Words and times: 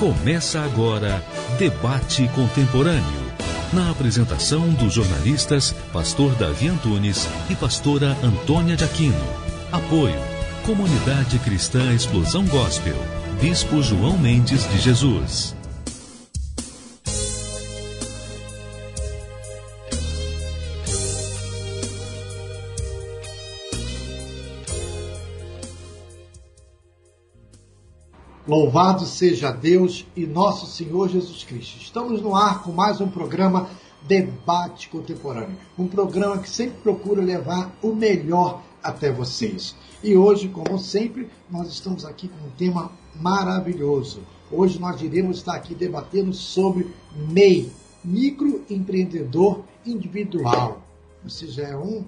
Começa 0.00 0.62
agora 0.62 1.22
Debate 1.58 2.26
Contemporâneo. 2.28 3.20
Na 3.70 3.90
apresentação 3.90 4.70
dos 4.70 4.94
jornalistas 4.94 5.72
Pastor 5.92 6.34
Davi 6.36 6.68
Antunes 6.68 7.28
e 7.50 7.54
Pastora 7.54 8.16
Antônia 8.24 8.76
de 8.76 8.84
Aquino. 8.84 9.22
Apoio 9.70 10.18
Comunidade 10.64 11.38
Cristã 11.40 11.92
Explosão 11.92 12.46
Gospel. 12.46 12.96
Bispo 13.42 13.82
João 13.82 14.16
Mendes 14.16 14.66
de 14.70 14.78
Jesus. 14.78 15.54
Louvado 28.50 29.06
seja 29.06 29.52
Deus 29.52 30.04
e 30.16 30.26
nosso 30.26 30.66
Senhor 30.66 31.08
Jesus 31.08 31.44
Cristo. 31.44 31.80
Estamos 31.80 32.20
no 32.20 32.34
ar 32.34 32.64
com 32.64 32.72
mais 32.72 33.00
um 33.00 33.06
programa 33.06 33.70
Debate 34.02 34.88
Contemporâneo. 34.88 35.56
Um 35.78 35.86
programa 35.86 36.36
que 36.36 36.50
sempre 36.50 36.80
procura 36.82 37.22
levar 37.22 37.72
o 37.80 37.94
melhor 37.94 38.60
até 38.82 39.12
vocês. 39.12 39.76
E 40.02 40.16
hoje, 40.16 40.48
como 40.48 40.80
sempre, 40.80 41.28
nós 41.48 41.68
estamos 41.68 42.04
aqui 42.04 42.26
com 42.26 42.48
um 42.48 42.50
tema 42.58 42.90
maravilhoso. 43.14 44.18
Hoje 44.50 44.80
nós 44.80 45.00
iremos 45.00 45.36
estar 45.36 45.54
aqui 45.54 45.72
debatendo 45.72 46.32
sobre 46.32 46.92
MEI, 47.14 47.70
microempreendedor 48.04 49.60
individual. 49.86 50.82
Você 51.22 51.46
já 51.46 51.68
é 51.68 51.76
um 51.76 52.04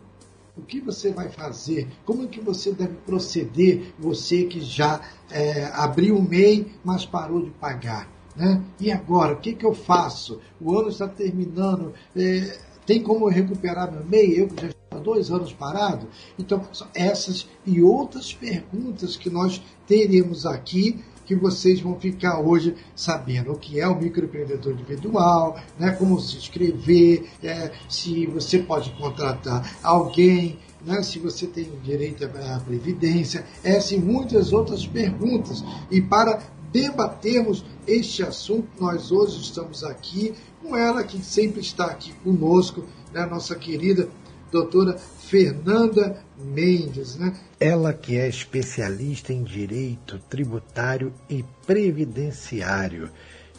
o 0.56 0.62
que 0.62 0.80
você 0.80 1.10
vai 1.10 1.28
fazer, 1.30 1.88
como 2.04 2.24
é 2.24 2.26
que 2.26 2.40
você 2.40 2.72
deve 2.72 2.94
proceder, 3.06 3.94
você 3.98 4.44
que 4.44 4.60
já 4.60 5.00
é, 5.30 5.64
abriu 5.72 6.16
o 6.16 6.22
MEI, 6.22 6.72
mas 6.84 7.06
parou 7.06 7.42
de 7.42 7.50
pagar. 7.50 8.08
Né? 8.36 8.62
E 8.78 8.90
agora, 8.90 9.34
o 9.34 9.40
que, 9.40 9.54
que 9.54 9.64
eu 9.64 9.74
faço? 9.74 10.40
O 10.60 10.78
ano 10.78 10.88
está 10.88 11.08
terminando, 11.08 11.92
é, 12.14 12.58
tem 12.86 13.02
como 13.02 13.26
eu 13.26 13.32
recuperar 13.32 13.90
meu 13.90 14.04
MEI? 14.04 14.40
Eu 14.40 14.48
que 14.48 14.62
já 14.62 14.68
estou 14.68 14.98
há 14.98 15.02
dois 15.02 15.30
anos 15.30 15.52
parado? 15.52 16.08
Então, 16.38 16.62
essas 16.94 17.48
e 17.64 17.82
outras 17.82 18.32
perguntas 18.32 19.16
que 19.16 19.30
nós 19.30 19.62
teremos 19.86 20.44
aqui 20.44 21.02
que 21.32 21.36
vocês 21.36 21.80
vão 21.80 21.98
ficar 21.98 22.40
hoje 22.40 22.74
sabendo 22.94 23.52
o 23.52 23.58
que 23.58 23.80
é 23.80 23.88
o 23.88 23.98
microempreendedor 23.98 24.72
individual, 24.72 25.58
né, 25.78 25.92
como 25.92 26.20
se 26.20 26.36
inscrever, 26.36 27.24
é, 27.42 27.72
se 27.88 28.26
você 28.26 28.58
pode 28.58 28.90
contratar 28.92 29.78
alguém, 29.82 30.58
né, 30.84 31.02
se 31.02 31.18
você 31.18 31.46
tem 31.46 31.70
direito 31.82 32.24
à 32.24 32.60
previdência, 32.60 33.46
essas 33.64 33.92
e 33.92 33.98
muitas 33.98 34.52
outras 34.52 34.86
perguntas. 34.86 35.64
E 35.90 36.02
para 36.02 36.42
debatermos 36.70 37.64
este 37.86 38.22
assunto, 38.22 38.68
nós 38.78 39.10
hoje 39.10 39.40
estamos 39.40 39.82
aqui 39.82 40.34
com 40.62 40.76
ela 40.76 41.02
que 41.02 41.24
sempre 41.24 41.60
está 41.60 41.86
aqui 41.86 42.12
conosco, 42.24 42.84
né, 43.12 43.24
nossa 43.24 43.54
querida 43.54 44.08
doutora 44.50 45.00
Fernanda 45.32 46.22
Mendes, 46.36 47.16
né? 47.16 47.32
Ela 47.58 47.94
que 47.94 48.18
é 48.18 48.28
especialista 48.28 49.32
em 49.32 49.42
direito 49.42 50.18
tributário 50.28 51.10
e 51.26 51.42
previdenciário 51.66 53.08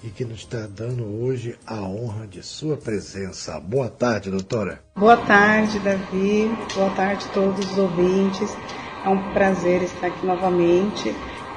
e 0.04 0.10
que 0.10 0.24
nos 0.24 0.42
está 0.42 0.68
dando 0.68 1.04
hoje 1.04 1.58
a 1.66 1.82
honra 1.82 2.28
de 2.28 2.44
sua 2.44 2.78
presença. 2.78 3.60
Boa 3.60 3.90
tarde, 3.90 4.30
doutora. 4.30 4.84
Boa 4.96 5.18
tarde, 5.18 5.80
Davi. 5.80 6.48
Boa 6.76 6.92
tarde 6.92 7.26
a 7.28 7.34
todos 7.34 7.72
os 7.72 7.78
ouvintes. 7.80 8.56
É 9.04 9.10
um 9.10 9.34
prazer 9.34 9.82
estar 9.82 10.08
aqui 10.08 10.24
novamente 10.28 11.10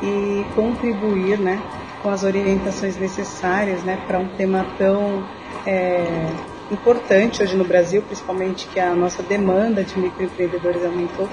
e 0.03 0.47
contribuir, 0.55 1.39
né, 1.39 1.63
com 2.03 2.09
as 2.09 2.25
orientações 2.25 2.97
necessárias, 2.97 3.83
né, 3.85 4.03
para 4.07 4.19
um 4.19 4.35
tema 4.35 4.65
tão 4.79 5.29
é, 5.67 6.56
importante 6.71 7.43
hoje 7.43 7.57
no 7.57 7.65
Brasil, 7.65 8.03
principalmente 8.03 8.67
que 8.69 8.81
a 8.81 8.95
nossa 8.95 9.23
demanda 9.23 9.85
de 9.85 9.99
microempreendedores 9.99 10.85
aumentou. 10.85 11.29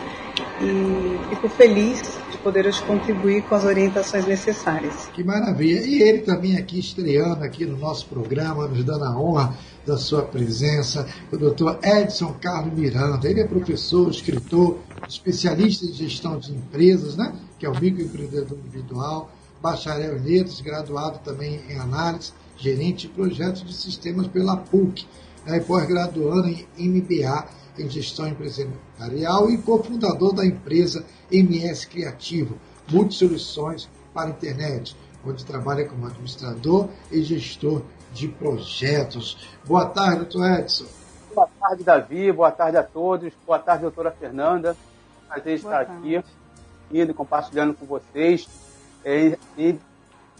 E 0.61 1.35
fico 1.35 1.49
feliz 1.49 2.17
de 2.31 2.37
poder 2.37 2.65
hoje 2.65 2.81
contribuir 2.83 3.43
com 3.43 3.55
as 3.55 3.65
orientações 3.65 4.25
necessárias. 4.25 5.07
Que 5.13 5.23
maravilha! 5.23 5.81
E 5.85 6.01
ele 6.01 6.19
também 6.19 6.57
aqui 6.57 6.79
estreando 6.79 7.43
aqui 7.43 7.65
no 7.65 7.77
nosso 7.77 8.07
programa, 8.07 8.67
nos 8.67 8.83
dando 8.83 9.03
a 9.03 9.17
honra 9.17 9.55
da 9.85 9.97
sua 9.97 10.23
presença, 10.23 11.07
o 11.31 11.37
doutor 11.37 11.79
Edson 11.83 12.33
Carlos 12.41 12.73
Miranda. 12.73 13.29
Ele 13.29 13.41
é 13.41 13.47
professor, 13.47 14.09
escritor, 14.09 14.77
especialista 15.07 15.85
em 15.85 15.93
gestão 15.93 16.39
de 16.39 16.53
empresas, 16.53 17.15
né? 17.15 17.33
que 17.59 17.65
é 17.65 17.69
o 17.69 17.79
microempreendedor 17.79 18.57
individual, 18.57 19.31
bacharel 19.61 20.17
em 20.17 20.21
letras, 20.21 20.61
graduado 20.61 21.19
também 21.19 21.61
em 21.69 21.77
análise, 21.79 22.33
gerente 22.57 23.07
de 23.07 23.13
projetos 23.13 23.63
de 23.63 23.73
sistemas 23.73 24.27
pela 24.27 24.57
PUC 24.57 25.05
né, 25.45 25.59
pós-graduando 25.59 26.47
em 26.47 26.89
MBA 26.89 27.47
em 27.77 27.89
Gestão 27.89 28.27
Empresarial 28.27 29.49
e 29.49 29.57
cofundador 29.57 30.33
da 30.33 30.45
empresa 30.45 31.05
MS 31.31 31.87
Criativo, 31.87 32.57
Multisoluções 32.91 33.89
para 34.13 34.27
a 34.27 34.29
Internet, 34.29 34.95
onde 35.25 35.43
trabalha 35.43 35.87
como 35.87 36.05
administrador 36.05 36.89
e 37.11 37.23
gestor 37.23 37.81
de 38.11 38.27
projetos. 38.27 39.49
Boa 39.65 39.87
tarde, 39.87 40.17
doutor 40.17 40.59
Edson. 40.59 40.85
Boa 41.33 41.49
tarde, 41.59 41.83
Davi. 41.83 42.31
Boa 42.31 42.51
tarde 42.51 42.77
a 42.77 42.83
todos. 42.83 43.33
Boa 43.45 43.57
tarde, 43.57 43.81
doutora 43.81 44.11
Fernanda. 44.11 44.77
Prazer 45.27 45.55
estar 45.55 45.85
tarde. 45.85 46.17
aqui, 46.17 46.27
indo 46.91 47.13
compartilhando 47.13 47.73
com 47.73 47.87
vocês 47.87 48.47
e, 49.03 49.37
e 49.57 49.79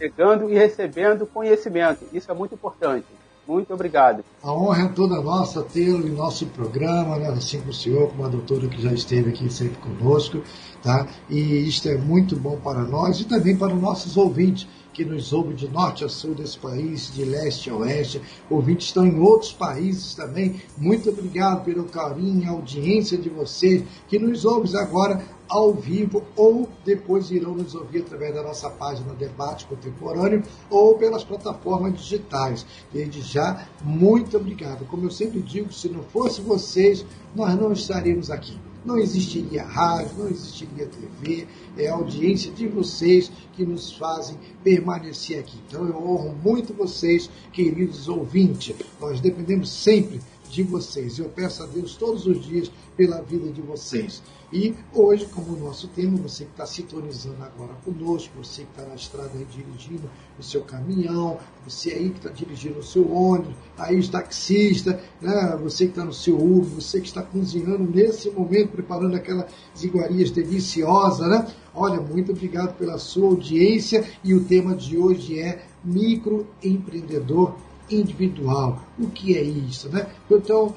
pegando 0.03 0.50
e 0.50 0.53
recebendo 0.53 1.25
conhecimento. 1.25 2.06
Isso 2.12 2.30
é 2.30 2.34
muito 2.34 2.56
importante. 2.56 3.06
Muito 3.47 3.74
obrigado. 3.74 4.24
A 4.41 4.52
honra 4.52 4.84
é 4.84 4.88
toda 4.90 5.22
nossa 5.22 5.64
tê-lo 5.64 6.06
em 6.06 6.12
nosso 6.12 6.46
programa, 6.47 7.18
né? 7.18 7.30
assim 7.30 7.59
como 7.59 7.72
o 7.72 7.74
senhor, 7.74 8.09
como 8.09 8.25
a 8.25 8.30
doutora 8.30 8.68
que 8.68 8.81
já 8.81 8.92
esteve 8.92 9.30
aqui 9.30 9.52
sempre 9.52 9.78
conosco. 9.78 10.42
Tá? 10.84 11.08
E 11.30 11.40
isto 11.40 11.88
é 11.88 11.98
muito 11.98 12.36
bom 12.36 12.58
para 12.58 12.84
nós 12.84 13.22
e 13.22 13.24
também 13.24 13.56
para 13.56 13.74
os 13.74 13.82
nossos 13.82 14.18
ouvintes 14.18 14.68
que 14.92 15.06
nos 15.06 15.32
ouvem 15.32 15.56
de 15.56 15.68
norte 15.70 16.04
a 16.04 16.10
sul 16.10 16.36
desse 16.36 16.58
país, 16.60 17.10
de 17.14 17.24
leste 17.24 17.70
a 17.70 17.76
oeste. 17.76 18.22
Ouvintes 18.50 18.88
estão 18.88 19.08
em 19.08 19.18
outros 19.18 19.54
países 19.54 20.14
também. 20.14 20.62
Muito 20.78 21.10
obrigado 21.10 21.64
pelo 21.64 21.86
carinho 21.86 22.44
e 22.44 22.48
audiência 22.48 23.18
de 23.18 23.30
vocês 23.30 23.84
que 24.10 24.20
nos 24.20 24.44
ouvem 24.44 24.76
agora 24.76 25.26
ao 25.48 25.74
vivo 25.74 26.22
ou 26.36 26.68
depois 26.84 27.32
irão 27.32 27.56
nos 27.56 27.76
ouvir 27.76 28.02
através 28.02 28.36
da 28.36 28.44
nossa 28.44 28.70
página 28.70 29.14
Debate 29.14 29.66
Contemporâneo 29.66 30.44
ou 30.70 30.98
pelas 30.98 31.24
plataformas 31.24 31.98
digitais. 31.98 32.66
Desde 32.92 33.22
já, 33.22 33.68
muito 33.82 34.36
obrigado. 34.36 34.86
Como 34.86 35.06
eu 35.06 35.12
sempre 35.12 35.42
digo, 35.42 35.72
se 35.72 35.88
não 35.88 36.04
fosse 36.04 36.42
vocês, 36.42 37.06
nós 37.34 37.58
não 37.58 37.72
estaríamos 37.72 38.30
aqui 38.30 38.60
não 38.86 38.98
existiria 38.98 39.64
rádio, 39.64 40.18
não 40.18 40.28
existiria 40.28 40.88
TV, 40.88 41.48
é 41.78 41.88
a 41.88 41.94
audiência 41.94 42.52
de 42.52 42.68
vocês 42.68 43.32
que 43.54 43.66
nos 43.66 43.94
fazem 43.94 44.38
permanecer 44.64 45.40
aqui. 45.40 45.58
Então 45.68 45.86
eu 45.88 45.96
honro 45.96 46.36
muito 46.44 46.74
vocês, 46.74 47.30
queridos 47.52 48.08
ouvintes. 48.08 48.76
Nós 49.00 49.20
dependemos 49.20 49.70
sempre 49.70 50.20
de 50.53 50.62
vocês. 50.62 51.18
Eu 51.18 51.30
peço 51.30 51.64
a 51.64 51.66
Deus 51.66 51.96
todos 51.96 52.28
os 52.28 52.46
dias 52.46 52.72
pela 52.96 53.22
vida 53.22 53.52
de 53.52 53.62
vocês. 53.62 54.22
E 54.52 54.75
hoje, 54.94 55.25
como 55.25 55.56
o 55.56 55.59
nosso 55.59 55.88
tema, 55.88 56.16
você 56.18 56.46
que 56.46 56.52
está 56.52 56.64
sintonizando 56.64 57.44
agora 57.44 57.74
conosco, 57.84 58.31
você 58.38 58.62
que 58.62 58.69
está 58.69 58.86
na 58.88 58.94
estrada 58.94 59.31
aí 59.34 59.46
dirigindo 59.46 60.08
o 60.38 60.44
seu 60.44 60.62
caminhão, 60.62 61.40
você 61.68 61.92
aí 61.92 62.12
que 62.12 62.18
está 62.18 62.30
dirigindo 62.30 62.78
o 62.78 62.84
seu 62.84 63.12
ônibus, 63.12 63.56
aí 63.75 63.97
os 63.97 64.09
taxistas, 64.09 64.96
né? 65.19 65.58
você 65.59 65.86
que 65.86 65.92
está 65.94 66.06
no 66.06 66.13
seu 66.13 66.38
Uber, 66.38 66.69
você 66.69 67.02
que 67.02 67.08
está 67.08 67.24
cozinhando 67.24 67.84
nesse 67.84 68.30
momento, 68.30 68.74
preparando 68.74 69.16
aquelas 69.16 69.52
iguarias 69.81 70.30
deliciosas, 70.30 71.28
né? 71.28 71.47
Olha, 71.74 72.00
muito 72.00 72.31
obrigado 72.31 72.78
pela 72.78 73.00
sua 73.00 73.30
audiência 73.30 74.08
e 74.24 74.36
o 74.36 74.44
tema 74.44 74.75
de 74.75 74.96
hoje 74.96 75.40
é 75.40 75.66
microempreendedor 75.84 77.56
individual. 77.89 78.80
O 79.00 79.09
que 79.09 79.38
é 79.38 79.41
isso, 79.41 79.89
né? 79.89 80.07
Então, 80.30 80.74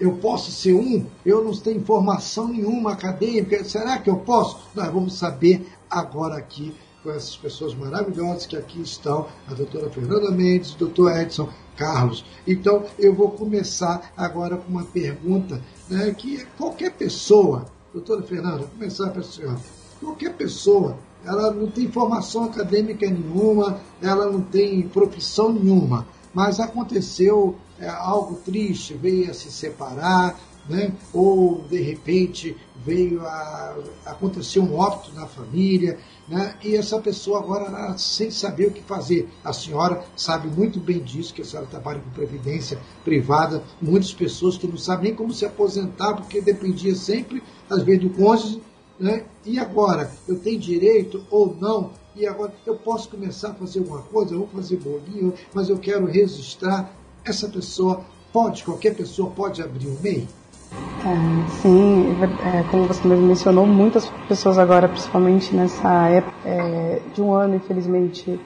eu 0.00 0.12
posso 0.16 0.50
ser 0.50 0.74
um? 0.74 1.04
Eu 1.24 1.42
não 1.42 1.52
tenho 1.52 1.84
formação 1.84 2.48
nenhuma 2.48 2.92
acadêmica. 2.92 3.64
Será 3.64 3.98
que 3.98 4.08
eu 4.08 4.16
posso? 4.16 4.58
Nós 4.74 4.92
vamos 4.92 5.14
saber 5.14 5.66
agora 5.90 6.36
aqui 6.36 6.74
com 7.02 7.10
essas 7.10 7.36
pessoas 7.36 7.74
maravilhosas 7.74 8.46
que 8.46 8.56
aqui 8.56 8.80
estão, 8.80 9.28
a 9.48 9.54
doutora 9.54 9.88
Fernanda 9.90 10.30
Mendes, 10.30 10.74
o 10.74 10.78
doutor 10.78 11.16
Edson 11.16 11.48
Carlos. 11.76 12.24
Então, 12.46 12.84
eu 12.98 13.14
vou 13.14 13.30
começar 13.30 14.12
agora 14.16 14.56
com 14.56 14.70
uma 14.70 14.84
pergunta 14.84 15.62
né, 15.88 16.12
que 16.16 16.44
qualquer 16.56 16.92
pessoa, 16.92 17.66
doutora 17.92 18.22
Fernanda, 18.22 18.58
vou 18.58 18.68
começar 18.68 19.10
para 19.10 19.20
a 19.20 19.24
senhora, 19.24 19.58
qualquer 20.00 20.34
pessoa, 20.34 20.98
ela 21.24 21.52
não 21.52 21.68
tem 21.68 21.90
formação 21.90 22.44
acadêmica 22.44 23.08
nenhuma, 23.08 23.80
ela 24.02 24.30
não 24.30 24.40
tem 24.40 24.82
profissão 24.88 25.52
nenhuma, 25.52 26.06
mas 26.34 26.60
aconteceu 26.60 27.56
é, 27.78 27.88
algo 27.88 28.36
triste, 28.36 28.94
veio 28.94 29.30
a 29.30 29.34
se 29.34 29.50
separar, 29.50 30.38
né? 30.68 30.92
ou 31.12 31.64
de 31.68 31.80
repente 31.80 32.56
veio 32.84 33.26
a 33.26 33.76
acontecer 34.06 34.60
um 34.60 34.76
óbito 34.76 35.12
na 35.14 35.26
família, 35.26 35.98
né? 36.28 36.54
e 36.62 36.76
essa 36.76 37.00
pessoa 37.00 37.38
agora 37.38 37.96
sem 37.96 38.30
saber 38.30 38.66
o 38.66 38.70
que 38.70 38.82
fazer. 38.82 39.28
A 39.42 39.52
senhora 39.52 40.04
sabe 40.16 40.48
muito 40.48 40.78
bem 40.78 41.00
disso, 41.00 41.32
que 41.32 41.42
a 41.42 41.44
senhora 41.44 41.66
trabalha 41.68 42.00
com 42.00 42.10
previdência 42.10 42.78
privada, 43.04 43.62
muitas 43.80 44.12
pessoas 44.12 44.56
que 44.56 44.66
não 44.66 44.76
sabem 44.76 45.08
nem 45.08 45.14
como 45.14 45.32
se 45.32 45.46
aposentar, 45.46 46.14
porque 46.14 46.40
dependia 46.40 46.94
sempre, 46.94 47.42
às 47.70 47.82
vezes, 47.82 48.02
do 48.02 48.10
cônjuge, 48.10 48.62
né? 49.00 49.24
e 49.44 49.58
agora, 49.58 50.10
eu 50.26 50.38
tenho 50.38 50.58
direito 50.58 51.24
ou 51.30 51.56
não 51.58 51.92
e 52.18 52.26
agora 52.26 52.52
eu 52.66 52.74
posso 52.74 53.08
começar 53.08 53.50
a 53.50 53.54
fazer 53.54 53.78
alguma 53.78 54.02
coisa, 54.02 54.34
eu 54.34 54.40
vou 54.40 54.48
fazer 54.48 54.76
bolinho, 54.76 55.32
mas 55.54 55.68
eu 55.68 55.78
quero 55.78 56.04
registrar. 56.04 56.90
Essa 57.24 57.48
pessoa 57.48 58.04
pode, 58.32 58.64
qualquer 58.64 58.94
pessoa 58.94 59.30
pode 59.30 59.62
abrir 59.62 59.86
um 59.86 59.96
MEI? 60.02 60.28
É, 60.72 61.48
sim, 61.62 62.06
é, 62.44 62.62
como 62.70 62.86
você 62.86 63.06
mesmo 63.06 63.26
mencionou, 63.26 63.66
muitas 63.66 64.08
pessoas 64.26 64.58
agora, 64.58 64.88
principalmente 64.88 65.54
nessa 65.54 66.08
época 66.08 66.36
é, 66.44 67.00
de 67.14 67.22
um 67.22 67.32
ano, 67.32 67.54
infelizmente, 67.54 68.38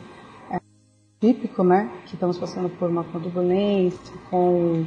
é, 0.51 0.61
típico, 1.21 1.65
né, 1.65 1.91
que 2.07 2.15
estamos 2.15 2.39
passando 2.39 2.69
por 2.69 2.91
uma 2.91 3.05
turbulência, 3.05 4.15
com, 4.31 4.85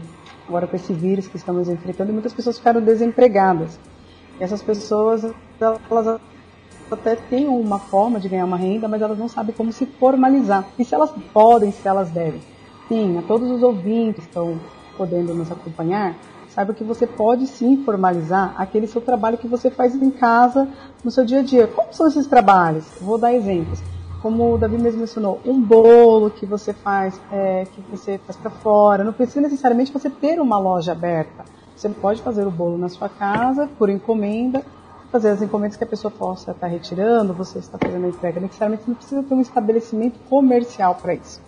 agora 0.47 0.67
com 0.67 0.75
esse 0.75 0.93
vírus 0.93 1.27
que 1.27 1.37
estamos 1.37 1.67
enfrentando, 1.67 2.13
muitas 2.13 2.33
pessoas 2.33 2.57
ficaram 2.57 2.81
desempregadas. 2.81 3.79
E 4.39 4.43
essas 4.43 4.61
pessoas, 4.61 5.25
elas 5.59 6.19
até 6.93 7.15
têm 7.15 7.47
uma 7.47 7.79
forma 7.79 8.19
de 8.19 8.29
ganhar 8.29 8.45
uma 8.45 8.57
renda, 8.57 8.87
mas 8.87 9.01
elas 9.01 9.17
não 9.17 9.27
sabem 9.27 9.55
como 9.55 9.71
se 9.71 9.85
formalizar. 9.85 10.65
E 10.77 10.85
se 10.85 10.93
elas 10.93 11.11
podem, 11.33 11.71
se 11.71 11.87
elas 11.87 12.09
devem. 12.11 12.41
Sim, 12.87 13.17
a 13.17 13.21
todos 13.23 13.49
os 13.49 13.63
ouvintes 13.63 14.23
que 14.23 14.29
estão 14.29 14.59
podendo 14.95 15.33
nos 15.33 15.51
acompanhar, 15.51 16.15
saiba 16.49 16.73
que 16.73 16.83
você 16.83 17.05
pode 17.05 17.47
sim 17.47 17.83
formalizar 17.83 18.53
aquele 18.57 18.87
seu 18.87 19.01
trabalho 19.01 19.37
que 19.37 19.47
você 19.47 19.69
faz 19.69 19.95
em 19.95 20.11
casa, 20.11 20.67
no 21.03 21.11
seu 21.11 21.25
dia 21.25 21.39
a 21.39 21.43
dia. 21.43 21.67
Como 21.67 21.93
são 21.93 22.07
esses 22.07 22.27
trabalhos? 22.27 22.85
Vou 23.01 23.17
dar 23.17 23.33
exemplos. 23.33 23.81
Como 24.21 24.53
o 24.53 24.57
Davi 24.57 24.77
mesmo 24.77 25.01
mencionou, 25.01 25.39
um 25.45 25.61
bolo 25.61 26.31
que 26.31 26.45
você 26.45 26.73
faz, 26.73 27.19
é, 27.31 27.65
que 27.65 27.81
você 27.91 28.17
faz 28.19 28.37
para 28.37 28.49
fora. 28.49 29.03
Não 29.03 29.13
precisa 29.13 29.41
necessariamente 29.41 29.91
você 29.91 30.09
ter 30.09 30.39
uma 30.39 30.57
loja 30.57 30.93
aberta. 30.93 31.43
Você 31.75 31.89
pode 31.89 32.21
fazer 32.21 32.47
o 32.47 32.51
bolo 32.51 32.77
na 32.77 32.87
sua 32.87 33.09
casa, 33.09 33.69
por 33.77 33.89
encomenda, 33.89 34.63
fazer 35.11 35.29
as 35.29 35.41
encomendas 35.41 35.77
que 35.77 35.83
a 35.83 35.87
pessoa 35.87 36.11
possa 36.11 36.51
estar 36.51 36.67
retirando, 36.67 37.33
você 37.33 37.59
está 37.59 37.77
fazendo 37.77 38.05
a 38.05 38.09
entrega. 38.09 38.39
Necessariamente 38.39 38.83
não 38.87 38.95
precisa 38.95 39.23
ter 39.23 39.33
um 39.33 39.41
estabelecimento 39.41 40.19
comercial 40.29 40.95
para 40.95 41.13
isso. 41.13 41.41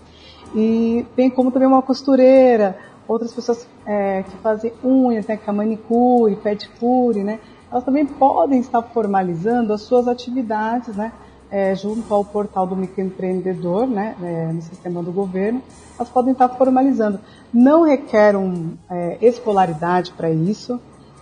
E 0.56 1.06
tem 1.15 1.30
como 1.30 1.51
também 1.51 1.68
uma 1.68 1.81
costureira, 1.81 2.77
outras 3.07 3.33
pessoas 3.33 3.68
é, 3.86 4.24
que 4.24 4.38
fazem 4.38 4.74
unhas, 4.83 5.25
né, 5.27 5.38
que 5.38 5.50
é 5.50 5.54
manicure, 5.54 6.36
pedicure, 6.36 7.24
né? 7.24 7.39
Elas 7.71 7.83
também 7.83 8.06
podem 8.06 8.59
estar 8.59 8.81
formalizando 8.81 9.74
as 9.74 9.81
suas 9.81 10.07
atividades, 10.07 10.95
né? 10.95 11.12
É, 11.50 11.74
junto 11.74 12.13
ao 12.13 12.25
portal 12.25 12.68
do 12.68 12.75
microempreendedor, 12.75 13.88
né, 13.88 14.18
é, 14.21 14.51
no 14.51 14.62
sistema 14.62 15.01
do 15.01 15.13
governo, 15.13 15.62
elas 15.98 16.10
podem 16.10 16.33
estar 16.33 16.50
formalizando. 16.50 17.21
Não 17.53 17.83
requer 17.83 18.36
um, 18.36 18.74
é, 18.89 19.18
escolaridade 19.21 20.12
para 20.12 20.30
isso, 20.30 20.77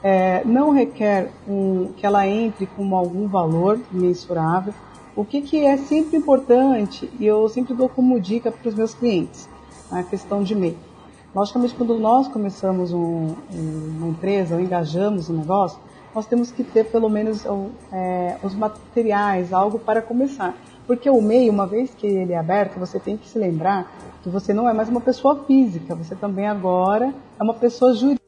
é, 0.06 0.44
não 0.46 0.70
requer 0.70 1.32
um, 1.48 1.92
que 1.98 2.06
ela 2.06 2.28
entre 2.28 2.68
com 2.68 2.96
algum 2.96 3.28
valor 3.28 3.80
mensurável. 3.92 4.72
O 5.16 5.26
que, 5.26 5.42
que 5.42 5.66
é 5.66 5.78
sempre 5.78 6.16
importante, 6.16 7.10
e 7.20 7.26
eu 7.26 7.50
sempre 7.50 7.74
dou 7.74 7.90
como 7.90 8.20
dica 8.20 8.52
para 8.52 8.70
os 8.70 8.76
meus 8.76 8.94
clientes, 8.94 9.50
a 9.90 10.04
questão 10.04 10.44
de 10.44 10.54
MEI. 10.54 10.78
Logicamente, 11.34 11.74
quando 11.74 11.98
nós 11.98 12.28
começamos 12.28 12.94
um, 12.94 13.34
uma 13.52 14.10
empresa 14.10 14.54
ou 14.54 14.62
engajamos 14.62 15.28
um 15.28 15.38
negócio, 15.38 15.80
nós 16.14 16.28
temos 16.28 16.52
que 16.52 16.64
ter 16.64 16.86
pelo 16.86 17.10
menos 17.10 17.44
é, 17.92 18.38
os 18.44 18.54
materiais, 18.54 19.52
algo 19.52 19.80
para 19.80 20.04
começar. 20.04 20.56
Porque 20.86 21.10
o 21.10 21.20
MEI, 21.20 21.50
uma 21.50 21.66
vez 21.66 21.96
que 21.96 22.06
ele 22.06 22.34
é 22.34 22.38
aberto, 22.38 22.78
você 22.78 23.00
tem 23.00 23.18
que 23.18 23.28
se 23.28 23.40
lembrar 23.40 23.92
que 24.22 24.30
você 24.30 24.54
não 24.54 24.70
é 24.70 24.74
mais 24.74 24.88
uma 24.88 25.02
pessoa 25.02 25.44
física, 25.46 25.96
você 25.96 26.16
também 26.16 26.46
agora 26.46 27.12
é 27.40 27.44
uma 27.44 27.56
pessoa 27.56 27.92
jurídica 27.92 28.25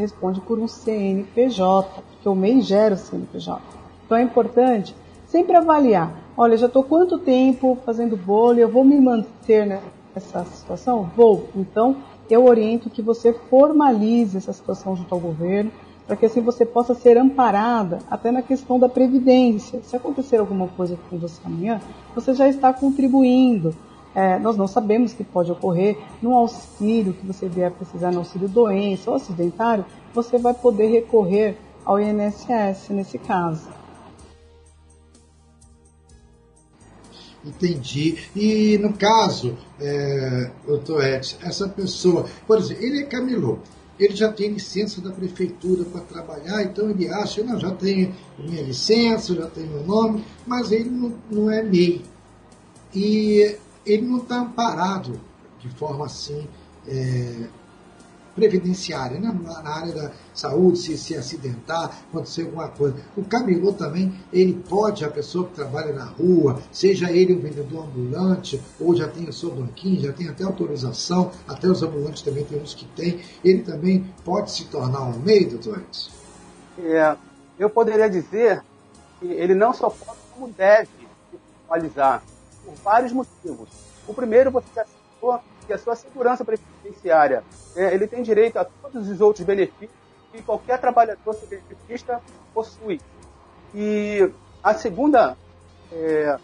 responde 0.00 0.40
por 0.40 0.58
um 0.58 0.66
CNPJ, 0.66 2.02
porque 2.10 2.28
o 2.28 2.34
MEI 2.34 2.62
gera 2.62 2.94
o 2.94 2.98
CNPJ. 2.98 3.60
Então 4.04 4.18
é 4.18 4.22
importante 4.22 4.94
sempre 5.26 5.54
avaliar. 5.54 6.12
Olha, 6.36 6.56
já 6.56 6.66
estou 6.66 6.82
quanto 6.82 7.18
tempo 7.18 7.78
fazendo 7.84 8.16
bolo, 8.16 8.58
eu 8.58 8.68
vou 8.68 8.84
me 8.84 8.98
manter 9.00 9.66
nessa 10.14 10.44
situação? 10.44 11.10
Vou. 11.16 11.48
Então, 11.54 11.96
eu 12.28 12.46
oriento 12.46 12.88
que 12.88 13.02
você 13.02 13.32
formalize 13.32 14.36
essa 14.36 14.52
situação 14.52 14.96
junto 14.96 15.14
ao 15.14 15.20
governo, 15.20 15.70
para 16.06 16.16
que 16.16 16.26
assim 16.26 16.40
você 16.40 16.64
possa 16.64 16.94
ser 16.94 17.16
amparada 17.18 17.98
até 18.10 18.32
na 18.32 18.42
questão 18.42 18.78
da 18.78 18.88
previdência. 18.88 19.80
Se 19.82 19.94
acontecer 19.94 20.38
alguma 20.38 20.66
coisa 20.68 20.98
com 21.08 21.18
você 21.18 21.40
amanhã, 21.44 21.80
você 22.14 22.34
já 22.34 22.48
está 22.48 22.72
contribuindo 22.72 23.74
é, 24.14 24.38
nós 24.38 24.56
não 24.56 24.66
sabemos 24.66 25.12
que 25.12 25.22
pode 25.22 25.50
ocorrer 25.52 25.96
no 26.20 26.34
auxílio 26.34 27.12
que 27.12 27.26
você 27.26 27.48
vier 27.48 27.70
precisar 27.70 28.10
no 28.10 28.18
auxílio 28.18 28.48
doença 28.48 29.10
ou 29.10 29.16
acidentário, 29.16 29.84
você 30.12 30.38
vai 30.38 30.54
poder 30.54 30.88
recorrer 30.88 31.56
ao 31.84 32.00
INSS 32.00 32.90
nesse 32.90 33.18
caso. 33.18 33.68
Entendi. 37.44 38.18
E 38.36 38.76
no 38.78 38.92
caso, 38.92 39.56
é, 39.80 40.50
doutor 40.66 41.04
Edson, 41.04 41.36
essa 41.42 41.68
pessoa, 41.68 42.26
por 42.46 42.58
exemplo, 42.58 42.84
ele 42.84 43.00
é 43.00 43.04
camelô, 43.04 43.58
ele 43.98 44.14
já 44.14 44.30
tem 44.32 44.50
licença 44.50 45.00
da 45.00 45.10
prefeitura 45.10 45.84
para 45.84 46.00
trabalhar, 46.02 46.62
então 46.62 46.90
ele 46.90 47.08
acha, 47.08 47.42
não, 47.42 47.58
já 47.58 47.70
tenho 47.70 48.14
minha 48.38 48.62
licença, 48.62 49.34
já 49.34 49.46
tenho 49.46 49.68
meu 49.68 49.84
nome, 49.84 50.24
mas 50.46 50.70
ele 50.72 50.90
não, 50.90 51.14
não 51.30 51.50
é 51.50 51.62
MEI. 51.62 52.02
E 52.94 53.56
ele 53.84 54.06
não 54.06 54.18
está 54.18 54.40
amparado 54.40 55.20
de 55.60 55.68
forma 55.70 56.06
assim 56.06 56.46
é, 56.86 57.48
previdenciária, 58.34 59.18
né? 59.18 59.36
na 59.62 59.70
área 59.70 59.92
da 59.92 60.12
saúde, 60.32 60.78
se 60.78 60.96
se 60.96 61.16
acidentar, 61.16 62.04
acontecer 62.08 62.42
alguma 62.42 62.68
coisa. 62.68 62.96
O 63.16 63.22
camelô 63.22 63.72
também, 63.72 64.14
ele 64.32 64.54
pode, 64.68 65.04
a 65.04 65.10
pessoa 65.10 65.46
que 65.46 65.54
trabalha 65.54 65.92
na 65.92 66.04
rua, 66.04 66.58
seja 66.72 67.10
ele 67.10 67.34
um 67.34 67.40
vendedor 67.40 67.84
ambulante, 67.84 68.60
ou 68.80 68.94
já 68.94 69.08
tem 69.08 69.28
a 69.28 69.32
sua 69.32 69.54
banquinha, 69.54 70.00
já 70.00 70.12
tem 70.12 70.28
até 70.28 70.44
autorização, 70.44 71.30
até 71.46 71.68
os 71.68 71.82
ambulantes 71.82 72.22
também 72.22 72.44
tem 72.44 72.60
uns 72.60 72.74
que 72.74 72.86
tem, 72.86 73.20
ele 73.44 73.62
também 73.62 74.06
pode 74.24 74.50
se 74.50 74.64
tornar 74.66 75.02
um 75.02 75.18
meio, 75.18 75.50
doutor 75.50 75.78
Edson? 75.78 76.10
É, 76.78 77.16
eu 77.58 77.68
poderia 77.68 78.08
dizer 78.08 78.62
que 79.18 79.26
ele 79.26 79.54
não 79.54 79.74
só 79.74 79.90
pode, 79.90 80.18
como 80.34 80.48
deve 80.52 80.88
se 81.30 81.38
formalizar 81.66 82.22
por 82.64 82.74
vários 82.74 83.12
motivos. 83.12 83.68
O 84.06 84.14
primeiro, 84.14 84.50
você 84.50 84.66
já 84.74 84.84
citou, 84.84 85.40
que 85.66 85.72
a 85.72 85.78
sua 85.78 85.94
segurança 85.94 86.44
previdenciária. 86.44 87.44
É, 87.76 87.94
ele 87.94 88.06
tem 88.06 88.22
direito 88.22 88.58
a 88.58 88.64
todos 88.64 89.08
os 89.08 89.20
outros 89.20 89.44
benefícios 89.46 89.96
que 90.32 90.42
qualquer 90.42 90.80
trabalhador 90.80 91.36
benefício 91.48 92.20
possui. 92.52 93.00
E 93.74 94.30
a 94.62 94.74
segunda 94.74 95.36
é, 95.92 96.36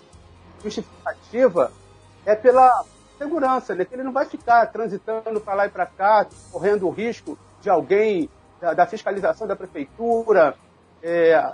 justificativa 0.62 1.73
é 2.25 2.35
pela 2.35 2.85
segurança, 3.18 3.75
né? 3.75 3.85
que 3.85 3.94
ele 3.94 4.02
não 4.02 4.12
vai 4.12 4.26
ficar 4.26 4.66
transitando 4.66 5.40
para 5.40 5.54
lá 5.54 5.66
e 5.66 5.70
para 5.70 5.87
cá, 5.87 6.26
correndo 6.52 6.87
o 6.87 6.90
risco 6.90 7.38
de 7.61 7.70
alguém, 7.70 8.28
da, 8.61 8.75
da 8.75 8.87
fiscalização 8.87 9.46
da 9.46 9.56
prefeitura, 9.56 10.56
é, 11.02 11.52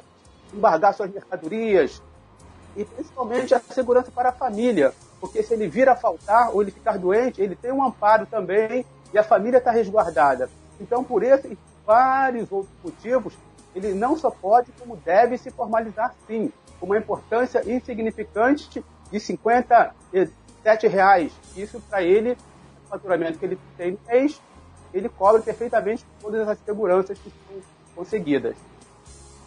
embargar 0.52 0.95
suas 0.95 1.11
mercadorias, 1.11 2.02
e 2.76 2.85
principalmente 2.85 3.55
a 3.55 3.61
segurança 3.61 4.11
para 4.11 4.31
a 4.31 4.33
família, 4.33 4.93
porque 5.21 5.43
se 5.43 5.55
ele 5.55 5.69
vir 5.69 5.88
a 5.88 5.97
faltar 5.97 6.50
ou 6.55 6.62
ele 6.62 6.71
ficar 6.71 6.99
doente, 6.99 7.41
ele 7.41 7.55
tem 7.55 7.73
um 7.73 7.85
amparo 7.85 8.26
também 8.26 8.85
e 9.12 9.19
a 9.19 9.23
família 9.23 9.59
está 9.59 9.71
resguardada. 9.71 10.49
Então, 10.81 11.05
por 11.05 11.23
esses 11.23 11.57
vários 11.87 12.50
outros 12.50 12.75
motivos, 12.83 13.35
ele 13.75 13.95
não 13.95 14.17
só 14.17 14.31
pode, 14.31 14.73
como 14.73 14.97
deve 14.97 15.38
se 15.38 15.50
formalizar 15.50 16.14
sim, 16.26 16.52
com 16.79 16.87
uma 16.87 16.99
importância 16.99 17.62
insignificante 17.71 18.85
de 19.11 19.21
57 19.21 20.88
reais. 20.88 21.33
Isso 21.57 21.81
para 21.81 22.02
ele, 22.02 22.33
o 22.33 22.88
faturamento 22.88 23.38
que 23.38 23.45
ele 23.45 23.59
tem 23.76 23.93
no 23.93 23.99
mês, 24.07 24.41
ele 24.93 25.09
cobre 25.09 25.43
perfeitamente 25.43 26.05
todas 26.21 26.49
as 26.49 26.59
seguranças 26.59 27.19
que 27.19 27.31
são 27.31 27.61
conseguidas. 27.95 28.57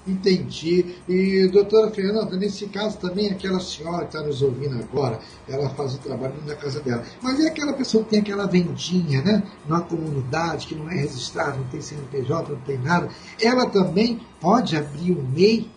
Entendi. 0.08 0.98
E, 1.10 1.48
doutora 1.48 1.90
Fernanda, 1.90 2.38
nesse 2.38 2.68
caso 2.68 2.98
também, 2.98 3.32
aquela 3.32 3.60
senhora 3.60 4.06
que 4.06 4.16
está 4.16 4.22
nos 4.22 4.42
ouvindo 4.42 4.78
agora, 4.78 5.20
ela 5.50 5.70
faz 5.70 5.96
o 5.96 5.98
trabalho 5.98 6.36
na 6.46 6.56
casa 6.56 6.80
dela. 6.80 7.04
Mas 7.22 7.40
é 7.40 7.48
aquela 7.48 7.74
pessoa 7.74 8.04
que 8.04 8.12
tem 8.12 8.20
aquela 8.20 8.46
vendinha, 8.46 9.22
né? 9.24 9.44
Numa 9.68 9.82
comunidade 9.82 10.68
que 10.68 10.76
não 10.76 10.90
é 10.90 10.96
registrada, 10.96 11.58
não 11.58 11.66
tem 11.66 11.82
CNPJ, 11.82 12.54
não 12.54 12.62
tem 12.62 12.78
nada. 12.78 13.10
Ela 13.42 13.68
também 13.68 14.22
pode 14.40 14.78
abrir 14.78 15.12
um 15.12 15.24
MEI, 15.24 15.72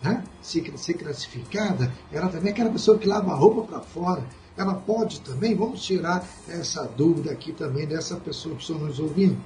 né? 0.00 0.22
Se 0.40 0.62
ser 0.76 0.94
classificada. 0.94 1.92
Ela 2.12 2.28
também 2.28 2.50
é 2.50 2.52
aquela 2.52 2.70
pessoa 2.70 2.98
que 2.98 3.08
lava 3.08 3.32
a 3.32 3.36
roupa 3.36 3.62
para 3.62 3.80
fora. 3.80 4.24
Ela 4.56 4.74
pode 4.74 5.20
também, 5.22 5.56
vamos 5.56 5.84
tirar 5.84 6.24
essa 6.48 6.84
dúvida 6.84 7.32
aqui 7.32 7.52
também 7.52 7.86
dessa 7.86 8.16
pessoa 8.16 8.54
que 8.54 8.62
está 8.62 8.74
nos 8.74 9.00
ouvindo. 9.00 9.36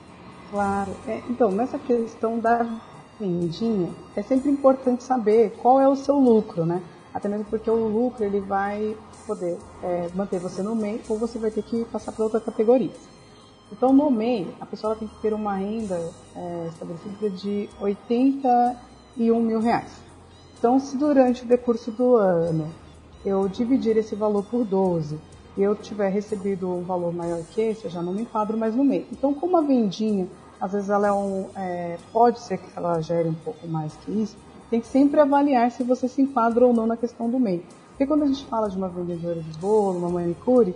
Claro. 0.50 0.94
É, 1.06 1.22
então, 1.28 1.50
nessa 1.50 1.78
questão 1.78 2.38
da 2.38 2.80
vendinha, 3.18 3.90
é 4.14 4.22
sempre 4.22 4.50
importante 4.50 5.02
saber 5.02 5.50
qual 5.62 5.80
é 5.80 5.88
o 5.88 5.96
seu 5.96 6.18
lucro, 6.18 6.64
né? 6.64 6.82
Até 7.12 7.28
mesmo 7.28 7.46
porque 7.46 7.70
o 7.70 7.88
lucro 7.88 8.24
ele 8.24 8.40
vai 8.40 8.96
poder 9.26 9.58
é, 9.82 10.08
manter 10.14 10.38
você 10.38 10.62
no 10.62 10.74
MEI 10.76 11.00
ou 11.08 11.18
você 11.18 11.38
vai 11.38 11.50
ter 11.50 11.62
que 11.62 11.84
passar 11.86 12.12
para 12.12 12.24
outra 12.24 12.40
categoria. 12.40 12.92
Então, 13.72 13.92
no 13.92 14.10
MEI, 14.10 14.54
a 14.60 14.66
pessoa 14.66 14.94
tem 14.94 15.08
que 15.08 15.16
ter 15.20 15.32
uma 15.32 15.54
renda 15.54 15.98
é, 16.34 16.66
estabelecida 16.68 17.30
de 17.30 17.68
81 17.80 19.42
mil 19.42 19.60
reais. 19.60 19.90
Então, 20.58 20.78
se 20.78 20.96
durante 20.96 21.42
o 21.44 21.46
decurso 21.46 21.90
do 21.90 22.16
ano 22.16 22.70
eu 23.24 23.48
dividir 23.48 23.96
esse 23.96 24.14
valor 24.14 24.44
por 24.44 24.64
12 24.64 25.18
e 25.56 25.62
eu 25.62 25.74
tiver 25.74 26.10
recebido 26.10 26.68
um 26.70 26.82
valor 26.82 27.12
maior 27.12 27.42
que 27.42 27.60
esse, 27.60 27.86
eu 27.86 27.90
já 27.90 28.02
não 28.02 28.12
me 28.12 28.22
enquadro 28.22 28.56
mais 28.56 28.76
no 28.76 28.84
MEI. 28.84 29.06
Então, 29.10 29.34
como 29.34 29.56
a 29.56 29.62
vendinha, 29.62 30.28
às 30.60 30.72
vezes 30.72 30.88
ela 30.88 31.08
é 31.08 31.12
um, 31.12 31.46
é, 31.54 31.98
pode 32.12 32.40
ser 32.40 32.58
que 32.58 32.70
ela 32.76 33.00
gere 33.00 33.28
um 33.28 33.34
pouco 33.34 33.66
mais 33.66 33.94
que 33.96 34.10
isso, 34.10 34.36
tem 34.70 34.80
que 34.80 34.86
sempre 34.86 35.20
avaliar 35.20 35.70
se 35.70 35.82
você 35.82 36.08
se 36.08 36.22
enquadra 36.22 36.66
ou 36.66 36.72
não 36.72 36.86
na 36.86 36.96
questão 36.96 37.30
do 37.30 37.38
MEI. 37.38 37.64
Porque 37.90 38.06
quando 38.06 38.24
a 38.24 38.26
gente 38.26 38.44
fala 38.46 38.68
de 38.68 38.76
uma 38.76 38.88
vendedora 38.88 39.40
de 39.40 39.58
bolo, 39.58 39.98
uma 39.98 40.10
manicure, 40.10 40.74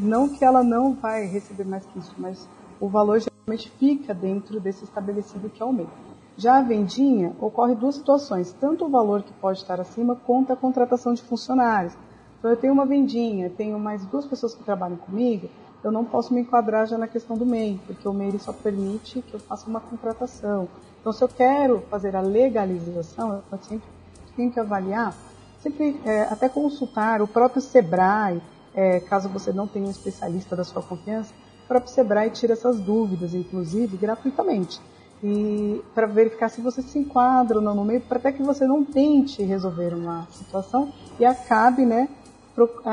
não 0.00 0.28
que 0.28 0.44
ela 0.44 0.62
não 0.62 0.94
vai 0.94 1.26
receber 1.26 1.64
mais 1.64 1.84
que 1.86 1.98
isso, 1.98 2.14
mas 2.18 2.48
o 2.80 2.88
valor 2.88 3.20
geralmente 3.20 3.70
fica 3.78 4.14
dentro 4.14 4.58
desse 4.58 4.84
estabelecido 4.84 5.50
que 5.50 5.62
é 5.62 5.66
o 5.66 5.72
MEI. 5.72 5.88
Já 6.36 6.58
a 6.58 6.62
vendinha, 6.62 7.34
ocorre 7.40 7.74
duas 7.74 7.96
situações, 7.96 8.54
tanto 8.60 8.84
o 8.84 8.88
valor 8.88 9.22
que 9.22 9.32
pode 9.34 9.58
estar 9.58 9.80
acima, 9.80 10.14
quanto 10.14 10.52
a 10.52 10.56
contratação 10.56 11.12
de 11.12 11.22
funcionários. 11.22 11.94
Então 12.38 12.50
eu 12.50 12.56
tenho 12.56 12.72
uma 12.72 12.86
vendinha, 12.86 13.50
tenho 13.50 13.78
mais 13.78 14.06
duas 14.06 14.24
pessoas 14.24 14.54
que 14.54 14.62
trabalham 14.62 14.96
comigo, 14.96 15.48
eu 15.82 15.92
não 15.92 16.04
posso 16.04 16.34
me 16.34 16.40
enquadrar 16.40 16.86
já 16.86 16.98
na 16.98 17.06
questão 17.06 17.36
do 17.36 17.46
MEI, 17.46 17.80
porque 17.86 18.08
o 18.08 18.12
MEI 18.12 18.38
só 18.38 18.52
permite 18.52 19.22
que 19.22 19.34
eu 19.34 19.40
faça 19.40 19.68
uma 19.68 19.80
contratação. 19.80 20.68
Então 21.00 21.12
se 21.12 21.22
eu 21.22 21.28
quero 21.28 21.82
fazer 21.90 22.16
a 22.16 22.20
legalização, 22.20 23.42
eu 23.50 23.58
sempre 23.58 23.88
tenho 24.36 24.52
que 24.52 24.60
avaliar 24.60 25.14
sempre 25.60 26.00
é, 26.04 26.22
até 26.22 26.48
consultar 26.48 27.20
o 27.20 27.28
próprio 27.28 27.60
Sebrae, 27.60 28.40
é, 28.74 29.00
caso 29.00 29.28
você 29.28 29.52
não 29.52 29.66
tenha 29.66 29.86
um 29.86 29.90
especialista 29.90 30.54
da 30.54 30.64
sua 30.64 30.82
confiança, 30.82 31.32
o 31.64 31.68
próprio 31.68 31.92
Sebrae 31.92 32.30
tira 32.30 32.52
essas 32.52 32.80
dúvidas, 32.80 33.34
inclusive, 33.34 33.96
gratuitamente. 33.96 34.80
E 35.22 35.82
para 35.94 36.06
verificar 36.06 36.48
se 36.48 36.60
você 36.60 36.80
se 36.80 36.98
enquadra 36.98 37.58
ou 37.58 37.62
não 37.62 37.74
no 37.74 37.84
meio, 37.84 38.00
para 38.00 38.18
até 38.18 38.32
que 38.32 38.42
você 38.42 38.64
não 38.66 38.84
tente 38.84 39.42
resolver 39.42 39.92
uma 39.92 40.26
situação 40.30 40.92
e 41.18 41.24
acabe, 41.24 41.84
né, 41.84 42.08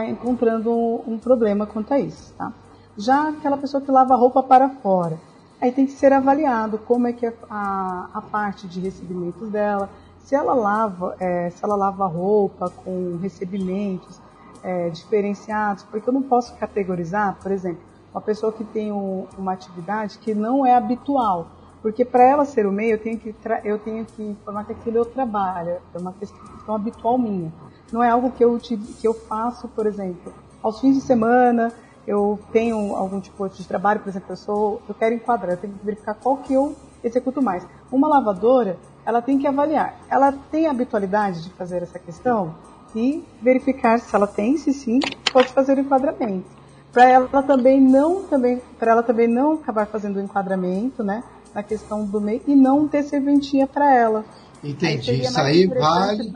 encontrando 0.09 0.71
um, 0.71 1.13
um 1.13 1.17
problema 1.19 1.65
quanto 1.65 1.93
a 1.93 1.99
isso, 1.99 2.33
tá? 2.33 2.51
Já 2.97 3.29
aquela 3.29 3.57
pessoa 3.57 3.81
que 3.81 3.91
lava 3.91 4.15
roupa 4.15 4.41
para 4.41 4.69
fora, 4.69 5.19
aí 5.59 5.71
tem 5.71 5.85
que 5.85 5.91
ser 5.91 6.13
avaliado 6.13 6.77
como 6.77 7.07
é 7.07 7.13
que 7.13 7.25
é 7.25 7.33
a, 7.49 8.09
a 8.13 8.21
parte 8.21 8.67
de 8.67 8.79
recebimentos 8.79 9.49
dela, 9.49 9.89
se 10.19 10.33
ela 10.33 10.53
lava, 10.53 11.15
é, 11.19 11.49
se 11.49 11.63
ela 11.63 11.75
lava 11.75 12.07
roupa 12.07 12.69
com 12.69 13.17
recebimentos 13.21 14.19
é, 14.63 14.89
diferenciados, 14.89 15.83
porque 15.83 16.09
eu 16.09 16.13
não 16.13 16.23
posso 16.23 16.55
categorizar, 16.55 17.37
por 17.41 17.51
exemplo, 17.51 17.81
uma 18.11 18.21
pessoa 18.21 18.51
que 18.51 18.63
tem 18.63 18.91
um, 18.93 19.27
uma 19.37 19.51
atividade 19.51 20.17
que 20.17 20.33
não 20.33 20.65
é 20.65 20.73
habitual, 20.73 21.47
porque 21.81 22.05
para 22.05 22.23
ela 22.23 22.45
ser 22.45 22.65
o 22.65 22.71
meio 22.71 22.93
eu 22.93 22.99
tenho 22.99 23.19
que 23.19 23.35
eu 23.63 23.77
tenho 23.77 24.05
que 24.05 24.23
informar 24.23 24.65
que 24.65 24.71
aquilo 24.71 24.97
eu 24.97 25.05
trabalho, 25.05 25.77
é 25.93 25.97
uma 25.97 26.13
questão 26.13 26.73
habitual 26.73 27.17
minha. 27.17 27.53
Não 27.91 28.01
é 28.01 28.09
algo 28.09 28.31
que 28.31 28.43
eu 28.43 28.57
que 28.57 29.07
eu 29.07 29.13
faço, 29.13 29.67
por 29.67 29.85
exemplo, 29.85 30.33
aos 30.63 30.79
fins 30.79 30.95
de 30.95 31.01
semana 31.01 31.71
eu 32.07 32.39
tenho 32.51 32.95
algum 32.95 33.19
tipo 33.19 33.47
de 33.49 33.67
trabalho, 33.67 33.99
por 33.99 34.09
exemplo, 34.09 34.31
eu 34.31 34.35
sou, 34.35 34.81
eu 34.87 34.93
quero 34.93 35.15
enquadrar, 35.15 35.53
eu 35.53 35.57
tenho 35.57 35.73
que 35.73 35.85
verificar 35.85 36.13
qual 36.13 36.37
que 36.37 36.53
eu 36.53 36.75
executo 37.03 37.41
mais. 37.41 37.65
Uma 37.91 38.07
lavadora, 38.07 38.77
ela 39.05 39.21
tem 39.21 39.37
que 39.37 39.47
avaliar. 39.47 39.99
Ela 40.09 40.31
tem 40.51 40.67
a 40.67 40.71
habitualidade 40.71 41.43
de 41.43 41.49
fazer 41.51 41.81
essa 41.83 41.99
questão 41.99 42.55
e 42.95 43.23
verificar 43.41 43.99
se 43.99 44.15
ela 44.15 44.27
tem, 44.27 44.57
se 44.57 44.73
sim, 44.73 44.99
pode 45.31 45.51
fazer 45.51 45.77
o 45.77 45.81
enquadramento. 45.81 46.45
Para 46.91 47.09
ela 47.09 47.43
também 47.43 47.81
não 47.81 48.23
também 48.23 48.61
para 48.79 48.91
ela 48.91 49.03
também 49.03 49.27
não 49.27 49.53
acabar 49.53 49.85
fazendo 49.85 50.15
o 50.15 50.21
enquadramento, 50.21 51.03
né, 51.03 51.23
na 51.53 51.61
questão 51.61 52.05
do 52.05 52.21
meio 52.21 52.41
e 52.47 52.55
não 52.55 52.87
ter 52.87 53.03
serventia 53.03 53.67
para 53.67 53.93
ela. 53.93 54.23
Entendi. 54.63 55.11
Aí 55.11 55.21
Isso 55.21 55.39
aí 55.39 55.67
vale. 55.67 56.31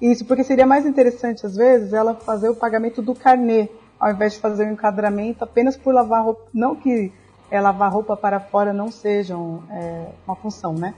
Isso 0.00 0.24
porque 0.24 0.42
seria 0.42 0.66
mais 0.66 0.86
interessante 0.86 1.44
às 1.44 1.54
vezes 1.54 1.92
ela 1.92 2.14
fazer 2.14 2.48
o 2.48 2.56
pagamento 2.56 3.02
do 3.02 3.14
carnê 3.14 3.68
ao 3.98 4.10
invés 4.10 4.34
de 4.34 4.40
fazer 4.40 4.68
o 4.68 4.72
enquadramento 4.72 5.44
apenas 5.44 5.76
por 5.76 5.94
lavar 5.94 6.24
roupa, 6.24 6.48
não 6.52 6.76
que 6.76 7.12
é, 7.50 7.60
lavar 7.60 7.92
roupa 7.92 8.16
para 8.16 8.40
fora 8.40 8.72
não 8.72 8.90
sejam 8.90 9.62
é, 9.70 10.08
uma 10.26 10.36
função, 10.36 10.72
né? 10.72 10.94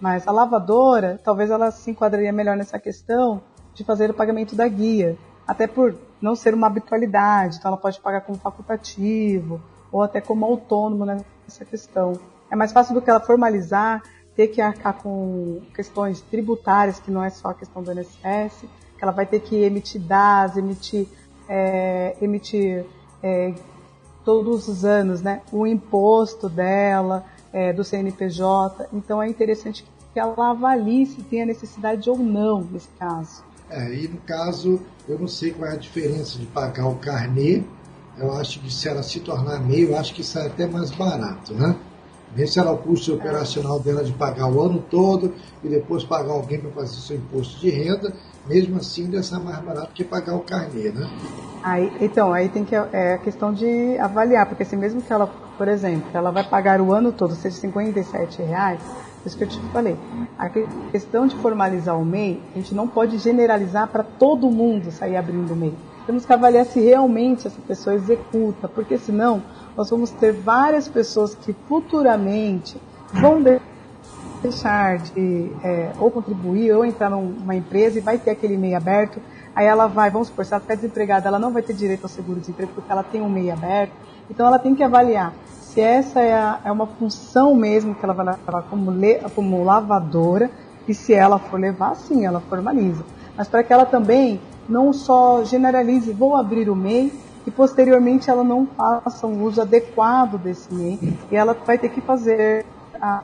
Mas 0.00 0.28
a 0.28 0.32
lavadora, 0.32 1.20
talvez 1.22 1.50
ela 1.50 1.70
se 1.70 1.90
enquadraria 1.90 2.32
melhor 2.32 2.56
nessa 2.56 2.78
questão 2.78 3.42
de 3.74 3.84
fazer 3.84 4.10
o 4.10 4.14
pagamento 4.14 4.54
da 4.54 4.68
guia, 4.68 5.16
até 5.46 5.66
por 5.66 5.96
não 6.20 6.36
ser 6.36 6.54
uma 6.54 6.66
habitualidade, 6.66 7.56
então 7.56 7.70
ela 7.70 7.80
pode 7.80 8.00
pagar 8.00 8.20
como 8.20 8.38
facultativo 8.38 9.60
ou 9.90 10.02
até 10.02 10.20
como 10.20 10.44
autônomo 10.44 11.04
nessa 11.04 11.64
questão. 11.64 12.12
É 12.50 12.56
mais 12.56 12.72
fácil 12.72 12.94
do 12.94 13.02
que 13.02 13.10
ela 13.10 13.20
formalizar, 13.20 14.02
ter 14.36 14.48
que 14.48 14.60
arcar 14.60 14.94
com 14.94 15.60
questões 15.74 16.20
tributárias, 16.20 17.00
que 17.00 17.10
não 17.10 17.24
é 17.24 17.30
só 17.30 17.48
a 17.48 17.54
questão 17.54 17.82
do 17.82 17.92
INSS, 17.92 18.64
que 18.96 19.02
ela 19.02 19.12
vai 19.12 19.26
ter 19.26 19.40
que 19.40 19.56
emitir 19.56 20.00
DAS, 20.00 20.56
emitir, 20.56 21.08
é, 21.48 22.16
emitir 22.20 22.84
é, 23.22 23.54
todos 24.24 24.68
os 24.68 24.84
anos 24.84 25.22
né, 25.22 25.40
o 25.50 25.66
imposto 25.66 26.48
dela, 26.48 27.24
é, 27.52 27.72
do 27.72 27.82
CNPJ. 27.82 28.88
Então 28.92 29.22
é 29.22 29.28
interessante 29.28 29.84
que 30.12 30.20
ela 30.20 30.50
avalie 30.50 31.06
se 31.06 31.22
tem 31.22 31.42
a 31.42 31.46
necessidade 31.46 32.08
ou 32.10 32.18
não 32.18 32.62
nesse 32.62 32.88
caso. 32.98 33.42
É, 33.70 33.92
e 33.94 34.08
no 34.08 34.18
caso, 34.18 34.80
eu 35.08 35.18
não 35.18 35.28
sei 35.28 35.50
qual 35.50 35.70
é 35.70 35.74
a 35.74 35.78
diferença 35.78 36.38
de 36.38 36.46
pagar 36.46 36.86
o 36.86 36.96
carnê. 36.96 37.62
Eu 38.16 38.32
acho 38.32 38.60
que 38.60 38.72
se 38.72 38.88
ela 38.88 39.02
se 39.02 39.20
tornar 39.20 39.60
meio, 39.60 39.90
eu 39.90 39.98
acho 39.98 40.14
que 40.14 40.24
sai 40.24 40.46
até 40.46 40.66
mais 40.66 40.90
barato, 40.90 41.54
né? 41.54 41.76
Mesmo 42.36 42.52
se 42.52 42.58
ela 42.58 42.72
o 42.72 42.78
custo 42.78 43.14
operacional 43.14 43.80
dela 43.80 44.04
de 44.04 44.12
pagar 44.12 44.50
o 44.50 44.60
ano 44.62 44.84
todo 44.90 45.34
e 45.62 45.68
depois 45.68 46.04
pagar 46.04 46.32
alguém 46.32 46.60
para 46.60 46.70
fazer 46.70 46.94
seu 46.94 47.16
imposto 47.16 47.58
de 47.60 47.70
renda, 47.70 48.12
mesmo 48.46 48.76
assim 48.76 49.10
sai 49.22 49.42
mais 49.42 49.58
barato 49.60 49.92
que 49.92 50.04
pagar 50.04 50.34
o 50.34 50.40
carnê, 50.40 50.90
né? 50.90 51.08
Aí, 51.62 51.92
então, 52.00 52.32
aí 52.32 52.48
tem 52.48 52.64
que 52.64 52.74
é 52.74 53.14
a 53.14 53.18
questão 53.18 53.52
de 53.52 53.98
avaliar, 53.98 54.46
porque 54.46 54.64
se 54.64 54.76
mesmo 54.76 55.02
que 55.02 55.12
ela 55.12 55.26
por 55.58 55.66
exemplo, 55.66 56.08
ela 56.14 56.30
vai 56.30 56.44
pagar 56.44 56.80
o 56.80 56.92
ano 56.92 57.10
todo, 57.10 57.34
seja 57.34 57.56
57 57.56 58.42
reais, 58.42 58.80
isso 59.26 59.36
que 59.36 59.42
eu 59.42 59.48
te 59.48 59.58
falei. 59.72 59.96
A 60.38 60.48
questão 60.48 61.26
de 61.26 61.34
formalizar 61.36 61.98
o 62.00 62.04
MEI, 62.04 62.40
a 62.54 62.58
gente 62.58 62.74
não 62.76 62.86
pode 62.86 63.18
generalizar 63.18 63.88
para 63.88 64.04
todo 64.04 64.48
mundo 64.48 64.92
sair 64.92 65.16
abrindo 65.16 65.52
o 65.52 65.56
MEI. 65.56 65.74
Temos 66.06 66.24
que 66.24 66.32
avaliar 66.32 66.64
se 66.64 66.80
realmente 66.80 67.48
essa 67.48 67.60
pessoa 67.66 67.96
executa, 67.96 68.68
porque 68.68 68.96
senão 68.96 69.42
nós 69.78 69.88
vamos 69.90 70.10
ter 70.10 70.32
várias 70.32 70.88
pessoas 70.88 71.36
que 71.36 71.54
futuramente 71.68 72.76
vão 73.12 73.40
deixar 74.42 74.98
de 74.98 75.52
é, 75.62 75.92
ou 76.00 76.10
contribuir 76.10 76.72
ou 76.72 76.84
entrar 76.84 77.08
numa 77.08 77.54
empresa 77.54 77.96
e 77.96 78.00
vai 78.00 78.18
ter 78.18 78.32
aquele 78.32 78.56
MEI 78.56 78.74
aberto. 78.74 79.20
Aí 79.54 79.66
ela 79.66 79.86
vai, 79.86 80.10
vamos 80.10 80.26
supor, 80.26 80.44
se 80.44 80.52
ela 80.52 80.60
ficar 80.60 80.74
desempregada, 80.74 81.28
ela 81.28 81.38
não 81.38 81.52
vai 81.52 81.62
ter 81.62 81.74
direito 81.74 82.02
ao 82.02 82.08
seguro-desemprego 82.08 82.72
porque 82.74 82.90
ela 82.90 83.04
tem 83.04 83.22
um 83.22 83.28
MEI 83.28 83.52
aberto. 83.52 83.92
Então 84.28 84.44
ela 84.48 84.58
tem 84.58 84.74
que 84.74 84.82
avaliar 84.82 85.32
se 85.60 85.80
essa 85.80 86.20
é, 86.20 86.34
a, 86.34 86.60
é 86.64 86.72
uma 86.72 86.88
função 86.88 87.54
mesmo 87.54 87.94
que 87.94 88.04
ela 88.04 88.14
vai 88.14 88.26
levar 88.26 88.62
como, 88.62 88.90
le, 88.90 89.20
como 89.32 89.62
lavadora, 89.62 90.50
e 90.88 90.94
se 90.94 91.14
ela 91.14 91.38
for 91.38 91.60
levar, 91.60 91.94
sim, 91.94 92.26
ela 92.26 92.40
formaliza. 92.40 93.04
Mas 93.36 93.46
para 93.46 93.62
que 93.62 93.72
ela 93.72 93.86
também 93.86 94.40
não 94.68 94.92
só 94.92 95.44
generalize, 95.44 96.12
vou 96.12 96.34
abrir 96.34 96.68
o 96.68 96.74
MEI, 96.74 97.12
e 97.48 97.50
posteriormente 97.50 98.28
ela 98.28 98.44
não 98.44 98.66
faça 98.66 99.26
um 99.26 99.42
uso 99.42 99.62
adequado 99.62 100.36
desse 100.36 100.72
MEI, 100.72 100.98
e 101.32 101.34
ela 101.34 101.54
vai 101.54 101.78
ter 101.78 101.88
que 101.88 102.02
fazer 102.02 102.66
a 103.00 103.22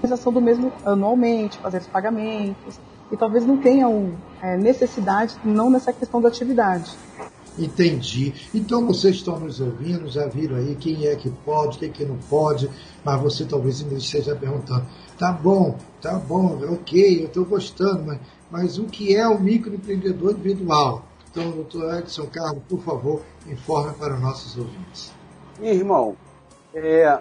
realização 0.00 0.32
do 0.32 0.40
mesmo 0.40 0.72
anualmente, 0.82 1.58
fazer 1.58 1.78
os 1.82 1.86
pagamentos, 1.86 2.80
e 3.12 3.16
talvez 3.18 3.44
não 3.44 3.58
tenha 3.58 3.86
um, 3.86 4.14
é, 4.40 4.56
necessidade, 4.56 5.36
não 5.44 5.68
nessa 5.68 5.92
questão 5.92 6.22
da 6.22 6.28
atividade. 6.28 6.90
Entendi. 7.58 8.32
Então 8.54 8.86
vocês 8.86 9.16
estão 9.16 9.38
nos 9.38 9.60
ouvindo, 9.60 10.08
já 10.08 10.26
viram 10.26 10.56
aí 10.56 10.74
quem 10.74 11.06
é 11.06 11.14
que 11.14 11.28
pode, 11.28 11.76
quem 11.76 11.90
é 11.90 11.92
que 11.92 12.04
não 12.06 12.16
pode, 12.30 12.70
mas 13.04 13.20
você 13.20 13.44
talvez 13.44 13.82
ainda 13.82 13.96
esteja 13.96 14.34
perguntando, 14.34 14.86
tá 15.18 15.32
bom, 15.32 15.76
tá 16.00 16.14
bom, 16.14 16.58
ok, 16.72 17.20
eu 17.22 17.26
estou 17.26 17.44
gostando, 17.44 18.04
mas, 18.06 18.20
mas 18.50 18.78
o 18.78 18.84
que 18.84 19.14
é 19.14 19.28
o 19.28 19.38
microempreendedor 19.38 20.32
individual? 20.32 21.04
Então, 21.36 21.50
doutor 21.50 21.98
Edson 21.98 22.26
Carlos, 22.28 22.62
por 22.66 22.80
favor, 22.80 23.22
informe 23.46 23.92
para 23.98 24.14
os 24.14 24.20
nossos 24.22 24.56
ouvintes. 24.56 25.12
Irmão, 25.60 26.16
é, 26.72 27.04
a 27.06 27.20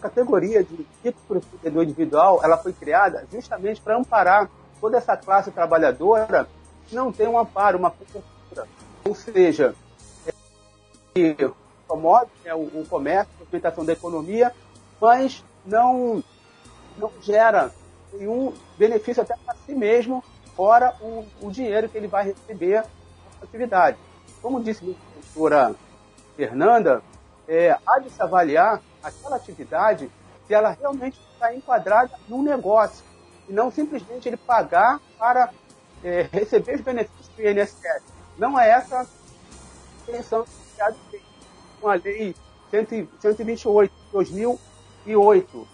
categoria 0.00 0.62
de 0.62 0.86
microempreendedor 1.04 1.82
individual, 1.82 2.40
ela 2.44 2.56
foi 2.56 2.72
criada 2.72 3.26
justamente 3.32 3.80
para 3.80 3.98
amparar 3.98 4.48
toda 4.80 4.96
essa 4.96 5.16
classe 5.16 5.50
trabalhadora 5.50 6.48
que 6.86 6.94
não 6.94 7.10
tem 7.10 7.26
um 7.26 7.36
amparo, 7.36 7.78
uma 7.78 7.92
ou 9.04 9.14
seja, 9.16 9.74
promove 11.88 12.30
né, 12.44 12.54
o, 12.54 12.60
o 12.60 12.86
comércio, 12.88 13.32
a 13.38 13.40
movimentação 13.40 13.84
da 13.84 13.92
economia, 13.92 14.52
mas 15.00 15.42
não, 15.64 16.22
não 16.96 17.10
gera 17.20 17.72
nenhum 18.12 18.52
benefício 18.78 19.24
até 19.24 19.34
para 19.36 19.56
si 19.66 19.74
mesmo, 19.74 20.22
fora 20.56 20.94
o, 21.00 21.24
o 21.42 21.50
dinheiro 21.50 21.88
que 21.88 21.98
ele 21.98 22.08
vai 22.08 22.24
receber 22.24 22.76
nessa 22.76 23.44
atividade. 23.44 23.98
Como 24.40 24.62
disse 24.62 24.82
a 24.82 25.12
professora 25.12 25.74
Fernanda, 26.34 27.02
é, 27.46 27.76
há 27.86 27.98
de 27.98 28.10
se 28.10 28.20
avaliar 28.22 28.80
aquela 29.02 29.36
atividade 29.36 30.10
se 30.46 30.54
ela 30.54 30.70
realmente 30.70 31.18
está 31.32 31.54
enquadrada 31.54 32.12
num 32.28 32.42
negócio, 32.42 33.04
e 33.48 33.52
não 33.52 33.70
simplesmente 33.70 34.28
ele 34.28 34.36
pagar 34.36 35.00
para 35.18 35.50
é, 36.02 36.28
receber 36.32 36.76
os 36.76 36.80
benefícios 36.80 37.28
do 37.28 37.42
INSS. 37.42 38.02
Não 38.38 38.58
é 38.58 38.70
essa 38.70 39.00
a 39.00 39.06
intenção 40.02 40.44
que 41.10 41.20
com 41.80 41.88
a 41.88 41.94
lei 41.94 42.34
128 42.70 43.92
de 43.92 44.12
2008. 44.12 45.68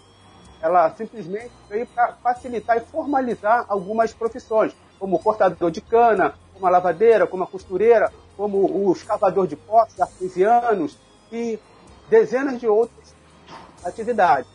Ela 0.63 0.89
simplesmente 0.91 1.51
veio 1.69 1.85
para 1.87 2.13
facilitar 2.13 2.77
e 2.77 2.79
formalizar 2.79 3.65
algumas 3.67 4.13
profissões, 4.13 4.73
como 4.97 5.19
cortador 5.19 5.69
de 5.69 5.81
cana, 5.81 6.35
como 6.53 6.65
a 6.65 6.69
lavadeira, 6.69 7.27
como 7.27 7.43
a 7.43 7.47
costureira, 7.47 8.09
como 8.37 8.59
o 8.59 8.93
escavador 8.93 9.45
de 9.45 9.57
poços, 9.57 9.99
artesianos 9.99 10.97
e 11.29 11.59
dezenas 12.09 12.61
de 12.61 12.65
outras 12.65 13.13
atividades. 13.83 14.49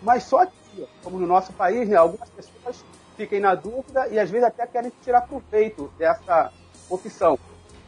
Mas 0.00 0.22
só 0.22 0.46
que, 0.46 0.86
como 1.02 1.18
no 1.18 1.26
nosso 1.26 1.52
país, 1.52 1.88
né, 1.88 1.96
algumas 1.96 2.30
pessoas 2.30 2.84
fiquem 3.16 3.40
na 3.40 3.56
dúvida 3.56 4.06
e 4.06 4.20
às 4.20 4.30
vezes 4.30 4.46
até 4.46 4.68
querem 4.68 4.92
tirar 5.02 5.22
proveito 5.22 5.92
dessa 5.98 6.52
opção. 6.88 7.36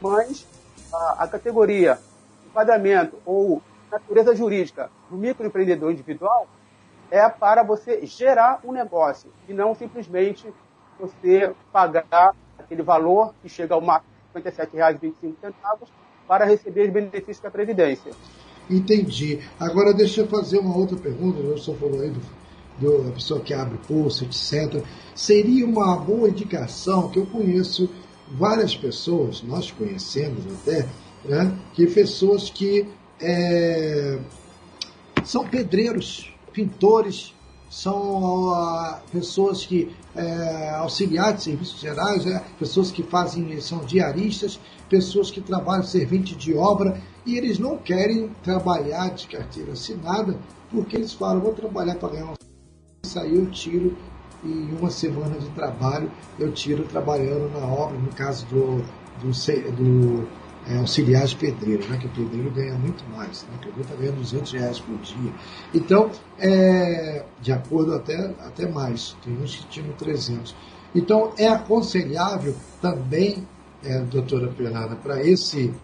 Mas 0.01 0.49
a, 0.93 1.23
a 1.23 1.29
categoria 1.29 1.97
enquadramento 2.45 3.17
ou 3.25 3.63
natureza 3.89 4.35
jurídica 4.35 4.91
do 5.09 5.17
microempreendedor 5.17 5.93
individual 5.93 6.49
é 7.15 7.29
para 7.29 7.63
você 7.63 8.05
gerar 8.05 8.59
um 8.65 8.73
negócio 8.73 9.31
e 9.49 9.55
não 9.55 9.73
simplesmente 9.73 10.53
você 10.99 11.55
pagar 11.73 12.35
aquele 12.59 12.83
valor 12.83 13.33
que 13.41 13.49
chega 13.49 13.73
ao 13.73 13.81
máximo 13.81 14.11
R$ 14.35 14.43
57,25 14.43 15.53
para 16.27 16.45
receber 16.45 16.89
os 16.89 16.93
benefícios 16.93 17.39
da 17.39 17.53
Previdência. 17.53 18.11
Entendi. 18.69 19.39
Agora 19.61 19.95
deixa 19.95 20.23
eu 20.23 20.27
fazer 20.27 20.59
uma 20.59 20.77
outra 20.77 20.97
pergunta, 20.97 21.39
o 21.39 21.57
senhor 21.57 21.79
falou 21.79 22.01
aí 22.01 22.11
do, 22.11 22.21
do, 22.81 23.05
da 23.05 23.13
pessoa 23.13 23.41
que 23.41 23.55
abre 23.55 23.79
poço, 23.87 24.25
etc. 24.25 24.85
Seria 25.15 25.65
uma 25.65 25.97
boa 25.97 26.29
indicação 26.29 27.11
que 27.11 27.21
eu 27.21 27.27
conheço 27.27 27.89
várias 28.29 28.77
pessoas, 28.77 29.41
nós 29.41 29.71
conhecemos 29.71 30.45
até, 30.53 30.89
né, 31.25 31.57
que 31.75 31.87
pessoas 31.87 32.51
que 32.51 32.89
é, 33.21 34.19
são 35.23 35.47
pedreiros, 35.47 36.34
pintores, 36.55 37.35
são 37.69 38.53
pessoas 39.11 39.67
que 39.67 39.95
é, 40.15 40.71
auxiliares 40.77 41.39
de 41.39 41.43
serviços 41.43 41.81
gerais, 41.81 42.25
é, 42.25 42.39
pessoas 42.57 42.93
que 42.93 43.03
fazem, 43.03 43.61
são 43.61 43.81
diaristas, 43.81 44.61
pessoas 44.89 45.31
que 45.31 45.41
trabalham 45.41 45.83
servente 45.83 46.37
de 46.37 46.55
obra 46.55 47.03
e 47.27 47.37
eles 47.37 47.59
não 47.59 47.77
querem 47.77 48.29
trabalhar 48.45 49.09
de 49.11 49.27
carteira 49.27 49.73
assinada 49.73 50.39
porque 50.71 50.97
eles 50.97 51.13
falam, 51.13 51.41
vou 51.41 51.53
trabalhar 51.53 51.97
para 51.97 52.11
ganhar 52.11 52.25
uma 52.27 52.35
aí 53.17 53.35
eu 53.35 53.51
tiro 53.51 53.97
em 54.45 54.77
uma 54.77 54.91
semana 54.91 55.39
de 55.39 55.49
trabalho, 55.51 56.11
eu 56.39 56.53
tiro 56.53 56.85
trabalhando 56.85 57.51
na 57.53 57.67
obra, 57.67 57.99
no 57.99 58.11
caso 58.13 58.47
do, 58.47 58.83
do, 59.21 59.31
do 59.73 60.29
é, 60.69 60.79
auxiliar 60.79 61.27
de 61.27 61.37
pedreiro, 61.37 61.87
né, 61.89 61.99
que 61.99 62.07
o 62.07 62.11
pedreiro 62.11 62.51
ganha 62.51 62.75
muito 62.75 63.05
mais, 63.11 63.43
né, 63.45 63.51
o 63.55 63.59
pedreiro 63.59 63.83
está 63.83 63.95
ganhando 63.95 64.17
200 64.17 64.53
reais 64.53 64.81
por 64.81 64.97
dia. 64.99 65.33
Então, 65.75 66.11
é, 66.39 67.25
de 67.41 67.53
acordo 67.53 67.95
até, 67.95 68.17
até 68.41 68.67
mais, 68.67 69.17
tem 69.23 69.37
uns 69.37 69.57
que 69.57 69.67
tiram 69.69 69.93
300. 69.93 70.55
Então, 70.95 71.33
é 71.37 71.49
aconselhável 71.49 72.55
também, 72.81 73.47
é, 73.85 73.99
doutora 74.01 74.51
Fernanda, 74.53 74.97
para 74.97 75.23
esse 75.23 75.75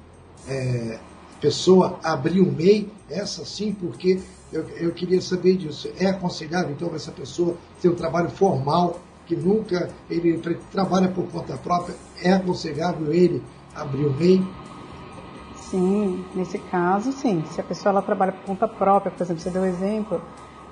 é, 0.48 0.98
pessoa 1.40 1.98
abrir 2.02 2.40
um 2.40 2.50
MEI, 2.50 2.90
essa 3.10 3.44
sim, 3.44 3.72
porque 3.72 4.20
eu, 4.52 4.62
eu 4.70 4.92
queria 4.92 5.20
saber 5.20 5.56
disso. 5.56 5.90
É 5.98 6.06
aconselhável, 6.06 6.70
então, 6.70 6.94
essa 6.94 7.10
pessoa 7.10 7.56
ter 7.82 7.88
um 7.88 7.94
trabalho 7.94 8.30
formal, 8.30 9.00
que 9.26 9.36
nunca 9.36 9.90
ele 10.08 10.40
trabalha 10.72 11.08
por 11.08 11.24
conta 11.28 11.56
própria, 11.56 11.94
é 12.22 12.32
aconselhável 12.32 13.12
ele 13.12 13.42
abrir 13.74 14.06
o 14.06 14.12
MEI? 14.16 14.42
Sim, 15.70 16.24
nesse 16.34 16.58
caso, 16.58 17.12
sim. 17.12 17.44
Se 17.52 17.60
a 17.60 17.64
pessoa 17.64 17.92
ela 17.92 18.02
trabalha 18.02 18.32
por 18.32 18.44
conta 18.44 18.66
própria, 18.66 19.12
por 19.12 19.22
exemplo, 19.22 19.40
você 19.40 19.50
deu 19.50 19.62
um 19.62 19.66
exemplo, 19.66 20.20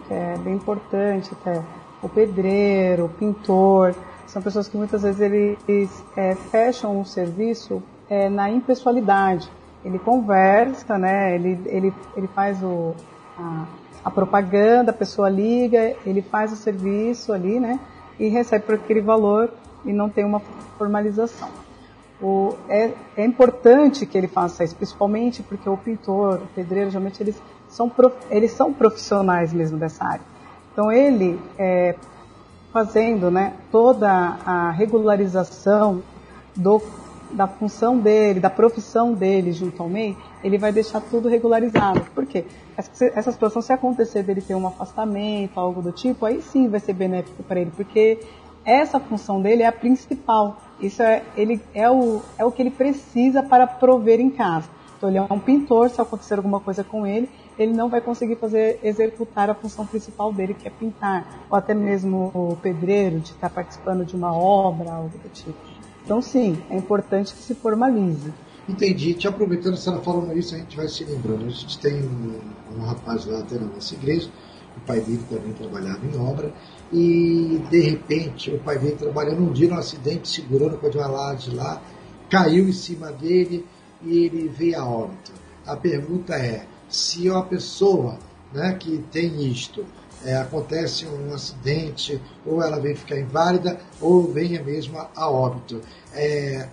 que 0.09 0.13
é 0.13 0.37
bem 0.39 0.55
importante 0.55 1.31
até, 1.41 1.63
o 2.03 2.09
pedreiro, 2.09 3.05
o 3.05 3.09
pintor, 3.09 3.95
são 4.27 4.43
pessoas 4.43 4.67
que 4.67 4.77
muitas 4.77 5.03
vezes 5.03 5.21
eles 5.21 6.05
é, 6.17 6.35
fecham 6.35 7.01
o 7.01 7.05
serviço 7.05 7.81
é, 8.11 8.29
na 8.29 8.51
impessoalidade. 8.51 9.49
Ele 9.85 10.01
conversa, 10.01 10.99
né? 10.99 11.37
Ele, 11.37 11.61
ele, 11.67 11.95
ele 12.17 12.27
faz 12.35 12.61
o, 12.61 12.93
a, 13.39 13.67
a, 14.05 14.11
propaganda, 14.11 14.91
a 14.91 14.95
pessoa 14.95 15.29
liga, 15.29 15.95
ele 16.05 16.23
faz 16.23 16.53
o 16.53 16.57
serviço 16.57 17.33
ali, 17.33 17.61
né? 17.61 17.79
E 18.19 18.27
recebe 18.27 18.65
por 18.65 18.75
aquele 18.75 19.01
valor 19.01 19.49
e 19.85 19.93
não 19.93 20.09
tem 20.09 20.25
uma 20.25 20.41
formalização. 20.77 21.49
O, 22.21 22.57
é, 22.69 22.93
é, 23.17 23.25
importante 23.25 24.05
que 24.05 24.19
ele 24.19 24.27
faça 24.27 24.65
isso, 24.65 24.75
principalmente 24.75 25.43
porque 25.43 25.69
o 25.69 25.77
pintor, 25.77 26.41
o 26.43 26.47
pedreiro, 26.55 26.91
geralmente 26.91 27.23
eles 27.23 27.41
são, 27.69 27.89
prof, 27.89 28.17
eles 28.29 28.51
são 28.51 28.73
profissionais 28.73 29.53
mesmo 29.53 29.79
dessa 29.79 30.05
área. 30.05 30.25
Então 30.73 30.91
ele, 30.91 31.41
é, 31.57 31.95
fazendo 32.73 33.31
né, 33.31 33.55
toda 33.71 34.11
a 34.45 34.71
regularização 34.71 36.03
do, 36.57 36.83
da 37.31 37.47
função 37.47 37.99
dele, 37.99 38.41
da 38.41 38.51
profissão 38.51 39.13
dele 39.13 39.53
junto 39.53 39.83
ao 39.83 39.89
MEI, 39.89 40.17
ele 40.43 40.59
vai 40.59 40.73
deixar 40.73 41.01
tudo 41.01 41.29
regularizado. 41.29 42.01
Por 42.15 42.27
quê? 42.27 42.45
Essa, 42.77 43.33
situação, 43.33 43.61
se 43.63 43.73
acontecer 43.73 44.23
dele 44.23 44.41
ter 44.41 44.55
um 44.55 44.67
afastamento, 44.67 45.59
algo 45.59 45.83
do 45.83 45.93
tipo, 45.93 46.25
aí 46.25 46.43
sim 46.43 46.69
vai 46.69 46.81
ser 46.81 46.93
benéfico 46.93 47.43
para 47.43 47.61
ele, 47.61 47.73
porque 47.77 48.21
essa 48.69 49.01
função 49.01 49.41
dele 49.41 49.63
é 49.63 49.67
a 49.67 49.73
principal. 49.73 50.61
Isso 50.81 51.03
é, 51.03 51.23
ele, 51.37 51.61
é, 51.75 51.91
o, 51.91 52.21
é 52.37 52.45
o 52.45 52.53
que 52.53 52.63
ele 52.63 52.71
precisa 52.71 53.43
para 53.43 53.67
prover 53.67 54.21
em 54.21 54.31
casa. 54.31 54.69
Então, 54.97 55.09
ele 55.09 55.19
é 55.19 55.23
um 55.23 55.39
pintor, 55.39 55.89
se 55.91 56.01
acontecer 56.01 56.35
alguma 56.35 56.61
coisa 56.61 56.83
com 56.83 57.07
ele, 57.07 57.29
ele 57.59 57.73
não 57.73 57.89
vai 57.89 58.01
conseguir 58.01 58.37
fazer 58.37 58.79
executar 58.83 59.49
a 59.49 59.55
função 59.55 59.87
principal 59.87 60.33
dele, 60.33 60.55
que 60.55 60.67
é 60.67 60.71
pintar, 60.71 61.47
ou 61.49 61.57
até 61.57 61.73
mesmo 61.73 62.31
o 62.35 62.57
pedreiro, 62.61 63.21
de 63.21 63.31
estar 63.31 63.49
participando 63.49 64.05
de 64.05 64.15
uma 64.15 64.33
obra, 64.33 64.93
algo 64.93 65.17
do 65.19 65.29
tipo. 65.31 65.57
Então, 66.05 66.21
sim, 66.21 66.59
é 66.69 66.77
importante 66.77 67.35
que 67.35 67.43
se 67.43 67.55
formalize. 67.55 68.33
Entendi. 68.69 69.15
Te 69.15 69.27
aproveitando, 69.27 69.79
ela 69.87 70.01
falando 70.01 70.37
isso, 70.37 70.55
a 70.55 70.59
gente 70.59 70.77
vai 70.77 70.89
se 70.89 71.05
lembrando. 71.05 71.47
A 71.47 71.51
gente 71.51 71.79
tem 71.79 72.03
um, 72.03 72.41
um 72.77 72.85
rapaz 72.85 73.25
lá 73.25 73.39
até 73.39 73.57
na 73.57 73.67
nossa 73.67 73.95
igreja, 73.95 74.31
o 74.77 74.81
pai 74.87 75.01
dele 75.01 75.25
também 75.29 75.53
trabalhava 75.53 76.05
em 76.05 76.19
obra, 76.19 76.53
e 76.93 77.61
de 77.71 77.81
repente 77.81 78.51
o 78.51 78.59
pai 78.59 78.79
veio 78.79 78.97
trabalhando 78.97 79.43
um 79.43 79.53
dia 79.53 79.69
num 79.69 79.77
acidente, 79.77 80.29
segurando 80.29 80.79
com 80.79 80.87
a 80.87 81.07
laje 81.07 81.55
lá, 81.55 81.83
caiu 82.31 82.69
em 82.69 82.73
cima 82.73 83.13
dele 83.13 83.67
e 84.03 84.25
ele 84.25 84.49
veio 84.49 84.81
a 84.81 84.85
óbito. 84.85 85.33
A 85.67 85.77
pergunta 85.77 86.35
é, 86.35 86.67
se 86.89 87.29
uma 87.29 87.45
pessoa 87.45 88.19
né, 88.53 88.75
que 88.79 88.99
tem 89.11 89.51
isto, 89.51 89.85
é, 90.25 90.37
acontece 90.37 91.07
um 91.07 91.33
acidente, 91.33 92.21
ou 92.45 92.63
ela 92.63 92.81
vem 92.81 92.95
ficar 92.95 93.19
inválida, 93.19 93.81
ou 94.01 94.33
venha 94.33 94.63
mesmo 94.63 94.99
a, 95.15 95.31
óbito. 95.31 95.81
É, 96.13 96.69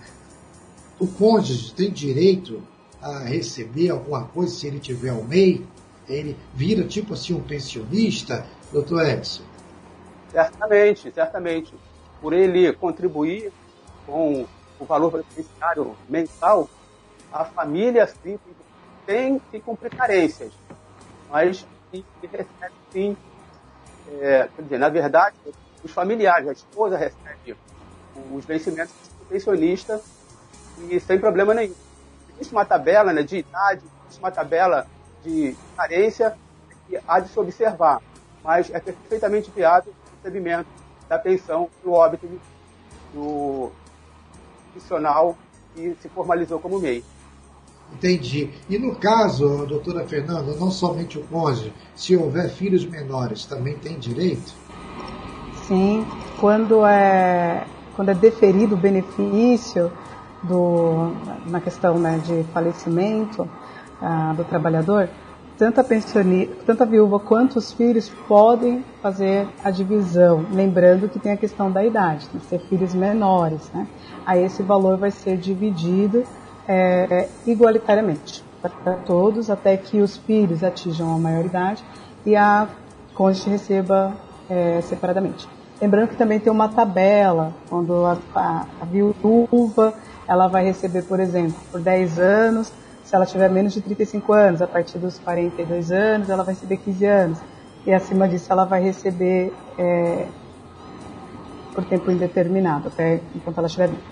o 0.98 1.06
cônjuge 1.06 1.72
tem 1.74 1.90
direito 1.90 2.62
a 3.00 3.20
receber 3.20 3.90
alguma 3.90 4.24
coisa 4.24 4.54
se 4.54 4.66
ele 4.66 4.80
tiver 4.80 5.12
o 5.12 5.24
MEI? 5.24 5.64
Ele 6.08 6.36
vira 6.54 6.84
tipo 6.84 7.14
assim 7.14 7.34
um 7.34 7.40
pensionista, 7.40 8.46
doutor 8.72 9.06
Edson? 9.06 9.42
Certamente, 10.30 11.12
certamente. 11.12 11.74
Por 12.20 12.32
ele 12.32 12.72
contribuir 12.72 13.52
com 14.06 14.46
o 14.78 14.84
valor 14.84 15.10
previdenciário 15.10 15.96
mensal, 16.08 16.68
a 17.32 17.44
família 17.44 18.06
sim, 18.06 18.38
tem 19.04 19.38
que 19.50 19.60
cumprir 19.60 19.94
carências, 19.94 20.52
mas 21.30 21.66
recebe 22.22 22.74
sim, 22.92 23.16
é, 24.20 24.48
quer 24.54 24.62
dizer, 24.62 24.78
na 24.78 24.88
verdade, 24.88 25.36
os 25.82 25.90
familiares, 25.90 26.48
a 26.48 26.52
esposa 26.52 26.96
recebe 26.96 27.56
os 28.32 28.44
vencimentos 28.44 28.94
do 29.18 29.24
pensionista 29.26 30.00
e 30.90 30.98
sem 31.00 31.18
problema 31.18 31.54
nenhum. 31.54 31.74
Existe 32.34 32.52
uma 32.52 32.64
tabela 32.64 33.12
né, 33.12 33.22
de 33.22 33.38
idade, 33.38 33.82
existe 34.04 34.20
uma 34.20 34.30
tabela 34.30 34.86
de 35.22 35.56
carência 35.76 36.36
que 36.86 36.98
há 37.06 37.20
de 37.20 37.28
se 37.28 37.38
observar, 37.38 38.00
mas 38.42 38.70
é 38.70 38.80
perfeitamente 38.80 39.50
viável 39.50 39.92
recebimento 40.26 40.66
da 41.08 41.18
pensão 41.18 41.68
do 41.84 41.92
óbito 41.92 42.28
do 43.14 43.70
profissional 44.72 45.36
que 45.74 45.96
se 46.00 46.08
formalizou 46.08 46.58
como 46.58 46.80
MEI. 46.80 47.04
Entendi. 47.92 48.50
E 48.68 48.76
no 48.78 48.96
caso, 48.96 49.64
doutora 49.66 50.04
Fernanda, 50.06 50.52
não 50.56 50.70
somente 50.70 51.18
o 51.18 51.22
cônjuge, 51.22 51.72
se 51.94 52.16
houver 52.16 52.50
filhos 52.50 52.84
menores, 52.84 53.44
também 53.44 53.78
tem 53.78 53.96
direito? 53.96 54.52
Sim, 55.68 56.04
quando 56.40 56.84
é, 56.84 57.64
quando 57.94 58.10
é 58.10 58.14
deferido 58.14 58.74
o 58.74 58.78
benefício 58.78 59.92
do, 60.42 61.12
na 61.46 61.60
questão 61.60 61.96
né, 61.98 62.20
de 62.24 62.42
falecimento 62.52 63.48
ah, 64.02 64.34
do 64.36 64.44
trabalhador, 64.44 65.08
tanto 65.58 65.80
a, 65.80 65.84
tanto 66.64 66.82
a 66.82 66.86
viúva 66.86 67.18
quanto 67.18 67.56
os 67.56 67.72
filhos 67.72 68.10
podem 68.28 68.84
fazer 69.02 69.48
a 69.64 69.70
divisão, 69.70 70.44
lembrando 70.52 71.08
que 71.08 71.18
tem 71.18 71.32
a 71.32 71.36
questão 71.36 71.70
da 71.70 71.84
idade, 71.84 72.28
tem 72.28 72.40
que 72.40 72.46
ser 72.46 72.58
filhos 72.60 72.94
menores, 72.94 73.70
né? 73.72 73.86
Aí 74.24 74.44
esse 74.44 74.62
valor 74.62 74.98
vai 74.98 75.10
ser 75.10 75.36
dividido 75.36 76.24
é, 76.68 77.28
igualitariamente 77.46 78.44
para 78.60 78.94
todos, 78.96 79.48
até 79.48 79.76
que 79.76 80.00
os 80.00 80.16
filhos 80.16 80.64
atinjam 80.64 81.14
a 81.14 81.18
maioridade 81.18 81.84
e 82.24 82.34
a 82.34 82.68
cônjuge 83.14 83.50
receba 83.50 84.14
é, 84.50 84.80
separadamente. 84.82 85.48
Lembrando 85.80 86.08
que 86.08 86.16
também 86.16 86.40
tem 86.40 86.52
uma 86.52 86.68
tabela, 86.68 87.52
quando 87.68 88.04
a, 88.04 88.16
a, 88.34 88.66
a 88.80 88.84
viúva 88.84 89.94
ela 90.26 90.48
vai 90.48 90.64
receber, 90.64 91.02
por 91.02 91.20
exemplo, 91.20 91.56
por 91.70 91.80
10 91.80 92.18
anos, 92.18 92.72
se 93.06 93.14
ela 93.14 93.24
tiver 93.24 93.48
menos 93.48 93.72
de 93.72 93.80
35 93.80 94.32
anos, 94.32 94.60
a 94.60 94.66
partir 94.66 94.98
dos 94.98 95.16
42 95.20 95.92
anos, 95.92 96.28
ela 96.28 96.42
vai 96.42 96.54
receber 96.54 96.76
15 96.78 97.04
anos. 97.04 97.38
E 97.86 97.92
acima 97.92 98.28
disso, 98.28 98.50
ela 98.50 98.64
vai 98.64 98.82
receber 98.82 99.52
é, 99.78 100.26
por 101.72 101.84
tempo 101.84 102.10
indeterminado, 102.10 102.88
até 102.88 103.20
enquanto 103.32 103.58
ela 103.58 103.68
estiver 103.68 103.90
viva. 103.90 104.02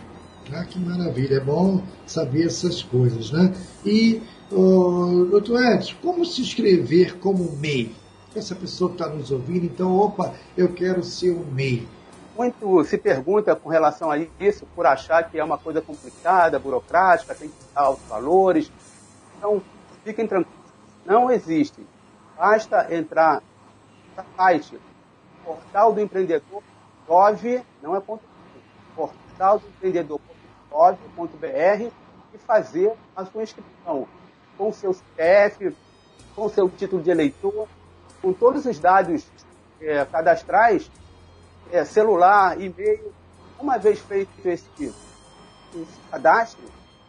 Ah, 0.52 0.64
que 0.64 0.78
maravilha, 0.78 1.38
é 1.38 1.40
bom 1.40 1.83
saber 2.07 2.46
essas 2.46 2.85
coisas, 2.85 3.33
né? 3.33 3.52
E, 3.85 4.22
oh, 4.52 5.26
doutor 5.28 5.61
Edson, 5.61 5.94
como 6.00 6.24
se 6.24 6.40
inscrever 6.42 7.16
como 7.18 7.57
MEI? 7.57 7.92
Essa 8.37 8.54
pessoa 8.54 8.90
que 8.90 9.02
está 9.02 9.12
nos 9.12 9.33
ouvindo, 9.33 9.66
então, 9.66 9.96
opa, 9.96 10.35
eu 10.57 10.68
quero 10.72 11.02
ser 11.02 11.33
um 11.33 11.44
MEI. 11.52 11.88
Muito 12.37 12.85
se 12.85 12.96
pergunta 12.96 13.57
com 13.57 13.68
relação 13.68 14.09
a 14.11 14.18
isso 14.38 14.66
por 14.74 14.87
achar 14.87 15.28
que 15.28 15.38
é 15.38 15.42
uma 15.42 15.59
coisa 15.59 15.80
complicada, 15.80 16.59
burocrática, 16.61 17.35
tem 17.35 17.48
que 17.48 17.54
dar 17.74 17.90
os 17.90 18.00
valores. 18.09 18.70
Então, 19.44 19.61
fiquem 20.02 20.26
tranquilos, 20.26 20.72
não 21.04 21.30
existe. 21.30 21.87
Basta 22.35 22.88
entrar 22.94 23.42
no 24.16 24.24
site 24.38 24.80
portal 25.44 25.92
do 25.92 26.00
empreendedor 26.00 26.62
gov, 27.07 27.62
não 27.83 27.94
é 27.94 28.00
ponto 28.00 28.24
portal 28.96 29.59
do 29.59 29.68
empreendedor 29.68 30.18
gov.br 30.70 31.92
e 32.33 32.38
fazer 32.38 32.94
a 33.14 33.26
sua 33.26 33.42
inscrição 33.42 34.09
com 34.57 34.72
seu 34.72 34.94
CPF, 34.94 35.76
com 36.35 36.48
seu 36.48 36.70
título 36.70 37.02
de 37.02 37.11
eleitor, 37.11 37.68
com 38.22 38.33
todos 38.33 38.64
os 38.64 38.78
dados 38.78 39.26
é, 39.78 40.07
cadastrais, 40.07 40.90
é, 41.70 41.85
celular, 41.85 42.59
e-mail. 42.59 43.12
Uma 43.61 43.76
vez 43.76 43.98
feito 43.98 44.30
esse, 44.42 44.66
esse 44.80 46.00
cadastro, 46.11 46.64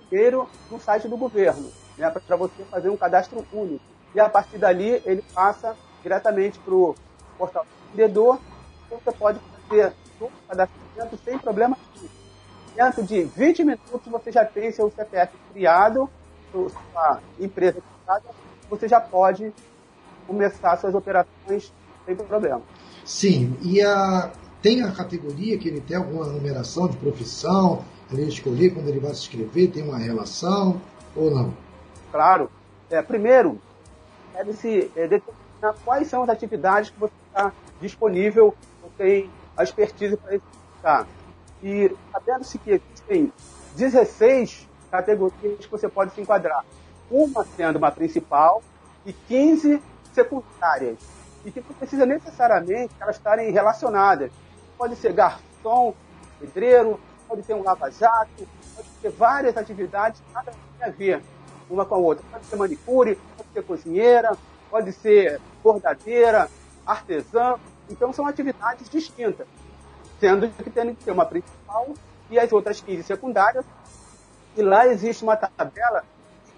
primeiro 0.09 0.49
no 0.69 0.81
site 0.81 1.07
do 1.07 1.15
governo, 1.15 1.71
né, 1.97 2.09
para 2.09 2.35
você 2.35 2.63
fazer 2.65 2.89
um 2.89 2.97
cadastro 2.97 3.45
único. 3.51 3.83
E 4.13 4.19
a 4.19 4.29
partir 4.29 4.57
dali 4.57 5.01
ele 5.05 5.23
passa 5.33 5.75
diretamente 6.01 6.59
para 6.59 6.73
o 6.73 6.95
portal 7.37 7.63
do 7.63 7.93
empreendedor. 7.93 8.39
Você 8.89 9.11
pode 9.11 9.39
fazer 9.67 9.93
todo 10.17 10.29
o 10.29 10.47
cadastramento 10.47 11.17
sem 11.23 11.37
problema 11.37 11.77
nenhum 11.95 12.25
dentro 12.75 13.03
de 13.03 13.23
20 13.23 13.63
minutos 13.63 14.11
você 14.11 14.31
já 14.31 14.43
tem 14.43 14.71
seu 14.71 14.91
CPF 14.91 15.33
criado, 15.53 16.09
sua 16.51 17.21
empresa 17.39 17.81
criada, 18.03 18.25
você 18.69 18.87
já 18.87 18.99
pode 18.99 19.53
começar 20.27 20.77
suas 20.77 20.93
operações 20.93 21.71
sem 22.05 22.15
problema. 22.15 22.61
Sim, 23.03 23.55
e 23.61 23.81
a, 23.81 24.31
tem 24.61 24.83
a 24.83 24.91
categoria 24.91 25.57
que 25.57 25.69
ele 25.69 25.79
tem 25.79 25.95
alguma 25.95 26.25
numeração 26.25 26.87
de 26.87 26.97
profissão, 26.97 27.83
ele 28.11 28.23
escolher 28.23 28.71
quando 28.71 28.89
ele 28.89 28.99
vai 28.99 29.13
se 29.13 29.21
inscrever, 29.21 29.71
tem 29.71 29.83
uma 29.83 29.97
relação 29.97 30.81
ou 31.15 31.31
não? 31.31 31.53
Claro. 32.15 32.49
É, 32.89 33.01
primeiro, 33.01 33.59
deve-se 34.33 34.89
é, 34.95 35.05
determinar 35.05 35.75
quais 35.83 36.07
são 36.07 36.23
as 36.23 36.29
atividades 36.29 36.89
que 36.89 36.97
você 36.97 37.13
está 37.27 37.51
disponível, 37.81 38.55
ou 38.81 38.89
tem 38.97 39.29
a 39.57 39.63
expertise 39.63 40.15
para 40.15 40.35
executar. 40.35 41.07
E 41.61 41.93
sabendo-se 42.13 42.57
que 42.57 42.71
existem 42.71 43.33
16 43.75 44.65
categorias 44.89 45.65
que 45.65 45.67
você 45.69 45.89
pode 45.89 46.13
se 46.13 46.21
enquadrar. 46.21 46.63
Uma 47.11 47.43
sendo 47.43 47.79
uma 47.79 47.91
principal 47.91 48.63
e 49.05 49.11
15 49.11 49.83
secundárias. 50.13 50.97
E 51.43 51.51
que 51.51 51.59
não 51.59 51.75
precisa 51.75 52.05
necessariamente 52.05 52.93
elas 52.97 53.17
estarem 53.17 53.51
relacionadas. 53.51 54.31
Pode 54.77 54.95
ser 54.95 55.11
garçom, 55.11 55.93
pedreiro, 56.39 56.97
pode 57.27 57.43
ser 57.43 57.55
um 57.55 57.61
lava-jato, 57.61 58.47
pode 58.73 58.87
ser 59.01 59.09
várias 59.09 59.57
atividades, 59.57 60.21
nada 60.33 60.53
tem 60.79 60.87
a 60.87 60.91
ver 60.91 61.21
uma 61.69 61.85
com 61.85 61.95
a 61.95 61.97
outra. 61.97 62.25
Pode 62.31 62.45
ser 62.45 62.55
manicure, 62.55 63.19
pode 63.37 63.49
ser 63.53 63.63
cozinheira, 63.63 64.37
pode 64.69 64.91
ser 64.91 65.39
bordadeira, 65.63 66.49
artesã. 66.85 67.55
Então 67.89 68.11
são 68.11 68.25
atividades 68.25 68.89
distintas 68.89 69.47
sendo 70.19 70.49
que 70.49 70.69
tem 70.69 70.95
que 70.95 71.03
ter 71.03 71.11
uma 71.11 71.25
principal 71.25 71.93
e 72.29 72.39
as 72.39 72.51
outras 72.51 72.81
15 72.81 73.03
secundárias. 73.03 73.65
E 74.55 74.61
lá 74.61 74.87
existe 74.87 75.23
uma 75.23 75.35
tabela 75.35 76.03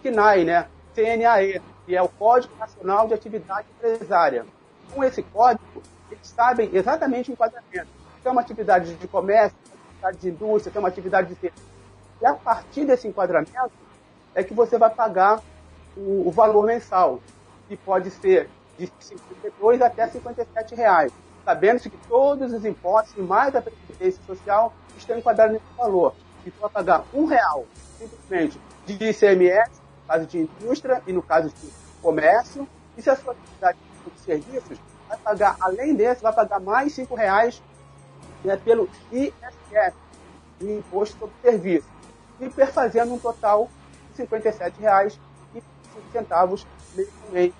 CNAE, 0.02 0.46
né? 0.46 0.68
CNAE, 0.94 1.62
que 1.86 1.96
é 1.96 2.02
o 2.02 2.08
Código 2.08 2.56
Nacional 2.58 3.08
de 3.08 3.14
Atividade 3.14 3.68
Empresária. 3.78 4.46
Com 4.94 5.04
esse 5.04 5.22
código, 5.24 5.82
eles 6.10 6.28
sabem 6.28 6.70
exatamente 6.74 7.32
o 7.32 7.34
enquadramento. 7.34 7.88
Se 8.22 8.28
é 8.28 8.32
uma 8.32 8.42
atividade 8.42 8.96
de 8.96 9.08
comércio, 9.08 9.58
uma 9.66 9.76
atividade 9.76 10.18
de 10.20 10.30
indústria, 10.30 10.72
se 10.72 10.78
é 10.78 10.80
uma 10.80 10.90
atividade 10.90 11.28
de 11.30 11.36
serviço. 11.36 11.66
E 12.22 12.26
a 12.26 12.34
partir 12.34 12.86
desse 12.86 13.08
enquadramento 13.08 13.72
é 14.38 14.44
que 14.44 14.54
você 14.54 14.78
vai 14.78 14.90
pagar 14.90 15.42
o, 15.96 16.28
o 16.28 16.32
valor 16.32 16.66
mensal, 16.66 17.20
que 17.68 17.76
pode 17.76 18.12
ser 18.12 18.50
de 18.78 18.90
52 19.00 19.82
até 19.82 20.08
57 20.08 20.76
reais 20.76 21.12
sabendo-se 21.48 21.90
que 21.90 21.98
todos 22.10 22.52
os 22.52 22.66
impostos 22.66 23.26
mais 23.26 23.56
a 23.56 23.62
previdência 23.62 24.22
social 24.28 24.74
estão 24.98 25.18
enquadrados 25.18 25.54
nesse 25.54 25.78
valor. 25.78 26.14
E 26.46 26.52
tu 26.52 26.60
vai 26.60 26.70
pagar 26.70 27.06
um 27.14 27.24
real, 27.24 27.66
simplesmente, 27.98 28.60
de 28.86 28.94
ICMS, 28.96 29.72
no 29.72 30.08
caso 30.10 30.26
de 30.26 30.40
indústria 30.40 31.02
e 31.08 31.14
no 31.14 31.22
caso 31.22 31.48
de 31.48 31.70
comércio, 32.02 32.68
e 32.98 33.02
se 33.02 33.10
a 33.10 33.16
sua 33.16 33.32
atividade 33.32 33.78
de 34.14 34.20
serviços, 34.20 34.78
vai 35.08 35.18
pagar, 35.20 35.56
além 35.62 35.96
desse, 35.96 36.22
vai 36.22 36.34
pagar 36.34 36.60
mais 36.60 36.92
cinco 36.92 37.16
reais 37.16 37.64
né, 38.44 38.58
pelo 38.58 38.90
ISS, 39.10 39.94
o 40.60 40.66
Imposto 40.66 41.18
sobre 41.18 41.36
Serviço, 41.42 41.88
e 42.42 42.50
perfazendo 42.50 43.14
um 43.14 43.20
total 43.20 43.70
de 44.18 44.24
R$ 44.24 44.42
57,05 44.42 46.66
mês 46.96 47.10
por 47.10 47.34
mês 47.34 47.54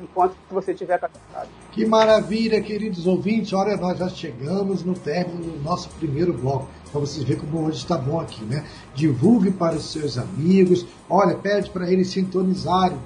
enquanto 0.00 0.36
você 0.50 0.72
estiver 0.72 0.98
cadastrado. 0.98 1.48
Que 1.72 1.84
maravilha, 1.84 2.60
queridos 2.60 3.06
ouvintes. 3.06 3.52
Olha, 3.52 3.76
nós 3.76 3.98
já 3.98 4.08
chegamos 4.08 4.84
no 4.84 4.94
término 4.94 5.52
do 5.52 5.62
nosso 5.62 5.88
primeiro 5.90 6.32
bloco. 6.32 6.68
Para 6.90 7.00
vocês 7.00 7.24
verem 7.24 7.42
como 7.42 7.66
hoje 7.66 7.78
está 7.78 7.96
bom 7.96 8.20
aqui, 8.20 8.44
né? 8.44 8.64
Divulgue 8.94 9.50
para 9.50 9.76
os 9.76 9.90
seus 9.90 10.16
amigos. 10.16 10.86
Olha, 11.08 11.36
pede 11.36 11.70
para 11.70 11.90
eles 11.90 12.08
sintonizarem 12.08 12.98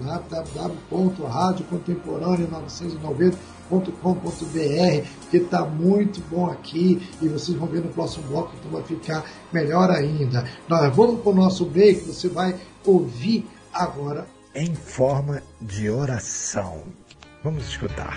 www.radiocontemporâneo990.com.br 3.71 5.31
que 5.31 5.37
está 5.37 5.65
muito 5.65 6.21
bom 6.29 6.51
aqui 6.51 7.01
e 7.23 7.29
vocês 7.29 7.57
vão 7.57 7.69
ver 7.69 7.83
no 7.83 7.89
próximo 7.89 8.27
bloco 8.29 8.53
que 8.57 8.69
vai 8.69 8.83
ficar 8.83 9.25
melhor 9.53 9.91
ainda. 9.91 10.45
Nós 10.69 10.95
vamos 10.95 11.21
para 11.21 11.31
o 11.31 11.35
nosso 11.35 11.65
break, 11.65 12.01
você 12.01 12.29
vai 12.29 12.59
ouvir 12.85 13.47
agora 13.73 14.27
em 14.55 14.75
forma 14.75 15.43
de 15.61 15.89
oração. 15.89 16.83
Vamos 17.43 17.69
escutar. 17.69 18.17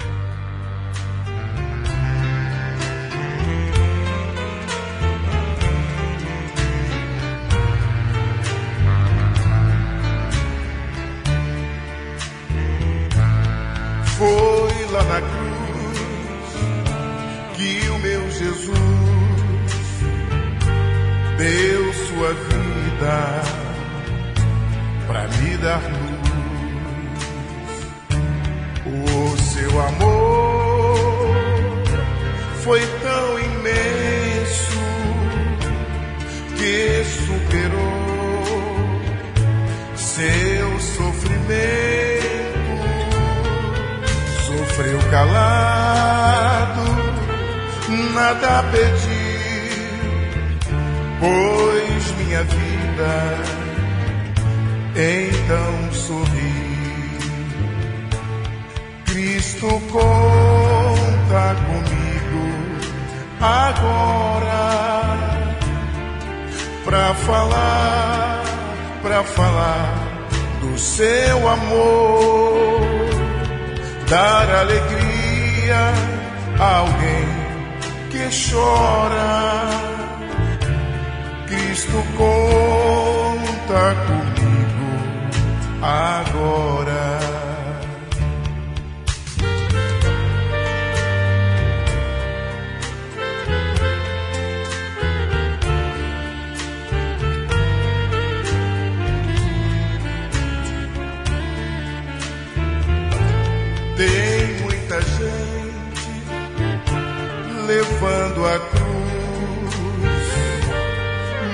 Foi 14.17 14.85
lá 14.91 15.03
na 15.03 15.32
Jesus 18.43 18.67
deu 21.37 21.93
sua 21.93 22.33
vida 22.33 23.41
para 25.07 25.27
me 25.29 25.57
dar 25.57 25.81
luz. 25.81 26.23
O 28.85 29.37
seu 29.37 29.81
amor 29.81 30.97
foi 32.63 32.81
tão 33.01 33.39
imenso 33.39 34.79
que 36.57 37.03
superou 37.25 38.03
seu 39.95 40.79
sofrimento, 40.79 41.43
sofreu 44.45 44.99
calado, 45.09 45.82
nada 48.23 48.63
pediu, 48.71 50.13
pois 51.19 52.03
minha 52.19 52.43
vida 52.43 53.15
então 54.95 55.91
sorri. 55.91 56.63
Cristo 59.05 59.67
conta 59.91 61.55
comigo 61.67 62.45
agora 63.41 64.63
pra 66.85 67.13
falar, 67.13 68.43
pra 69.01 69.23
falar 69.23 69.93
do 70.61 70.79
seu 70.79 71.49
amor, 71.49 72.79
dar 74.09 74.49
alegria 74.61 75.91
a 76.59 76.77
alguém 76.77 77.42
que 78.13 78.29
chora. 78.29 79.69
Cristo 81.47 81.97
conta 82.15 83.95
comigo 84.05 84.89
agora. 85.81 87.23
Levando 107.83 108.45
a 108.45 108.59
cruz, 108.59 109.73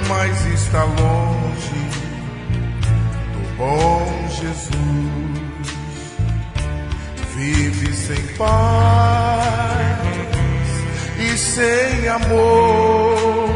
mas 0.08 0.46
está 0.46 0.84
longe 0.84 1.90
do 3.34 3.42
bom 3.58 4.28
Jesus. 4.30 4.70
Vive 7.36 7.94
sem 7.94 8.22
paz 8.38 10.00
e 11.18 11.38
sem 11.38 12.08
amor, 12.08 13.50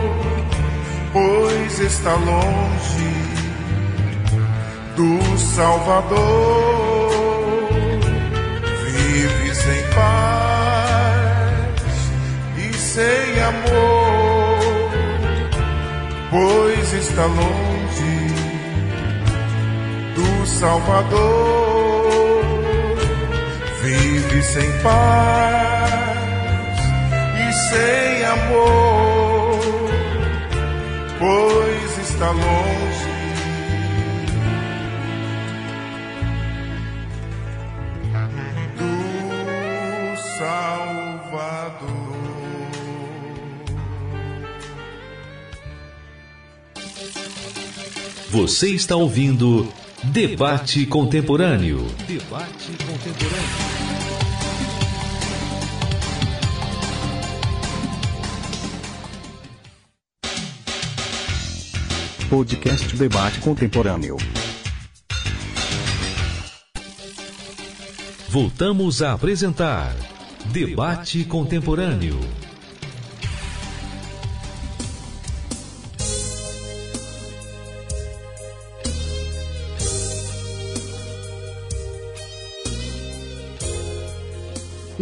pois 1.11 1.79
está 1.79 2.13
longe 2.13 3.13
do 4.95 5.37
Salvador. 5.37 6.73
sem 9.63 9.81
amor, 13.01 14.59
pois 16.29 16.93
está 16.93 17.25
longe 17.25 18.33
do 20.15 20.45
Salvador. 20.45 21.63
Vive 23.81 24.43
sem 24.43 24.71
paz 24.81 25.93
e 27.39 27.53
sem 27.69 28.25
amor, 28.25 29.59
pois 31.19 31.97
está 31.97 32.29
longe 32.29 32.82
Você 48.33 48.69
está 48.69 48.95
ouvindo 48.95 49.71
Debate 50.05 50.87
Contemporâneo. 50.87 51.85
Debate 52.07 52.71
Contemporâneo. 52.83 53.47
Podcast 62.27 62.95
Debate 62.97 63.39
Contemporâneo. 63.39 64.17
Voltamos 68.29 69.03
a 69.03 69.13
apresentar 69.13 69.95
Debate 70.51 71.23
Contemporâneo. 71.25 72.42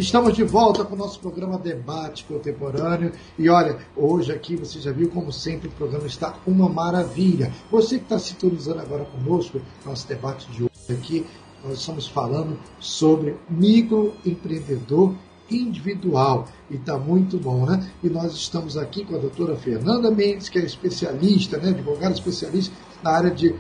Estamos 0.02 0.34
de 0.34 0.44
volta 0.44 0.84
com 0.84 0.96
o 0.96 0.98
nosso 0.98 1.20
programa 1.20 1.60
Debate 1.60 2.26
Contemporâneo. 2.26 3.12
E 3.38 3.48
olha, 3.48 3.78
hoje 3.96 4.32
aqui 4.32 4.56
você 4.56 4.80
já 4.80 4.92
viu, 4.92 5.08
como 5.12 5.32
sempre, 5.32 5.68
o 5.68 5.72
programa 5.74 6.08
está 6.08 6.40
uma 6.48 6.68
maravilha. 6.68 7.54
Você 7.70 8.00
que 8.00 8.06
está 8.06 8.18
sintonizando 8.18 8.80
agora 8.80 9.06
conosco, 9.06 9.62
nosso 9.86 10.08
debate 10.08 10.50
de 10.52 10.64
hoje 10.64 10.72
aqui, 10.90 11.26
nós 11.64 11.78
estamos 11.78 12.08
falando 12.08 12.58
sobre 12.80 13.38
microempreendedor 13.48 15.14
individual. 15.52 16.48
E 16.68 16.78
está 16.78 16.98
muito 16.98 17.38
bom, 17.38 17.68
né? 17.68 17.88
E 18.04 18.10
nós 18.10 18.34
estamos 18.34 18.78
aqui 18.78 19.06
com 19.06 19.14
a 19.14 19.20
doutora 19.20 19.56
Fernanda 19.56 20.10
Mendes, 20.10 20.50
que 20.50 20.58
é 20.58 20.64
especialista, 20.64 21.60
né, 21.60 21.70
advogada 21.70 22.16
especialista 22.16 22.74
na 23.04 23.12
área 23.12 23.30
de 23.30 23.54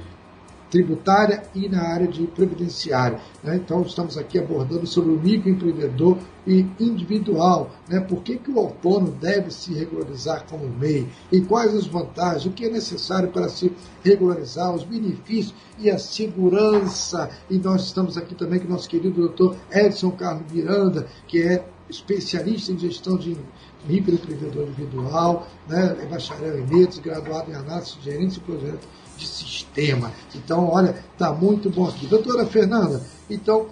tributária 0.71 1.43
e 1.53 1.67
na 1.67 1.83
área 1.83 2.07
de 2.07 2.25
previdenciária. 2.27 3.19
Né? 3.43 3.57
Então, 3.57 3.81
estamos 3.81 4.17
aqui 4.17 4.39
abordando 4.39 4.87
sobre 4.87 5.11
o 5.11 5.19
microempreendedor 5.19 6.17
e 6.47 6.65
individual. 6.79 7.69
Né? 7.87 7.99
Por 7.99 8.23
que, 8.23 8.37
que 8.37 8.49
o 8.49 8.57
autônomo 8.57 9.11
deve 9.11 9.51
se 9.51 9.73
regularizar 9.73 10.45
como 10.49 10.67
MEI? 10.67 11.07
E 11.31 11.41
quais 11.41 11.75
as 11.75 11.85
vantagens? 11.85 12.45
O 12.45 12.51
que 12.51 12.65
é 12.65 12.69
necessário 12.69 13.29
para 13.29 13.49
se 13.49 13.71
regularizar? 14.03 14.73
Os 14.73 14.85
benefícios 14.85 15.53
e 15.77 15.91
a 15.91 15.99
segurança. 15.99 17.29
E 17.49 17.57
nós 17.57 17.83
estamos 17.83 18.17
aqui 18.17 18.33
também 18.33 18.59
com 18.59 18.67
o 18.67 18.71
nosso 18.71 18.89
querido 18.89 19.11
doutor 19.11 19.57
Edson 19.69 20.11
Carlos 20.11 20.49
Miranda, 20.51 21.05
que 21.27 21.43
é 21.43 21.65
especialista 21.89 22.71
em 22.71 22.79
gestão 22.79 23.17
de 23.17 23.35
microempreendedor 23.85 24.67
individual, 24.67 25.47
né? 25.67 25.97
é 26.01 26.05
bacharel 26.05 26.59
em 26.59 26.65
letras, 26.65 26.99
graduado 26.99 27.51
em 27.51 27.55
análise 27.55 27.97
de 27.97 28.03
gerente 28.05 28.35
de 28.35 28.39
projetos 28.39 28.87
de 29.21 29.27
sistema. 29.27 30.11
Então, 30.35 30.69
olha, 30.69 30.95
está 31.13 31.31
muito 31.31 31.69
bom 31.69 31.87
aqui. 31.87 32.07
Doutora 32.07 32.45
Fernanda, 32.45 33.01
então, 33.29 33.67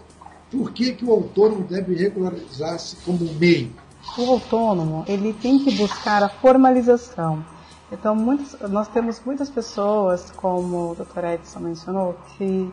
por 0.51 0.71
que, 0.71 0.93
que 0.93 1.03
o 1.03 1.11
autônomo 1.11 1.63
deve 1.63 1.95
regularizar-se 1.95 2.97
como 2.97 3.19
MEI? 3.33 3.71
O 4.17 4.31
autônomo, 4.31 5.03
ele 5.07 5.33
tem 5.33 5.59
que 5.59 5.75
buscar 5.75 6.23
a 6.23 6.29
formalização. 6.29 7.43
Então, 7.91 8.15
muitos, 8.15 8.55
nós 8.69 8.87
temos 8.87 9.19
muitas 9.25 9.49
pessoas, 9.49 10.31
como 10.31 10.91
o 10.91 10.95
doutor 10.95 11.23
Edson 11.23 11.59
mencionou, 11.59 12.15
que 12.37 12.71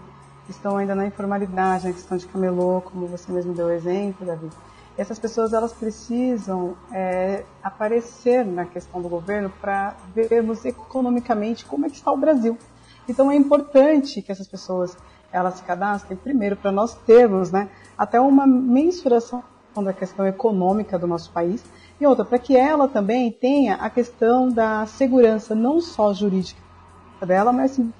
estão 0.49 0.77
ainda 0.77 0.95
na 0.95 1.07
informalidade, 1.07 1.87
na 1.87 1.93
questão 1.93 2.17
de 2.17 2.27
camelô, 2.27 2.83
como 2.83 3.07
você 3.07 3.33
mesmo 3.33 3.55
deu 3.55 3.67
o 3.67 3.71
exemplo, 3.71 4.27
Davi 4.27 4.49
essas 4.97 5.19
pessoas 5.19 5.53
elas 5.53 5.73
precisam 5.73 6.77
é, 6.93 7.45
aparecer 7.63 8.45
na 8.45 8.65
questão 8.65 9.03
do 9.03 9.09
governo 9.09 9.53
para 9.61 9.95
vermos 10.15 10.65
economicamente 10.65 11.65
como 11.65 11.87
é 11.87 11.91
que 11.91 11.97
está 11.97 12.11
o 12.11 12.17
Brasil. 12.17 12.57
Então 13.09 13.31
é 13.31 13.37
importante 13.37 14.23
que 14.23 14.33
essas 14.33 14.49
pessoas 14.49 14.97
elas 15.33 15.55
se 15.55 15.63
cadastrem 15.65 16.17
primeiro 16.17 16.57
para 16.57 16.73
nós 16.73 16.95
termos, 16.95 17.51
né, 17.51 17.69
até 17.99 18.21
uma 18.21 18.47
mensuração 18.47 19.43
da 19.77 19.93
questão 19.93 20.27
econômica 20.27 20.99
do 20.99 21.07
nosso 21.07 21.31
país 21.31 21.63
e 22.01 22.07
outra 22.07 22.25
para 22.25 22.39
que 22.39 22.57
ela 22.57 22.89
também 22.89 23.31
tenha 23.31 23.75
a 23.75 23.91
questão 23.91 24.49
da 24.49 24.87
segurança 24.87 25.55
não 25.55 25.81
só 25.81 26.15
jurídica 26.15 26.61
dela, 27.27 27.53
mas 27.53 27.73
sim, 27.73 27.93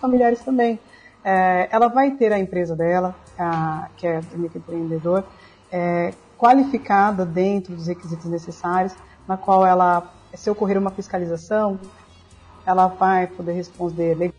familiares 0.00 0.40
também. 0.40 0.78
É, 1.22 1.68
ela 1.70 1.88
vai 1.88 2.12
ter 2.12 2.32
a 2.32 2.38
empresa 2.38 2.74
dela, 2.74 3.14
a, 3.38 3.88
que 3.96 4.06
é 4.06 4.20
o 4.34 4.38
microempreendedor, 4.38 5.24
é, 5.70 6.12
qualificada 6.38 7.24
dentro 7.24 7.74
dos 7.74 7.86
requisitos 7.86 8.26
necessários, 8.26 8.94
na 9.28 9.36
qual 9.36 9.66
ela, 9.66 10.10
se 10.34 10.50
ocorrer 10.50 10.78
uma 10.78 10.90
fiscalização, 10.90 11.78
ela 12.64 12.86
vai 12.86 13.26
poder 13.26 13.52
responder, 13.52 14.32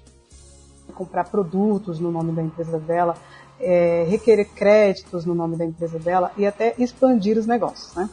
comprar 0.93 1.25
produtos 1.25 1.99
no 1.99 2.11
nome 2.11 2.31
da 2.31 2.41
empresa 2.41 2.79
dela, 2.79 3.15
é, 3.59 4.05
requerer 4.09 4.49
créditos 4.49 5.25
no 5.25 5.35
nome 5.35 5.55
da 5.55 5.65
empresa 5.65 5.99
dela 5.99 6.31
e 6.35 6.45
até 6.45 6.73
expandir 6.77 7.37
os 7.37 7.45
negócios, 7.45 7.93
né? 7.95 8.09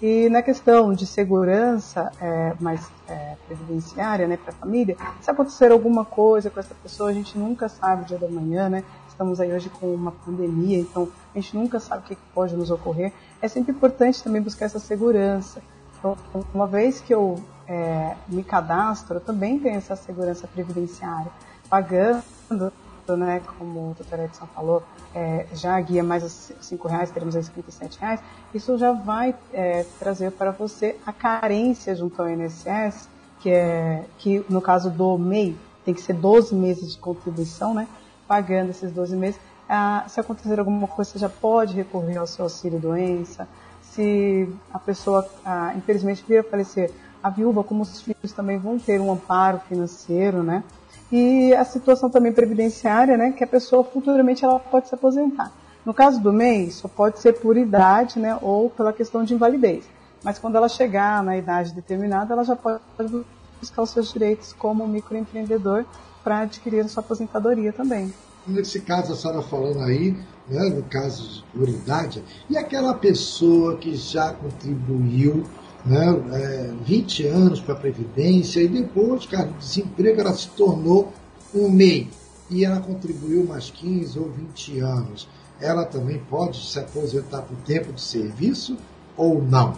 E 0.00 0.28
na 0.28 0.42
questão 0.42 0.92
de 0.92 1.06
segurança 1.06 2.12
é, 2.20 2.54
mais 2.60 2.86
é, 3.08 3.36
previdenciária 3.46 4.26
né, 4.28 4.36
para 4.36 4.52
a 4.52 4.56
família, 4.56 4.94
se 5.22 5.30
acontecer 5.30 5.72
alguma 5.72 6.04
coisa 6.04 6.50
com 6.50 6.60
essa 6.60 6.74
pessoa, 6.74 7.08
a 7.08 7.14
gente 7.14 7.38
nunca 7.38 7.66
sabe 7.66 8.02
o 8.02 8.04
dia 8.04 8.18
da 8.18 8.28
manhã, 8.28 8.68
né? 8.68 8.84
Estamos 9.16 9.40
aí 9.40 9.50
hoje 9.50 9.70
com 9.70 9.94
uma 9.94 10.12
pandemia, 10.12 10.78
então 10.78 11.08
a 11.34 11.40
gente 11.40 11.56
nunca 11.56 11.80
sabe 11.80 12.02
o 12.02 12.04
que 12.04 12.18
pode 12.34 12.54
nos 12.54 12.70
ocorrer. 12.70 13.14
É 13.40 13.48
sempre 13.48 13.72
importante 13.72 14.22
também 14.22 14.42
buscar 14.42 14.66
essa 14.66 14.78
segurança. 14.78 15.62
Então, 15.98 16.14
uma 16.52 16.66
vez 16.66 17.00
que 17.00 17.14
eu 17.14 17.42
é, 17.66 18.14
me 18.28 18.44
cadastro, 18.44 19.16
eu 19.16 19.20
também 19.22 19.58
tenho 19.58 19.78
essa 19.78 19.96
segurança 19.96 20.46
previdenciária, 20.46 21.32
pagando 21.66 22.70
né, 23.16 23.40
como 23.56 23.92
o 23.92 23.94
doutor 23.94 24.20
Edson 24.20 24.46
falou, 24.54 24.82
é, 25.14 25.46
já 25.54 25.78
a 25.78 25.80
guia 25.80 26.04
mais 26.04 26.22
os 26.22 26.52
5 26.60 26.86
reais, 26.86 27.10
teremos 27.10 27.34
os 27.34 27.46
57 27.46 27.98
reais, 27.98 28.20
isso 28.52 28.76
já 28.76 28.92
vai 28.92 29.34
é, 29.50 29.86
trazer 29.98 30.32
para 30.32 30.50
você 30.50 30.98
a 31.06 31.12
carência 31.14 31.96
junto 31.96 32.20
ao 32.20 32.28
INSS, 32.28 33.08
que 33.40 33.48
é 33.48 34.04
que 34.18 34.44
no 34.46 34.60
caso 34.60 34.90
do 34.90 35.16
MEI 35.16 35.56
tem 35.86 35.94
que 35.94 36.02
ser 36.02 36.12
12 36.12 36.54
meses 36.54 36.92
de 36.92 36.98
contribuição, 36.98 37.72
né? 37.72 37.88
Pagando 38.26 38.70
esses 38.70 38.92
12 38.92 39.16
meses. 39.16 39.40
Ah, 39.68 40.04
se 40.08 40.20
acontecer 40.20 40.58
alguma 40.58 40.86
coisa, 40.86 41.10
você 41.10 41.18
já 41.18 41.28
pode 41.28 41.74
recorrer 41.74 42.16
ao 42.16 42.26
seu 42.26 42.44
auxílio 42.44 42.78
doença. 42.78 43.48
Se 43.82 44.48
a 44.72 44.78
pessoa, 44.78 45.28
ah, 45.44 45.72
infelizmente, 45.76 46.24
vir 46.26 46.38
a 46.38 46.44
falecer, 46.44 46.90
a 47.22 47.30
viúva, 47.30 47.64
como 47.64 47.82
os 47.82 48.00
filhos, 48.02 48.32
também 48.32 48.58
vão 48.58 48.78
ter 48.78 49.00
um 49.00 49.10
amparo 49.10 49.58
financeiro, 49.68 50.42
né? 50.42 50.62
e 51.10 51.54
a 51.54 51.64
situação 51.64 52.10
também 52.10 52.32
previdenciária, 52.32 53.16
né, 53.16 53.32
que 53.32 53.44
a 53.44 53.46
pessoa 53.46 53.84
futuramente 53.84 54.44
ela 54.44 54.58
pode 54.58 54.88
se 54.88 54.94
aposentar. 54.94 55.52
No 55.84 55.94
caso 55.94 56.20
do 56.20 56.32
MEI, 56.32 56.70
só 56.70 56.88
pode 56.88 57.20
ser 57.20 57.34
por 57.34 57.56
idade, 57.56 58.18
né, 58.18 58.36
ou 58.42 58.68
pela 58.68 58.92
questão 58.92 59.22
de 59.22 59.34
invalidez. 59.34 59.88
Mas 60.24 60.38
quando 60.38 60.56
ela 60.56 60.68
chegar 60.68 61.22
na 61.22 61.36
idade 61.36 61.72
determinada, 61.72 62.32
ela 62.32 62.42
já 62.42 62.56
pode 62.56 63.24
buscar 63.60 63.82
os 63.82 63.90
seus 63.90 64.12
direitos 64.12 64.52
como 64.52 64.86
microempreendedor 64.88 65.84
para 66.26 66.40
adquirir 66.40 66.80
a 66.80 66.88
sua 66.88 67.04
aposentadoria 67.04 67.72
também. 67.72 68.12
Nesse 68.44 68.80
caso, 68.80 69.12
a 69.12 69.16
senhora 69.16 69.42
falando 69.42 69.80
aí, 69.82 70.10
né, 70.48 70.68
no 70.70 70.82
caso 70.82 71.22
de 71.22 71.44
por 71.56 71.68
idade, 71.68 72.20
e 72.50 72.58
aquela 72.58 72.94
pessoa 72.94 73.76
que 73.76 73.94
já 73.94 74.32
contribuiu 74.32 75.44
né, 75.84 76.04
é, 76.32 76.72
20 76.84 77.28
anos 77.28 77.60
para 77.60 77.74
a 77.74 77.78
Previdência 77.78 78.60
e 78.60 78.66
depois, 78.66 79.24
cara, 79.26 79.46
de 79.46 79.58
desemprego, 79.58 80.20
ela 80.20 80.32
se 80.32 80.48
tornou 80.48 81.12
um 81.54 81.70
MEI 81.70 82.10
e 82.50 82.64
ela 82.64 82.80
contribuiu 82.80 83.46
mais 83.46 83.70
15 83.70 84.18
ou 84.18 84.28
20 84.28 84.80
anos. 84.80 85.28
Ela 85.60 85.84
também 85.84 86.18
pode 86.28 86.68
se 86.68 86.76
aposentar 86.80 87.42
por 87.42 87.56
tempo 87.58 87.92
de 87.92 88.00
serviço 88.00 88.76
ou 89.16 89.40
não? 89.40 89.74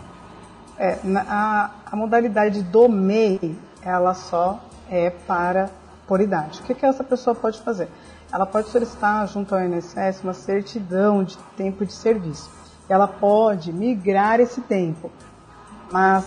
É, 0.78 0.98
a, 1.14 1.70
a 1.92 1.94
modalidade 1.94 2.62
do 2.62 2.88
MEI, 2.88 3.54
ela 3.82 4.14
só 4.14 4.64
é 4.90 5.10
para 5.10 5.70
por 6.08 6.20
idade. 6.20 6.60
O 6.60 6.64
que, 6.64 6.74
que 6.74 6.84
essa 6.84 7.04
pessoa 7.04 7.36
pode 7.36 7.60
fazer? 7.60 7.88
Ela 8.32 8.46
pode 8.46 8.68
solicitar 8.70 9.28
junto 9.28 9.54
ao 9.54 9.60
INSS 9.60 10.24
uma 10.24 10.34
certidão 10.34 11.22
de 11.22 11.38
tempo 11.56 11.86
de 11.86 11.92
serviço. 11.92 12.50
Ela 12.88 13.06
pode 13.06 13.72
migrar 13.72 14.40
esse 14.40 14.60
tempo 14.62 15.10
mas 15.90 16.26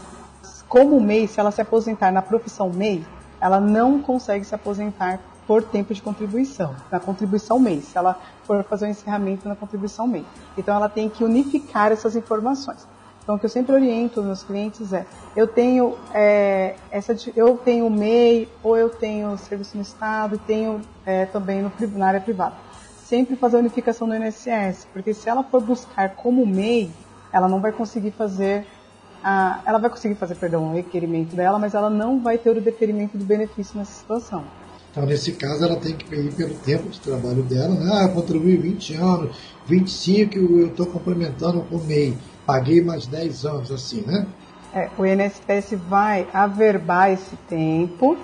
como 0.67 0.99
MEI, 0.99 1.27
se 1.27 1.39
ela 1.39 1.51
se 1.51 1.61
aposentar 1.61 2.11
na 2.11 2.21
profissão 2.21 2.69
MEI, 2.69 3.05
ela 3.39 3.59
não 3.59 4.01
consegue 4.01 4.45
se 4.45 4.55
aposentar 4.55 5.19
por 5.47 5.63
tempo 5.63 5.93
de 5.93 6.01
contribuição, 6.01 6.75
na 6.89 6.99
contribuição 6.99 7.59
MEI, 7.59 7.81
se 7.81 7.97
ela 7.97 8.17
for 8.43 8.63
fazer 8.63 8.85
o 8.85 8.87
um 8.87 8.91
encerramento 8.91 9.47
na 9.47 9.55
contribuição 9.55 10.07
MEI. 10.07 10.25
Então 10.57 10.75
ela 10.75 10.87
tem 10.87 11.09
que 11.09 11.23
unificar 11.23 11.91
essas 11.91 12.15
informações. 12.15 12.87
Então 13.31 13.37
o 13.37 13.39
que 13.39 13.45
eu 13.45 13.49
sempre 13.49 13.73
oriento 13.73 14.21
meus 14.21 14.43
clientes 14.43 14.91
é, 14.91 15.05
eu 15.37 15.47
tenho 15.47 15.97
é, 16.13 16.75
essa, 16.91 17.15
eu 17.33 17.55
tenho 17.55 17.89
MEI 17.89 18.49
ou 18.61 18.75
eu 18.75 18.89
tenho 18.89 19.37
serviço 19.37 19.77
no 19.77 19.83
estado 19.83 20.35
e 20.35 20.39
tenho 20.39 20.81
é, 21.05 21.25
também 21.27 21.61
no, 21.61 21.71
na 21.95 22.07
área 22.07 22.19
privada. 22.19 22.55
Sempre 23.05 23.37
fazer 23.37 23.55
a 23.55 23.59
unificação 23.59 24.05
no 24.05 24.13
INSS, 24.13 24.85
porque 24.91 25.13
se 25.13 25.29
ela 25.29 25.43
for 25.43 25.61
buscar 25.61 26.09
como 26.09 26.45
MEI, 26.45 26.91
ela 27.31 27.47
não 27.47 27.61
vai 27.61 27.71
conseguir 27.71 28.11
fazer 28.11 28.67
a, 29.23 29.61
ela 29.65 29.77
vai 29.77 29.89
conseguir 29.89 30.15
fazer, 30.15 30.35
perdão, 30.35 30.69
o 30.69 30.73
requerimento 30.73 31.33
dela, 31.33 31.57
mas 31.57 31.73
ela 31.73 31.89
não 31.89 32.19
vai 32.19 32.37
ter 32.37 32.49
o 32.49 32.59
deferimento 32.59 33.17
do 33.17 33.23
benefício 33.23 33.79
nessa 33.79 33.93
situação. 33.93 34.43
Então, 34.91 35.05
nesse 35.05 35.31
caso, 35.31 35.63
ela 35.63 35.77
tem 35.77 35.95
que 35.95 36.13
ir 36.13 36.33
pelo 36.33 36.53
tempo 36.55 36.89
de 36.89 36.99
trabalho 36.99 37.43
dela, 37.43 37.75
né? 37.75 37.89
Ah, 37.93 38.09
contribuí 38.09 38.57
20 38.57 38.95
anos, 38.95 39.37
25 39.65 40.37
eu 40.37 40.67
estou 40.67 40.85
complementando 40.85 41.61
com 41.61 41.77
o 41.77 41.83
MEI, 41.85 42.17
paguei 42.45 42.81
mais 42.83 43.07
10 43.07 43.45
anos, 43.45 43.71
assim, 43.71 44.01
né? 44.01 44.25
É, 44.73 44.89
o 44.97 45.05
INSS 45.05 45.77
vai 45.89 46.27
averbar 46.33 47.11
esse 47.11 47.35
tempo, 47.47 48.17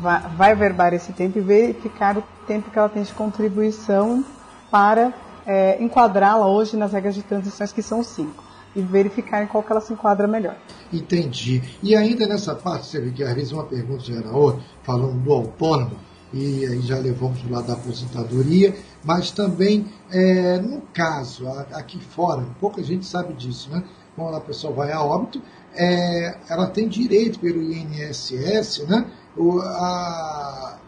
vai, 0.00 0.20
vai 0.36 0.52
averbar 0.52 0.94
esse 0.94 1.12
tempo 1.12 1.38
e 1.38 1.42
verificar 1.42 2.16
o 2.16 2.24
tempo 2.46 2.70
que 2.70 2.78
ela 2.78 2.88
tem 2.88 3.02
de 3.02 3.12
contribuição 3.12 4.24
para 4.70 5.12
é, 5.46 5.82
enquadrá-la 5.82 6.46
hoje 6.46 6.76
nas 6.76 6.92
regras 6.92 7.14
de 7.14 7.22
transições, 7.22 7.72
que 7.72 7.82
são 7.82 8.02
cinco 8.02 8.42
e 8.74 8.80
verificar 8.80 9.42
em 9.42 9.46
qual 9.46 9.62
que 9.62 9.70
ela 9.70 9.80
se 9.80 9.92
enquadra 9.92 10.26
melhor. 10.26 10.56
Entendi. 10.92 11.62
E 11.82 11.94
ainda 11.94 12.26
nessa 12.26 12.54
parte, 12.54 12.86
você 12.86 13.00
vê 13.00 13.10
que 13.10 13.22
às 13.22 13.34
vezes 13.34 13.52
uma 13.52 13.64
pergunta 13.64 14.02
já 14.02 14.14
era 14.14 14.30
outra, 14.30 14.62
falando 14.82 15.22
do 15.22 15.32
autônomo, 15.32 15.96
e 16.32 16.64
aí 16.66 16.80
já 16.80 16.98
levamos 16.98 17.42
o 17.44 17.50
lado 17.50 17.66
da 17.66 17.74
aposentadoria, 17.74 18.74
mas 19.04 19.30
também 19.30 19.86
é, 20.10 20.58
no 20.58 20.80
caso, 20.92 21.48
aqui 21.72 21.98
fora, 21.98 22.46
pouca 22.60 22.82
gente 22.82 23.06
sabe 23.06 23.34
disso, 23.34 23.70
né? 23.70 23.84
Quando 24.16 24.36
a 24.36 24.40
pessoa 24.40 24.72
vai 24.72 24.92
a 24.92 25.02
óbito, 25.02 25.40
é, 25.74 26.36
ela 26.48 26.66
tem 26.66 26.88
direito 26.88 27.38
pelo 27.38 27.62
INSS, 27.62 28.86
né? 28.88 29.06
O, 29.36 29.60
a, 29.60 30.78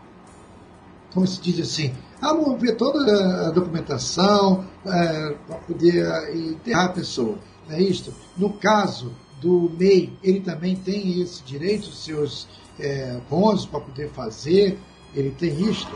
como 1.12 1.26
se 1.26 1.40
diz 1.40 1.60
assim, 1.60 1.94
a 2.20 2.34
mover 2.34 2.76
toda 2.76 3.48
a 3.48 3.50
documentação 3.50 4.64
é, 4.84 5.34
para 5.46 5.56
poder 5.58 6.34
enterrar 6.34 6.86
a 6.86 6.92
pessoa 6.92 7.38
é 7.68 7.80
isto? 7.80 8.12
No 8.36 8.52
caso 8.54 9.12
do 9.40 9.70
MEI, 9.78 10.12
ele 10.22 10.40
também 10.40 10.76
tem 10.76 11.20
esse 11.20 11.42
direito, 11.42 11.84
os 11.84 12.04
seus 12.04 12.48
é, 12.78 13.18
bônus 13.28 13.66
para 13.66 13.80
poder 13.80 14.10
fazer, 14.10 14.78
ele 15.14 15.30
tem 15.30 15.50
isto? 15.68 15.92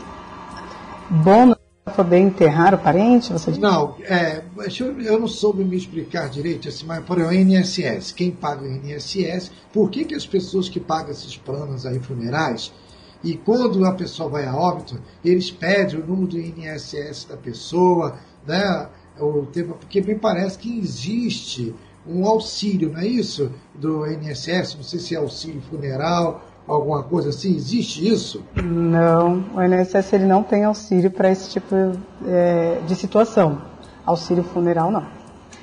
Bônus 1.09 1.57
para 1.83 2.03
poder 2.03 2.19
enterrar 2.19 2.73
o 2.73 2.77
parente? 2.77 3.33
Você 3.33 3.51
Não, 3.51 3.95
é, 4.01 4.43
eu, 4.79 5.01
eu 5.01 5.19
não 5.19 5.27
soube 5.27 5.63
me 5.63 5.75
explicar 5.75 6.29
direito, 6.29 6.67
assim, 6.67 6.85
mas 6.85 7.03
por 7.03 7.17
exemplo, 7.17 7.35
o 7.35 7.39
INSS, 7.39 8.11
quem 8.11 8.31
paga 8.31 8.63
o 8.63 8.67
INSS, 8.67 9.51
por 9.73 9.89
que, 9.89 10.05
que 10.05 10.15
as 10.15 10.25
pessoas 10.25 10.69
que 10.69 10.79
pagam 10.79 11.11
esses 11.11 11.35
planos 11.35 11.85
aí 11.85 11.99
funerais, 11.99 12.71
e 13.23 13.35
quando 13.35 13.83
a 13.85 13.93
pessoa 13.93 14.29
vai 14.29 14.45
a 14.45 14.55
óbito, 14.55 15.01
eles 15.25 15.51
pedem 15.51 15.99
o 15.99 16.05
número 16.05 16.27
do 16.27 16.39
INSS 16.39 17.25
da 17.25 17.35
pessoa, 17.35 18.17
né? 18.47 18.87
o 19.19 19.45
tema, 19.47 19.73
porque 19.73 20.01
me 20.01 20.15
parece 20.15 20.57
que 20.57 20.79
existe 20.79 21.75
um 22.07 22.25
auxílio, 22.25 22.91
não 22.93 22.99
é 22.99 23.07
isso? 23.07 23.51
Do 23.75 24.07
INSS, 24.07 24.75
não 24.75 24.83
sei 24.83 24.99
se 24.99 25.15
é 25.15 25.17
auxílio 25.17 25.61
funeral, 25.61 26.48
alguma 26.73 27.03
coisa 27.03 27.29
assim, 27.29 27.55
existe 27.55 28.07
isso? 28.07 28.43
Não, 28.55 29.43
o 29.55 29.61
INSS 29.61 30.13
ele 30.13 30.25
não 30.25 30.43
tem 30.43 30.63
auxílio 30.63 31.11
para 31.11 31.31
esse 31.31 31.49
tipo 31.49 31.75
é, 32.25 32.79
de 32.85 32.95
situação. 32.95 33.61
Auxílio 34.05 34.43
funeral 34.43 34.91
não. 34.91 35.05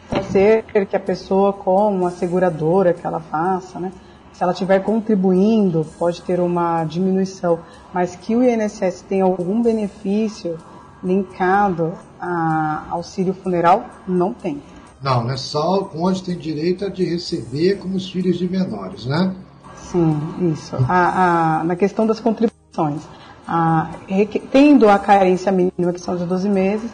Pode 0.09 0.27
ser 0.27 0.65
que 0.65 0.97
a 0.97 1.01
pessoa 1.01 1.53
com 1.53 1.89
uma 1.93 2.11
seguradora 2.11 2.93
que 2.93 3.07
ela 3.07 3.21
faça, 3.21 3.81
né? 3.81 3.93
Se 4.33 4.43
ela 4.43 4.53
estiver 4.53 4.81
contribuindo, 4.81 5.87
pode 5.99 6.21
ter 6.23 6.41
uma 6.41 6.85
diminuição, 6.85 7.59
mas 7.93 8.15
que 8.15 8.37
o 8.37 8.43
INSS 8.43 9.03
tem 9.09 9.23
algum 9.23 9.63
benefício 9.63 10.59
linkado 11.03 11.95
a 12.21 12.87
auxílio 12.91 13.33
funeral, 13.33 13.87
não 14.07 14.35
tem. 14.35 14.63
Não, 15.03 15.25
né? 15.25 15.37
Só 15.37 15.81
o 15.81 15.85
cônjuge 15.87 16.25
tem 16.25 16.37
direito 16.37 16.91
de 16.91 17.05
receber 17.05 17.79
como 17.79 17.97
os 17.97 18.11
filhos 18.11 18.39
de 18.39 18.49
menores, 18.49 19.07
né? 19.07 19.35
Sim, 19.97 20.53
isso. 20.53 20.77
A, 20.89 21.61
a, 21.61 21.65
na 21.65 21.75
questão 21.75 22.07
das 22.07 22.21
contribuições, 22.21 23.03
a, 23.49 23.91
tendo 24.53 24.89
a 24.89 24.99
carência 24.99 25.51
mínima, 25.51 25.93
que 25.93 26.01
são 26.01 26.17
de 26.17 26.27
12 26.27 26.49
meses, 26.51 26.91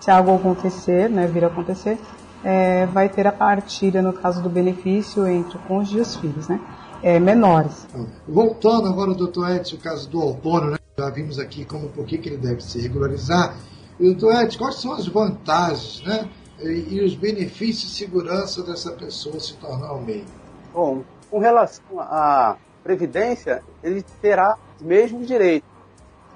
se 0.00 0.10
algo 0.10 0.34
acontecer, 0.34 1.08
né, 1.08 1.28
vir 1.28 1.44
a 1.44 1.46
acontecer, 1.46 1.96
é, 2.42 2.86
vai 2.86 3.08
ter 3.08 3.26
a 3.26 3.32
partilha, 3.32 4.02
no 4.02 4.12
caso 4.12 4.42
do 4.42 4.48
benefício, 4.48 5.26
entre 5.28 5.58
o 5.58 5.60
cônjuge 5.60 5.98
e 5.98 6.00
os 6.00 6.16
filhos, 6.16 6.48
né? 6.48 6.60
É, 7.02 7.20
menores. 7.20 7.86
Voltando 8.28 8.88
agora, 8.88 9.14
doutor 9.14 9.50
Edson, 9.50 9.76
o 9.76 9.78
caso 9.78 10.08
do 10.08 10.20
autônomo, 10.20 10.72
né? 10.72 10.78
já 10.98 11.08
vimos 11.08 11.38
aqui 11.38 11.64
como 11.64 11.88
por 11.88 12.04
que 12.04 12.16
ele 12.16 12.36
deve 12.36 12.62
se 12.62 12.80
regularizar. 12.80 13.56
Doutor 13.98 14.42
Ed, 14.42 14.58
quais 14.58 14.76
são 14.76 14.92
as 14.92 15.06
vantagens 15.06 16.02
né, 16.02 16.28
e, 16.62 17.00
os 17.02 17.14
benefícios 17.14 17.92
de 17.92 17.98
segurança 17.98 18.62
dessa 18.62 18.90
pessoa 18.92 19.38
se 19.38 19.54
tornar 19.54 19.94
um 19.94 20.02
MEI? 20.02 20.24
Bom, 20.74 21.02
com 21.30 21.38
relação 21.38 22.00
à 22.00 22.56
Previdência, 22.82 23.62
ele 23.82 24.02
terá 24.22 24.56
os 24.76 24.82
mesmos 24.82 25.26
direitos, 25.26 25.68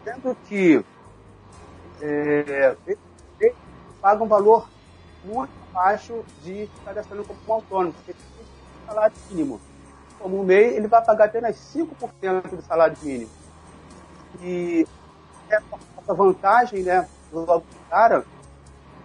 sendo 0.05 0.37
que 0.47 0.85
é, 2.01 2.77
ele 2.87 3.55
paga 4.01 4.23
um 4.23 4.29
valor 4.29 4.69
muito 5.25 5.53
baixo 5.73 6.23
de 6.43 6.69
cadastrando 6.85 7.25
como 7.25 7.39
autônomo, 7.53 7.95
porque 7.95 8.13
tem 8.13 8.47
salário 8.87 9.17
mínimo. 9.31 9.61
Como 10.19 10.41
o 10.41 10.45
MEI, 10.45 10.77
ele 10.77 10.87
vai 10.87 11.03
pagar 11.03 11.25
apenas 11.27 11.57
5% 11.75 12.57
do 12.57 12.63
salário 12.63 12.97
mínimo. 13.03 13.31
E 14.43 14.87
essa 15.49 16.15
vantagem, 16.15 16.83
né, 16.83 17.09
do 17.33 17.63
cara, 17.89 18.25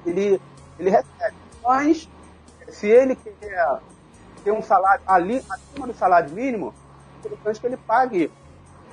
ele, 0.06 0.42
ele 0.78 0.90
recebe. 0.90 1.36
Mas, 1.64 2.10
se 2.68 2.88
ele 2.88 3.16
quer 3.16 3.80
ter 4.40 4.52
um 4.52 4.62
salário 4.62 5.02
ali, 5.06 5.44
acima 5.50 5.88
do 5.88 5.94
salário 5.94 6.30
mínimo, 6.32 6.74
é 7.14 7.28
interessante 7.28 7.60
que 7.60 7.68
ele 7.68 7.78
pague 7.78 8.32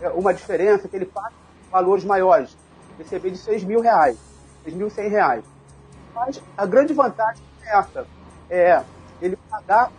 é, 0.00 0.08
uma 0.10 0.34
diferença, 0.34 0.88
que 0.88 0.96
ele 0.96 1.06
pague 1.06 1.34
valores 1.70 2.04
maiores. 2.04 2.56
Receber 2.98 3.30
de 3.30 3.38
6 3.38 3.64
mil 3.64 3.80
reais, 3.80 4.16
6.100 4.66 5.08
reais. 5.08 5.44
Mas 6.14 6.42
a 6.56 6.64
grande 6.64 6.94
vantagem 6.94 7.42
é 7.62 7.78
essa, 7.78 8.06
é 8.48 8.82
ele 9.20 9.36
pagar 9.50 9.90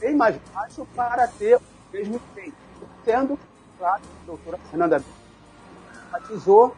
bem 0.00 0.16
mais 0.16 0.36
baixo 0.52 0.86
para 0.96 1.28
ter 1.28 1.56
o 1.56 1.62
mesmo 1.92 2.16
efeito. 2.16 2.56
Sendo, 3.04 3.38
claro, 3.78 4.02
a 4.22 4.26
doutora 4.26 4.58
Fernanda 4.70 5.02
enfatizou, 6.06 6.74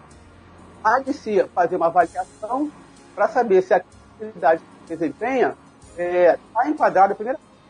há 0.85 0.99
de 0.99 1.13
se 1.15 1.43
fazer 1.49 1.77
uma 1.77 1.87
avaliação 1.87 2.71
para 3.15 3.29
saber 3.29 3.63
se 3.63 3.75
a 3.75 3.83
atividade 4.19 4.63
que 4.87 4.97
desempenha 4.97 5.57
está 5.91 6.03
é, 6.03 6.39
tá 6.53 6.69
enquadrada, 6.69 7.15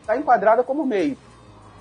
está 0.03 0.17
enquadrada 0.17 0.63
como 0.63 0.85
MEI. 0.85 1.17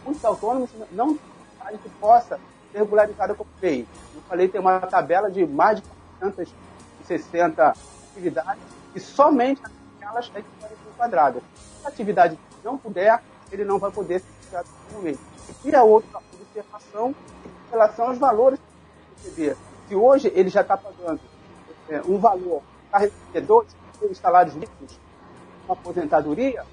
Muitos 0.04 0.24
autônomos 0.24 0.70
não 0.92 1.18
sabem 1.58 1.78
que 1.78 1.88
possa 1.90 2.38
ser 2.70 2.78
regularizada 2.78 3.34
como 3.34 3.50
MEI. 3.60 3.86
Eu 4.14 4.22
falei 4.22 4.48
tem 4.48 4.60
uma 4.60 4.80
tabela 4.80 5.30
de 5.30 5.44
mais 5.44 5.80
de 5.80 5.88
460 6.20 7.74
atividades 8.12 8.62
e 8.94 9.00
somente 9.00 9.60
aquelas 9.96 10.30
é 10.34 10.40
que 10.40 10.48
podem 10.60 10.76
ser 10.76 10.90
enquadradas. 10.94 11.42
Se 11.80 11.86
a 11.86 11.88
atividade 11.88 12.38
não 12.64 12.78
puder, 12.78 13.20
ele 13.50 13.64
não 13.64 13.78
vai 13.78 13.90
poder 13.90 14.20
ser 14.20 14.26
registrado 14.36 14.68
como 14.88 15.02
MEI. 15.02 15.18
E 15.64 15.74
a 15.74 15.82
outra 15.82 16.20
observação 16.32 17.14
em 17.44 17.70
relação 17.70 18.06
aos 18.06 18.18
valores 18.18 18.58
que 18.58 19.28
receber. 19.28 19.56
Se 19.88 19.96
hoje 19.96 20.32
ele 20.34 20.48
já 20.48 20.60
está 20.60 20.76
pagando 20.76 21.20
é, 21.88 22.00
um 22.02 22.18
valor 22.18 22.62
para 22.88 23.00
receber 23.00 23.40
dois, 23.40 23.76
três 23.98 24.16
salários 24.18 24.54
líquidos, 24.54 24.98
uma 25.66 25.74
aposentadoria, 25.74 26.64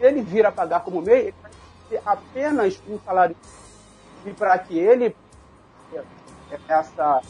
ele 0.00 0.22
vir 0.22 0.46
a 0.46 0.52
pagar 0.52 0.80
como 0.80 1.02
MEI, 1.02 1.20
ele 1.20 1.34
vai 1.42 1.50
ter 1.88 2.02
apenas 2.04 2.80
um 2.88 2.98
salário 3.00 3.36
e 4.26 4.32
para 4.32 4.58
que 4.58 4.78
ele 4.78 5.14
essa 6.68 7.20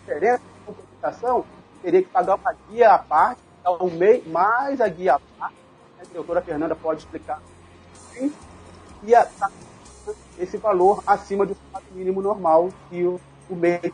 diferença 0.00 0.38
de 0.38 0.66
complementação 0.66 1.44
teria 1.82 2.02
que 2.02 2.08
pagar 2.08 2.36
uma 2.36 2.54
guia 2.70 2.92
à 2.92 2.98
parte, 2.98 3.40
o 3.64 3.90
MEI 3.90 4.22
mais 4.26 4.80
a 4.80 4.88
guia 4.88 5.14
à 5.14 5.20
parte, 5.38 5.56
né, 5.98 6.04
a 6.10 6.14
doutora 6.14 6.40
Fernanda 6.42 6.74
pode 6.74 7.00
explicar, 7.00 7.40
e 9.02 9.14
a, 9.14 9.28
esse 10.38 10.56
valor 10.56 11.02
acima 11.06 11.44
do 11.46 11.54
salário 11.54 11.88
mínimo 11.94 12.22
normal 12.22 12.70
que 12.88 13.04
o, 13.04 13.20
o 13.48 13.54
MEI, 13.54 13.92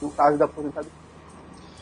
no 0.00 0.10
caso 0.10 0.38
da 0.38 0.44
aposentadoria. 0.44 1.04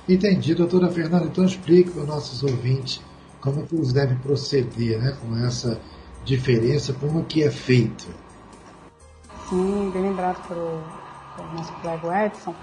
Entendi, 0.08 0.54
doutora 0.54 0.90
Fernanda. 0.90 1.26
Então 1.26 1.44
explique 1.44 1.90
para 1.90 2.02
os 2.02 2.08
nossos 2.08 2.42
ouvintes 2.42 3.00
como 3.42 3.60
é 3.60 3.62
que 3.64 3.74
eles 3.74 3.92
devem 3.92 4.16
proceder 4.18 4.98
né, 4.98 5.16
com 5.20 5.36
essa 5.44 5.78
diferença, 6.24 6.94
como 6.94 7.24
que 7.24 7.42
é 7.42 7.50
feito. 7.50 8.08
Sim, 9.48 9.90
bem 9.92 10.02
lembrado 10.02 10.46
pelo, 10.46 10.80
nosso 11.54 11.72
colega 11.74 12.26
Edson. 12.26 12.54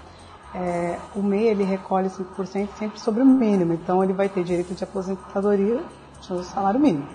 É, 0.52 0.98
o 1.14 1.22
MEI 1.22 1.48
ele 1.48 1.62
recolhe 1.62 2.08
5% 2.08 2.68
sempre 2.76 2.98
sobre 2.98 3.22
o 3.22 3.26
mínimo, 3.26 3.74
então 3.74 4.02
ele 4.02 4.12
vai 4.12 4.28
ter 4.28 4.42
direito 4.42 4.74
de 4.74 4.82
aposentadoria 4.82 5.80
do 6.28 6.42
salário 6.42 6.80
mínimo. 6.80 7.06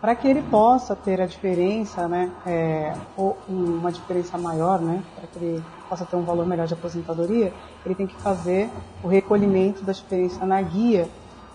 Para 0.00 0.14
que 0.14 0.28
ele 0.28 0.42
possa 0.42 0.94
ter 0.94 1.20
a 1.20 1.26
diferença, 1.26 2.06
né, 2.06 2.30
é, 2.46 2.94
ou 3.16 3.36
uma 3.48 3.90
diferença 3.90 4.38
maior, 4.38 4.80
né, 4.80 5.02
para 5.16 5.26
que 5.26 5.38
ele 5.38 5.64
possa 5.88 6.04
ter 6.04 6.14
um 6.14 6.22
valor 6.22 6.46
melhor 6.46 6.68
de 6.68 6.74
aposentadoria, 6.74 7.52
ele 7.84 7.94
tem 7.96 8.06
que 8.06 8.14
fazer 8.16 8.70
o 9.02 9.08
recolhimento 9.08 9.82
da 9.82 9.92
diferença 9.92 10.46
na 10.46 10.62
guia, 10.62 11.08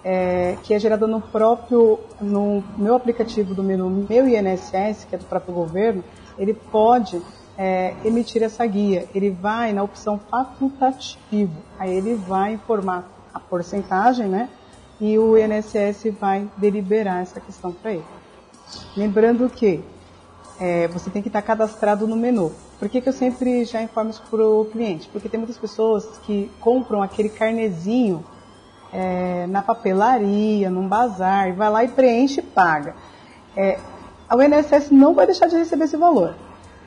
é, 0.03 0.57
que 0.63 0.73
é 0.73 0.79
gerada 0.79 1.07
no 1.07 1.21
próprio, 1.21 1.99
no 2.19 2.63
meu 2.77 2.95
aplicativo 2.95 3.55
do 3.55 3.63
menu 3.63 3.89
Meu 4.09 4.27
INSS, 4.27 5.05
que 5.05 5.15
é 5.15 5.17
do 5.17 5.25
próprio 5.25 5.53
governo, 5.53 6.03
ele 6.37 6.53
pode 6.53 7.21
é, 7.57 7.93
emitir 8.03 8.43
essa 8.43 8.65
guia. 8.65 9.07
Ele 9.15 9.29
vai 9.29 9.71
na 9.71 9.83
opção 9.83 10.19
facultativo, 10.19 11.55
aí 11.79 11.95
ele 11.95 12.15
vai 12.15 12.53
informar 12.53 13.09
a 13.33 13.39
porcentagem, 13.39 14.27
né? 14.27 14.49
E 14.99 15.17
o 15.17 15.37
INSS 15.37 16.13
vai 16.19 16.47
deliberar 16.57 17.21
essa 17.21 17.39
questão 17.39 17.71
para 17.71 17.93
ele. 17.93 18.05
Lembrando 18.95 19.49
que 19.49 19.83
é, 20.59 20.87
você 20.87 21.09
tem 21.09 21.21
que 21.21 21.29
estar 21.29 21.41
cadastrado 21.41 22.07
no 22.07 22.15
menu. 22.15 22.51
Por 22.79 22.89
que, 22.89 23.01
que 23.01 23.09
eu 23.09 23.13
sempre 23.13 23.65
já 23.65 23.81
informo 23.81 24.11
isso 24.11 24.23
para 24.29 24.45
o 24.45 24.65
cliente? 24.65 25.09
Porque 25.09 25.27
tem 25.27 25.39
muitas 25.39 25.57
pessoas 25.57 26.05
que 26.19 26.51
compram 26.59 27.01
aquele 27.01 27.29
carnezinho 27.29 28.23
é, 28.93 29.47
na 29.47 29.61
papelaria, 29.61 30.69
num 30.69 30.87
bazar, 30.87 31.49
e 31.49 31.51
vai 31.51 31.69
lá 31.69 31.83
e 31.83 31.87
preenche 31.87 32.39
e 32.39 32.43
paga. 32.43 32.95
É, 33.57 33.79
o 34.31 34.41
INSS 34.41 34.91
não 34.91 35.13
vai 35.13 35.25
deixar 35.25 35.47
de 35.47 35.55
receber 35.57 35.85
esse 35.85 35.97
valor. 35.97 36.35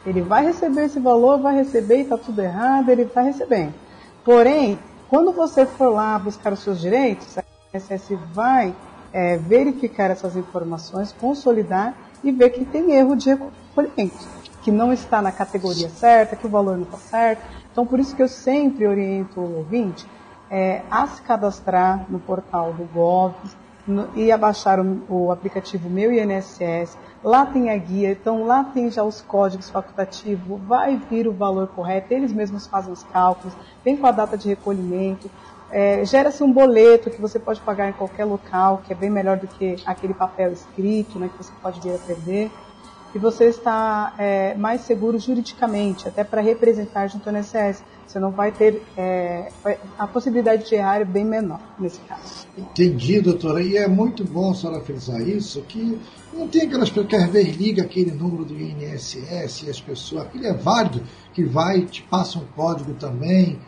Ele 0.07 0.22
vai 0.22 0.44
receber 0.44 0.84
esse 0.84 1.00
valor, 1.00 1.40
vai 1.40 1.57
receber 1.57 1.98
e 1.98 2.00
está 2.02 2.16
tudo 2.16 2.40
errado, 2.40 2.88
ele 2.88 3.02
está 3.02 3.20
recebendo. 3.20 3.74
Porém, 4.24 4.78
quando 5.09 5.32
você 5.32 5.66
for 5.66 5.88
lá 5.88 6.18
buscar 6.18 6.52
os 6.52 6.61
seus 6.61 6.80
direitos, 6.80 7.36
o 7.36 7.76
INSS 7.76 8.16
vai 8.32 8.74
é, 9.12 9.36
verificar 9.36 10.11
essas 10.11 10.36
informações, 10.36 11.12
consolidar 11.12 11.94
e 12.22 12.30
ver 12.30 12.50
que 12.50 12.64
tem 12.64 12.92
erro 12.92 13.16
de 13.16 13.30
recolhimento, 13.30 14.16
que 14.62 14.70
não 14.70 14.92
está 14.92 15.20
na 15.20 15.32
categoria 15.32 15.88
certa, 15.88 16.36
que 16.36 16.46
o 16.46 16.50
valor 16.50 16.76
não 16.76 16.84
está 16.84 16.98
certo. 16.98 17.42
Então, 17.72 17.84
por 17.84 17.98
isso 17.98 18.14
que 18.14 18.22
eu 18.22 18.28
sempre 18.28 18.86
oriento 18.86 19.40
o 19.40 19.59
ouvinte 19.59 20.07
é, 20.51 20.82
a 20.90 21.07
se 21.07 21.22
cadastrar 21.22 22.07
no 22.09 22.18
portal 22.18 22.72
do 22.72 22.84
Gov 22.84 23.34
no, 23.86 24.09
e 24.14 24.32
a 24.32 24.36
baixar 24.36 24.80
o, 24.80 25.03
o 25.09 25.30
aplicativo 25.30 25.88
Meu 25.88 26.12
INSS. 26.12 26.97
Lá 27.22 27.47
tem 27.47 27.70
a 27.70 27.76
guia, 27.76 28.12
então 28.12 28.44
lá 28.44 28.64
tem 28.64 28.90
já 28.90 29.03
os 29.03 29.20
códigos 29.20 29.70
facultativos, 29.70 30.61
vai 30.62 30.97
vir 30.97 31.26
o 31.26 31.32
valor 31.32 31.68
correto, 31.68 32.12
eles 32.12 32.32
mesmos 32.32 32.66
fazem 32.66 32.92
os 32.92 33.03
cálculos, 33.05 33.57
vem 33.84 33.97
com 33.97 34.07
a 34.07 34.12
data 34.12 34.36
de 34.36 34.49
recolhimento. 34.49 35.30
É, 35.70 36.05
Gera-se 36.05 36.44
um 36.44 36.53
boleto 36.53 37.11
que 37.11 37.20
você 37.20 37.38
pode 37.38 37.61
pagar 37.61 37.88
em 37.88 37.92
qualquer 37.92 38.24
local, 38.24 38.82
que 38.84 38.92
é 38.92 38.97
bem 38.97 39.11
melhor 39.11 39.36
do 39.36 39.49
que 39.49 39.76
aquele 39.84 40.14
papel 40.14 40.53
escrito, 40.53 41.18
né, 41.18 41.28
que 41.28 41.42
você 41.42 41.53
pode 41.61 41.80
vir 41.80 41.94
a 41.94 41.99
perder. 41.99 42.51
E 43.14 43.18
você 43.18 43.47
está 43.47 44.14
é, 44.18 44.55
mais 44.55 44.82
seguro 44.82 45.18
juridicamente, 45.18 46.07
até 46.07 46.22
para 46.22 46.40
representar 46.40 47.09
junto 47.09 47.28
ao 47.28 47.34
INSS. 47.34 47.82
Você 48.07 48.18
não 48.18 48.30
vai 48.30 48.52
ter 48.52 48.82
é, 48.96 49.48
a 49.98 50.07
possibilidade 50.07 50.68
de 50.68 50.74
errar 50.74 51.00
é 51.00 51.04
bem 51.04 51.24
menor 51.24 51.61
nesse 51.78 51.98
caso. 52.00 52.46
Entendi, 52.57 53.20
doutora. 53.20 53.62
E 53.62 53.76
é 53.76 53.88
muito 53.88 54.24
bom 54.24 54.52
a 54.52 54.54
senhora 54.54 54.80
frisar 54.80 55.20
isso, 55.20 55.61
que 55.62 55.98
não 56.32 56.46
tem 56.46 56.62
aquelas 56.62 56.88
pessoas 56.88 57.09
que 57.09 57.16
às 57.16 57.30
vezes 57.30 57.57
liga 57.57 57.82
aquele 57.82 58.12
número 58.12 58.44
do 58.44 58.54
INSS 58.54 59.64
e 59.64 59.70
as 59.70 59.80
pessoas, 59.80 60.22
aquele 60.22 60.46
é 60.46 60.54
válido, 60.54 61.02
que 61.34 61.44
vai 61.44 61.82
te 61.82 62.02
passa 62.04 62.38
um 62.38 62.44
código 62.54 62.94
também 62.94 63.59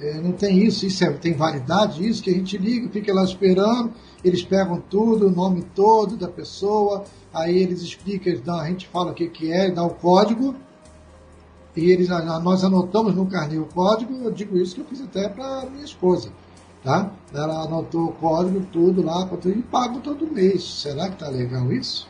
é, 0.00 0.14
não 0.18 0.32
tem 0.32 0.64
isso, 0.64 0.86
isso 0.86 1.04
é, 1.04 1.12
tem 1.12 1.34
validade, 1.34 2.06
isso 2.06 2.22
que 2.22 2.30
a 2.30 2.32
gente 2.32 2.56
liga, 2.56 2.88
fica 2.88 3.12
lá 3.12 3.22
esperando, 3.22 3.92
eles 4.24 4.42
pegam 4.42 4.80
tudo, 4.80 5.26
o 5.26 5.30
nome 5.30 5.62
todo 5.74 6.16
da 6.16 6.26
pessoa, 6.26 7.04
aí 7.32 7.58
eles 7.58 7.82
explicam, 7.82 8.32
eles 8.32 8.42
dão, 8.42 8.58
a 8.58 8.66
gente 8.66 8.88
fala 8.88 9.10
o 9.10 9.14
que, 9.14 9.28
que 9.28 9.52
é, 9.52 9.70
dá 9.70 9.84
o 9.84 9.90
código, 9.90 10.56
e 11.76 11.90
eles, 11.90 12.08
nós 12.08 12.64
anotamos 12.64 13.14
no 13.14 13.26
carnê 13.26 13.58
o 13.58 13.66
código, 13.66 14.12
eu 14.24 14.30
digo 14.30 14.56
isso 14.56 14.74
que 14.74 14.80
eu 14.80 14.84
fiz 14.86 15.00
até 15.02 15.28
para 15.28 15.66
minha 15.70 15.84
esposa, 15.84 16.30
tá? 16.82 17.10
Ela 17.32 17.64
anotou 17.64 18.06
o 18.08 18.12
código, 18.12 18.60
tudo 18.72 19.02
lá, 19.02 19.28
e 19.44 19.62
pago 19.62 20.00
todo 20.00 20.26
mês. 20.26 20.64
Será 20.64 21.08
que 21.08 21.16
tá 21.16 21.28
legal 21.28 21.72
isso? 21.72 22.08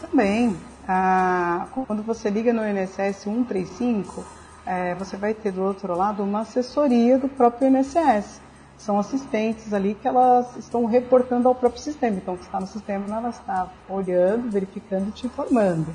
Também. 0.00 0.56
Ah, 0.86 1.66
quando 1.86 2.02
você 2.02 2.30
liga 2.30 2.52
no 2.52 2.62
INSS 2.66 3.16
135, 3.22 4.24
é, 4.64 4.94
você 4.94 5.16
vai 5.16 5.34
ter 5.34 5.52
do 5.52 5.62
outro 5.62 5.96
lado 5.96 6.22
uma 6.22 6.40
assessoria 6.40 7.18
do 7.18 7.28
próprio 7.28 7.68
INSS. 7.68 8.40
São 8.78 8.98
assistentes 8.98 9.74
ali 9.74 9.94
que 9.94 10.08
elas 10.08 10.56
estão 10.56 10.86
reportando 10.86 11.48
ao 11.48 11.54
próprio 11.54 11.82
sistema. 11.82 12.16
Então, 12.16 12.34
o 12.34 12.38
que 12.38 12.44
está 12.44 12.58
no 12.58 12.66
sistema, 12.66 13.04
ela 13.14 13.28
está 13.28 13.68
olhando, 13.88 14.50
verificando 14.50 15.08
e 15.08 15.12
te 15.12 15.26
informando. 15.26 15.92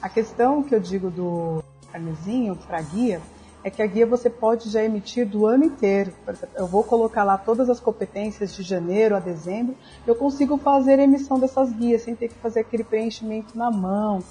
A 0.00 0.08
questão 0.08 0.62
que 0.62 0.74
eu 0.74 0.80
digo 0.80 1.10
do 1.10 1.62
carnezinho 1.92 2.56
para 2.56 2.80
guia 2.80 3.20
é 3.62 3.70
que 3.70 3.82
a 3.82 3.86
guia 3.86 4.06
você 4.06 4.30
pode 4.30 4.70
já 4.70 4.82
emitir 4.82 5.26
do 5.26 5.46
ano 5.46 5.64
inteiro. 5.64 6.12
Eu 6.56 6.66
vou 6.66 6.82
colocar 6.82 7.24
lá 7.24 7.36
todas 7.36 7.68
as 7.68 7.78
competências 7.78 8.54
de 8.54 8.62
janeiro 8.62 9.14
a 9.14 9.20
dezembro, 9.20 9.76
eu 10.06 10.14
consigo 10.14 10.56
fazer 10.56 10.98
a 10.98 11.02
emissão 11.02 11.38
dessas 11.38 11.70
guias 11.72 12.02
sem 12.02 12.14
ter 12.14 12.28
que 12.28 12.34
fazer 12.36 12.60
aquele 12.60 12.84
preenchimento 12.84 13.56
na 13.56 13.70
mão, 13.70 14.22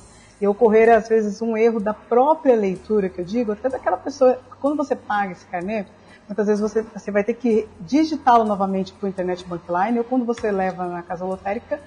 e 0.41 0.47
ocorrer 0.47 0.89
às 0.89 1.07
vezes 1.07 1.41
um 1.41 1.57
erro 1.57 1.79
da 1.79 1.93
própria 1.93 2.55
leitura, 2.55 3.09
que 3.09 3.19
eu 3.19 3.25
digo, 3.25 3.51
até 3.51 3.69
daquela 3.69 3.97
pessoa, 3.97 4.39
quando 4.59 4.77
você 4.77 4.95
paga 4.95 5.33
esse 5.33 5.45
carnê, 5.45 5.85
muitas 6.27 6.47
vezes 6.47 6.61
você, 6.61 6.81
você 6.81 7.11
vai 7.11 7.23
ter 7.23 7.33
que 7.33 7.67
digitá-lo 7.81 8.45
novamente 8.45 8.93
para 8.93 9.07
o 9.07 9.09
Internet 9.09 9.45
Bankline, 9.45 9.97
ou 9.97 10.03
quando 10.03 10.25
você 10.25 10.49
leva 10.51 10.87
na 10.87 11.03
casa 11.03 11.25
lotérica, 11.25 11.81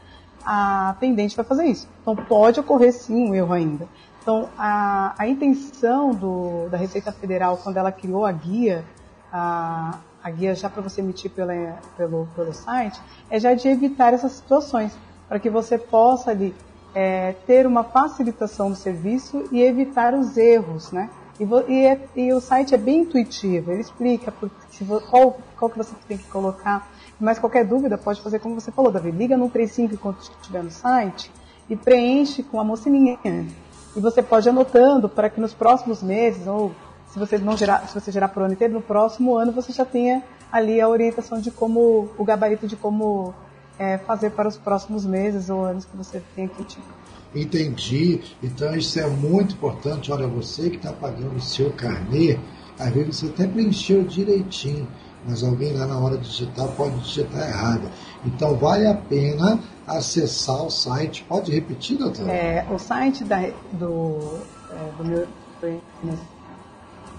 a 0.45 0.91
atendente 0.91 1.35
vai 1.35 1.45
fazer 1.45 1.64
isso. 1.64 1.89
Então 2.03 2.14
pode 2.14 2.61
ocorrer 2.61 2.93
sim 2.93 3.31
um 3.31 3.35
erro 3.35 3.53
ainda. 3.53 3.89
Então 4.23 4.49
a, 4.57 5.14
a 5.18 5.27
intenção 5.27 6.12
do, 6.12 6.68
da 6.70 6.77
Receita 6.77 7.11
Federal 7.11 7.57
quando 7.57 7.77
ela 7.77 7.91
criou 7.91 8.25
a 8.25 8.31
guia, 8.31 8.85
a, 9.33 9.99
a 10.23 10.31
guia 10.31 10.55
já 10.55 10.70
para 10.70 10.81
você 10.81 11.01
emitir 11.01 11.31
pela, 11.33 11.53
pelo, 11.97 12.29
pelo 12.37 12.53
site, 12.55 13.01
é 13.29 13.41
já 13.41 13.53
de 13.53 13.66
evitar 13.66 14.14
essas 14.14 14.33
situações, 14.33 14.97
para 15.29 15.41
que 15.41 15.51
você 15.51 15.77
possa 15.77 16.31
ali 16.31 16.55
é, 16.95 17.33
ter 17.47 17.66
uma 17.66 17.83
facilitação 17.83 18.70
do 18.70 18.77
serviço 18.77 19.45
e 19.51 19.61
evitar 19.61 20.14
os 20.14 20.37
erros, 20.37 20.93
né? 20.93 21.11
E, 21.41 21.73
e, 21.73 21.87
é, 21.87 22.09
e, 22.14 22.33
o 22.33 22.41
site 22.41 22.75
é 22.75 22.79
bem 22.79 23.01
intuitivo, 23.01 23.73
ele 23.73 23.81
explica 23.81 24.31
por, 24.31 24.51
se, 24.70 24.85
qual, 25.11 25.39
qual 25.57 25.70
que 25.70 25.79
você 25.79 25.95
tem 26.07 26.18
que 26.18 26.29
colocar. 26.29 26.89
Mas 27.18 27.39
qualquer 27.39 27.64
dúvida 27.64 27.99
pode 27.99 28.20
fazer 28.20 28.39
como 28.39 28.55
você 28.55 28.70
falou, 28.70 28.93
Davi. 28.93 29.11
Liga 29.11 29.37
no 29.37 29.49
35 29.49 29.95
enquanto 29.95 30.20
estiver 30.20 30.62
no 30.62 30.70
site 30.70 31.33
e 31.68 31.75
preenche 31.75 32.43
com 32.43 32.61
a 32.61 32.64
mocinha. 32.64 33.18
E 33.95 34.01
você 34.01 34.22
pode 34.22 34.49
anotando 34.49 35.09
para 35.09 35.28
que 35.28 35.40
nos 35.40 35.53
próximos 35.53 36.03
meses, 36.03 36.47
ou 36.47 36.72
se 37.12 37.18
você 37.18 37.36
não 37.38 37.57
gerar, 37.57 37.86
se 37.86 37.95
você 37.95 38.11
gerar 38.11 38.28
por 38.28 38.43
ano 38.43 38.55
inteiro, 38.55 38.72
no 38.72 38.80
próximo 38.80 39.36
ano 39.36 39.53
você 39.53 39.72
já 39.72 39.84
tenha 39.84 40.22
ali 40.51 40.80
a 40.80 40.88
orientação 40.88 41.40
de 41.40 41.51
como, 41.51 42.11
o 42.16 42.24
gabarito 42.24 42.66
de 42.66 42.76
como 42.76 43.34
é, 43.78 43.99
fazer 43.99 44.30
para 44.30 44.49
os 44.49 44.57
próximos 44.57 45.05
meses 45.05 45.51
ou 45.51 45.64
anos 45.64 45.84
que 45.84 45.97
você 45.97 46.22
tem 46.34 46.49
que 46.49 46.64
tipo. 46.64 46.86
Entendi. 47.34 48.20
Então 48.43 48.74
isso 48.74 48.99
é 49.01 49.07
muito 49.07 49.55
importante. 49.55 50.12
Olha, 50.12 50.26
você 50.26 50.70
que 50.70 50.76
está 50.76 50.93
pagando 50.93 51.36
o 51.36 51.40
seu 51.40 51.70
carnê, 51.72 52.38
às 52.78 52.90
vezes 52.90 53.16
você 53.16 53.26
até 53.26 53.47
preencheu 53.47 54.03
direitinho, 54.05 54.86
mas 55.27 55.43
alguém 55.43 55.73
lá 55.73 55.87
na 55.87 55.99
hora 55.99 56.16
de 56.16 56.29
digitar 56.29 56.68
pode 56.68 56.99
digitar 57.01 57.49
errado. 57.49 57.91
Então 58.25 58.57
vale 58.57 58.87
a 58.87 58.95
pena 58.95 59.61
acessar 59.87 60.64
o 60.64 60.70
site. 60.70 61.25
Pode 61.29 61.53
repetir, 61.53 61.99
doutor? 61.99 62.29
É, 62.29 62.66
o 62.70 62.79
site 62.79 63.25
da, 63.25 63.41
do, 63.73 64.41
é, 64.70 64.93
do 64.99 65.05
meu 65.05 65.29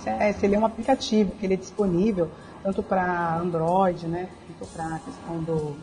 é, 0.05 0.35
ele 0.43 0.55
é 0.55 0.59
um 0.59 0.65
aplicativo 0.65 1.31
que 1.31 1.45
ele 1.45 1.53
é 1.53 1.57
disponível 1.57 2.29
tanto 2.61 2.83
para 2.83 3.37
Android, 3.37 4.07
né, 4.07 4.29
quanto 4.47 4.71
para 4.73 4.95
a 4.95 4.99
questão 4.99 5.43
do 5.43 5.75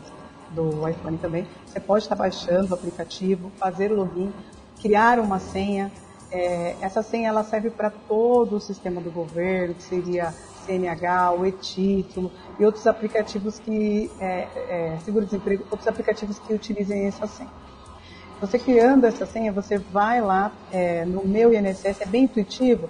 do 0.53 0.87
iPhone 0.87 1.17
também. 1.17 1.47
Você 1.65 1.79
pode 1.79 2.03
estar 2.03 2.15
baixando 2.15 2.71
o 2.71 2.73
aplicativo, 2.73 3.51
fazer 3.57 3.91
o 3.91 3.95
login, 3.95 4.33
criar 4.81 5.19
uma 5.19 5.39
senha. 5.39 5.91
É, 6.29 6.75
essa 6.81 7.01
senha 7.01 7.29
ela 7.29 7.43
serve 7.43 7.69
para 7.69 7.89
todo 7.89 8.55
o 8.55 8.59
sistema 8.59 9.01
do 9.01 9.11
governo, 9.11 9.73
que 9.75 9.83
seria 9.83 10.33
CNH, 10.65 11.31
o 11.33 11.45
e-título 11.45 12.31
e 12.59 12.65
outros 12.65 12.85
aplicativos 12.87 13.59
que, 13.59 14.09
é, 14.19 14.47
é, 14.55 14.97
seguro-desemprego, 15.03 15.65
outros 15.69 15.87
aplicativos 15.87 16.39
que 16.39 16.53
utilizem 16.53 17.05
essa 17.05 17.27
senha. 17.27 17.49
Você 18.39 18.57
criando 18.57 19.05
essa 19.05 19.25
senha, 19.25 19.51
você 19.51 19.77
vai 19.77 20.19
lá 20.19 20.51
é, 20.71 21.05
no 21.05 21.25
meu 21.25 21.53
INSS, 21.53 22.01
é 22.01 22.05
bem 22.05 22.23
intuitivo, 22.23 22.89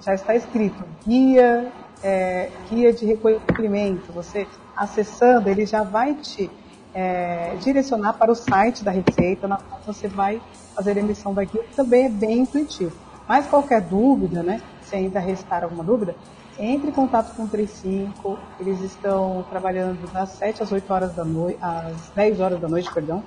já 0.00 0.14
está 0.14 0.34
escrito 0.34 0.82
guia, 1.06 1.70
é, 2.02 2.50
guia 2.68 2.92
de 2.92 3.06
recolhimento. 3.06 4.12
Você 4.12 4.46
acessando, 4.76 5.48
ele 5.48 5.66
já 5.66 5.82
vai 5.82 6.14
te 6.14 6.50
é, 6.94 7.54
direcionar 7.60 8.14
para 8.14 8.32
o 8.32 8.34
site 8.34 8.82
da 8.82 8.90
Receita, 8.90 9.46
na 9.46 9.58
qual 9.58 9.80
você 9.86 10.08
vai 10.08 10.40
fazer 10.74 10.96
a 10.96 11.00
emissão 11.00 11.34
da 11.34 11.44
guia, 11.44 11.62
que 11.62 11.74
também 11.74 12.06
é 12.06 12.08
bem 12.08 12.40
intuitivo. 12.40 12.96
Mas 13.28 13.46
qualquer 13.46 13.80
dúvida, 13.80 14.42
né, 14.42 14.60
se 14.82 14.96
ainda 14.96 15.20
restar 15.20 15.62
alguma 15.62 15.84
dúvida, 15.84 16.16
entre 16.60 16.90
em 16.90 16.92
contato 16.92 17.34
com 17.34 17.44
o 17.44 17.48
35, 17.48 18.38
eles 18.60 18.80
estão 18.82 19.44
trabalhando 19.48 20.10
das 20.12 20.30
7 20.30 20.62
às 20.62 20.70
8 20.70 20.92
horas 20.92 21.14
da 21.14 21.24
noite, 21.24 21.58
às 21.60 22.10
10 22.14 22.40
horas 22.40 22.60
da 22.60 22.68
noite, 22.68 22.92
perdão, 22.92 23.24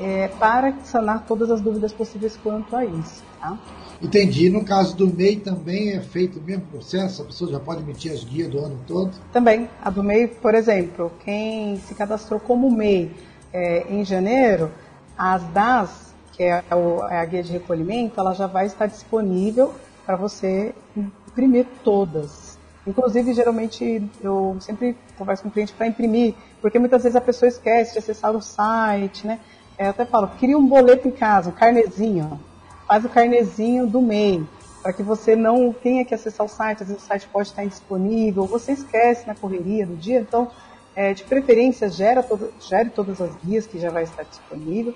é, 0.00 0.28
para 0.28 0.74
sanar 0.82 1.24
todas 1.26 1.50
as 1.50 1.60
dúvidas 1.60 1.92
possíveis 1.92 2.36
quanto 2.36 2.74
a 2.74 2.84
isso, 2.84 3.22
tá? 3.38 3.56
Entendi. 4.02 4.48
No 4.48 4.64
caso 4.64 4.96
do 4.96 5.06
MEI 5.06 5.36
também 5.36 5.92
é 5.92 6.00
feito 6.00 6.38
o 6.38 6.42
mesmo 6.42 6.64
processo? 6.66 7.22
A 7.22 7.26
pessoa 7.26 7.52
já 7.52 7.60
pode 7.60 7.82
emitir 7.82 8.10
as 8.10 8.24
guias 8.24 8.50
do 8.50 8.58
ano 8.58 8.78
todo? 8.86 9.12
Também. 9.30 9.68
A 9.82 9.90
do 9.90 10.02
MEI, 10.02 10.26
por 10.26 10.54
exemplo, 10.54 11.12
quem 11.22 11.76
se 11.76 11.94
cadastrou 11.94 12.40
como 12.40 12.70
MEI 12.70 13.14
é, 13.52 13.86
em 13.92 14.04
janeiro, 14.04 14.72
as 15.16 15.42
DAS, 15.48 16.14
que 16.32 16.42
é, 16.42 16.64
o, 16.72 17.06
é 17.06 17.20
a 17.20 17.24
guia 17.26 17.42
de 17.42 17.52
recolhimento, 17.52 18.18
ela 18.18 18.32
já 18.32 18.46
vai 18.46 18.66
estar 18.66 18.86
disponível 18.86 19.74
para 20.10 20.16
você 20.16 20.74
imprimir 20.96 21.64
todas. 21.84 22.58
Inclusive, 22.84 23.32
geralmente, 23.32 24.02
eu 24.20 24.56
sempre 24.58 24.96
converso 25.16 25.44
com 25.44 25.48
o 25.48 25.52
cliente 25.52 25.72
para 25.72 25.86
imprimir, 25.86 26.34
porque 26.60 26.80
muitas 26.80 27.04
vezes 27.04 27.14
a 27.14 27.20
pessoa 27.20 27.48
esquece 27.48 27.92
de 27.92 28.00
acessar 28.00 28.34
o 28.34 28.42
site, 28.42 29.24
né? 29.24 29.38
É, 29.78 29.86
eu 29.86 29.90
até 29.90 30.04
falo, 30.04 30.26
cria 30.26 30.58
um 30.58 30.66
boleto 30.66 31.06
em 31.06 31.12
casa, 31.12 31.50
um 31.50 31.52
carnezinho, 31.52 32.40
faz 32.88 33.04
o 33.04 33.08
carnezinho 33.08 33.86
do 33.86 34.02
MEI, 34.02 34.44
para 34.82 34.92
que 34.92 35.02
você 35.04 35.36
não 35.36 35.72
tenha 35.72 36.04
que 36.04 36.12
acessar 36.12 36.44
o 36.44 36.48
site, 36.48 36.82
às 36.82 36.88
vezes 36.88 37.04
o 37.04 37.06
site 37.06 37.28
pode 37.28 37.46
estar 37.46 37.64
indisponível, 37.64 38.46
você 38.46 38.72
esquece 38.72 39.28
na 39.28 39.36
correria 39.36 39.86
do 39.86 39.94
dia, 39.94 40.18
então, 40.18 40.50
é, 40.96 41.14
de 41.14 41.22
preferência, 41.22 41.88
gera 41.88 42.20
todo, 42.20 42.52
gere 42.58 42.90
todas 42.90 43.20
as 43.20 43.30
guias 43.44 43.64
que 43.64 43.78
já 43.78 43.90
vai 43.90 44.02
estar 44.02 44.24
disponível, 44.24 44.92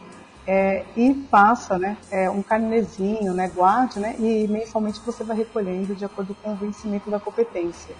é, 0.46 0.84
e 0.96 1.26
faça 1.30 1.78
né, 1.78 1.96
é, 2.10 2.28
um 2.28 2.42
carnezinho, 2.42 3.32
né, 3.32 3.50
guarde, 3.54 3.98
né, 3.98 4.16
e 4.18 4.46
mensalmente 4.48 5.00
você 5.04 5.24
vai 5.24 5.36
recolhendo 5.36 5.94
de 5.94 6.04
acordo 6.04 6.34
com 6.42 6.52
o 6.52 6.56
vencimento 6.56 7.10
da 7.10 7.18
competência. 7.18 7.94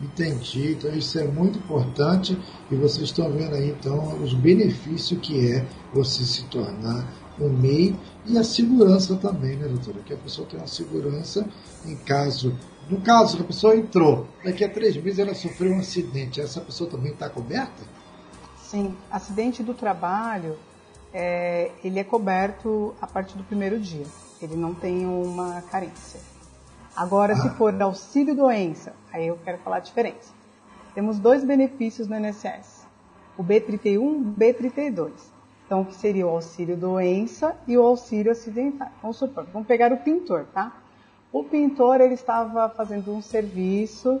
Entendi, 0.00 0.72
então 0.72 0.94
isso 0.94 1.18
é 1.18 1.24
muito 1.24 1.58
importante 1.58 2.38
e 2.70 2.76
vocês 2.76 3.08
estão 3.08 3.32
vendo 3.32 3.56
aí 3.56 3.70
então 3.70 4.22
os 4.22 4.32
benefícios 4.32 5.20
que 5.20 5.52
é 5.52 5.66
você 5.92 6.22
se 6.22 6.44
tornar 6.44 7.04
o 7.36 7.48
MEI 7.48 7.96
e 8.24 8.38
a 8.38 8.44
segurança 8.44 9.16
também, 9.16 9.56
né, 9.56 9.66
doutora? 9.66 10.00
Que 10.04 10.14
a 10.14 10.16
pessoa 10.16 10.46
tem 10.46 10.58
uma 10.58 10.66
segurança 10.66 11.48
em 11.84 11.96
caso. 11.96 12.56
No 12.88 13.00
caso 13.00 13.36
que 13.36 13.42
a 13.42 13.46
pessoa 13.46 13.76
entrou, 13.76 14.26
daqui 14.44 14.64
a 14.64 14.68
três 14.68 14.96
meses 14.96 15.18
ela 15.18 15.34
sofreu 15.34 15.72
um 15.72 15.78
acidente, 15.78 16.40
essa 16.40 16.60
pessoa 16.60 16.88
também 16.88 17.12
está 17.12 17.28
coberta? 17.28 17.82
Sim, 18.56 18.96
acidente 19.10 19.62
do 19.62 19.74
trabalho, 19.74 20.56
é, 21.12 21.70
ele 21.82 21.98
é 21.98 22.04
coberto 22.04 22.94
a 23.00 23.06
partir 23.06 23.36
do 23.36 23.44
primeiro 23.44 23.78
dia. 23.78 24.06
Ele 24.40 24.56
não 24.56 24.74
tem 24.74 25.06
uma 25.06 25.62
carência. 25.62 26.20
Agora, 26.94 27.32
ah. 27.32 27.36
se 27.36 27.50
for 27.50 27.80
auxílio 27.80 28.34
doença, 28.34 28.94
aí 29.12 29.26
eu 29.26 29.38
quero 29.44 29.58
falar 29.58 29.76
a 29.76 29.80
diferença. 29.80 30.32
Temos 30.94 31.18
dois 31.18 31.44
benefícios 31.44 32.08
no 32.08 32.16
INSS: 32.16 32.86
o 33.36 33.44
B31 33.44 33.84
e 33.84 33.98
o 33.98 34.34
B32. 34.38 35.12
Então, 35.64 35.84
que 35.84 35.94
seria 35.94 36.26
o 36.26 36.30
auxílio 36.30 36.76
doença 36.76 37.54
e 37.66 37.76
o 37.76 37.82
auxílio 37.82 38.32
acidental. 38.32 38.88
Vamos 39.02 39.18
supor, 39.18 39.46
vamos 39.52 39.68
pegar 39.68 39.92
o 39.92 39.98
pintor, 39.98 40.46
tá? 40.46 40.72
O 41.30 41.44
pintor, 41.44 42.00
ele 42.00 42.14
estava 42.14 42.70
fazendo 42.70 43.12
um 43.12 43.20
serviço 43.20 44.18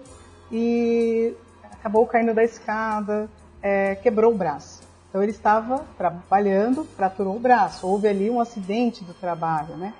e 0.52 1.34
acabou 1.72 2.06
caindo 2.06 2.34
da 2.34 2.44
escada, 2.44 3.30
é, 3.62 3.94
quebrou 3.94 4.32
o 4.32 4.36
braço. 4.36 4.77
Então, 5.08 5.22
ele 5.22 5.32
estava 5.32 5.84
trabalhando, 5.96 6.84
fraturou 6.84 7.36
o 7.36 7.40
braço. 7.40 7.86
Houve 7.86 8.08
ali 8.08 8.28
um 8.28 8.40
acidente 8.40 9.04
do 9.04 9.14
trabalho, 9.14 9.76
né? 9.76 9.94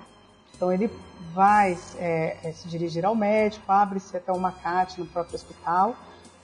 Então, 0.55 0.73
ele 0.73 0.91
vai 1.33 1.79
é, 1.97 2.37
é, 2.43 2.53
se 2.53 2.69
dirigir 2.69 3.05
ao 3.05 3.15
médico, 3.15 3.71
abre-se 3.71 4.17
até 4.17 4.33
uma 4.33 4.53
CAT 4.53 4.99
no 4.99 5.07
próprio 5.07 5.37
hospital 5.37 5.97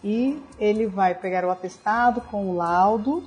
e 0.03 0.43
ele 0.59 0.87
vai 0.87 1.15
pegar 1.15 1.45
o 1.45 1.51
atestado 1.51 2.21
com 2.21 2.51
o 2.51 2.57
laudo 2.57 3.25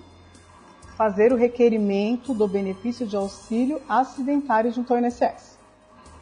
fazer 0.98 1.32
o 1.32 1.36
requerimento 1.36 2.34
do 2.34 2.48
benefício 2.48 3.06
de 3.06 3.16
auxílio 3.16 3.80
acidentário 3.88 4.72
junto 4.72 4.92
ao 4.92 5.00
INSS. 5.00 5.60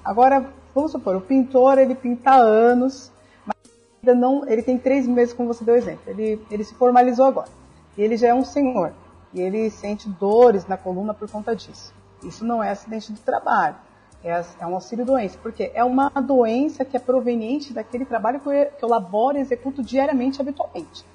Agora, 0.04 0.46
vamos 0.76 0.92
supor, 0.92 1.16
o 1.16 1.22
pintor 1.22 1.78
ele 1.78 1.96
pinta 1.96 2.32
há 2.32 2.36
anos, 2.36 3.10
mas 3.46 3.56
ainda 4.04 4.20
não, 4.20 4.46
ele 4.46 4.62
tem 4.62 4.78
três 4.78 5.08
meses, 5.08 5.34
como 5.34 5.48
você 5.48 5.64
deu 5.64 5.76
exemplo. 5.76 6.02
Ele, 6.06 6.46
ele 6.52 6.64
se 6.66 6.76
formalizou 6.76 7.26
agora. 7.26 7.48
E 7.98 8.02
ele 8.02 8.18
já 8.18 8.28
é 8.28 8.34
um 8.34 8.44
senhor. 8.44 8.94
E 9.36 9.42
ele 9.42 9.70
sente 9.70 10.08
dores 10.08 10.66
na 10.66 10.78
coluna 10.78 11.14
por 11.14 11.30
conta 11.30 11.54
disso. 11.54 11.94
Isso 12.24 12.46
não 12.46 12.64
é 12.64 12.72
acidente 12.72 13.12
de 13.12 13.20
trabalho. 13.20 13.76
É, 14.24 14.42
é 14.62 14.66
um 14.66 14.74
auxílio 14.74 15.06
doença. 15.06 15.38
Porque 15.44 15.72
é 15.74 15.84
uma 15.84 16.10
doença 16.10 16.86
que 16.86 16.96
é 16.96 17.00
proveniente 17.02 17.74
daquele 17.74 18.06
trabalho 18.06 18.40
que 18.40 18.48
eu, 18.48 18.66
que 18.68 18.84
eu 18.84 18.88
laboro 18.88 19.38
e 19.38 19.42
executo 19.42 19.84
diariamente, 19.84 20.40
habitualmente. 20.40 21.06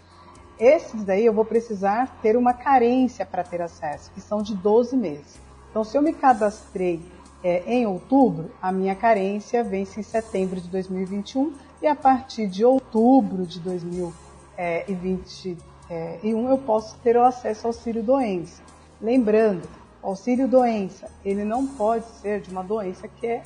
Esses 0.58 1.02
daí 1.02 1.24
eu 1.24 1.32
vou 1.32 1.46
precisar 1.46 2.18
ter 2.20 2.36
uma 2.36 2.52
carência 2.52 3.24
para 3.24 3.42
ter 3.42 3.62
acesso, 3.62 4.10
que 4.10 4.20
são 4.20 4.42
de 4.42 4.54
12 4.54 4.94
meses. 4.98 5.40
Então, 5.70 5.82
se 5.82 5.96
eu 5.96 6.02
me 6.02 6.12
cadastrei 6.12 7.00
é, 7.42 7.62
em 7.72 7.86
outubro, 7.86 8.50
a 8.60 8.70
minha 8.70 8.94
carência 8.94 9.64
vence 9.64 9.98
em 9.98 10.02
setembro 10.02 10.60
de 10.60 10.68
2021 10.68 11.54
e 11.80 11.86
a 11.86 11.96
partir 11.96 12.46
de 12.46 12.66
outubro 12.66 13.46
de 13.46 13.58
2021 13.60 15.69
é, 15.90 16.20
eu 16.22 16.58
posso 16.58 16.96
ter 16.98 17.16
o 17.16 17.24
acesso 17.24 17.66
ao 17.66 17.72
auxílio 17.72 18.02
doença. 18.02 18.62
Lembrando, 19.02 19.68
auxílio 20.00 20.46
doença, 20.46 21.10
ele 21.24 21.44
não 21.44 21.66
pode 21.66 22.06
ser 22.20 22.40
de 22.40 22.50
uma 22.50 22.62
doença 22.62 23.08
que 23.08 23.26
é, 23.26 23.42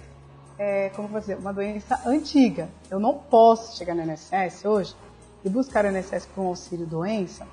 é 0.58 0.88
como 0.90 1.18
dizer, 1.18 1.38
uma 1.38 1.54
doença 1.54 2.00
antiga. 2.04 2.68
Eu 2.90 3.00
não 3.00 3.14
posso 3.14 3.78
chegar 3.78 3.94
no 3.94 4.02
INSS 4.02 4.64
hoje 4.66 4.94
e 5.42 5.48
buscar 5.48 5.86
o 5.86 5.88
INSS 5.88 6.28
com 6.34 6.46
auxílio 6.48 6.86
doença, 6.86 7.46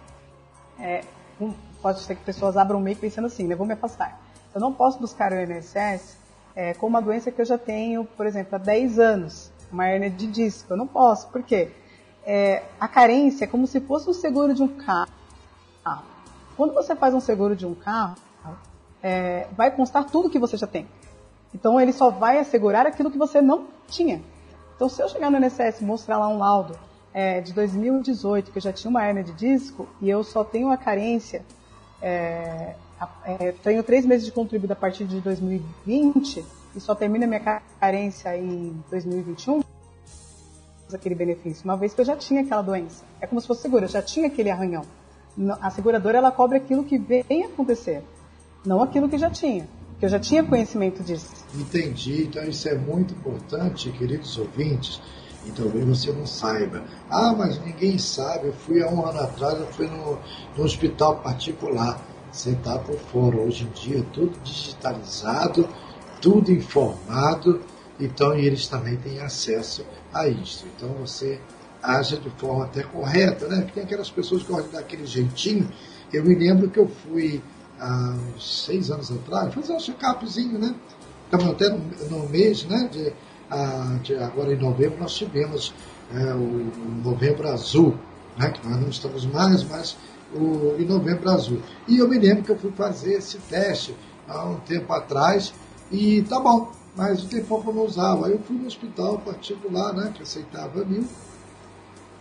é, 0.78 1.04
pode 1.82 2.02
ser 2.02 2.16
que 2.16 2.24
pessoas 2.24 2.58
abram 2.58 2.80
o 2.80 2.82
MEI 2.82 2.96
pensando 2.96 3.28
assim, 3.28 3.48
né, 3.48 3.56
vou 3.56 3.66
me 3.66 3.74
afastar. 3.74 4.20
Eu 4.54 4.60
não 4.60 4.74
posso 4.74 5.00
buscar 5.00 5.32
o 5.32 5.36
INSS 5.36 6.18
é, 6.54 6.74
com 6.74 6.88
uma 6.88 7.02
doença 7.02 7.32
que 7.32 7.39
eu 7.39 7.46
já 7.46 7.58
tenho, 7.58 8.04
por 8.04 8.26
exemplo, 8.26 8.56
há 8.56 8.58
10 8.58 9.00
anos, 9.00 9.52
uma 9.72 9.88
hernia 9.88 10.10
de 10.10 10.28
disco. 10.28 10.74
Eu 10.74 10.78
não 10.78 10.88
posso, 10.88 11.30
por 11.30 11.44
quê? 11.44 11.72
É, 12.26 12.63
a 12.80 12.88
carência 12.88 13.45
é 13.45 13.47
como 13.47 13.65
se 13.65 13.80
fosse 13.82 14.09
um 14.09 14.13
seguro 14.13 14.53
de 14.53 14.61
um 14.61 14.67
carro. 14.67 15.11
Quando 16.55 16.74
você 16.74 16.95
faz 16.95 17.13
um 17.13 17.19
seguro 17.19 17.55
de 17.55 17.65
um 17.65 17.74
carro, 17.74 18.15
é, 19.01 19.47
vai 19.57 19.72
constar 19.72 20.05
tudo 20.05 20.30
que 20.30 20.38
você 20.38 20.57
já 20.57 20.67
tem. 20.67 20.88
Então 21.53 21.80
ele 21.80 21.91
só 21.91 22.09
vai 22.09 22.38
assegurar 22.38 22.86
aquilo 22.86 23.09
que 23.09 23.17
você 23.17 23.41
não 23.41 23.65
tinha. 23.88 24.22
Então 24.76 24.88
se 24.88 25.01
eu 25.01 25.09
chegar 25.09 25.32
no 25.32 25.38
INSS 25.38 25.82
e 25.82 25.84
mostrar 25.84 26.17
lá 26.17 26.28
um 26.28 26.38
laudo 26.38 26.78
é, 27.13 27.41
de 27.41 27.53
2018 27.53 28.51
que 28.51 28.57
eu 28.57 28.61
já 28.61 28.72
tinha 28.72 28.89
uma 28.89 29.05
hernia 29.05 29.24
de 29.24 29.34
disco 29.34 29.88
e 30.01 30.09
eu 30.09 30.24
só 30.24 30.43
tenho 30.43 30.69
a 30.69 30.78
carência 30.78 31.43
é, 32.01 32.76
é, 33.26 33.51
tenho 33.63 33.84
três 33.84 34.05
meses 34.05 34.26
de 34.26 34.32
contribuído 34.32 34.74
a 34.74 34.76
partir 34.76 35.05
de 35.05 35.19
2020 35.22 36.45
e 36.76 36.80
só 36.80 36.95
termina 36.95 37.28
minha 37.28 37.61
carência 37.80 38.36
em 38.38 38.82
2021, 38.89 39.61
aquele 40.94 41.16
benefício, 41.16 41.64
uma 41.64 41.78
vez 41.78 41.94
que 41.94 42.02
eu 42.02 42.06
já 42.06 42.16
tinha 42.16 42.42
aquela 42.42 42.62
doença. 42.62 43.04
É 43.20 43.28
como 43.28 43.39
se 43.42 43.48
fosse 43.48 43.62
seguro, 43.62 43.86
eu 43.86 43.89
já 43.89 44.02
tinha 44.02 44.28
aquele 44.28 44.50
arranhão. 44.50 44.84
A 45.62 45.70
seguradora 45.70 46.18
ela 46.18 46.32
cobre 46.32 46.58
aquilo 46.58 46.84
que 46.84 46.98
vem 46.98 47.46
acontecer, 47.46 48.04
não 48.66 48.82
aquilo 48.82 49.08
que 49.08 49.18
já 49.18 49.30
tinha, 49.30 49.68
que 50.00 50.06
eu 50.06 50.10
já 50.10 50.20
tinha 50.20 50.44
conhecimento 50.44 51.02
disso. 51.04 51.32
Entendi, 51.56 52.24
então 52.24 52.44
isso 52.44 52.68
é 52.68 52.76
muito 52.76 53.14
importante, 53.14 53.92
queridos 53.92 54.38
ouvintes, 54.38 55.02
e 55.46 55.52
talvez 55.52 55.86
você 55.86 56.12
não 56.12 56.26
saiba. 56.26 56.84
Ah, 57.10 57.34
mas 57.34 57.60
ninguém 57.64 57.98
sabe, 57.98 58.48
eu 58.48 58.54
fui 58.54 58.84
há 58.84 58.89
um 58.89 59.06
ano 59.06 59.20
atrás, 59.22 59.60
eu 59.60 59.68
fui 59.68 59.88
no, 59.88 60.20
no 60.58 60.64
hospital 60.64 61.20
particular 61.20 62.00
você 62.32 62.52
está 62.52 62.80
por 62.80 62.98
fora. 62.98 63.38
Hoje 63.38 63.66
em 63.66 63.70
dia, 63.72 64.06
tudo 64.14 64.32
digitalizado, 64.44 65.68
tudo 66.22 66.52
informado, 66.52 67.62
então 68.02 68.34
eles 68.34 68.68
também 68.68 68.97
têm 68.97 69.20
acesso 69.20 69.86
a 70.12 70.28
isso. 70.28 70.66
Então 70.76 70.89
você 70.93 71.39
age 71.82 72.18
de 72.18 72.30
forma 72.32 72.66
até 72.66 72.84
correta, 72.84 73.47
né? 73.47 73.58
Porque 73.62 73.74
tem 73.74 73.84
aquelas 73.84 74.10
pessoas 74.10 74.43
que 74.43 74.52
olham 74.52 74.70
daquele 74.70 75.06
jeitinho. 75.06 75.70
Eu 76.12 76.24
me 76.24 76.36
lembro 76.36 76.70
que 76.70 76.80
eu 76.80 76.88
fui 76.88 77.41
há 77.80 78.16
uns 78.36 78.66
seis 78.66 78.91
anos 78.91 79.12
atrás 79.12 79.54
fazer 79.54 79.74
um 79.74 79.80
check-upzinho, 79.80 80.60
né? 80.60 80.76
Estamos 81.26 81.47
até 81.47 81.70
no, 81.70 81.80
no, 82.10 82.30
mês, 82.30 82.66
né? 82.66 82.89
De, 82.91 83.14
a, 83.49 83.97
de, 84.04 84.16
agora 84.16 84.54
em 84.54 84.60
novembro 84.60 84.99
nós 84.99 85.14
tivemos 85.14 85.74
é, 86.14 86.34
o, 86.34 86.38
o 86.38 87.02
Novembro 87.04 87.47
Azul, 87.47 87.97
né? 88.38 88.49
Que 88.49 88.68
nós 88.68 88.80
não 88.80 88.89
estamos 88.89 89.26
mais, 89.26 89.64
mas 89.64 89.97
o, 90.34 90.76
em 90.78 90.86
Novembro 90.86 91.30
Azul. 91.30 91.62
E 91.88 91.97
eu 91.97 92.08
me 92.08 92.18
lembro 92.18 92.43
que 92.43 92.52
eu 92.52 92.58
fui 92.58 92.72
fazer 92.72 93.14
esse 93.14 93.38
teste 93.38 93.95
há 94.28 94.45
um 94.45 94.60
tempo 94.60 94.91
atrás 94.91 95.54
e 95.91 96.22
tá 96.24 96.39
bom, 96.39 96.72
mas 96.96 97.24
o 97.24 97.28
tempo 97.28 97.64
eu 97.66 97.74
não 97.74 97.86
usava. 97.86 98.28
Aí 98.28 98.34
eu 98.34 98.39
fui 98.39 98.58
no 98.58 98.68
hospital 98.68 99.20
particular, 99.20 99.94
né, 99.94 100.12
que 100.16 100.24
aceitava 100.24 100.84
mil. 100.86 101.06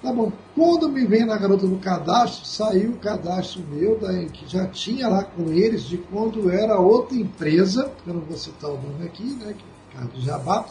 Tá 0.02 0.12
bom. 0.12 0.32
Quando 0.54 0.88
me 0.88 1.04
vem 1.04 1.26
na 1.26 1.36
garota 1.36 1.66
do 1.66 1.78
cadastro, 1.78 2.46
saiu 2.46 2.92
o 2.92 2.98
cadastro 2.98 3.62
meu, 3.70 3.98
daí, 3.98 4.30
que 4.30 4.48
já 4.48 4.66
tinha 4.66 5.08
lá 5.08 5.24
com 5.24 5.50
eles, 5.52 5.82
de 5.82 5.98
quando 5.98 6.50
era 6.50 6.78
outra 6.78 7.16
empresa, 7.16 7.92
eu 8.06 8.14
não 8.14 8.22
vou 8.22 8.38
citar 8.38 8.70
o 8.70 8.80
nome 8.80 9.04
aqui, 9.04 9.24
né, 9.24 9.52
que 9.52 9.64
é 9.64 9.98
Carlos 9.98 10.24
Jabá, 10.24 10.66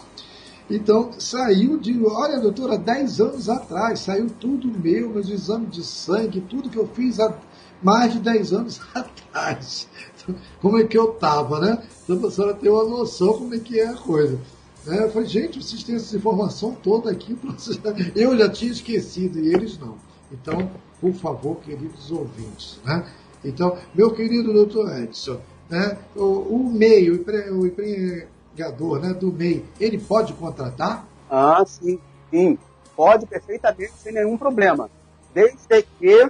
então, 0.70 1.12
saiu 1.18 1.80
de, 1.80 2.00
olha, 2.06 2.40
doutora, 2.40 2.78
10 2.78 3.20
anos 3.22 3.50
atrás, 3.50 4.02
saiu 4.02 4.30
tudo 4.30 4.68
meu, 4.68 5.10
meus 5.10 5.28
exames 5.28 5.72
de 5.72 5.84
sangue, 5.84 6.42
tudo 6.42 6.70
que 6.70 6.78
eu 6.78 6.88
fiz 6.88 7.20
há 7.20 7.34
mais 7.82 8.14
de 8.14 8.20
10 8.20 8.54
anos 8.54 8.80
atrás. 8.94 9.90
Então, 10.30 10.36
como 10.62 10.78
é 10.78 10.84
que 10.84 10.98
eu 10.98 11.12
estava, 11.12 11.60
né? 11.60 11.84
Então, 12.04 12.28
a 12.28 12.32
senhora 12.32 12.54
tem 12.54 12.70
uma 12.70 12.84
noção 12.84 13.34
como 13.34 13.56
é 13.56 13.60
que 13.60 13.80
é 13.80 13.88
a 13.88 13.94
coisa. 13.94 14.40
Né? 14.86 15.04
Eu 15.04 15.12
falei, 15.12 15.28
gente, 15.28 15.62
vocês 15.62 15.84
têm 15.84 15.96
essa 15.96 16.16
informação 16.16 16.76
toda 16.84 17.12
aqui, 17.12 17.38
eu 18.16 18.38
já 18.38 18.50
tinha 18.50 18.72
esquecido 18.72 19.40
e 19.40 19.54
eles 19.54 19.78
não. 19.78 19.96
Então, 20.32 20.70
por 21.02 21.14
favor, 21.14 21.58
queridos 21.58 22.12
ouvintes, 22.12 22.80
né? 22.84 23.08
Então, 23.44 23.78
meu 23.96 24.12
querido 24.12 24.52
doutor 24.52 24.98
Edson, 25.02 25.40
né? 25.70 25.98
o, 26.16 26.24
o 26.24 26.70
meio, 26.70 27.24
o, 27.24 27.60
o 27.60 27.68
empregador 27.68 29.00
né, 29.00 29.14
do 29.14 29.32
MEI, 29.32 29.66
ele 29.80 29.98
pode 29.98 30.34
contratar? 30.34 31.08
Ah, 31.30 31.64
sim, 31.66 32.00
sim. 32.30 32.58
Pode 32.96 33.26
perfeitamente, 33.26 33.94
sem 33.98 34.14
nenhum 34.14 34.38
problema. 34.38 34.90
Desde 35.34 35.84
que 35.98 36.30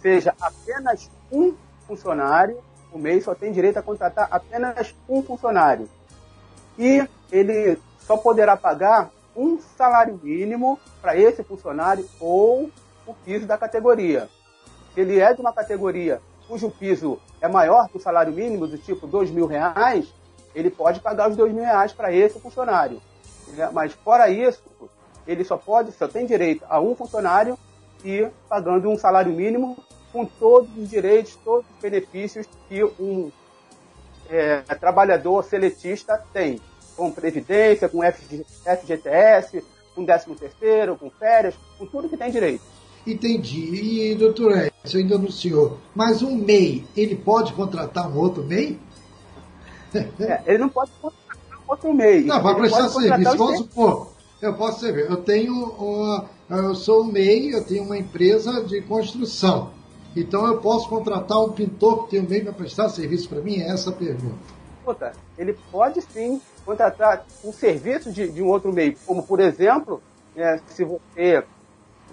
seja 0.00 0.34
apenas 0.40 1.10
um 1.30 1.54
funcionário, 1.86 2.58
o 2.96 2.98
MEI 2.98 3.20
só 3.20 3.34
tem 3.34 3.52
direito 3.52 3.76
a 3.78 3.82
contratar 3.82 4.26
apenas 4.30 4.94
um 5.06 5.22
funcionário. 5.22 5.88
E 6.78 7.06
ele 7.30 7.78
só 8.00 8.16
poderá 8.16 8.56
pagar 8.56 9.10
um 9.36 9.60
salário 9.76 10.18
mínimo 10.22 10.80
para 11.02 11.14
esse 11.14 11.44
funcionário 11.44 12.08
ou 12.18 12.70
o 13.06 13.14
piso 13.14 13.46
da 13.46 13.58
categoria. 13.58 14.30
Se 14.94 15.00
ele 15.02 15.20
é 15.20 15.34
de 15.34 15.40
uma 15.42 15.52
categoria 15.52 16.22
cujo 16.48 16.70
piso 16.70 17.20
é 17.40 17.48
maior 17.48 17.88
que 17.88 17.98
o 17.98 18.00
salário 18.00 18.32
mínimo, 18.32 18.66
do 18.66 18.78
tipo 18.78 19.06
dois 19.06 19.30
mil 19.30 19.46
reais, 19.46 20.06
ele 20.54 20.70
pode 20.70 21.00
pagar 21.00 21.28
os 21.28 21.36
dois 21.36 21.52
mil 21.52 21.64
reais 21.64 21.92
para 21.92 22.10
esse 22.12 22.40
funcionário. 22.40 23.02
Mas 23.72 23.92
fora 23.92 24.30
isso, 24.30 24.62
ele 25.26 25.44
só 25.44 25.58
pode, 25.58 25.92
só 25.92 26.08
tem 26.08 26.24
direito 26.24 26.64
a 26.68 26.80
um 26.80 26.94
funcionário 26.94 27.58
e 28.02 28.26
pagando 28.48 28.88
um 28.88 28.96
salário 28.96 29.32
mínimo 29.32 29.76
com 30.16 30.24
todos 30.24 30.70
os 30.78 30.88
direitos, 30.88 31.38
todos 31.44 31.66
os 31.70 31.82
benefícios 31.82 32.46
que 32.70 32.82
um 32.82 33.30
é, 34.30 34.62
trabalhador 34.80 35.44
seletista 35.44 36.16
tem, 36.32 36.58
com 36.96 37.10
previdência, 37.10 37.86
com 37.86 38.00
FGTS, 38.02 39.62
com 39.94 40.06
13 40.06 40.34
terceiro, 40.36 40.96
com 40.96 41.10
férias, 41.10 41.54
com 41.78 41.84
tudo 41.84 42.08
que 42.08 42.16
tem 42.16 42.30
direito. 42.30 42.64
Entendi. 43.06 44.10
E, 44.10 44.14
doutor 44.14 44.56
Edson, 44.56 44.96
ainda 44.96 45.16
anunciou, 45.16 45.78
mas 45.94 46.22
um 46.22 46.34
MEI, 46.34 46.86
ele 46.96 47.14
pode 47.14 47.52
contratar 47.52 48.10
um 48.10 48.18
outro 48.18 48.42
MEI? 48.42 48.80
É, 49.94 50.42
ele 50.46 50.58
não 50.58 50.70
pode 50.70 50.90
contratar 50.92 51.36
outro 51.68 51.92
MEI. 51.92 52.24
Não, 52.24 52.42
vai 52.42 52.54
prestar 52.54 52.88
serviço. 52.88 53.36
Vamos 53.36 53.58
supor, 53.58 54.12
eu 54.40 54.54
posso 54.54 54.80
servir. 54.80 55.10
Eu 55.10 55.18
tenho 55.18 55.52
uma, 55.52 56.24
eu 56.48 56.74
sou 56.74 57.02
um 57.02 57.12
MEI, 57.12 57.54
eu 57.54 57.64
tenho 57.64 57.84
uma 57.84 57.98
empresa 57.98 58.64
de 58.64 58.80
construção. 58.80 59.75
Então 60.16 60.46
eu 60.46 60.58
posso 60.62 60.88
contratar 60.88 61.38
um 61.38 61.52
pintor 61.52 62.08
que 62.08 62.18
MEI 62.18 62.42
para 62.42 62.52
prestar 62.54 62.88
serviço 62.88 63.28
para 63.28 63.42
mim? 63.42 63.60
É 63.60 63.70
essa 63.70 63.90
a 63.90 63.92
pergunta. 63.92 65.12
Ele 65.36 65.52
pode 65.70 66.00
sim 66.00 66.40
contratar 66.64 67.26
um 67.44 67.52
serviço 67.52 68.10
de, 68.10 68.28
de 68.28 68.42
um 68.42 68.48
outro 68.48 68.72
MEI, 68.72 68.96
como 69.04 69.22
por 69.22 69.40
exemplo, 69.40 70.02
é, 70.34 70.58
se 70.68 70.84
você 70.84 71.44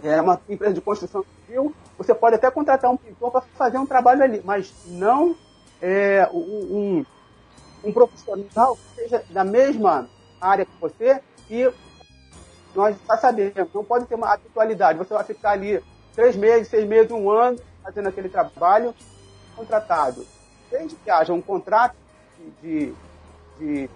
é 0.04 0.22
uma 0.22 0.40
empresa 0.50 0.74
de 0.74 0.82
construção 0.82 1.24
civil, 1.46 1.74
você 1.98 2.14
pode 2.14 2.36
até 2.36 2.52
contratar 2.52 2.92
um 2.92 2.98
pintor 2.98 3.32
para 3.32 3.42
fazer 3.42 3.78
um 3.78 3.86
trabalho 3.86 4.22
ali, 4.22 4.42
mas 4.44 4.74
não 4.88 5.36
é, 5.82 6.28
um, 6.34 7.06
um 7.86 7.94
profissional 7.94 8.76
que 8.76 8.96
seja 8.96 9.24
da 9.30 9.46
mesma 9.46 10.10
área 10.42 10.66
que 10.66 10.82
você 10.82 11.22
e 11.50 11.72
nós 12.76 12.98
já 13.08 13.18
sabemos, 13.18 13.74
não 13.74 13.84
pode 13.84 14.08
ter 14.08 14.16
uma 14.16 14.34
habitualidade. 14.34 14.98
Você 14.98 15.14
vai 15.14 15.24
ficar 15.24 15.52
ali 15.52 15.82
três 16.14 16.36
meses, 16.36 16.68
seis 16.68 16.88
meses, 16.88 17.12
um 17.12 17.30
ano 17.30 17.58
fazendo 17.84 18.08
aquele 18.08 18.30
trabalho 18.30 18.94
contratado. 19.56 20.26
Desde 20.72 20.96
que 20.96 21.10
haja 21.10 21.34
um 21.34 21.42
contrato 21.42 21.96
de, 22.62 22.94
de, 23.60 23.90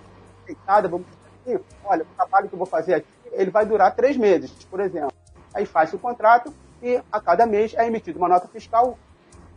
de 0.45 0.57
vamos 0.89 1.07
dizer 1.07 1.55
assim, 1.55 1.65
olha, 1.83 2.03
o 2.03 2.15
trabalho 2.15 2.47
que 2.47 2.53
eu 2.53 2.59
vou 2.59 2.67
fazer 2.67 2.95
aqui, 2.95 3.07
ele 3.31 3.49
vai 3.49 3.65
durar 3.65 3.95
três 3.95 4.17
meses, 4.17 4.51
por 4.65 4.79
exemplo. 4.79 5.11
Aí 5.53 5.65
faz 5.65 5.91
o 5.93 5.99
contrato 5.99 6.53
e 6.81 7.01
a 7.11 7.19
cada 7.19 7.45
mês 7.45 7.73
é 7.73 7.87
emitida 7.87 8.19
uma 8.19 8.29
nota 8.29 8.47
fiscal 8.47 8.97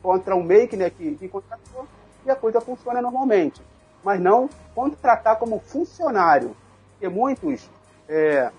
contra 0.03 0.35
o 0.35 0.43
MEI 0.43 0.68
né, 0.76 0.89
que, 0.89 1.14
que 1.16 1.28
contratou 1.28 1.87
e 2.24 2.31
a 2.31 2.37
coisa 2.37 2.61
funciona 2.61 3.03
normalmente 3.03 3.61
mas 4.03 4.20
não 4.20 4.49
contratar 4.74 5.37
como 5.39 5.61
funcionário. 5.61 6.57
Porque 6.93 7.09
muitos 7.09 7.68
é, 8.09 8.51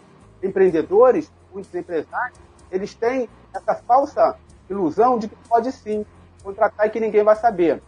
empreendedores, 0.42 1.32
muitos 1.52 1.74
empresários, 1.74 2.40
eles 2.72 2.94
têm 2.94 3.30
essa 3.54 3.76
falsa 3.76 4.38
ilusão 4.72 5.18
de 5.18 5.28
que 5.28 5.36
pode 5.48 5.72
sim 5.72 6.06
contratar 6.44 6.88
e 6.88 6.90
que 6.90 7.00
ninguém 7.00 7.24
vai 7.24 7.36
saber. 7.36 7.82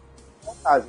É 0.46 0.50
o 0.50 0.56
caso. 0.56 0.88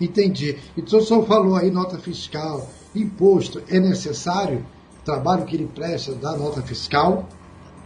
Entendi. 0.00 0.58
Então 0.76 0.98
o 0.98 1.02
senhor 1.02 1.26
falou 1.26 1.56
aí 1.56 1.70
nota 1.70 1.98
fiscal, 1.98 2.66
imposto, 2.94 3.62
é 3.68 3.78
necessário 3.78 4.64
o 5.00 5.04
trabalho 5.04 5.44
que 5.44 5.56
ele 5.56 5.66
presta 5.66 6.14
da 6.14 6.36
nota 6.36 6.62
fiscal? 6.62 7.26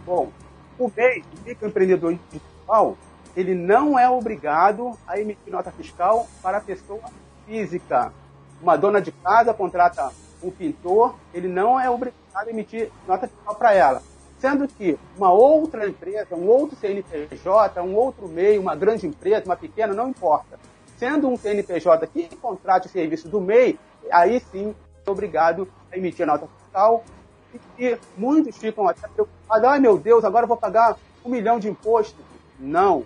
Bom, 0.05 0.31
o 0.77 0.91
MEI, 0.95 1.23
o 1.37 1.47
microempreendedor 1.47 2.13
individual, 2.13 2.97
ele 3.35 3.53
não 3.53 3.97
é 3.97 4.09
obrigado 4.09 4.97
a 5.07 5.19
emitir 5.19 5.51
nota 5.51 5.71
fiscal 5.71 6.27
para 6.41 6.57
a 6.57 6.61
pessoa 6.61 7.01
física, 7.45 8.11
uma 8.61 8.75
dona 8.75 9.01
de 9.01 9.11
casa 9.11 9.53
contrata 9.53 10.11
um 10.41 10.49
pintor, 10.49 11.15
ele 11.33 11.47
não 11.47 11.79
é 11.79 11.89
obrigado 11.89 12.47
a 12.47 12.49
emitir 12.49 12.91
nota 13.07 13.27
fiscal 13.27 13.55
para 13.55 13.73
ela. 13.73 14.01
Sendo 14.39 14.67
que 14.69 14.97
uma 15.17 15.33
outra 15.33 15.87
empresa, 15.87 16.33
um 16.33 16.47
outro 16.47 16.77
CNPJ, 16.77 17.81
um 17.81 17.93
outro 17.93 18.27
meio, 18.27 18.61
uma 18.61 18.73
grande 18.73 19.05
empresa, 19.05 19.43
uma 19.45 19.57
pequena, 19.57 19.93
não 19.93 20.09
importa. 20.09 20.57
Sendo 20.97 21.27
um 21.27 21.37
CNPJ 21.37 22.07
que 22.07 22.35
contrate 22.37 22.87
o 22.87 22.89
serviço 22.89 23.27
do 23.27 23.41
MEI, 23.41 23.77
aí 24.09 24.39
sim 24.39 24.73
é 25.05 25.11
obrigado 25.11 25.67
a 25.91 25.97
emitir 25.97 26.25
nota 26.25 26.47
fiscal. 26.57 27.03
E 27.77 27.97
muitos 28.17 28.57
ficam 28.57 28.87
até 28.87 29.07
preocupados, 29.09 29.65
ai 29.65 29.79
meu 29.79 29.97
Deus, 29.97 30.23
agora 30.23 30.47
vou 30.47 30.55
pagar 30.55 30.97
um 31.25 31.29
milhão 31.29 31.59
de 31.59 31.67
imposto. 31.67 32.17
Não. 32.57 33.03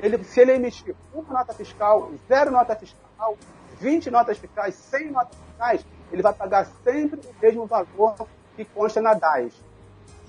Ele, 0.00 0.22
se 0.24 0.40
ele 0.40 0.52
emitir 0.52 0.96
uma 1.14 1.38
nota 1.38 1.54
fiscal, 1.54 2.10
zero 2.26 2.50
nota 2.50 2.74
fiscal, 2.74 3.36
20 3.80 4.10
notas 4.10 4.38
fiscais, 4.38 4.74
100 4.74 5.10
notas 5.12 5.36
fiscais, 5.36 5.86
ele 6.10 6.22
vai 6.22 6.32
pagar 6.32 6.66
sempre 6.82 7.20
o 7.20 7.34
mesmo 7.40 7.66
valor 7.66 8.16
que 8.56 8.64
consta 8.64 9.00
na 9.00 9.14
DAS 9.14 9.65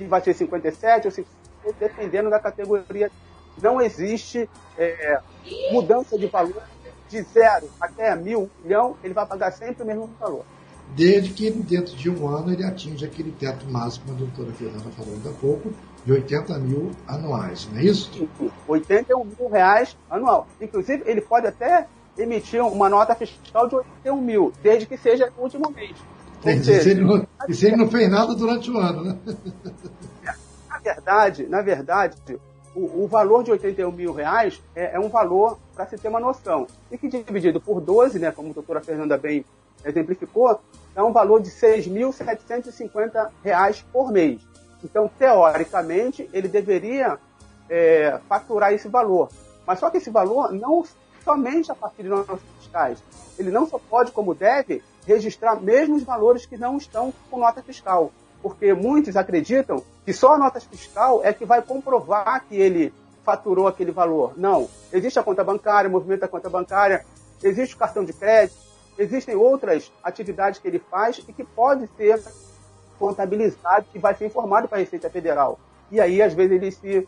vai 0.05 0.21
ser 0.21 0.33
57 0.33 1.07
ou 1.07 1.11
57, 1.11 1.75
dependendo 1.79 2.29
da 2.29 2.39
categoria. 2.39 3.11
Não 3.61 3.81
existe 3.81 4.47
é, 4.77 5.19
mudança 5.71 6.17
de 6.17 6.27
valor 6.27 6.61
de 7.09 7.21
zero 7.21 7.69
até 7.79 8.15
mil, 8.15 8.49
milhão, 8.63 8.95
ele 9.03 9.13
vai 9.13 9.25
pagar 9.25 9.51
sempre 9.51 9.83
o 9.83 9.85
mesmo 9.85 10.09
valor. 10.19 10.45
Desde 10.95 11.31
que 11.31 11.51
dentro 11.51 11.95
de 11.95 12.09
um 12.09 12.27
ano 12.27 12.51
ele 12.51 12.63
atinja 12.63 13.07
aquele 13.07 13.31
teto 13.31 13.65
máximo, 13.69 14.05
que 14.05 14.11
a 14.11 14.15
doutora 14.15 14.51
Fernanda 14.53 14.89
falou 14.91 15.13
ainda 15.13 15.29
há 15.29 15.33
pouco, 15.33 15.73
de 16.05 16.13
80 16.13 16.57
mil 16.59 16.91
anuais, 17.07 17.67
não 17.71 17.79
é 17.79 17.83
isso? 17.83 18.29
81 18.67 19.25
mil 19.25 19.49
reais 19.49 19.97
anual. 20.09 20.47
Inclusive, 20.61 21.03
ele 21.05 21.19
pode 21.19 21.47
até 21.47 21.87
emitir 22.17 22.63
uma 22.63 22.89
nota 22.89 23.13
fiscal 23.13 23.67
de 23.67 23.75
81 23.75 24.21
mil, 24.21 24.53
desde 24.63 24.85
que 24.85 24.97
seja 24.97 25.31
o 25.37 25.41
último 25.41 25.69
mês. 25.69 25.95
Seja, 26.43 26.81
se, 26.81 26.89
ele 26.91 27.03
não, 27.03 27.27
ele 27.47 27.75
não 27.75 27.89
fez 27.89 28.09
nada 28.09 28.35
durante 28.35 28.69
o 28.69 28.77
ano, 28.77 29.03
né? 29.03 29.17
Na 30.69 30.79
verdade, 30.79 31.47
na 31.47 31.61
verdade, 31.61 32.15
o, 32.75 33.03
o 33.03 33.07
valor 33.07 33.43
de 33.43 33.51
81 33.51 33.91
mil 33.91 34.13
reais 34.13 34.61
é, 34.75 34.95
é 34.95 34.99
um 34.99 35.09
valor 35.09 35.57
para 35.75 35.87
se 35.87 35.97
ter 35.97 36.07
uma 36.07 36.19
noção. 36.19 36.67
E 36.91 36.97
que 36.97 37.09
dividido 37.09 37.59
por 37.59 37.81
12, 37.81 38.19
né, 38.19 38.31
como 38.31 38.51
a 38.51 38.53
doutora 38.53 38.81
Fernanda 38.81 39.17
bem 39.17 39.43
exemplificou, 39.83 40.61
é 40.95 41.03
um 41.03 41.11
valor 41.11 41.41
de 41.41 41.49
R$ 41.49 41.79
6.750 41.79 43.83
por 43.91 44.11
mês. 44.11 44.39
Então, 44.83 45.09
teoricamente, 45.17 46.29
ele 46.31 46.47
deveria 46.47 47.17
é, 47.69 48.19
faturar 48.29 48.73
esse 48.73 48.87
valor. 48.87 49.29
Mas 49.65 49.79
só 49.79 49.89
que 49.89 49.97
esse 49.97 50.09
valor 50.09 50.51
não 50.51 50.83
somente 51.23 51.71
a 51.71 51.75
partir 51.75 52.03
de 52.03 52.09
notas 52.09 52.39
fiscais. 52.57 53.03
Ele 53.37 53.51
não 53.51 53.67
só 53.67 53.77
pode, 53.77 54.11
como 54.11 54.33
deve, 54.33 54.81
registrar 55.07 55.55
mesmo 55.55 55.95
os 55.95 56.03
valores 56.03 56.45
que 56.45 56.57
não 56.57 56.77
estão 56.77 57.13
com 57.31 57.39
nota 57.39 57.63
fiscal. 57.63 58.11
Porque 58.41 58.73
muitos 58.73 59.15
acreditam 59.15 59.81
que 60.05 60.13
só 60.13 60.33
a 60.33 60.37
nota 60.37 60.59
fiscal 60.59 61.21
é 61.23 61.33
que 61.33 61.45
vai 61.45 61.61
comprovar 61.61 62.43
que 62.45 62.55
ele 62.55 62.93
faturou 63.23 63.67
aquele 63.67 63.91
valor. 63.91 64.33
Não. 64.37 64.69
Existe 64.91 65.17
a 65.17 65.23
conta 65.23 65.43
bancária, 65.43 65.89
o 65.89 65.91
movimento 65.91 66.21
da 66.21 66.27
conta 66.27 66.49
bancária, 66.49 67.05
existe 67.41 67.75
o 67.75 67.77
cartão 67.77 68.03
de 68.03 68.13
crédito, 68.13 68.57
existem 68.97 69.35
outras 69.35 69.91
atividades 70.03 70.59
que 70.59 70.67
ele 70.67 70.79
faz 70.79 71.23
e 71.27 71.33
que 71.33 71.43
pode 71.43 71.89
ser 71.97 72.21
contabilizado 72.99 73.85
e 73.93 73.99
vai 73.99 74.13
ser 74.13 74.25
informado 74.25 74.67
para 74.67 74.77
a 74.77 74.81
Receita 74.81 75.09
Federal. 75.09 75.59
E 75.91 76.01
aí, 76.01 76.21
às 76.21 76.33
vezes, 76.33 76.51
ele 76.51 76.71
se 76.71 77.07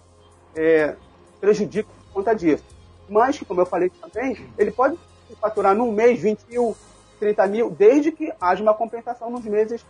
é, 0.55 0.95
prejudica 1.39 1.89
por 1.89 2.13
conta 2.15 2.33
disso. 2.33 2.63
Mas, 3.09 3.39
como 3.39 3.61
eu 3.61 3.65
falei 3.65 3.89
também, 3.89 4.37
ele 4.57 4.71
pode 4.71 4.97
faturar 5.41 5.75
num 5.75 5.91
mês 5.91 6.19
20 6.19 6.41
mil, 6.49 6.75
30 7.19 7.47
mil, 7.47 7.69
desde 7.69 8.11
que 8.11 8.31
haja 8.39 8.63
uma 8.63 8.73
compensação 8.73 9.29
nos 9.29 9.43
meses 9.43 9.85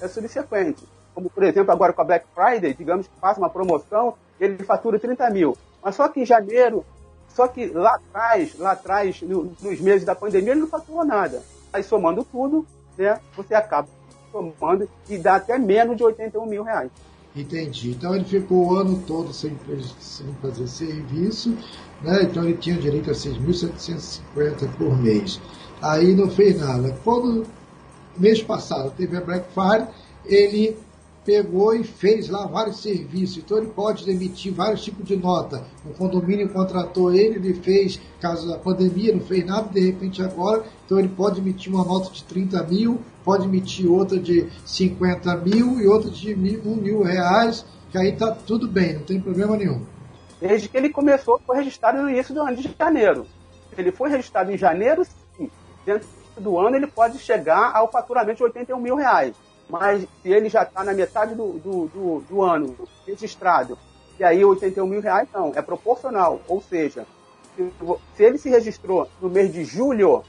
é, 0.00 0.08
subsequentes. 0.08 0.84
Como, 1.14 1.28
por 1.28 1.42
exemplo, 1.42 1.72
agora 1.72 1.92
com 1.92 2.02
a 2.02 2.04
Black 2.04 2.26
Friday, 2.34 2.72
digamos 2.74 3.06
que 3.06 3.20
faça 3.20 3.40
uma 3.40 3.50
promoção, 3.50 4.14
ele 4.38 4.62
fatura 4.64 4.98
30 4.98 5.28
mil. 5.30 5.56
Mas 5.82 5.96
só 5.96 6.08
que 6.08 6.20
em 6.20 6.26
janeiro, 6.26 6.84
só 7.28 7.48
que 7.48 7.66
lá 7.66 7.96
atrás, 7.96 8.58
lá 8.58 8.72
atrás, 8.72 9.20
no, 9.22 9.52
nos 9.60 9.80
meses 9.80 10.04
da 10.04 10.14
pandemia, 10.14 10.52
ele 10.52 10.60
não 10.60 10.68
faturou 10.68 11.04
nada. 11.04 11.42
Aí 11.72 11.82
somando 11.82 12.24
tudo, 12.24 12.66
né, 12.96 13.20
você 13.36 13.54
acaba 13.54 13.88
somando 14.30 14.88
e 15.08 15.18
dá 15.18 15.36
até 15.36 15.58
menos 15.58 15.96
de 15.96 16.04
81 16.04 16.46
mil 16.46 16.62
reais. 16.62 16.90
Entendi. 17.34 17.90
Então 17.90 18.14
ele 18.14 18.24
ficou 18.24 18.68
o 18.68 18.76
ano 18.76 19.02
todo 19.06 19.32
sem, 19.32 19.56
sem 20.00 20.26
fazer 20.42 20.66
serviço, 20.66 21.56
né? 22.02 22.22
então 22.22 22.44
ele 22.44 22.56
tinha 22.56 22.76
direito 22.76 23.10
a 23.10 23.14
6.750 23.14 24.68
por 24.76 24.96
mês 24.98 25.40
aí 25.82 26.14
não 26.14 26.30
fez 26.30 26.60
nada. 26.60 26.96
Quando, 27.04 27.46
mês 28.16 28.42
passado, 28.42 28.92
teve 28.96 29.16
a 29.16 29.20
Black 29.20 29.46
Friday, 29.52 29.88
ele 30.24 30.76
pegou 31.24 31.74
e 31.74 31.84
fez 31.84 32.28
lá 32.28 32.46
vários 32.46 32.82
serviços. 32.82 33.38
Então 33.38 33.58
ele 33.58 33.68
pode 33.68 34.08
emitir 34.10 34.52
vários 34.52 34.82
tipos 34.82 35.06
de 35.06 35.16
nota. 35.16 35.62
O 35.84 35.92
condomínio 35.94 36.48
contratou 36.48 37.12
ele, 37.12 37.36
ele 37.36 37.54
fez, 37.54 38.00
caso 38.20 38.48
da 38.48 38.58
pandemia, 38.58 39.14
não 39.14 39.20
fez 39.20 39.44
nada, 39.44 39.68
de 39.68 39.80
repente 39.80 40.22
agora, 40.22 40.64
então 40.84 40.98
ele 40.98 41.08
pode 41.08 41.40
emitir 41.40 41.72
uma 41.72 41.84
nota 41.84 42.10
de 42.10 42.24
30 42.24 42.62
mil, 42.64 43.00
pode 43.24 43.46
emitir 43.46 43.90
outra 43.90 44.18
de 44.18 44.48
50 44.64 45.36
mil 45.36 45.80
e 45.80 45.86
outra 45.86 46.10
de 46.10 46.34
mil, 46.34 46.60
1 46.64 46.76
mil 46.76 47.02
reais, 47.02 47.64
que 47.90 47.98
aí 47.98 48.10
está 48.10 48.32
tudo 48.32 48.66
bem, 48.66 48.94
não 48.94 49.02
tem 49.02 49.20
problema 49.20 49.56
nenhum. 49.56 49.82
Desde 50.40 50.68
que 50.68 50.76
ele 50.76 50.88
começou, 50.88 51.38
foi 51.46 51.56
registrado 51.56 52.02
no 52.02 52.08
início 52.08 52.34
do 52.34 52.40
ano 52.40 52.56
de 52.56 52.74
janeiro. 52.78 53.26
Ele 53.76 53.92
foi 53.92 54.08
registrado 54.08 54.50
em 54.50 54.56
janeiro, 54.56 55.02
dentro 55.84 56.08
do 56.36 56.58
ano 56.58 56.76
ele 56.76 56.86
pode 56.86 57.18
chegar 57.18 57.74
ao 57.74 57.90
faturamento 57.90 58.38
de 58.38 58.44
81 58.44 58.80
mil 58.80 58.96
reais. 58.96 59.34
Mas 59.68 60.02
se 60.22 60.28
ele 60.28 60.48
já 60.48 60.62
está 60.62 60.82
na 60.82 60.92
metade 60.92 61.34
do, 61.34 61.52
do, 61.52 61.86
do, 61.86 62.20
do, 62.28 62.42
ano 62.42 62.76
registrado, 63.06 63.78
e 64.18 64.24
aí 64.24 64.44
81 64.44 64.86
mil 64.86 65.00
reais 65.00 65.28
não, 65.32 65.52
é 65.54 65.62
proporcional. 65.62 66.40
Ou 66.48 66.60
seja, 66.60 67.06
se, 67.56 67.72
se 68.16 68.22
ele 68.22 68.38
se 68.38 68.48
registrou 68.48 69.08
no 69.20 69.28
mês 69.28 69.52
de 69.52 69.64
julho, 69.64 70.24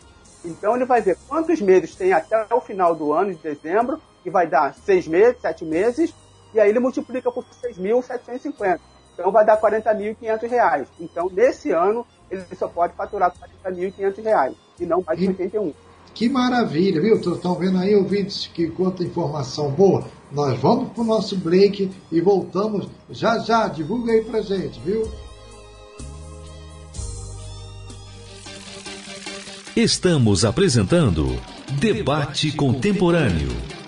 então 0.46 0.76
ele 0.76 0.86
vai 0.86 1.02
ver 1.02 1.18
quantos 1.28 1.60
meses 1.60 1.96
tem 1.96 2.14
até 2.14 2.46
o 2.54 2.62
final 2.62 2.96
do 2.96 3.12
ano, 3.12 3.34
de 3.34 3.42
dezembro, 3.42 4.00
que 4.22 4.30
vai 4.30 4.46
dar 4.46 4.76
seis 4.76 5.08
meses, 5.08 5.42
sete 5.42 5.66
meses, 5.66 6.14
e 6.54 6.60
aí 6.60 6.70
ele 6.70 6.80
multiplica 6.80 7.32
por 7.32 7.44
6.750. 7.46 8.80
Então 9.14 9.32
vai 9.32 9.44
dar 9.44 9.60
40.500 9.60 10.50
reais. 10.50 10.88
Então, 11.00 11.30
nesse 11.32 11.72
ano, 11.72 12.06
ele 12.30 12.46
só 12.56 12.68
pode 12.68 12.94
faturar 12.94 13.34
40.500 13.66 14.24
reais 14.24 14.71
e 14.80 14.86
não 14.86 15.04
mais 15.06 15.20
de 15.20 15.28
81. 15.28 15.74
Que 16.14 16.28
maravilha, 16.28 17.02
viu? 17.02 17.16
Estão 17.16 17.56
vendo 17.56 17.78
aí, 17.78 17.96
ouvintes, 17.96 18.50
que 18.54 18.68
quanta 18.68 19.04
informação 19.04 19.72
boa. 19.72 20.06
Nós 20.32 20.60
vamos 20.60 20.92
para 20.92 21.02
o 21.02 21.06
nosso 21.06 21.36
break 21.38 21.90
e 22.12 22.22
voltamos 22.22 22.88
já 23.10 23.40
já. 23.40 23.68
Divulga 23.68 24.12
aí 24.12 24.24
para 24.24 24.42
gente, 24.42 24.80
viu? 24.82 25.10
Estamos 29.76 30.44
apresentando 30.44 31.28
Debate 31.80 32.52
Contemporâneo. 32.52 33.81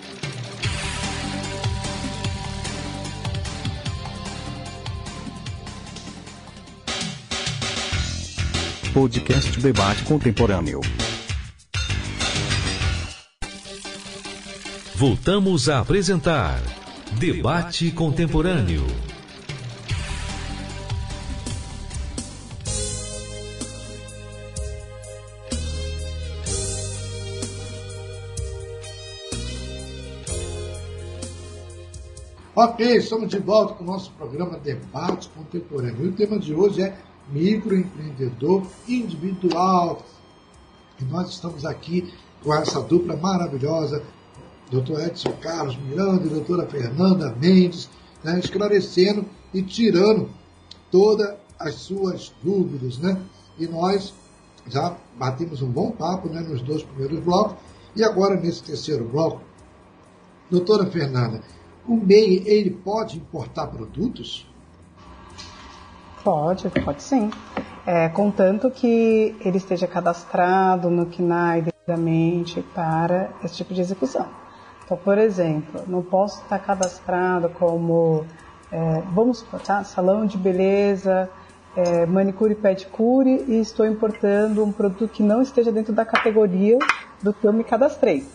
Podcast 8.94 9.58
Debate 9.58 10.04
Contemporâneo. 10.04 10.80
Voltamos 14.94 15.68
a 15.68 15.80
apresentar 15.80 16.62
Debate 17.18 17.90
Contemporâneo. 17.90 18.86
Ok, 32.54 32.96
estamos 32.96 33.28
de 33.28 33.40
volta 33.40 33.74
com 33.74 33.82
o 33.82 33.86
nosso 33.88 34.12
programa 34.12 34.56
Debate 34.56 35.28
Contemporâneo. 35.30 36.06
E 36.06 36.08
o 36.10 36.12
tema 36.12 36.38
de 36.38 36.54
hoje 36.54 36.82
é 36.82 36.96
microempreendedor 37.28 38.62
individual. 38.88 40.02
E 41.00 41.04
nós 41.04 41.30
estamos 41.30 41.64
aqui 41.64 42.12
com 42.42 42.54
essa 42.54 42.80
dupla 42.82 43.16
maravilhosa, 43.16 44.02
doutor 44.70 45.00
Edson 45.00 45.32
Carlos 45.40 45.76
Miranda 45.76 46.26
e 46.26 46.30
doutora 46.30 46.66
Fernanda 46.66 47.34
Mendes, 47.40 47.88
né, 48.22 48.38
esclarecendo 48.38 49.24
e 49.52 49.62
tirando 49.62 50.28
todas 50.90 51.34
as 51.58 51.74
suas 51.74 52.32
dúvidas. 52.42 52.98
Né? 52.98 53.20
E 53.58 53.66
nós 53.66 54.12
já 54.68 54.96
batemos 55.16 55.62
um 55.62 55.70
bom 55.70 55.90
papo 55.90 56.28
né, 56.28 56.40
nos 56.40 56.62
dois 56.62 56.82
primeiros 56.82 57.20
blocos, 57.20 57.56
e 57.96 58.02
agora 58.02 58.34
nesse 58.36 58.62
terceiro 58.62 59.04
bloco, 59.04 59.40
doutora 60.50 60.90
Fernanda, 60.90 61.42
o 61.86 61.96
MEI 61.96 62.42
ele 62.46 62.70
pode 62.70 63.18
importar 63.18 63.66
produtos? 63.68 64.46
Pode, 66.24 66.70
pode 66.70 67.02
sim. 67.02 67.30
É, 67.86 68.08
contanto 68.08 68.70
que 68.70 69.36
ele 69.40 69.58
esteja 69.58 69.86
cadastrado 69.86 70.88
no 70.88 71.04
CNAE 71.04 71.66
devidamente 71.86 72.62
para 72.74 73.28
esse 73.44 73.56
tipo 73.56 73.74
de 73.74 73.82
execução. 73.82 74.26
Então, 74.82 74.96
por 74.96 75.18
exemplo, 75.18 75.82
não 75.86 76.02
posso 76.02 76.40
estar 76.42 76.58
cadastrado 76.60 77.50
como, 77.50 78.24
é, 78.72 79.02
vamos 79.12 79.44
tá, 79.66 79.84
salão 79.84 80.24
de 80.24 80.38
beleza, 80.38 81.28
é, 81.76 82.06
manicure 82.06 82.52
e 82.52 82.56
pedicure 82.56 83.44
e 83.46 83.60
estou 83.60 83.84
importando 83.84 84.64
um 84.64 84.72
produto 84.72 85.08
que 85.08 85.22
não 85.22 85.42
esteja 85.42 85.70
dentro 85.70 85.92
da 85.92 86.06
categoria 86.06 86.78
do 87.22 87.34
que 87.34 87.46
eu 87.46 87.52
me 87.52 87.64
cadastrei. 87.64 88.26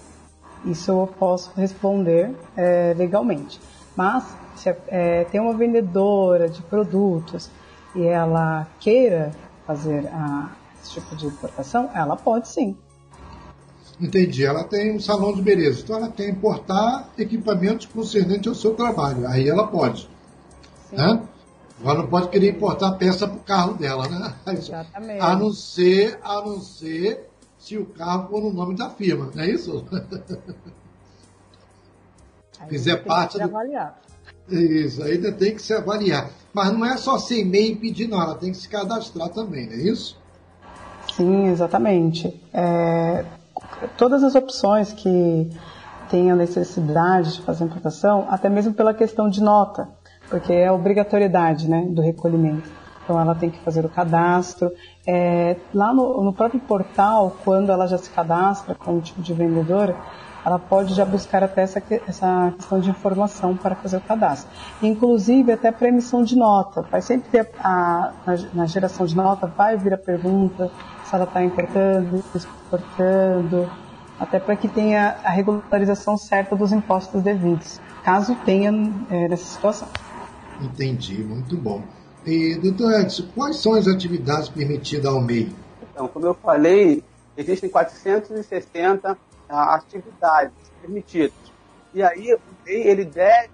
Isso 0.64 0.92
eu 0.92 1.08
posso 1.18 1.52
responder 1.56 2.36
é, 2.56 2.94
legalmente. 2.96 3.60
Mas, 3.96 4.38
se 4.56 4.76
é, 4.88 5.24
tem 5.26 5.42
uma 5.42 5.54
vendedora 5.54 6.48
de 6.48 6.62
produtos 6.62 7.50
e 7.96 8.06
ela 8.06 8.68
queira 8.80 9.32
fazer 9.66 10.08
a, 10.08 10.52
esse 10.82 10.94
tipo 10.94 11.16
de 11.16 11.28
importação, 11.28 11.90
ela 11.94 12.16
pode 12.16 12.48
sim. 12.48 12.78
Entendi. 14.00 14.46
Ela 14.46 14.64
tem 14.64 14.96
um 14.96 15.00
salão 15.00 15.34
de 15.34 15.42
beleza. 15.42 15.82
Então 15.82 15.98
ela 15.98 16.10
quer 16.10 16.30
importar 16.30 17.10
equipamentos 17.18 17.86
concernentes 17.88 18.48
ao 18.48 18.56
seu 18.56 18.74
trabalho. 18.74 19.28
Aí 19.28 19.48
ela 19.48 19.68
pode. 19.68 20.10
Sim. 20.90 20.96
Né? 20.96 21.22
Ela 21.84 21.96
não 21.96 22.08
pode 22.08 22.30
querer 22.30 22.52
importar 22.52 22.94
peça 22.94 23.28
para 23.28 23.38
o 23.38 23.42
carro 23.42 23.74
dela, 23.74 24.08
né? 24.08 24.34
Exatamente. 24.54 25.22
A 25.22 25.36
não 25.36 25.52
ser, 25.52 26.20
a 26.24 26.42
não 26.42 26.62
ser 26.62 27.30
se 27.58 27.78
o 27.78 27.86
carro 27.86 28.30
for 28.30 28.42
no 28.42 28.52
nome 28.54 28.76
da 28.76 28.90
firma, 28.90 29.30
não 29.34 29.44
é 29.44 29.50
isso? 29.50 29.86
Aí 32.60 32.70
Fizer 32.70 32.98
parte 32.98 33.38
do. 33.38 33.44
Avaliar. 33.44 34.00
Isso, 34.52 35.04
ainda 35.04 35.32
tem 35.32 35.54
que 35.54 35.62
se 35.62 35.74
avaliar. 35.74 36.30
Mas 36.54 36.72
não 36.72 36.86
é 36.86 36.98
só 36.98 37.18
ser 37.18 37.42
e-mail 37.42 37.74
e 37.74 37.76
pedir, 37.76 38.08
não, 38.08 38.22
ela 38.22 38.36
tem 38.36 38.52
que 38.52 38.58
se 38.58 38.68
cadastrar 38.68 39.30
também, 39.30 39.68
não 39.68 39.74
é 39.74 39.78
isso? 39.78 40.18
Sim, 41.14 41.48
exatamente. 41.48 42.40
É, 42.54 43.26
todas 43.98 44.24
as 44.24 44.36
opções 44.36 44.92
que 44.94 45.50
tenham 46.10 46.36
necessidade 46.36 47.34
de 47.34 47.42
fazer 47.42 47.66
importação, 47.66 48.28
até 48.30 48.50
mesmo 48.50 48.74
pela 48.74 48.94
questão 48.94 49.30
de 49.30 49.42
nota, 49.42 49.88
porque 50.30 50.54
é 50.54 50.72
obrigatoriedade 50.72 51.70
né, 51.70 51.86
do 51.90 52.02
recolhimento. 52.02 52.70
Então 53.04 53.20
ela 53.20 53.34
tem 53.34 53.50
que 53.50 53.60
fazer 53.60 53.84
o 53.84 53.90
cadastro. 53.90 54.72
É, 55.06 55.56
lá 55.74 55.94
no, 55.94 56.24
no, 56.24 56.32
próprio 56.32 56.60
portal, 56.60 57.36
quando 57.44 57.72
ela 57.72 57.88
já 57.88 57.98
se 57.98 58.10
cadastra 58.10 58.76
como 58.76 59.02
tipo 59.02 59.22
de 59.22 59.34
vendedora, 59.34 59.96
ela 60.46 60.58
pode 60.58 60.94
já 60.94 61.06
buscar 61.06 61.44
até 61.44 61.62
essa, 61.62 61.82
essa 62.08 62.54
questão 62.56 62.80
de 62.80 62.90
informação 62.90 63.56
para 63.56 63.76
fazer 63.76 63.98
o 63.98 64.02
cadastro. 64.02 64.50
Inclusive 64.82 65.52
até 65.52 65.72
para 65.72 65.88
emissão 65.90 66.24
de 66.24 66.36
nota. 66.36 66.82
Vai 66.84 67.02
sempre 67.02 67.30
ter 67.30 67.52
a, 67.60 68.14
a, 68.26 68.36
na 68.54 68.66
geração 68.66 69.06
de 69.06 69.16
nota, 69.16 69.48
vai 69.48 69.78
vir 69.78 69.94
a 69.94 69.98
pergunta 69.98 70.72
se 71.06 71.16
ela 71.16 71.26
está 71.26 71.44
importando, 71.44 72.24
exportando, 72.34 73.70
até 74.20 74.40
para 74.40 74.56
que 74.56 74.68
tenha 74.68 75.18
a 75.24 75.30
regularização 75.30 76.18
certa 76.18 76.56
dos 76.56 76.72
impostos 76.72 77.24
devidos, 77.24 77.80
caso 78.04 78.36
tenha 78.46 78.72
é, 79.10 79.28
nessa 79.28 79.46
situação. 79.46 79.88
Entendi, 80.62 81.24
muito 81.24 81.56
bom. 81.56 81.82
E, 82.26 82.56
doutor 82.56 83.00
Edson, 83.00 83.24
quais 83.34 83.56
são 83.58 83.74
as 83.74 83.88
atividades 83.88 84.50
permitidas 84.50 85.06
ao 85.06 85.22
MEI? 85.22 85.50
Então, 85.92 86.08
como 86.08 86.26
eu 86.26 86.34
falei, 86.34 87.04
existem 87.38 87.70
460 87.70 89.18
atividades 89.50 90.54
permitidas. 90.82 91.34
E 91.94 92.04
aí, 92.04 92.38
ele 92.66 93.04
deve, 93.04 93.50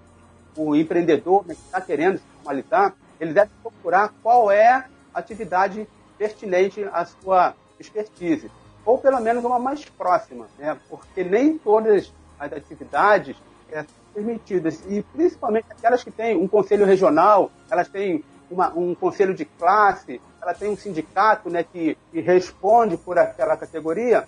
o 0.56 0.76
empreendedor 0.76 1.46
né, 1.46 1.54
que 1.54 1.60
está 1.60 1.80
querendo 1.80 2.18
se 2.18 2.24
formalizar, 2.36 2.94
ele 3.18 3.32
deve 3.32 3.50
procurar 3.62 4.12
qual 4.22 4.50
é 4.50 4.68
a 4.68 4.84
atividade 5.14 5.88
pertinente 6.18 6.84
à 6.92 7.04
sua 7.04 7.54
expertise, 7.78 8.50
ou 8.84 8.98
pelo 8.98 9.20
menos 9.20 9.44
uma 9.44 9.58
mais 9.58 9.84
próxima, 9.84 10.46
né? 10.58 10.78
porque 10.88 11.24
nem 11.24 11.58
todas 11.58 12.12
as 12.38 12.52
atividades 12.52 13.36
é, 13.70 13.82
são 13.82 13.86
permitidas, 14.14 14.82
e 14.88 15.02
principalmente 15.02 15.66
aquelas 15.70 16.04
que 16.04 16.10
têm 16.10 16.36
um 16.36 16.48
conselho 16.48 16.86
regional, 16.86 17.50
elas 17.70 17.88
têm 17.88 18.24
uma, 18.50 18.72
um 18.74 18.94
conselho 18.94 19.34
de 19.34 19.44
classe, 19.44 20.20
ela 20.40 20.54
tem 20.54 20.70
um 20.70 20.76
sindicato 20.76 21.50
né, 21.50 21.64
que, 21.64 21.98
que 22.12 22.20
responde 22.20 22.96
por 22.96 23.18
aquela 23.18 23.56
categoria, 23.56 24.24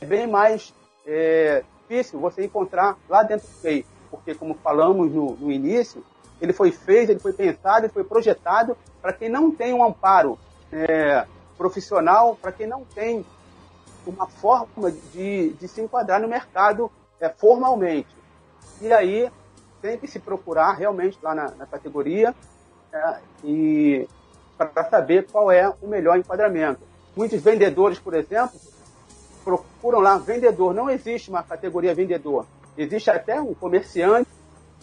é 0.00 0.06
bem 0.06 0.26
mais 0.26 0.72
é, 1.08 1.64
difícil 1.80 2.20
você 2.20 2.44
encontrar 2.44 2.98
lá 3.08 3.22
dentro 3.22 3.48
do 3.48 3.64
MEI, 3.64 3.86
porque 4.10 4.34
como 4.34 4.54
falamos 4.54 5.10
no, 5.10 5.34
no 5.36 5.50
início, 5.50 6.04
ele 6.40 6.52
foi 6.52 6.70
feito, 6.70 7.10
ele 7.10 7.18
foi 7.18 7.32
pensado, 7.32 7.86
ele 7.86 7.92
foi 7.92 8.04
projetado 8.04 8.76
para 9.00 9.12
quem 9.12 9.28
não 9.28 9.50
tem 9.50 9.72
um 9.72 9.82
amparo 9.82 10.38
é, 10.70 11.26
profissional, 11.56 12.36
para 12.40 12.52
quem 12.52 12.66
não 12.66 12.84
tem 12.84 13.24
uma 14.06 14.26
forma 14.26 14.92
de, 15.12 15.50
de 15.54 15.66
se 15.66 15.80
enquadrar 15.80 16.20
no 16.20 16.28
mercado 16.28 16.90
é, 17.18 17.28
formalmente. 17.28 18.14
E 18.80 18.92
aí 18.92 19.30
tem 19.80 19.98
que 19.98 20.06
se 20.06 20.18
procurar 20.18 20.72
realmente 20.72 21.18
lá 21.22 21.34
na, 21.34 21.50
na 21.52 21.66
categoria 21.66 22.34
é, 22.92 23.16
e 23.42 24.08
para 24.56 24.84
saber 24.84 25.26
qual 25.30 25.50
é 25.50 25.72
o 25.82 25.86
melhor 25.86 26.18
enquadramento. 26.18 26.80
Muitos 27.16 27.40
vendedores, 27.40 27.98
por 27.98 28.14
exemplo, 28.14 28.58
procuram 29.38 30.00
lá 30.00 30.18
vendedor. 30.18 30.74
Não 30.74 30.90
existe 30.90 31.30
uma 31.30 31.42
categoria 31.42 31.94
vendedor. 31.94 32.46
Existe 32.76 33.10
até 33.10 33.40
um 33.40 33.54
comerciante 33.54 34.30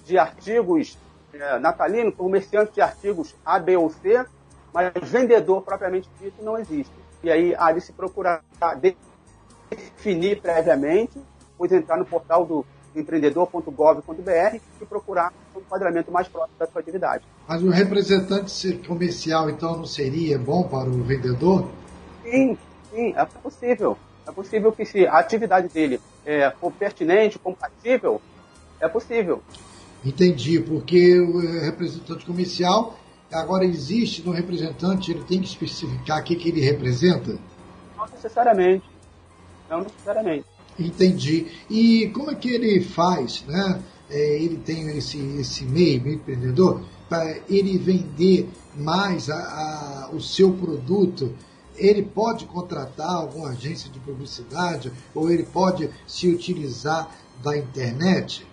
de 0.03 0.17
artigos 0.17 0.97
é, 1.33 1.59
natalino, 1.59 2.11
comerciante 2.11 2.73
de 2.73 2.81
artigos 2.81 3.35
A, 3.45 3.59
B 3.59 3.75
ou 3.77 3.89
C, 3.89 4.25
mas 4.73 4.91
vendedor 5.03 5.61
propriamente 5.61 6.09
dito 6.19 6.43
não 6.43 6.57
existe. 6.57 6.93
E 7.23 7.31
aí 7.31 7.55
há 7.57 7.71
de 7.71 7.81
se 7.81 7.91
procurar 7.91 8.43
definir 9.69 10.41
previamente, 10.41 11.19
depois 11.51 11.71
entrar 11.71 11.97
no 11.97 12.05
portal 12.05 12.45
do 12.45 12.65
empreendedor.gov.br 12.95 14.59
e 14.81 14.85
procurar 14.85 15.33
um 15.55 15.59
enquadramento 15.59 16.11
mais 16.11 16.27
próximo 16.27 16.57
da 16.57 16.67
sua 16.67 16.81
atividade. 16.81 17.23
Mas 17.47 17.61
o 17.61 17.69
representante 17.69 18.73
comercial, 18.87 19.49
então, 19.49 19.77
não 19.77 19.85
seria 19.85 20.37
bom 20.37 20.63
para 20.63 20.89
o 20.89 21.03
vendedor? 21.03 21.67
Sim, 22.23 22.57
sim, 22.91 23.13
é 23.15 23.25
possível. 23.25 23.97
É 24.27 24.31
possível 24.31 24.71
que 24.71 24.85
se 24.85 25.05
a 25.05 25.19
atividade 25.19 25.67
dele 25.69 25.99
é, 26.25 26.51
for 26.59 26.71
pertinente, 26.71 27.37
compatível, 27.37 28.21
é 28.79 28.87
possível. 28.87 29.41
Entendi, 30.03 30.59
porque 30.59 31.19
o 31.19 31.61
representante 31.61 32.25
comercial 32.25 32.97
agora 33.31 33.65
existe 33.65 34.21
no 34.23 34.31
representante, 34.31 35.11
ele 35.11 35.23
tem 35.23 35.41
que 35.41 35.47
especificar 35.47 36.21
o 36.21 36.23
que, 36.23 36.35
que 36.35 36.49
ele 36.49 36.61
representa? 36.61 37.37
Não 37.97 38.05
necessariamente. 38.07 38.85
Não 39.69 39.81
necessariamente. 39.81 40.45
Entendi. 40.79 41.47
E 41.69 42.09
como 42.09 42.31
é 42.31 42.35
que 42.35 42.49
ele 42.49 42.81
faz, 42.81 43.43
né? 43.47 43.81
É, 44.09 44.39
ele 44.39 44.57
tem 44.57 44.95
esse, 44.97 45.17
esse 45.39 45.65
meio, 45.65 46.01
meio 46.01 46.15
empreendedor, 46.15 46.83
para 47.09 47.39
ele 47.49 47.77
vender 47.77 48.47
mais 48.75 49.29
a, 49.29 49.35
a, 49.35 50.09
o 50.13 50.21
seu 50.21 50.53
produto 50.53 51.33
ele 51.77 52.03
pode 52.03 52.45
contratar 52.45 53.13
alguma 53.15 53.49
agência 53.49 53.89
de 53.89 53.99
publicidade 53.99 54.91
ou 55.13 55.29
ele 55.29 55.43
pode 55.43 55.89
se 56.07 56.27
utilizar 56.29 57.09
da 57.43 57.57
internet? 57.57 58.47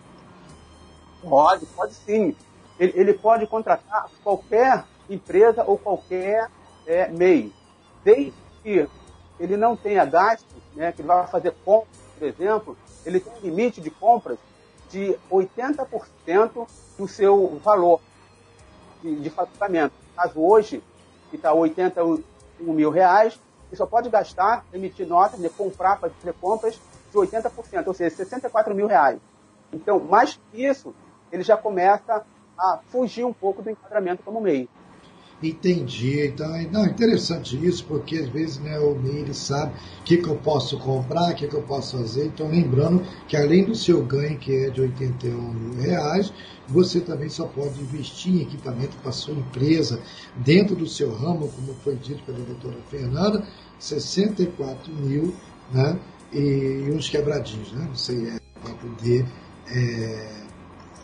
Pode, 1.23 1.67
pode 1.67 1.95
sim. 1.95 2.35
Ele, 2.79 2.93
ele 2.97 3.15
pode 3.15 3.47
contratar 3.47 4.09
qualquer 4.25 4.85
empresa 5.09 5.65
ou 5.65 5.79
qualquer 5.79 6.51
é, 6.87 7.09
meio, 7.09 7.53
desde 8.05 8.33
que 8.63 8.89
ele 9.39 9.57
não 9.57 9.77
tenha 9.77 10.05
gastos, 10.05 10.63
né, 10.75 10.93
que 10.93 11.01
ele 11.01 11.09
vai 11.09 11.27
fazer 11.27 11.55
compras, 11.65 12.01
por 12.19 12.29
exemplo, 12.29 12.77
ele 13.05 13.21
tem 13.21 13.33
um 13.33 13.41
limite 13.41 13.81
de 13.81 13.91
compras 13.91 14.39
de 14.91 15.17
80% 15.31 16.67
do 16.99 17.09
seu 17.09 17.61
valor 17.65 18.01
de, 19.03 19.17
de 19.17 19.31
faturamento. 19.31 19.95
Caso 20.15 20.41
hoje, 20.41 20.83
que 21.31 21.37
está 21.37 21.53
80 21.53 22.01
um 22.67 22.73
mil 22.73 22.91
reais 22.91 23.39
e 23.71 23.77
só 23.77 23.87
pode 23.87 24.11
gastar, 24.11 24.65
emitir 24.73 25.07
notas, 25.07 25.41
de 25.41 25.49
comprar, 25.49 25.99
fazer 25.99 26.35
compras 26.41 26.79
de 27.11 27.17
80%, 27.19 27.87
ou 27.87 27.95
seja, 27.95 28.17
64 28.17 28.75
mil 28.75 28.87
reais. 28.87 29.19
Então, 29.73 29.99
mais 29.99 30.39
que 30.51 30.65
isso, 30.65 30.95
ele 31.31 31.43
já 31.43 31.57
começa 31.57 32.25
a 32.59 32.79
fugir 32.89 33.25
um 33.25 33.33
pouco 33.33 33.63
do 33.63 33.71
enquadramento 33.71 34.23
como 34.23 34.41
MEI. 34.41 34.69
Entendi. 35.43 36.27
Então, 36.27 36.49
não, 36.71 36.87
interessante 36.87 37.57
isso, 37.67 37.85
porque 37.87 38.17
às 38.17 38.29
vezes 38.29 38.59
né, 38.61 38.79
o 38.79 38.95
MEI 38.95 39.35
sabe 39.35 39.73
o 40.01 40.05
que, 40.05 40.19
que 40.19 40.29
eu 40.29 40.37
posso 40.37 40.79
comprar, 40.79 41.33
o 41.33 41.35
que, 41.35 41.49
que 41.49 41.55
eu 41.55 41.63
posso 41.63 41.97
fazer. 41.99 42.27
Então, 42.27 42.49
lembrando 42.49 43.05
que 43.27 43.37
além 43.37 43.65
do 43.65 43.75
seu 43.75 44.05
ganho, 44.05 44.39
que 44.39 44.55
é 44.55 44.71
de 44.71 44.81
81 44.81 45.53
mil 45.53 45.83
reais, 45.83 46.33
você 46.69 47.01
também 47.01 47.29
só 47.29 47.47
pode 47.47 47.81
investir 47.81 48.35
em 48.35 48.43
equipamento 48.43 48.97
para 48.99 49.11
a 49.11 49.13
sua 49.13 49.35
empresa, 49.35 50.01
dentro 50.37 50.77
do 50.77 50.87
seu 50.87 51.13
ramo, 51.13 51.49
como 51.49 51.75
foi 51.83 51.97
dito 51.97 52.23
pela 52.23 52.39
doutora 52.39 52.77
Fernanda, 52.89 53.45
64 53.81 54.93
mil 54.95 55.35
né, 55.73 55.99
e, 56.33 56.89
uns 56.93 57.09
quebradinhos. 57.09 57.73
Né, 57.73 57.89
você 57.93 58.37
é 58.37 58.41
para 58.63 58.75
poder 58.75 59.27
é, 59.67 60.31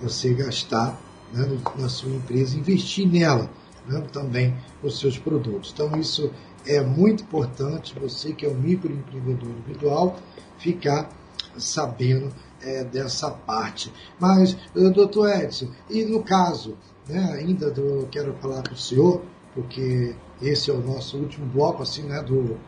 você 0.00 0.32
gastar 0.32 1.00
né, 1.32 1.58
na 1.76 1.88
sua 1.88 2.10
empresa, 2.12 2.56
investir 2.56 3.08
nela 3.08 3.50
né, 3.88 4.02
também 4.12 4.54
os 4.82 4.98
seus 4.98 5.18
produtos. 5.18 5.72
Então, 5.72 5.98
isso 5.98 6.30
é 6.66 6.80
muito 6.82 7.22
importante, 7.22 7.98
você 7.98 8.32
que 8.32 8.44
é 8.44 8.48
um 8.48 8.54
microempreendedor 8.54 9.48
individual, 9.50 10.16
ficar 10.58 11.08
sabendo 11.56 12.32
é, 12.62 12.84
dessa 12.84 13.30
parte. 13.30 13.92
Mas, 14.18 14.56
eh, 14.76 14.90
doutor 14.90 15.30
Edson, 15.30 15.68
e 15.88 16.04
no 16.04 16.22
caso, 16.22 16.76
né, 17.08 17.38
ainda 17.38 17.70
do, 17.70 18.06
quero 18.10 18.34
falar 18.34 18.62
para 18.62 18.72
o 18.72 18.76
senhor, 18.76 19.22
porque 19.54 20.14
esse 20.42 20.70
é 20.70 20.74
o 20.74 20.80
nosso 20.80 21.16
último 21.16 21.46
bloco, 21.46 21.82
assim, 21.82 22.02
né, 22.02 22.22
do, 22.22 22.58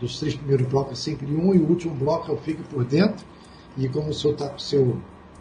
dos 0.00 0.18
três 0.18 0.34
primeiros 0.34 0.66
blocos 0.66 0.92
é 0.92 1.02
sempre 1.02 1.32
um, 1.34 1.54
e 1.54 1.58
o 1.58 1.68
último 1.68 1.94
bloco 1.94 2.30
eu 2.30 2.36
fico 2.38 2.62
por 2.64 2.84
dentro, 2.84 3.24
e 3.76 3.88
como 3.88 4.10
o 4.10 4.14
senhor 4.14 4.34
está 4.34 4.48
com 4.48 4.56
o 4.56 4.60
seu 4.60 4.98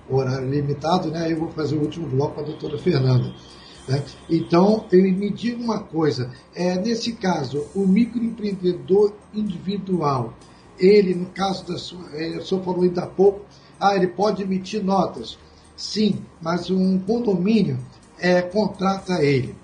horário 0.10 0.50
limitado, 0.50 1.10
né, 1.10 1.32
eu 1.32 1.38
vou 1.38 1.50
fazer 1.50 1.76
o 1.76 1.82
último 1.82 2.08
bloco 2.08 2.36
com 2.36 2.42
a 2.42 2.44
doutora 2.44 2.78
Fernanda. 2.78 3.34
Né? 3.88 4.04
Então, 4.30 4.86
eu 4.92 5.02
me 5.02 5.30
diga 5.30 5.62
uma 5.62 5.80
coisa, 5.80 6.32
é, 6.56 6.76
nesse 6.76 7.14
caso, 7.14 7.66
o 7.76 7.86
microempreendedor 7.86 9.14
individual, 9.34 10.34
ele, 10.78 11.14
no 11.14 11.28
caso 11.28 11.66
da 11.66 11.78
sua, 11.78 12.10
é, 12.14 12.38
o 12.38 12.46
senhor 12.46 12.64
falou 12.64 12.84
ainda 12.84 13.04
há 13.04 13.08
pouco, 13.08 13.42
ah, 13.80 13.96
ele 13.96 14.08
pode 14.08 14.42
emitir 14.42 14.84
notas. 14.84 15.38
Sim, 15.76 16.20
mas 16.42 16.70
um 16.70 17.00
condomínio 17.00 17.78
é, 18.20 18.42
contrata 18.42 19.24
ele. 19.24 19.56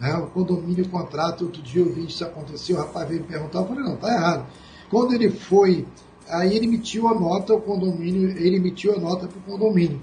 Né? 0.00 0.14
O 0.16 0.28
condomínio 0.28 0.88
contrata, 0.88 1.44
outro 1.44 1.60
dia 1.60 1.82
eu 1.82 1.92
vi 1.92 2.06
isso 2.06 2.24
acontecer, 2.24 2.72
o 2.72 2.78
rapaz 2.78 3.08
veio 3.08 3.20
me 3.20 3.26
perguntar, 3.26 3.60
eu 3.60 3.66
falei, 3.66 3.84
não, 3.84 3.96
tá 3.96 4.12
errado. 4.12 4.46
Quando 4.88 5.12
ele 5.12 5.28
foi, 5.30 5.86
aí 6.28 6.56
ele 6.56 6.66
emitiu 6.66 7.08
a 7.08 7.14
nota, 7.14 7.54
o 7.54 7.60
condomínio, 7.60 8.30
ele 8.30 8.56
emitiu 8.56 8.94
a 8.94 8.98
nota 8.98 9.26
para 9.26 9.38
o 9.38 9.42
condomínio. 9.42 10.00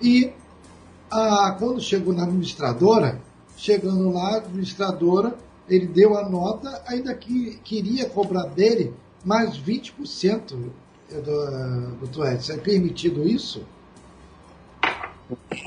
E 0.00 0.32
a, 1.10 1.56
quando 1.58 1.80
chegou 1.80 2.14
na 2.14 2.24
administradora, 2.24 3.20
chegando 3.56 4.12
lá, 4.12 4.34
a 4.34 4.36
administradora, 4.36 5.36
ele 5.68 5.86
deu 5.86 6.18
a 6.18 6.28
nota, 6.28 6.82
ainda 6.86 7.14
que 7.14 7.56
queria 7.58 8.08
cobrar 8.08 8.44
dele 8.46 8.94
mais 9.24 9.58
20% 9.58 10.48
do, 10.48 11.96
doutor 12.00 12.32
Edson. 12.32 12.54
É 12.54 12.56
permitido 12.58 13.26
isso? 13.28 13.64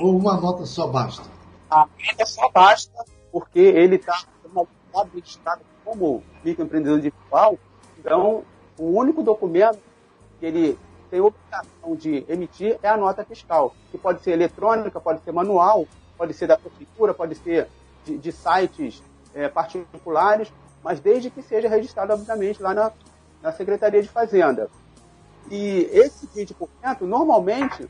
Ou 0.00 0.18
uma 0.18 0.40
nota 0.40 0.66
só 0.66 0.86
basta? 0.86 1.24
A 1.70 1.86
nota 1.86 2.26
só 2.26 2.50
basta, 2.50 3.04
porque 3.32 3.58
ele 3.58 3.96
está 3.96 4.24
administrado 4.94 5.62
como 5.84 6.22
microempreendedor 6.44 6.98
individual, 6.98 7.58
então 7.98 8.44
o 8.78 8.98
único 8.98 9.22
documento 9.22 9.78
que 10.38 10.46
ele 10.46 10.78
tem 11.14 11.20
obrigação 11.20 11.94
de 11.94 12.24
emitir 12.28 12.76
é 12.82 12.88
a 12.88 12.96
nota 12.96 13.24
fiscal, 13.24 13.72
que 13.92 13.96
pode 13.96 14.20
ser 14.20 14.32
eletrônica, 14.32 15.00
pode 15.00 15.22
ser 15.22 15.30
manual, 15.30 15.86
pode 16.18 16.34
ser 16.34 16.48
da 16.48 16.58
prefeitura, 16.58 17.14
pode 17.14 17.36
ser 17.36 17.68
de, 18.04 18.18
de 18.18 18.32
sites 18.32 19.00
é, 19.32 19.48
particulares, 19.48 20.52
mas 20.82 20.98
desde 20.98 21.30
que 21.30 21.40
seja 21.40 21.68
registrado, 21.68 22.12
obviamente, 22.12 22.60
lá 22.60 22.74
na, 22.74 22.90
na 23.40 23.52
Secretaria 23.52 24.02
de 24.02 24.08
Fazenda. 24.08 24.68
E 25.48 25.88
esse 25.92 26.26
20% 26.26 27.02
normalmente 27.02 27.88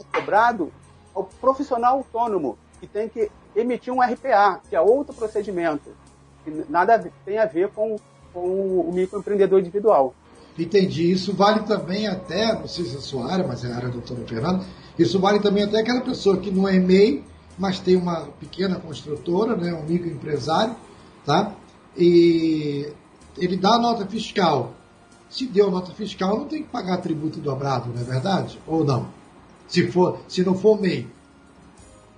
é 0.00 0.18
cobrado 0.18 0.72
ao 1.14 1.24
profissional 1.24 1.98
autônomo, 1.98 2.56
que 2.80 2.86
tem 2.86 3.06
que 3.06 3.30
emitir 3.54 3.92
um 3.92 4.00
RPA, 4.00 4.62
que 4.66 4.74
é 4.74 4.80
outro 4.80 5.14
procedimento, 5.14 5.94
que 6.42 6.64
nada 6.70 7.12
tem 7.22 7.36
a 7.36 7.44
ver 7.44 7.68
com, 7.68 7.96
com 8.32 8.40
o 8.40 8.90
microempreendedor 8.94 9.60
individual. 9.60 10.14
Entendi. 10.58 11.10
Isso 11.10 11.32
vale 11.32 11.60
também 11.60 12.06
até, 12.06 12.54
não 12.54 12.68
sei 12.68 12.84
se 12.84 12.94
é 12.94 12.98
a 12.98 13.02
sua 13.02 13.32
área, 13.32 13.46
mas 13.46 13.64
é 13.64 13.72
a 13.72 13.76
área 13.76 13.88
do 13.88 14.00
doutor 14.00 14.18
Fernando, 14.26 14.64
isso 14.98 15.18
vale 15.18 15.40
também 15.40 15.64
até 15.64 15.80
aquela 15.80 16.00
pessoa 16.00 16.36
que 16.36 16.50
não 16.50 16.68
é 16.68 16.78
MEI, 16.78 17.24
mas 17.58 17.78
tem 17.78 17.96
uma 17.96 18.28
pequena 18.40 18.76
construtora, 18.76 19.56
né, 19.56 19.72
um 19.72 19.84
microempresário, 19.84 20.74
tá? 21.24 21.52
E 21.96 22.92
ele 23.38 23.56
dá 23.56 23.74
a 23.74 23.78
nota 23.78 24.06
fiscal 24.06 24.74
se 25.32 25.46
deu 25.46 25.70
nota 25.70 25.92
fiscal, 25.92 26.36
não 26.36 26.44
tem 26.46 26.62
que 26.62 26.68
pagar 26.68 26.98
tributo 26.98 27.40
dobrado, 27.40 27.88
não 27.88 28.00
é 28.00 28.04
verdade? 28.04 28.60
Ou 28.66 28.84
não? 28.84 29.08
Se, 29.66 29.90
for, 29.90 30.18
se 30.28 30.44
não 30.44 30.54
for 30.54 30.78
MEI. 30.78 31.08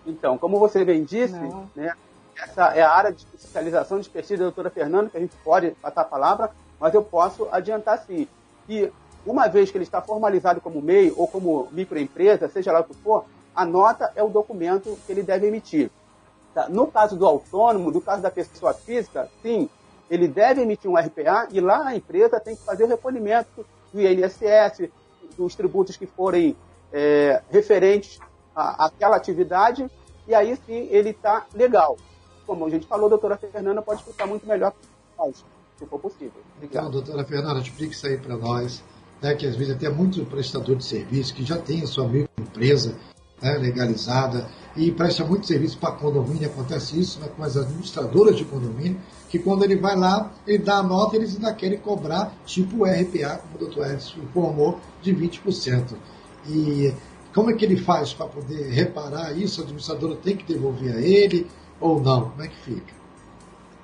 Então, 0.05 0.37
como 0.37 0.59
você 0.59 0.85
bem 0.85 1.05
disse, 1.05 1.39
né, 1.77 1.95
essa 2.37 2.75
é 2.75 2.83
a 2.83 2.91
área 2.91 3.13
de 3.13 3.25
especialização 3.33 4.01
de 4.01 4.11
pesquisa 4.11 4.39
da 4.39 4.45
doutora 4.47 4.69
Fernanda, 4.69 5.11
que 5.11 5.17
a 5.17 5.21
gente 5.21 5.37
pode 5.45 5.71
passar 5.81 6.01
a 6.01 6.05
palavra, 6.05 6.51
mas 6.81 6.95
eu 6.95 7.03
posso 7.03 7.49
adiantar 7.51 7.99
sim. 8.07 8.27
Que 8.67 8.93
uma 9.27 9.49
vez 9.49 9.71
que 9.71 9.77
ele 9.77 9.85
está 9.85 10.03
formalizado 10.03 10.61
como 10.61 10.83
MEI 10.83 11.13
ou 11.17 11.27
como 11.27 11.69
microempresa, 11.73 12.49
seja 12.49 12.73
lá 12.73 12.81
o 12.81 12.85
que 12.85 12.95
for, 12.95 13.25
a 13.55 13.65
nota 13.65 14.13
é 14.15 14.23
o 14.23 14.29
documento 14.29 14.99
que 15.07 15.13
ele 15.13 15.23
deve 15.23 15.47
emitir. 15.47 15.91
Tá? 16.55 16.69
No 16.69 16.87
caso 16.87 17.17
do 17.17 17.27
autônomo, 17.27 17.91
no 17.91 18.01
caso 18.01 18.23
da 18.23 18.31
pessoa 18.31 18.75
física, 18.75 19.29
sim, 19.43 19.69
ele 20.11 20.29
deve 20.29 20.63
emitir 20.63 20.91
um 20.91 20.97
RPA 20.97 21.49
e 21.51 21.61
lá 21.61 21.89
a 21.89 21.97
empresa 21.97 22.39
tem 22.39 22.55
que 22.55 22.63
fazer 22.63 22.85
o 22.85 22.89
recolhimento 22.89 23.65
do 23.93 24.01
INSS, 24.01 24.91
dos 25.37 25.55
tributos 25.55 25.97
que 25.97 26.07
forem 26.07 26.57
é, 26.93 27.43
referentes 27.51 28.21
à, 28.55 28.87
àquela 28.87 29.17
atividade, 29.17 29.91
e 30.29 30.35
aí 30.35 30.57
sim 30.67 30.89
ele 30.91 31.11
está 31.11 31.47
legal. 31.55 31.97
Como 32.47 32.67
a 32.67 32.71
gente 32.71 32.87
falou, 32.87 33.07
a 33.07 33.11
doutora 33.11 33.37
Fernanda 33.37 33.83
pode 33.83 34.01
explicar 34.01 34.27
muito 34.27 34.47
melhor 34.47 34.73
se 35.79 35.87
for 35.87 35.99
possível. 35.99 36.43
Obrigado. 36.57 36.89
Então, 36.89 36.91
doutora 36.91 37.25
Fernanda, 37.25 37.61
explique 37.61 37.95
isso 37.95 38.07
aí 38.07 38.17
para 38.17 38.37
nós, 38.37 38.83
né, 39.21 39.35
que 39.35 39.47
às 39.47 39.57
vezes 39.57 39.75
até 39.75 39.89
muito 39.89 40.25
prestador 40.27 40.77
de 40.77 40.85
serviço 40.85 41.35
que 41.35 41.45
já 41.45 41.59
tem 41.59 41.83
a 41.83 41.87
sua 41.87 42.07
microempresa 42.07 42.97
né, 43.41 43.59
legalizada 43.59 44.49
e 44.77 44.91
presta 44.91 45.25
muito 45.25 45.47
serviço 45.47 45.79
para 45.79 45.93
condomínio, 45.93 46.49
acontece 46.49 46.99
isso 46.99 47.21
né, 47.21 47.29
com 47.29 47.43
as 47.43 47.57
administradoras 47.57 48.37
de 48.37 48.45
condomínio, 48.45 49.01
que 49.29 49.39
quando 49.39 49.65
ele 49.65 49.77
vai 49.77 49.97
lá, 49.97 50.33
ele 50.47 50.59
dá 50.59 50.79
a 50.79 50.83
nota, 50.83 51.17
eles 51.17 51.35
ainda 51.35 51.53
querem 51.53 51.79
cobrar 51.79 52.35
tipo 52.45 52.79
o 52.79 52.85
RPA, 52.85 53.39
como 53.39 53.55
o 53.57 53.59
doutor 53.59 53.91
Edson 53.91 54.21
informou, 54.21 54.81
de 55.03 55.15
20%. 55.15 55.95
E 56.49 56.93
como 57.35 57.51
é 57.51 57.55
que 57.55 57.65
ele 57.65 57.77
faz 57.77 58.13
para 58.13 58.27
poder 58.27 58.71
reparar 58.71 59.37
isso? 59.37 59.61
A 59.61 59.65
administradora 59.65 60.17
tem 60.17 60.37
que 60.37 60.45
devolver 60.45 60.95
a 60.95 61.01
ele 61.01 61.47
ou 61.81 62.01
não? 62.01 62.31
Como 62.31 62.43
é 62.43 62.49
que 62.49 62.57
fica? 62.57 62.95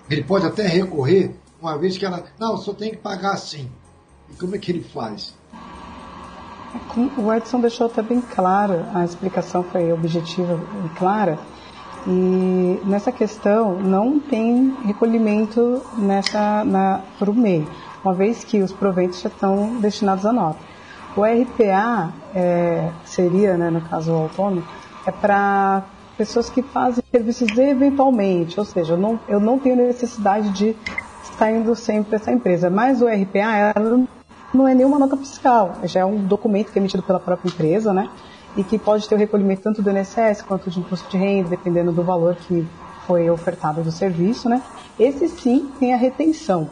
Ele 0.08 0.24
pode 0.24 0.46
até 0.46 0.66
recorrer, 0.66 1.34
uma 1.60 1.76
vez 1.76 1.98
que 1.98 2.04
ela, 2.04 2.24
não, 2.38 2.56
só 2.56 2.72
tem 2.72 2.90
que 2.90 2.96
pagar 2.96 3.32
assim. 3.32 3.70
E 4.30 4.34
como 4.34 4.54
é 4.54 4.58
que 4.58 4.70
ele 4.70 4.82
faz? 4.82 5.34
O 7.18 7.32
Edson 7.32 7.60
deixou 7.60 7.86
até 7.86 8.00
bem 8.00 8.20
claro, 8.20 8.84
a 8.94 9.04
explicação 9.04 9.62
foi 9.64 9.92
objetiva 9.92 10.60
e 10.84 10.88
clara, 10.90 11.38
e 12.06 12.80
nessa 12.84 13.10
questão 13.10 13.80
não 13.80 14.20
tem 14.20 14.76
recolhimento 14.84 15.82
nessa 15.98 16.64
para 17.18 17.30
o 17.30 17.34
MEI, 17.34 17.66
uma 18.04 18.14
vez 18.14 18.44
que 18.44 18.62
os 18.62 18.72
proventos 18.72 19.20
já 19.20 19.28
estão 19.28 19.80
destinados 19.80 20.24
à 20.24 20.32
nota. 20.32 20.58
O 21.16 21.22
RPA 21.22 22.12
é, 22.34 22.88
seria, 23.04 23.56
né, 23.56 23.68
no 23.68 23.80
caso 23.80 24.12
o 24.12 24.16
autônomo, 24.22 24.62
é 25.04 25.10
para 25.10 25.82
pessoas 26.16 26.48
que 26.48 26.62
fazem 26.62 27.02
serviços 27.10 27.48
eventualmente, 27.58 28.60
ou 28.60 28.64
seja, 28.64 28.92
eu 28.92 28.98
não, 28.98 29.18
eu 29.26 29.40
não 29.40 29.58
tenho 29.58 29.74
necessidade 29.74 30.50
de 30.50 30.76
estar 31.40 31.50
indo 31.50 31.74
sempre 31.74 32.16
essa 32.16 32.30
empresa, 32.30 32.68
mas 32.68 33.00
o 33.00 33.06
RPA 33.06 33.74
não 34.52 34.68
é 34.68 34.74
nenhuma 34.74 34.98
nota 34.98 35.16
fiscal, 35.16 35.76
já 35.84 36.00
é 36.00 36.04
um 36.04 36.22
documento 36.22 36.70
que 36.70 36.78
é 36.78 36.80
emitido 36.80 37.02
pela 37.02 37.18
própria 37.18 37.48
empresa, 37.48 37.92
né? 37.92 38.10
e 38.56 38.64
que 38.64 38.78
pode 38.78 39.08
ter 39.08 39.14
o 39.14 39.18
recolhimento 39.18 39.62
tanto 39.62 39.82
do 39.82 39.90
INSS 39.90 40.42
quanto 40.42 40.70
de 40.70 40.80
imposto 40.80 41.08
de 41.08 41.16
renda, 41.16 41.50
dependendo 41.50 41.92
do 41.92 42.02
valor 42.02 42.34
que 42.34 42.66
foi 43.06 43.30
ofertado 43.30 43.82
do 43.82 43.92
serviço, 43.92 44.48
né? 44.48 44.62
Esse 44.98 45.28
sim 45.28 45.70
tem 45.78 45.94
a 45.94 45.96
retenção. 45.96 46.68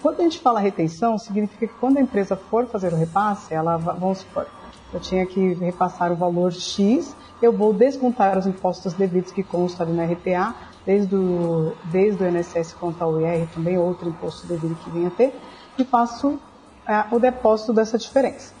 Quando 0.00 0.20
a 0.20 0.22
gente 0.24 0.38
fala 0.40 0.60
retenção, 0.60 1.18
significa 1.18 1.66
que 1.66 1.74
quando 1.74 1.96
a 1.98 2.00
empresa 2.00 2.36
for 2.36 2.66
fazer 2.66 2.92
o 2.92 2.96
repasse, 2.96 3.54
ela, 3.54 3.76
vamos 3.76 4.18
supor, 4.18 4.46
eu 4.92 5.00
tinha 5.00 5.24
que 5.24 5.54
repassar 5.54 6.12
o 6.12 6.16
valor 6.16 6.52
X, 6.52 7.16
eu 7.40 7.52
vou 7.52 7.72
descontar 7.72 8.36
os 8.36 8.46
impostos 8.46 8.92
devidos 8.92 9.32
que 9.32 9.42
constam 9.42 9.86
ali 9.86 9.96
na 9.96 10.04
RPA, 10.04 10.54
desde 10.84 11.14
o, 11.14 11.72
desde 11.84 12.22
o 12.22 12.28
INSS 12.28 12.74
quanto 12.74 13.02
ao 13.02 13.20
IR, 13.20 13.46
também 13.54 13.78
outro 13.78 14.08
imposto 14.08 14.46
devido 14.46 14.74
que 14.82 14.90
venha 14.90 15.08
a 15.08 15.10
ter, 15.10 15.34
e 15.78 15.84
faço 15.84 16.38
é, 16.86 17.04
o 17.10 17.18
depósito 17.18 17.72
dessa 17.72 17.96
diferença. 17.96 18.52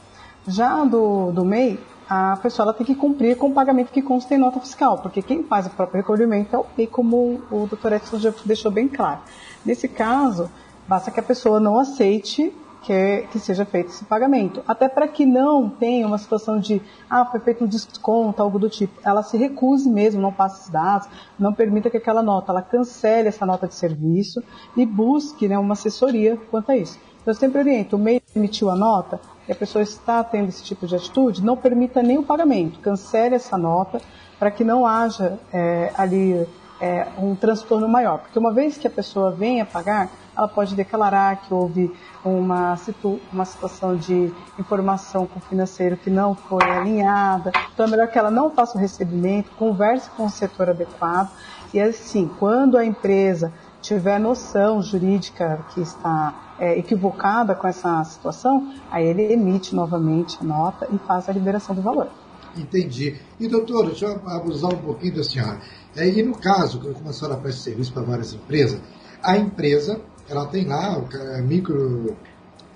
Já 0.46 0.84
do, 0.84 1.30
do 1.32 1.44
MEI, 1.44 1.78
a 2.08 2.36
pessoa 2.36 2.72
tem 2.74 2.84
que 2.84 2.94
cumprir 2.94 3.36
com 3.36 3.48
o 3.48 3.52
pagamento 3.52 3.92
que 3.92 4.02
consta 4.02 4.34
em 4.34 4.38
nota 4.38 4.60
fiscal, 4.60 4.98
porque 4.98 5.22
quem 5.22 5.42
faz 5.44 5.66
o 5.66 5.70
próprio 5.70 5.98
recolhimento 5.98 6.54
é 6.54 6.58
o 6.58 6.66
MEI, 6.76 6.86
como 6.86 7.42
o 7.50 7.66
Dr. 7.66 7.94
Edson 7.94 8.18
já 8.18 8.32
deixou 8.44 8.70
bem 8.70 8.88
claro. 8.88 9.20
Nesse 9.64 9.88
caso, 9.88 10.50
basta 10.86 11.10
que 11.10 11.20
a 11.20 11.22
pessoa 11.22 11.60
não 11.60 11.78
aceite 11.78 12.52
que, 12.82 13.26
que 13.30 13.38
seja 13.38 13.64
feito 13.64 13.90
esse 13.90 14.04
pagamento. 14.04 14.62
Até 14.66 14.88
para 14.88 15.08
que 15.08 15.24
não 15.24 15.68
tenha 15.68 16.06
uma 16.06 16.18
situação 16.18 16.58
de, 16.58 16.82
ah, 17.08 17.24
foi 17.24 17.40
feito 17.40 17.64
um 17.64 17.66
desconto, 17.66 18.42
algo 18.42 18.58
do 18.58 18.68
tipo. 18.68 19.00
Ela 19.04 19.22
se 19.22 19.36
recuse 19.36 19.88
mesmo, 19.88 20.20
não 20.20 20.32
passe 20.32 20.60
esses 20.60 20.70
dados, 20.70 21.08
não 21.38 21.52
permita 21.52 21.88
que 21.88 21.96
aquela 21.96 22.22
nota, 22.22 22.52
ela 22.52 22.62
cancele 22.62 23.28
essa 23.28 23.46
nota 23.46 23.66
de 23.66 23.74
serviço 23.74 24.42
e 24.76 24.84
busque 24.84 25.48
né, 25.48 25.58
uma 25.58 25.74
assessoria 25.74 26.38
quanto 26.50 26.72
a 26.72 26.76
isso. 26.76 26.98
Então, 27.22 27.32
eu 27.32 27.38
sempre 27.38 27.60
oriento, 27.60 27.94
o 27.94 27.98
MEI 27.98 28.20
emitiu 28.34 28.68
a 28.68 28.74
nota, 28.74 29.20
e 29.48 29.52
a 29.52 29.54
pessoa 29.54 29.82
está 29.82 30.22
tendo 30.24 30.48
esse 30.48 30.62
tipo 30.64 30.86
de 30.86 30.96
atitude, 30.96 31.44
não 31.44 31.56
permita 31.56 32.02
nem 32.02 32.18
o 32.18 32.22
pagamento, 32.22 32.80
cancele 32.80 33.36
essa 33.36 33.56
nota 33.56 34.00
para 34.38 34.50
que 34.50 34.64
não 34.64 34.84
haja 34.84 35.38
é, 35.52 35.92
ali 35.96 36.46
é, 36.80 37.06
um 37.16 37.36
transtorno 37.36 37.88
maior. 37.88 38.18
Porque 38.18 38.36
uma 38.36 38.52
vez 38.52 38.76
que 38.76 38.88
a 38.88 38.90
pessoa 38.90 39.30
vem 39.30 39.60
a 39.60 39.64
pagar, 39.64 40.10
ela 40.36 40.48
pode 40.48 40.74
declarar 40.74 41.42
que 41.42 41.52
houve 41.52 41.92
uma, 42.24 42.76
situ, 42.76 43.20
uma 43.32 43.44
situação 43.44 43.96
de 43.96 44.32
informação 44.58 45.26
com 45.26 45.38
o 45.38 45.42
financeiro 45.42 45.96
que 45.96 46.10
não 46.10 46.34
foi 46.34 46.64
alinhada. 46.64 47.52
Então 47.72 47.86
é 47.86 47.90
melhor 47.90 48.08
que 48.08 48.18
ela 48.18 48.30
não 48.30 48.50
faça 48.50 48.76
o 48.76 48.80
recebimento, 48.80 49.50
converse 49.52 50.08
com 50.10 50.26
o 50.26 50.30
setor 50.30 50.70
adequado. 50.70 51.30
E 51.72 51.80
assim, 51.80 52.30
quando 52.38 52.76
a 52.76 52.84
empresa 52.84 53.52
tiver 53.80 54.18
noção 54.18 54.80
jurídica 54.82 55.64
que 55.74 55.80
está 55.80 56.54
é, 56.58 56.78
equivocada 56.78 57.54
com 57.54 57.66
essa 57.66 58.02
situação, 58.04 58.72
aí 58.90 59.06
ele 59.06 59.32
emite 59.32 59.74
novamente 59.74 60.38
a 60.40 60.44
nota 60.44 60.88
e 60.92 60.98
faz 60.98 61.28
a 61.28 61.32
liberação 61.32 61.74
do 61.74 61.82
valor. 61.82 62.08
Entendi. 62.56 63.18
E 63.40 63.48
doutora, 63.48 63.88
deixa 63.88 64.06
eu 64.06 64.20
abusar 64.28 64.72
um 64.72 64.78
pouquinho 64.78 65.16
da 65.16 65.24
senhora. 65.24 65.60
É, 65.96 66.06
e 66.06 66.22
no 66.22 66.36
caso, 66.36 66.78
como 66.80 67.08
a 67.08 67.12
senhora 67.12 67.36
presta 67.36 67.62
serviço 67.62 67.92
para 67.92 68.02
várias 68.02 68.32
empresas, 68.32 68.80
a 69.22 69.36
empresa, 69.36 70.00
ela 70.28 70.46
tem 70.46 70.66
lá 70.66 70.98
o 70.98 71.08
é 71.16 71.42
micro 71.42 72.16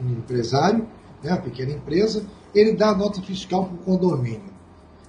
empresário, 0.00 0.86
né, 1.22 1.32
a 1.32 1.36
pequena 1.36 1.72
empresa, 1.72 2.24
ele 2.54 2.72
dá 2.72 2.90
a 2.90 2.94
nota 2.94 3.20
fiscal 3.22 3.64
para 3.64 3.74
o 3.74 3.78
condomínio. 3.78 4.54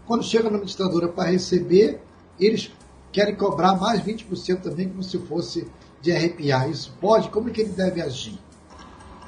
Quando 0.05 0.23
chega 0.23 0.45
na 0.45 0.55
administradora 0.55 1.07
para 1.07 1.29
receber, 1.29 1.99
eles 2.39 2.71
querem 3.11 3.35
cobrar 3.35 3.75
mais 3.75 4.01
20% 4.01 4.61
também, 4.61 4.89
como 4.89 5.03
se 5.03 5.17
fosse 5.19 5.67
de 6.01 6.11
arrepiar. 6.11 6.69
Isso 6.69 6.95
pode? 7.01 7.29
Como 7.29 7.49
é 7.49 7.51
que 7.51 7.61
ele 7.61 7.71
deve 7.71 8.01
agir? 8.01 8.37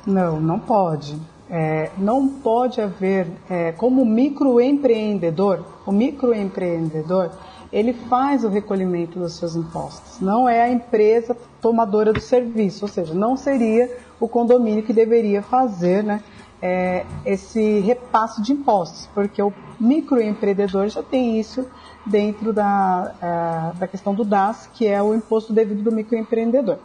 Não, 0.06 0.40
não 0.40 0.60
pode. 0.60 1.20
É, 1.50 1.90
não 1.98 2.28
pode 2.28 2.80
haver, 2.80 3.28
é, 3.50 3.72
como 3.72 4.06
microempreendedor, 4.06 5.66
o 5.86 5.92
microempreendedor, 5.92 7.32
ele 7.72 7.94
faz 7.94 8.44
o 8.44 8.50
recolhimento 8.50 9.20
dos 9.20 9.34
seus 9.34 9.56
impostos. 9.56 10.20
Não 10.20 10.50
é 10.50 10.62
a 10.62 10.70
empresa 10.70 11.38
tomadora 11.62 12.12
do 12.12 12.20
serviço, 12.20 12.86
ou 12.86 12.90
seja, 12.90 13.14
não 13.14 13.38
seria 13.38 13.96
o 14.20 14.28
condomínio 14.28 14.84
que 14.84 14.92
deveria 14.92 15.42
fazer 15.42 16.04
né, 16.04 16.24
é, 16.62 17.06
esse 17.26 17.80
repasso 17.80 18.42
de 18.42 18.54
impostos, 18.54 19.08
porque 19.14 19.42
o 19.42 19.54
microempreendedor 19.80 20.88
já 20.90 21.04
tem 21.04 21.40
isso 21.40 21.66
dentro 22.06 22.52
da, 22.52 23.14
é, 23.22 23.80
da 23.80 23.88
questão 23.88 24.14
do 24.16 24.26
DAS, 24.26 24.68
que 24.74 24.88
é 24.88 25.02
o 25.02 25.14
imposto 25.14 25.54
devido 25.54 25.84
do 25.84 25.92
microempreendedor. 25.92 26.78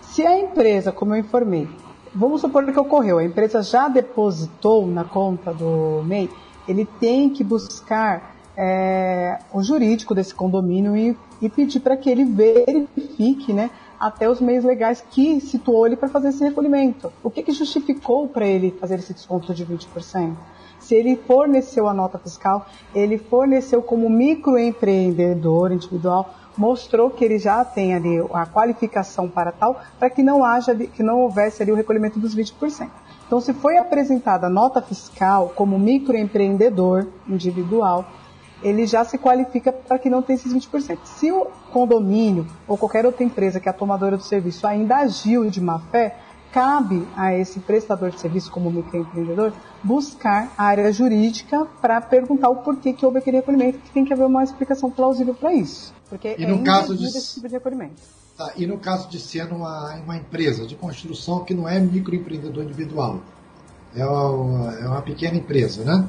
Se 0.00 0.26
a 0.26 0.38
empresa, 0.38 0.90
como 0.90 1.14
eu 1.14 1.18
informei, 1.18 1.68
vamos 2.14 2.40
supor 2.40 2.64
que 2.64 2.80
ocorreu, 2.80 3.18
a 3.18 3.24
empresa 3.24 3.62
já 3.62 3.88
depositou 3.88 4.86
na 4.86 5.04
conta 5.04 5.52
do 5.52 6.02
MEI, 6.04 6.30
ele 6.66 6.86
tem 6.98 7.28
que 7.28 7.44
buscar 7.44 8.35
é, 8.56 9.38
o 9.52 9.62
jurídico 9.62 10.14
desse 10.14 10.34
condomínio 10.34 10.96
e, 10.96 11.16
e 11.42 11.48
pedir 11.48 11.80
para 11.80 11.96
que 11.96 12.08
ele 12.08 12.24
verifique 12.24 13.52
né, 13.52 13.70
até 14.00 14.28
os 14.28 14.40
meios 14.40 14.64
legais 14.64 15.04
que 15.10 15.40
situou 15.40 15.86
ele 15.86 15.96
para 15.96 16.08
fazer 16.08 16.28
esse 16.28 16.42
recolhimento. 16.42 17.12
O 17.22 17.30
que, 17.30 17.42
que 17.42 17.52
justificou 17.52 18.28
para 18.28 18.46
ele 18.46 18.70
fazer 18.80 18.98
esse 18.98 19.12
desconto 19.12 19.52
de 19.52 19.64
20%? 19.64 20.34
Se 20.78 20.94
ele 20.94 21.16
forneceu 21.16 21.88
a 21.88 21.94
nota 21.94 22.18
fiscal, 22.18 22.66
ele 22.94 23.18
forneceu 23.18 23.82
como 23.82 24.08
microempreendedor 24.08 25.72
individual 25.72 26.34
mostrou 26.56 27.10
que 27.10 27.24
ele 27.24 27.38
já 27.38 27.64
tem 27.64 27.94
ali 27.94 28.18
a 28.32 28.46
qualificação 28.46 29.28
para 29.28 29.52
tal, 29.52 29.80
para 29.98 30.08
que 30.08 30.22
não 30.22 30.44
haja, 30.44 30.74
que 30.74 31.02
não 31.02 31.20
houvesse 31.20 31.62
ali 31.62 31.70
o 31.70 31.74
recolhimento 31.74 32.18
dos 32.18 32.34
20%. 32.34 32.88
Então, 33.26 33.40
se 33.40 33.52
foi 33.52 33.76
apresentada 33.76 34.46
a 34.46 34.50
nota 34.50 34.80
fiscal 34.80 35.52
como 35.54 35.78
microempreendedor 35.78 37.08
individual, 37.28 38.06
ele 38.66 38.84
já 38.84 39.04
se 39.04 39.16
qualifica 39.16 39.72
para 39.72 39.96
que 39.96 40.10
não 40.10 40.20
tenha 40.20 40.36
esses 40.36 40.52
20%. 40.52 40.98
Se 41.04 41.30
o 41.30 41.46
condomínio 41.72 42.46
ou 42.66 42.76
qualquer 42.76 43.06
outra 43.06 43.22
empresa 43.22 43.60
que 43.60 43.68
é 43.68 43.70
a 43.70 43.72
tomadora 43.72 44.16
do 44.16 44.24
serviço 44.24 44.66
ainda 44.66 44.96
agiu 44.96 45.48
de 45.48 45.60
má 45.60 45.78
fé, 45.78 46.16
cabe 46.52 47.06
a 47.16 47.32
esse 47.32 47.60
prestador 47.60 48.10
de 48.10 48.18
serviço, 48.18 48.50
como 48.50 48.70
microempreendedor, 48.70 49.52
buscar 49.84 50.52
a 50.58 50.64
área 50.64 50.92
jurídica 50.92 51.64
para 51.80 52.00
perguntar 52.00 52.48
o 52.48 52.56
porquê 52.56 52.92
que 52.92 53.06
houve 53.06 53.18
aquele 53.18 53.36
recolhimento, 53.36 53.78
que 53.78 53.90
tem 53.90 54.04
que 54.04 54.12
haver 54.12 54.26
uma 54.26 54.42
explicação 54.42 54.90
plausível 54.90 55.34
para 55.34 55.52
isso. 55.52 55.94
Porque 56.08 56.34
e 56.36 56.46
no 56.46 56.56
é 56.56 56.62
caso 56.62 56.96
de 56.96 57.04
esse 57.04 57.34
tipo 57.34 57.46
de 57.46 57.54
recolhimento. 57.54 58.02
Tá, 58.36 58.52
e 58.56 58.66
no 58.66 58.78
caso 58.78 59.08
de 59.08 59.20
ser 59.20 59.52
uma, 59.52 59.94
uma 59.96 60.16
empresa 60.16 60.66
de 60.66 60.74
construção 60.74 61.44
que 61.44 61.54
não 61.54 61.68
é 61.68 61.78
microempreendedor 61.78 62.64
individual, 62.64 63.20
é 63.94 64.04
uma, 64.04 64.74
é 64.74 64.88
uma 64.88 65.02
pequena 65.02 65.36
empresa, 65.36 65.84
né? 65.84 66.08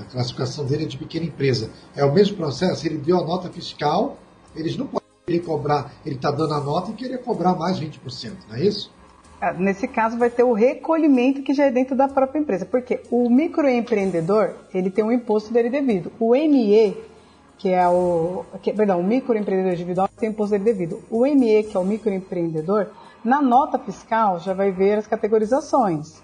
A 0.00 0.04
classificação 0.04 0.64
dele 0.64 0.84
é 0.84 0.86
de 0.86 0.98
pequena 0.98 1.26
empresa. 1.26 1.70
É 1.94 2.04
o 2.04 2.12
mesmo 2.12 2.36
processo, 2.36 2.86
ele 2.86 2.98
deu 2.98 3.18
a 3.18 3.24
nota 3.24 3.48
fiscal, 3.50 4.16
eles 4.54 4.76
não 4.76 4.86
podem 4.86 5.40
cobrar, 5.40 5.92
ele 6.04 6.16
está 6.16 6.30
dando 6.30 6.54
a 6.54 6.60
nota 6.60 6.90
e 6.90 6.94
querer 6.94 7.18
cobrar 7.18 7.54
mais 7.54 7.80
20%, 7.80 8.32
não 8.48 8.56
é 8.56 8.64
isso? 8.64 8.92
É, 9.40 9.52
nesse 9.52 9.86
caso 9.86 10.16
vai 10.16 10.30
ter 10.30 10.42
o 10.42 10.52
recolhimento 10.52 11.42
que 11.42 11.52
já 11.52 11.64
é 11.64 11.70
dentro 11.70 11.96
da 11.96 12.08
própria 12.08 12.38
empresa, 12.38 12.64
porque 12.64 13.00
o 13.10 13.28
microempreendedor 13.28 14.54
ele 14.72 14.90
tem 14.90 15.04
um 15.04 15.12
imposto 15.12 15.52
dele 15.52 15.68
devido. 15.70 16.10
O 16.18 16.32
ME, 16.32 16.96
que 17.58 17.68
é 17.68 17.86
o, 17.88 18.44
que, 18.62 18.72
perdão, 18.72 19.00
o 19.00 19.04
microempreendedor 19.04 19.74
individual 19.74 20.08
tem 20.16 20.30
imposto 20.30 20.52
dele 20.52 20.64
devido. 20.64 21.02
O 21.10 21.22
ME, 21.22 21.64
que 21.64 21.76
é 21.76 21.80
o 21.80 21.84
microempreendedor, 21.84 22.88
na 23.24 23.42
nota 23.42 23.78
fiscal 23.78 24.38
já 24.40 24.54
vai 24.54 24.70
ver 24.70 24.98
as 24.98 25.06
categorizações 25.06 26.22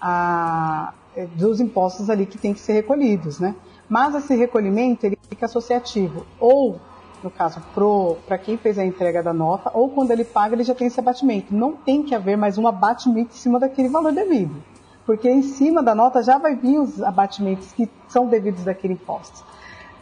a, 0.00 0.94
dos 1.34 1.60
impostos 1.60 2.08
ali 2.10 2.26
que 2.26 2.38
tem 2.38 2.54
que 2.54 2.60
ser 2.60 2.72
recolhidos, 2.72 3.40
né? 3.40 3.54
Mas 3.88 4.14
esse 4.14 4.34
recolhimento 4.36 5.06
ele 5.06 5.18
fica 5.28 5.46
associativo 5.46 6.26
ou 6.38 6.78
no 7.22 7.30
caso, 7.30 7.60
para 8.26 8.38
quem 8.38 8.56
fez 8.56 8.78
a 8.78 8.84
entrega 8.84 9.22
da 9.22 9.32
nota, 9.32 9.70
ou 9.74 9.88
quando 9.88 10.12
ele 10.12 10.24
paga, 10.24 10.54
ele 10.54 10.62
já 10.62 10.74
tem 10.74 10.86
esse 10.86 11.00
abatimento. 11.00 11.54
Não 11.54 11.72
tem 11.72 12.02
que 12.02 12.14
haver 12.14 12.36
mais 12.36 12.58
um 12.58 12.66
abatimento 12.68 13.34
em 13.34 13.36
cima 13.36 13.58
daquele 13.58 13.88
valor 13.88 14.12
devido. 14.12 14.62
Porque 15.04 15.28
em 15.28 15.42
cima 15.42 15.82
da 15.82 15.94
nota 15.94 16.22
já 16.22 16.38
vai 16.38 16.54
vir 16.54 16.78
os 16.78 17.02
abatimentos 17.02 17.72
que 17.72 17.90
são 18.08 18.26
devidos 18.26 18.62
daquele 18.64 18.92
imposto. 18.92 19.44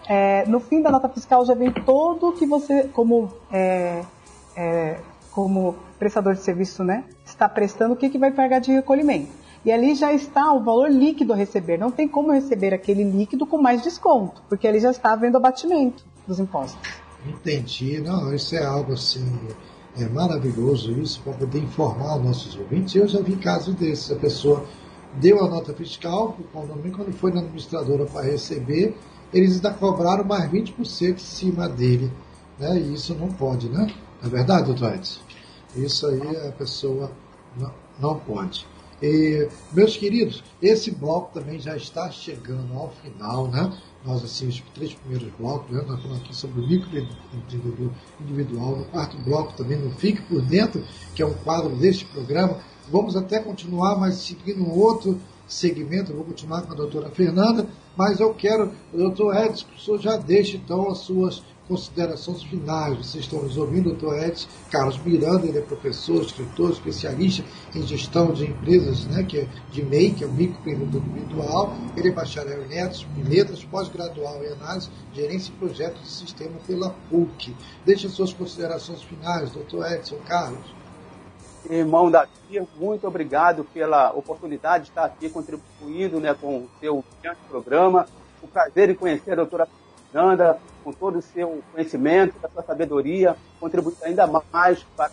É, 0.08 0.44
no 0.46 0.60
fim 0.60 0.82
da 0.82 0.90
nota 0.90 1.08
fiscal 1.08 1.44
já 1.44 1.54
vem 1.54 1.72
todo 1.72 2.28
o 2.28 2.32
que 2.32 2.46
você, 2.46 2.84
como, 2.88 3.32
é, 3.50 4.02
é, 4.54 4.98
como 5.32 5.74
prestador 5.98 6.34
de 6.34 6.40
serviço, 6.40 6.84
né, 6.84 7.04
está 7.24 7.48
prestando, 7.48 7.94
o 7.94 7.96
que, 7.96 8.10
que 8.10 8.18
vai 8.18 8.30
pagar 8.30 8.60
de 8.60 8.72
recolhimento. 8.72 9.30
E 9.66 9.72
ali 9.72 9.96
já 9.96 10.12
está 10.12 10.52
o 10.52 10.62
valor 10.62 10.88
líquido 10.88 11.32
a 11.32 11.36
receber. 11.36 11.76
Não 11.76 11.90
tem 11.90 12.06
como 12.06 12.30
receber 12.30 12.72
aquele 12.72 13.02
líquido 13.02 13.44
com 13.44 13.60
mais 13.60 13.82
desconto, 13.82 14.40
porque 14.48 14.68
ali 14.68 14.78
já 14.78 14.92
está 14.92 15.12
havendo 15.12 15.36
abatimento 15.36 16.04
dos 16.24 16.38
impostos. 16.38 16.78
Entendi. 17.26 17.98
Não, 17.98 18.32
isso 18.32 18.54
é 18.54 18.64
algo 18.64 18.92
assim, 18.92 19.26
é 19.98 20.04
maravilhoso 20.08 20.92
isso, 20.92 21.20
para 21.20 21.32
poder 21.32 21.58
informar 21.58 22.16
os 22.16 22.24
nossos 22.24 22.56
ouvintes. 22.56 22.94
Eu 22.94 23.08
já 23.08 23.20
vi 23.20 23.34
casos 23.34 23.74
desses. 23.74 24.12
A 24.12 24.14
pessoa 24.14 24.64
deu 25.14 25.44
a 25.44 25.48
nota 25.48 25.74
fiscal 25.74 26.32
para 26.32 26.44
o 26.44 26.66
condomínio, 26.66 26.96
quando 26.96 27.12
foi 27.12 27.32
na 27.32 27.40
administradora 27.40 28.04
para 28.04 28.22
receber, 28.22 28.96
eles 29.34 29.56
ainda 29.56 29.72
cobraram 29.72 30.22
mais 30.22 30.48
20% 30.48 31.14
em 31.14 31.18
cima 31.18 31.68
dele. 31.68 32.12
Né? 32.56 32.78
E 32.78 32.94
isso 32.94 33.16
não 33.16 33.32
pode, 33.32 33.68
né? 33.68 33.92
Não 34.22 34.28
é 34.28 34.30
verdade, 34.30 34.66
doutor 34.66 34.94
Edson? 34.94 35.20
Isso 35.74 36.06
aí 36.06 36.36
a 36.46 36.52
pessoa 36.52 37.10
não, 37.58 37.72
não 37.98 38.16
pode. 38.16 38.64
E, 39.02 39.48
meus 39.72 39.96
queridos, 39.96 40.42
esse 40.62 40.90
bloco 40.90 41.34
também 41.34 41.58
já 41.60 41.76
está 41.76 42.10
chegando 42.10 42.72
ao 42.74 42.90
final, 43.02 43.48
né? 43.48 43.76
nós 44.06 44.24
assim, 44.24 44.46
os 44.46 44.62
três 44.72 44.94
primeiros 44.94 45.28
blocos, 45.38 45.70
né? 45.70 45.82
nós 45.86 46.00
falamos 46.00 46.22
aqui 46.22 46.34
sobre 46.34 46.60
o 46.60 46.66
microempreendedor 46.66 47.90
individual, 48.20 48.76
no 48.76 48.84
quarto 48.86 49.18
bloco 49.18 49.52
também 49.54 49.76
no 49.78 49.90
Fique 49.90 50.22
por 50.22 50.40
Dentro, 50.42 50.82
que 51.14 51.22
é 51.22 51.26
um 51.26 51.34
quadro 51.34 51.74
deste 51.76 52.04
programa. 52.06 52.58
Vamos 52.88 53.16
até 53.16 53.40
continuar, 53.40 53.96
mas 53.98 54.14
seguindo 54.14 54.62
um 54.62 54.78
outro 54.78 55.20
segmento, 55.46 56.12
eu 56.12 56.16
vou 56.16 56.24
continuar 56.24 56.62
com 56.62 56.72
a 56.72 56.76
doutora 56.76 57.10
Fernanda, 57.10 57.68
mas 57.96 58.20
eu 58.20 58.32
quero, 58.32 58.72
doutor 58.92 59.36
Edson, 59.36 59.66
que 59.66 59.76
o 59.76 59.80
senhor 59.80 60.00
já 60.00 60.16
deixe 60.16 60.56
então 60.56 60.88
as 60.88 60.98
suas 60.98 61.42
considerações 61.68 62.42
finais. 62.42 62.96
Vocês 62.96 63.24
estão 63.24 63.42
nos 63.42 63.56
ouvindo, 63.56 63.90
doutor 63.90 64.18
Edson 64.18 64.48
Carlos 64.70 64.98
Miranda, 64.98 65.46
ele 65.46 65.58
é 65.58 65.62
professor, 65.62 66.22
escritor, 66.22 66.70
especialista 66.70 67.44
em 67.74 67.82
gestão 67.82 68.32
de 68.32 68.44
empresas, 68.44 69.06
né, 69.06 69.22
que 69.22 69.40
é 69.40 69.48
de 69.70 69.82
MEI, 69.84 70.12
que 70.12 70.24
é 70.24 70.26
o 70.26 70.32
microempreendedor 70.32 71.02
individual. 71.02 71.72
Ele 71.96 72.08
é 72.08 72.12
bacharel 72.12 72.64
em 72.64 72.68
letras, 72.68 73.06
letras 73.16 73.64
pós-gradual 73.64 74.42
em 74.42 74.52
análise, 74.52 74.90
gerência 75.12 75.52
e 75.52 75.56
projetos 75.56 76.02
de 76.02 76.08
sistema 76.08 76.58
pela 76.66 76.90
PUC. 77.10 77.54
Deixe 77.84 78.08
suas 78.08 78.32
considerações 78.32 79.02
finais, 79.02 79.50
doutor 79.50 79.90
Edson 79.90 80.18
Carlos. 80.26 80.74
Irmão 81.68 82.10
Davi, 82.10 82.30
muito 82.78 83.06
obrigado 83.08 83.64
pela 83.64 84.12
oportunidade 84.12 84.84
de 84.84 84.90
estar 84.90 85.04
aqui 85.04 85.28
contribuindo 85.28 86.20
né, 86.20 86.34
com 86.34 86.58
o 86.58 86.70
seu 86.80 87.04
programa. 87.48 88.06
O 88.40 88.46
prazer 88.46 88.90
em 88.90 88.94
conhecer 88.94 89.32
a 89.32 89.36
doutora 89.36 89.66
Fernanda, 90.12 90.58
com 90.82 90.92
todo 90.92 91.18
o 91.18 91.22
seu 91.22 91.62
conhecimento, 91.72 92.34
a 92.42 92.48
sua 92.48 92.62
sabedoria, 92.62 93.36
contribuindo 93.60 93.98
ainda 94.02 94.26
mais 94.26 94.82
para 94.96 95.10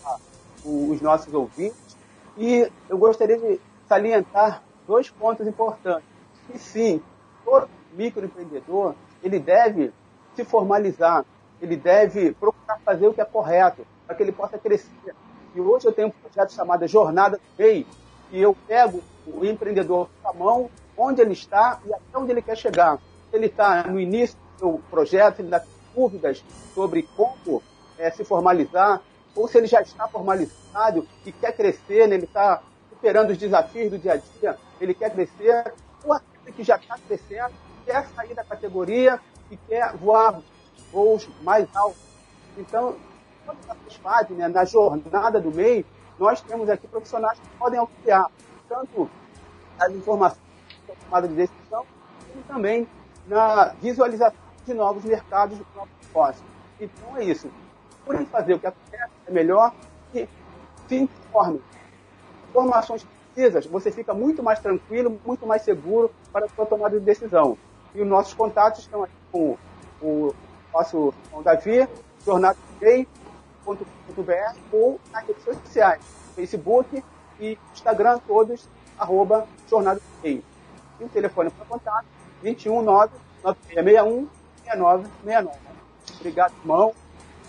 os 0.64 1.00
nossos 1.00 1.32
ouvintes. 1.32 1.96
E 2.36 2.70
eu 2.88 2.98
gostaria 2.98 3.38
de 3.38 3.60
salientar 3.88 4.62
dois 4.86 5.10
pontos 5.10 5.46
importantes. 5.46 6.08
E 6.54 6.58
sim, 6.58 7.02
todo 7.44 7.68
microempreendedor 7.92 8.94
ele 9.22 9.38
deve 9.38 9.92
se 10.34 10.44
formalizar, 10.44 11.24
ele 11.60 11.76
deve 11.76 12.32
procurar 12.32 12.78
fazer 12.84 13.08
o 13.08 13.14
que 13.14 13.20
é 13.20 13.24
correto, 13.24 13.86
para 14.06 14.14
que 14.14 14.22
ele 14.22 14.32
possa 14.32 14.58
crescer. 14.58 15.14
E 15.54 15.60
hoje 15.60 15.86
eu 15.86 15.92
tenho 15.92 16.08
um 16.08 16.10
projeto 16.10 16.52
chamado 16.52 16.86
Jornada 16.86 17.36
do 17.36 17.42
Rei, 17.56 17.86
e 18.30 18.40
eu 18.40 18.56
pego 18.66 19.00
o 19.26 19.44
empreendedor 19.44 20.08
com 20.22 20.28
a 20.28 20.32
mão, 20.32 20.70
onde 20.96 21.22
ele 21.22 21.32
está 21.32 21.80
e 21.86 21.92
até 21.92 22.18
onde 22.18 22.32
ele 22.32 22.42
quer 22.42 22.56
chegar. 22.56 22.98
Se 23.30 23.36
ele 23.36 23.46
está 23.46 23.84
no 23.84 23.98
início 23.98 24.36
seu 24.58 24.80
projeto, 24.90 25.40
ele 25.40 25.46
ainda 25.46 25.60
tem 25.60 25.70
dúvidas 25.94 26.44
sobre 26.74 27.02
como 27.16 27.62
é, 27.98 28.10
se 28.10 28.24
formalizar, 28.24 29.00
ou 29.34 29.48
se 29.48 29.58
ele 29.58 29.66
já 29.66 29.80
está 29.80 30.06
formalizado 30.08 31.06
e 31.24 31.32
quer 31.32 31.52
crescer, 31.52 32.06
né, 32.06 32.16
ele 32.16 32.24
está 32.24 32.62
superando 32.88 33.30
os 33.30 33.38
desafios 33.38 33.90
do 33.90 33.98
dia 33.98 34.12
a 34.12 34.16
dia, 34.16 34.58
ele 34.80 34.94
quer 34.94 35.10
crescer, 35.10 35.72
ou 36.04 36.12
aquele 36.12 36.52
que 36.52 36.64
já 36.64 36.76
está 36.76 36.96
crescendo, 36.98 37.52
quer 37.84 38.06
sair 38.08 38.34
da 38.34 38.44
categoria 38.44 39.20
e 39.50 39.56
quer 39.56 39.94
voar 39.96 40.40
voos 40.92 41.28
mais 41.42 41.66
altos. 41.74 42.00
Então, 42.56 42.96
todas 43.44 43.60
essas 43.68 43.96
fases, 43.96 44.36
né, 44.36 44.48
na 44.48 44.64
jornada 44.64 45.40
do 45.40 45.50
MEI, 45.50 45.84
nós 46.18 46.40
temos 46.40 46.68
aqui 46.70 46.86
profissionais 46.86 47.38
que 47.38 47.48
podem 47.58 47.78
auxiliar, 47.78 48.30
tanto 48.68 49.10
as 49.78 49.92
informações 49.92 50.40
da 50.86 50.94
tomada 50.94 51.28
de 51.28 51.34
decisão, 51.34 51.84
como 52.32 52.44
também 52.44 52.88
na 53.26 53.74
visualização 53.80 54.43
de 54.64 54.74
novos 54.74 55.04
mercados, 55.04 55.58
de 55.58 55.64
novos 55.74 55.90
negócios. 56.06 56.44
Então 56.80 57.16
é 57.16 57.24
isso. 57.24 57.50
Por 58.04 58.16
fazer 58.26 58.54
o 58.54 58.58
que 58.58 58.66
acontece 58.66 59.12
é 59.26 59.30
melhor 59.30 59.72
e 60.14 60.28
se 60.88 60.96
informe. 60.96 61.62
Informações 62.50 63.06
precisas, 63.32 63.66
você 63.66 63.90
fica 63.90 64.14
muito 64.14 64.42
mais 64.42 64.60
tranquilo, 64.60 65.18
muito 65.24 65.46
mais 65.46 65.62
seguro 65.62 66.10
para 66.32 66.46
a 66.46 66.48
sua 66.48 66.66
tomada 66.66 66.98
de 66.98 67.04
decisão. 67.04 67.56
E 67.94 68.00
os 68.00 68.06
nossos 68.06 68.34
contatos 68.34 68.80
estão 68.80 69.04
aqui 69.04 69.14
com 69.32 69.56
o 70.02 70.34
nosso 70.72 71.14
com 71.30 71.38
o 71.38 71.42
Davi, 71.42 71.88
jornadadei.com.br 72.24 74.58
ou 74.72 75.00
nas 75.12 75.26
redes 75.26 75.44
sociais, 75.44 76.04
Facebook 76.34 77.04
e 77.40 77.58
Instagram, 77.72 78.18
todos, 78.26 78.68
arroba 78.98 79.46
Jornada 79.68 80.00
E 80.22 80.42
o 81.00 81.08
telefone 81.08 81.50
para 81.50 81.64
contato, 81.64 82.06
219 82.42 83.12
9661 83.42 84.28
6969. 84.64 85.58
Obrigado, 86.20 86.52
irmão. 86.62 86.92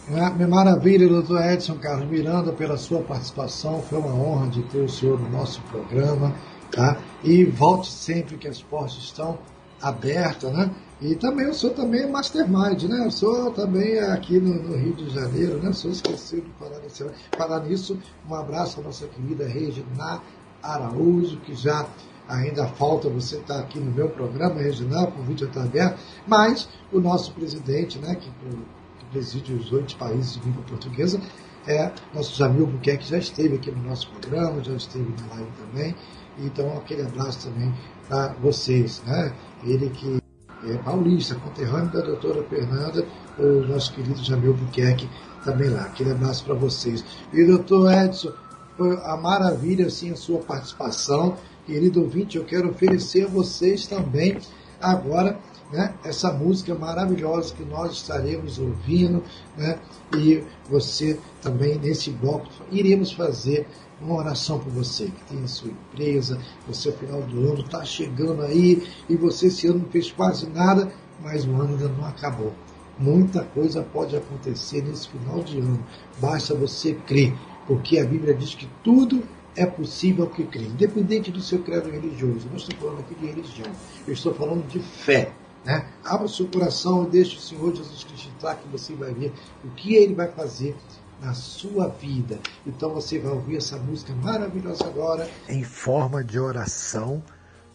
É, 0.08 0.46
maravilha, 0.46 1.08
doutor 1.08 1.44
Edson 1.44 1.78
Carlos 1.80 2.08
Miranda, 2.08 2.54
pela 2.54 2.78
sua 2.78 3.02
participação. 3.02 3.82
Foi 3.82 3.98
uma 3.98 4.14
honra 4.14 4.50
de 4.50 4.62
ter 4.64 4.80
o 4.80 4.90
senhor 4.90 5.20
no 5.20 5.30
nosso 5.30 5.62
programa. 5.64 6.34
Tá? 6.72 6.98
E 7.24 7.44
volte 7.46 7.92
sempre 7.92 8.38
que 8.38 8.48
as 8.48 8.62
portas 8.62 8.98
estão 8.98 9.38
abertas, 9.82 10.52
né? 10.52 10.72
E 11.02 11.16
também 11.16 11.48
o 11.48 11.54
senhor 11.54 11.74
também 11.74 12.02
é 12.02 12.08
mastermind, 12.08 12.84
né? 12.84 13.06
O 13.06 13.12
senhor 13.12 13.52
também 13.54 13.94
é 13.94 14.12
aqui 14.12 14.40
no, 14.40 14.54
no, 14.62 14.78
Rio 14.78 14.94
de 14.94 15.10
Janeiro, 15.10 15.58
né? 15.58 15.70
O 15.70 15.74
senhor 15.74 15.94
esqueceu 15.94 16.42
de 16.42 16.50
falar, 16.60 16.80
nesse, 16.80 17.06
falar 17.38 17.60
nisso. 17.62 17.98
Um 18.30 18.36
abraço 18.36 18.80
à 18.80 18.84
nossa 18.84 19.08
querida 19.08 19.48
Regina 19.48 20.22
Araújo, 20.62 21.38
que 21.42 21.54
já 21.54 21.86
ainda 22.28 22.68
falta 22.68 23.10
você 23.10 23.38
estar 23.38 23.60
aqui 23.60 23.80
no 23.80 23.92
meu 23.92 24.10
programa, 24.10 24.62
Regina, 24.62 25.04
o 25.04 25.12
convite 25.12 25.44
está 25.44 25.64
aberto. 25.64 26.00
Mas 26.28 26.68
o 26.92 27.00
nosso 27.00 27.32
presidente, 27.34 28.00
né? 28.00 28.16
Que, 28.16 28.30
que 28.30 29.06
preside 29.12 29.54
os 29.54 29.72
oito 29.72 29.96
países 29.98 30.34
de 30.34 30.40
língua 30.42 30.64
portuguesa, 30.64 31.20
é 31.68 31.92
nosso 32.14 32.36
Jamil 32.36 32.68
Buquerque, 32.68 33.06
que 33.06 33.10
já 33.10 33.18
esteve 33.18 33.56
aqui 33.56 33.72
no 33.72 33.84
nosso 33.84 34.10
programa, 34.12 34.64
já 34.64 34.74
esteve 34.74 35.14
na 35.22 35.36
live 35.36 35.52
também. 35.58 35.96
Então, 36.38 36.78
aquele 36.78 37.02
abraço 37.02 37.48
também 37.50 37.74
para 38.08 38.34
vocês, 38.42 39.02
né? 39.06 39.34
Ele 39.64 39.90
que 39.90 40.20
é 40.68 40.78
paulista, 40.78 41.36
conterrâneo 41.36 41.92
da 41.92 42.02
doutora 42.02 42.44
Fernanda, 42.44 43.06
o 43.38 43.68
nosso 43.68 43.94
querido 43.94 44.24
Jamil 44.24 44.54
Buquerque 44.54 45.10
também 45.44 45.70
lá. 45.70 45.84
Aquele 45.84 46.12
abraço 46.12 46.44
para 46.44 46.56
vocês. 46.56 47.04
E 47.32 47.44
doutor 47.46 47.92
Edson, 47.92 48.32
foi 48.78 48.98
a 49.04 49.16
maravilha 49.16 49.88
assim 49.88 50.12
a 50.12 50.16
sua 50.16 50.40
participação. 50.40 51.38
Querido 51.66 52.02
ouvinte, 52.02 52.38
eu 52.38 52.46
quero 52.46 52.70
oferecer 52.70 53.26
a 53.26 53.28
vocês 53.28 53.88
também 53.88 54.38
agora 54.80 55.40
né, 55.72 55.96
essa 56.04 56.32
música 56.32 56.76
maravilhosa 56.76 57.56
que 57.56 57.64
nós 57.64 57.94
estaremos 57.94 58.60
ouvindo, 58.60 59.24
né, 59.58 59.80
e 60.16 60.44
você 60.70 61.20
também 61.42 61.80
nesse 61.80 62.12
bloco 62.12 62.48
iremos 62.72 63.12
fazer 63.12 63.68
uma 64.00 64.16
oração 64.16 64.60
por 64.60 64.72
você 64.72 65.06
que 65.06 65.34
tem 65.34 65.44
a 65.44 65.48
sua 65.48 65.72
empresa, 65.72 66.40
você 66.68 66.92
final 66.92 67.24
do 67.24 67.40
ano 67.40 67.62
está 67.62 67.84
chegando 67.84 68.44
aí 68.44 68.88
e 69.10 69.16
você 69.16 69.48
esse 69.48 69.68
ano 69.68 69.80
não 69.80 69.90
fez 69.90 70.12
quase 70.12 70.48
nada, 70.48 70.92
mas 71.20 71.48
o 71.48 71.52
ano 71.56 71.70
ainda 71.70 71.88
não 71.88 72.06
acabou. 72.06 72.54
Muita 73.00 73.44
coisa 73.44 73.82
pode 73.82 74.16
acontecer 74.16 74.84
nesse 74.84 75.10
final 75.10 75.40
de 75.42 75.60
ano. 75.60 75.84
Basta 76.20 76.54
você 76.54 76.94
crer, 76.94 77.34
porque 77.68 77.98
a 77.98 78.06
Bíblia 78.06 78.34
diz 78.34 78.54
que 78.54 78.70
tudo 78.84 79.24
é 79.56 79.66
possível 79.66 80.28
que 80.28 80.44
crê, 80.44 80.64
independente 80.64 81.32
do 81.32 81.42
seu 81.42 81.60
credo 81.64 81.90
religioso. 81.90 82.48
Não 82.50 82.58
estou 82.58 82.78
falando 82.78 83.00
aqui 83.00 83.16
de 83.16 83.26
religião, 83.28 83.72
eu 84.08 84.14
estou 84.14 84.34
falando 84.34 84.68
de 84.68 84.80
fé. 84.80 85.32
Né? 85.64 85.88
Abra 86.04 86.26
o 86.26 86.30
seu 86.30 86.48
coração 86.48 87.06
e 87.06 87.10
deixe 87.10 87.38
o 87.38 87.42
Senhor 87.42 87.76
Jesus 87.76 88.04
Cristo 88.04 88.30
entrar, 88.36 88.56
que 88.56 88.68
você 88.68 88.94
vai 88.94 89.14
ver 89.14 89.34
o 89.64 89.70
que 89.70 89.96
ele 89.96 90.14
vai 90.14 90.32
fazer 90.32 90.76
na 91.22 91.34
sua 91.34 91.88
vida. 91.88 92.40
Então 92.68 92.94
você 92.94 93.18
vai 93.18 93.32
ouvir 93.32 93.58
essa 93.58 93.78
música 93.78 94.14
maravilhosa 94.14 94.86
agora. 94.86 95.28
Em 95.50 95.64
forma 95.64 96.24
de 96.24 96.40
oração, 96.40 97.24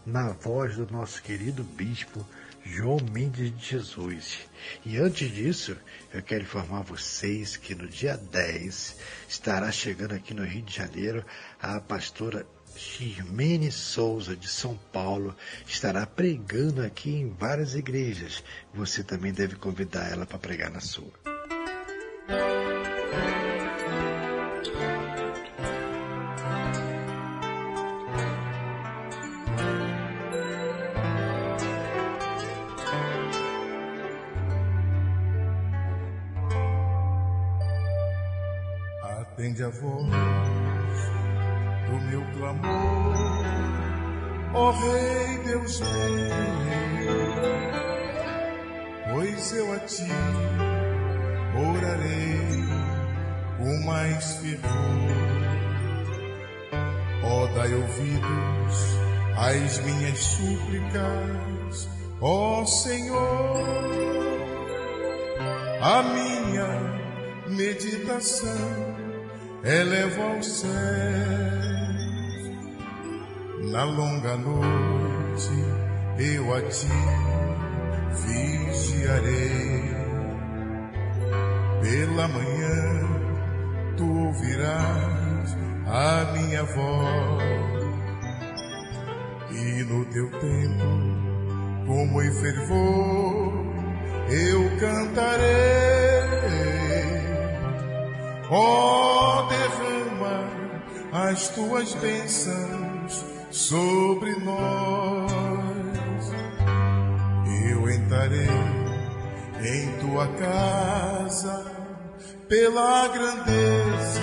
na 0.05 0.29
voz 0.29 0.77
do 0.77 0.91
nosso 0.91 1.21
querido 1.21 1.63
bispo 1.63 2.25
João 2.63 2.97
Mendes 3.11 3.55
de 3.57 3.65
Jesus. 3.65 4.39
E 4.85 4.97
antes 4.97 5.31
disso, 5.31 5.75
eu 6.13 6.21
quero 6.21 6.43
informar 6.43 6.83
vocês 6.83 7.57
que 7.57 7.73
no 7.73 7.87
dia 7.87 8.15
10 8.15 8.97
estará 9.27 9.71
chegando 9.71 10.13
aqui 10.13 10.33
no 10.33 10.43
Rio 10.43 10.61
de 10.61 10.75
Janeiro 10.75 11.25
a 11.61 11.79
pastora 11.79 12.45
Ximene 12.75 13.71
Souza, 13.71 14.35
de 14.35 14.47
São 14.47 14.75
Paulo, 14.91 15.35
estará 15.67 16.05
pregando 16.07 16.81
aqui 16.81 17.11
em 17.11 17.29
várias 17.29 17.75
igrejas. 17.75 18.43
Você 18.73 19.03
também 19.03 19.31
deve 19.31 19.55
convidar 19.55 20.11
ela 20.11 20.25
para 20.25 20.39
pregar 20.39 20.71
na 20.71 20.79
sua. 20.79 21.11
Atende 39.03 39.63
a 39.63 39.69
voz 39.69 40.40
clamor, 42.51 43.45
ó 44.53 44.71
Rei 44.71 45.37
Deus 45.45 45.79
meu, 45.79 45.89
pois 49.11 49.53
eu 49.53 49.73
a 49.73 49.79
ti 49.79 50.07
orarei 51.55 52.65
com 53.57 53.85
mais 53.85 54.35
fervor. 54.35 54.71
Ó, 57.23 57.43
oh, 57.43 57.47
dai 57.55 57.73
ouvidos 57.73 58.99
às 59.37 59.79
minhas 59.79 60.19
súplicas, 60.19 61.89
ó 62.19 62.65
Senhor, 62.65 63.61
a 65.81 66.03
minha 66.03 66.67
meditação 67.47 69.01
eleva 69.63 70.33
aos 70.33 70.47
céus 70.47 71.80
na 73.63 73.83
longa 73.83 74.35
noite 74.37 75.51
eu 76.17 76.53
a 76.53 76.61
ti 76.61 76.87
vigiarei. 78.23 79.91
Pela 81.81 82.27
manhã 82.27 83.01
tu 83.97 84.27
ouvirás 84.27 85.57
a 85.87 86.31
minha 86.33 86.63
voz 86.63 87.51
e 89.51 89.83
no 89.83 90.05
teu 90.05 90.29
tempo, 90.39 91.85
como 91.87 92.21
em 92.21 92.31
fervor, 92.31 93.65
eu 94.29 94.77
cantarei. 94.79 96.01
Oh, 98.49 99.47
derrama 99.49 100.43
as 101.11 101.49
tuas 101.49 101.93
bênçãos 101.95 102.90
sobre 103.51 104.31
nós. 104.37 105.31
Eu 107.69 107.89
entrarei 107.89 108.49
em 109.63 109.91
tua 109.99 110.27
casa 110.27 111.65
pela 112.47 113.07
grandeza, 113.07 114.21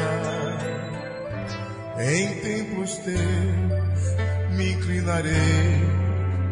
em 1.98 2.40
templos 2.40 2.96
teus 2.98 3.78
me 4.58 4.72
inclinarei 4.72 5.86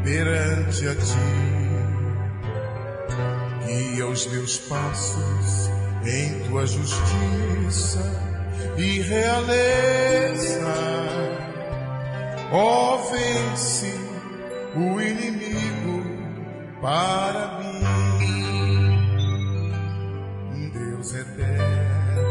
perante 0.04 0.86
a 0.86 0.94
ti. 0.94 1.36
Guia 3.66 4.06
os 4.06 4.26
meus 4.28 4.58
passos 4.58 5.70
em 6.04 6.48
tua 6.48 6.64
justiça 6.66 8.00
e 8.76 9.00
realeza. 9.00 10.95
Ó, 12.52 12.94
oh, 12.94 12.98
vence 13.10 13.92
o 14.76 15.00
inimigo 15.00 16.04
para 16.80 17.58
mim. 17.58 17.82
Deus 20.72 21.12
eterno 21.12 22.22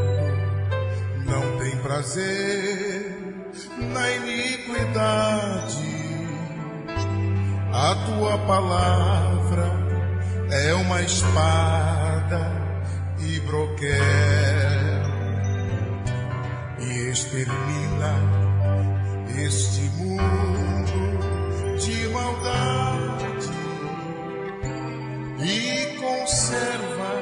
não 1.26 1.58
tem 1.60 1.76
prazer 1.78 3.18
na 3.78 4.10
iniquidade. 4.12 5.96
A 7.74 7.96
tua 8.06 8.38
palavra 8.38 9.70
é 10.50 10.74
uma 10.76 11.02
espada 11.02 12.52
e 13.20 13.40
broquel 13.42 13.96
e 16.80 17.10
extermina 17.10 18.35
este 19.46 19.82
mundo 19.98 21.78
de 21.78 22.08
maldade 22.10 23.52
e 25.40 25.98
conserva 26.00 27.14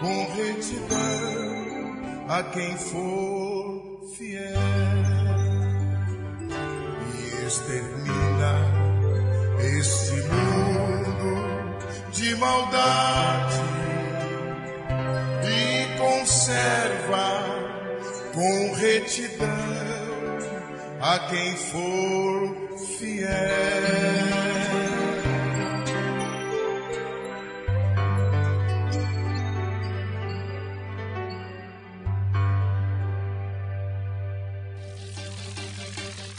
com 0.00 0.26
retidão 0.34 0.96
a 2.28 2.42
quem 2.42 2.76
for 2.76 4.00
fiel. 4.16 4.60
Extermina 7.46 8.54
este 9.78 10.14
mundo 10.14 12.10
de 12.10 12.34
maldade 12.34 13.62
e 15.44 15.96
conserva 15.96 17.44
com 18.34 18.74
retidão 18.74 19.65
a 21.00 21.18
quem 21.28 21.56
for 21.56 22.78
fiel. 22.98 23.26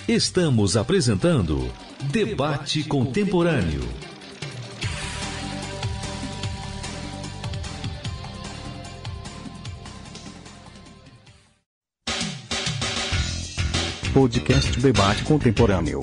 Estamos 0.07 0.77
apresentando 0.77 1.69
Debate 2.11 2.83
Contemporâneo. 2.85 4.06
Podcast 14.17 14.79
Debate 14.79 15.23
Contemporâneo. 15.25 16.01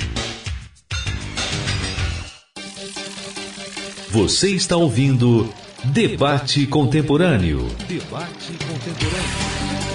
Você 4.09 4.51
está 4.51 4.77
ouvindo 4.77 5.53
Debate 5.87 6.65
Contemporâneo. 6.69 7.67
Debate 7.89 8.53
Contemporâneo. 8.53 9.94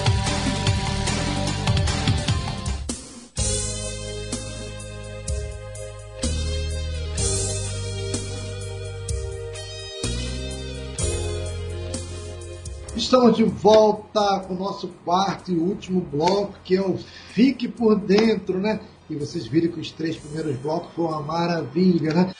Estamos 13.09 13.37
de 13.37 13.43
volta 13.43 14.41
com 14.41 14.53
o 14.53 14.59
nosso 14.59 14.87
quarto 15.03 15.51
e 15.51 15.57
último 15.57 15.99
bloco, 15.99 16.53
que 16.63 16.75
é 16.75 16.81
o 16.81 16.95
Fique 17.33 17.67
por 17.67 17.95
Dentro, 17.95 18.59
né? 18.59 18.81
E 19.09 19.15
vocês 19.15 19.47
viram 19.47 19.71
que 19.71 19.79
os 19.79 19.91
três 19.91 20.15
primeiros 20.15 20.55
blocos 20.57 20.93
foram 20.93 21.13
uma 21.13 21.21
maravilha, 21.23 22.13
né? 22.13 22.31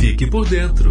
Fique 0.00 0.26
por 0.30 0.48
Dentro. 0.48 0.88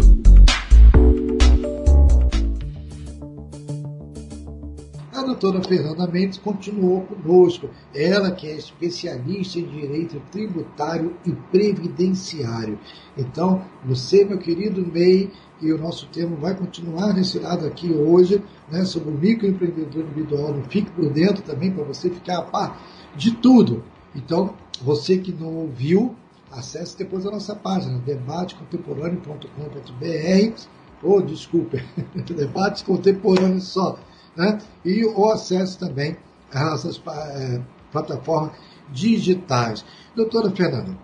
A 5.14 5.22
doutora 5.22 5.62
Fernanda 5.62 6.06
Mendes 6.08 6.38
continuou 6.38 7.02
conosco. 7.02 7.70
Ela 7.94 8.32
que 8.32 8.48
é 8.48 8.56
especialista 8.56 9.60
em 9.60 9.68
direito 9.68 10.20
tributário 10.32 11.14
e 11.24 11.30
previdenciário. 11.30 12.80
Então, 13.16 13.64
você, 13.84 14.24
meu 14.24 14.38
querido 14.38 14.84
MEI, 14.84 15.30
e 15.62 15.72
o 15.72 15.78
nosso 15.78 16.08
tema 16.08 16.34
vai 16.34 16.56
continuar 16.56 17.14
nesse 17.14 17.38
lado 17.38 17.64
aqui 17.64 17.92
hoje, 17.92 18.42
né, 18.68 18.84
sobre 18.84 19.10
o 19.10 19.14
microempreendedor 19.16 20.02
individual 20.02 20.52
Fique 20.68 20.90
por 20.90 21.08
Dentro 21.08 21.44
também, 21.44 21.70
para 21.70 21.84
você 21.84 22.10
ficar 22.10 22.38
a 22.38 22.42
par 22.42 22.82
de 23.14 23.30
tudo. 23.36 23.84
Então, 24.16 24.52
você 24.82 25.18
que 25.18 25.30
não 25.30 25.58
ouviu, 25.58 26.16
acesse 26.50 26.98
depois 26.98 27.24
a 27.24 27.30
nossa 27.30 27.54
página, 27.54 28.00
debatecontemporâneo.com.br, 28.00 30.60
ou, 31.04 31.18
oh, 31.18 31.22
desculpe, 31.22 31.80
debate 32.34 32.82
contemporâneo 32.82 33.60
só, 33.60 33.96
né? 34.36 34.58
E 34.84 35.04
ou 35.04 35.32
acesse 35.32 35.78
também 35.78 36.16
as 36.52 36.62
nossas 36.62 37.02
é, 37.06 37.60
plataformas 37.90 38.52
digitais. 38.90 39.84
Doutora 40.14 40.50
Fernanda, 40.50 40.96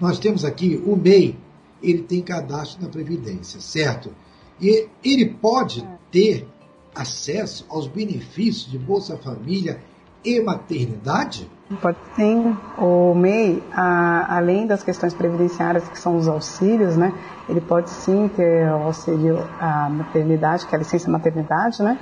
nós 0.00 0.18
temos 0.18 0.44
aqui 0.44 0.82
o 0.84 0.96
MEI, 0.96 1.38
ele 1.82 2.02
tem 2.02 2.22
cadastro 2.22 2.82
na 2.82 2.88
Previdência, 2.88 3.60
certo? 3.60 4.12
E 4.60 4.88
ele 5.04 5.26
pode 5.26 5.86
ter 6.10 6.48
acesso 6.94 7.66
aos 7.68 7.86
benefícios 7.86 8.70
de 8.70 8.78
Bolsa 8.78 9.16
Família 9.18 9.82
e 10.26 10.42
maternidade? 10.42 11.50
Sim. 12.14 12.56
O 12.78 13.14
MEI, 13.14 13.62
a, 13.72 14.36
além 14.36 14.66
das 14.66 14.82
questões 14.82 15.14
previdenciárias, 15.14 15.88
que 15.88 15.98
são 15.98 16.16
os 16.16 16.28
auxílios, 16.28 16.96
né? 16.96 17.12
Ele 17.48 17.60
pode 17.60 17.90
sim 17.90 18.28
ter 18.28 18.68
o 18.70 18.82
auxílio 18.84 19.38
à 19.60 19.88
maternidade, 19.88 20.66
que 20.66 20.74
é 20.74 20.76
a 20.76 20.78
licença 20.78 21.10
maternidade, 21.10 21.82
né? 21.82 21.98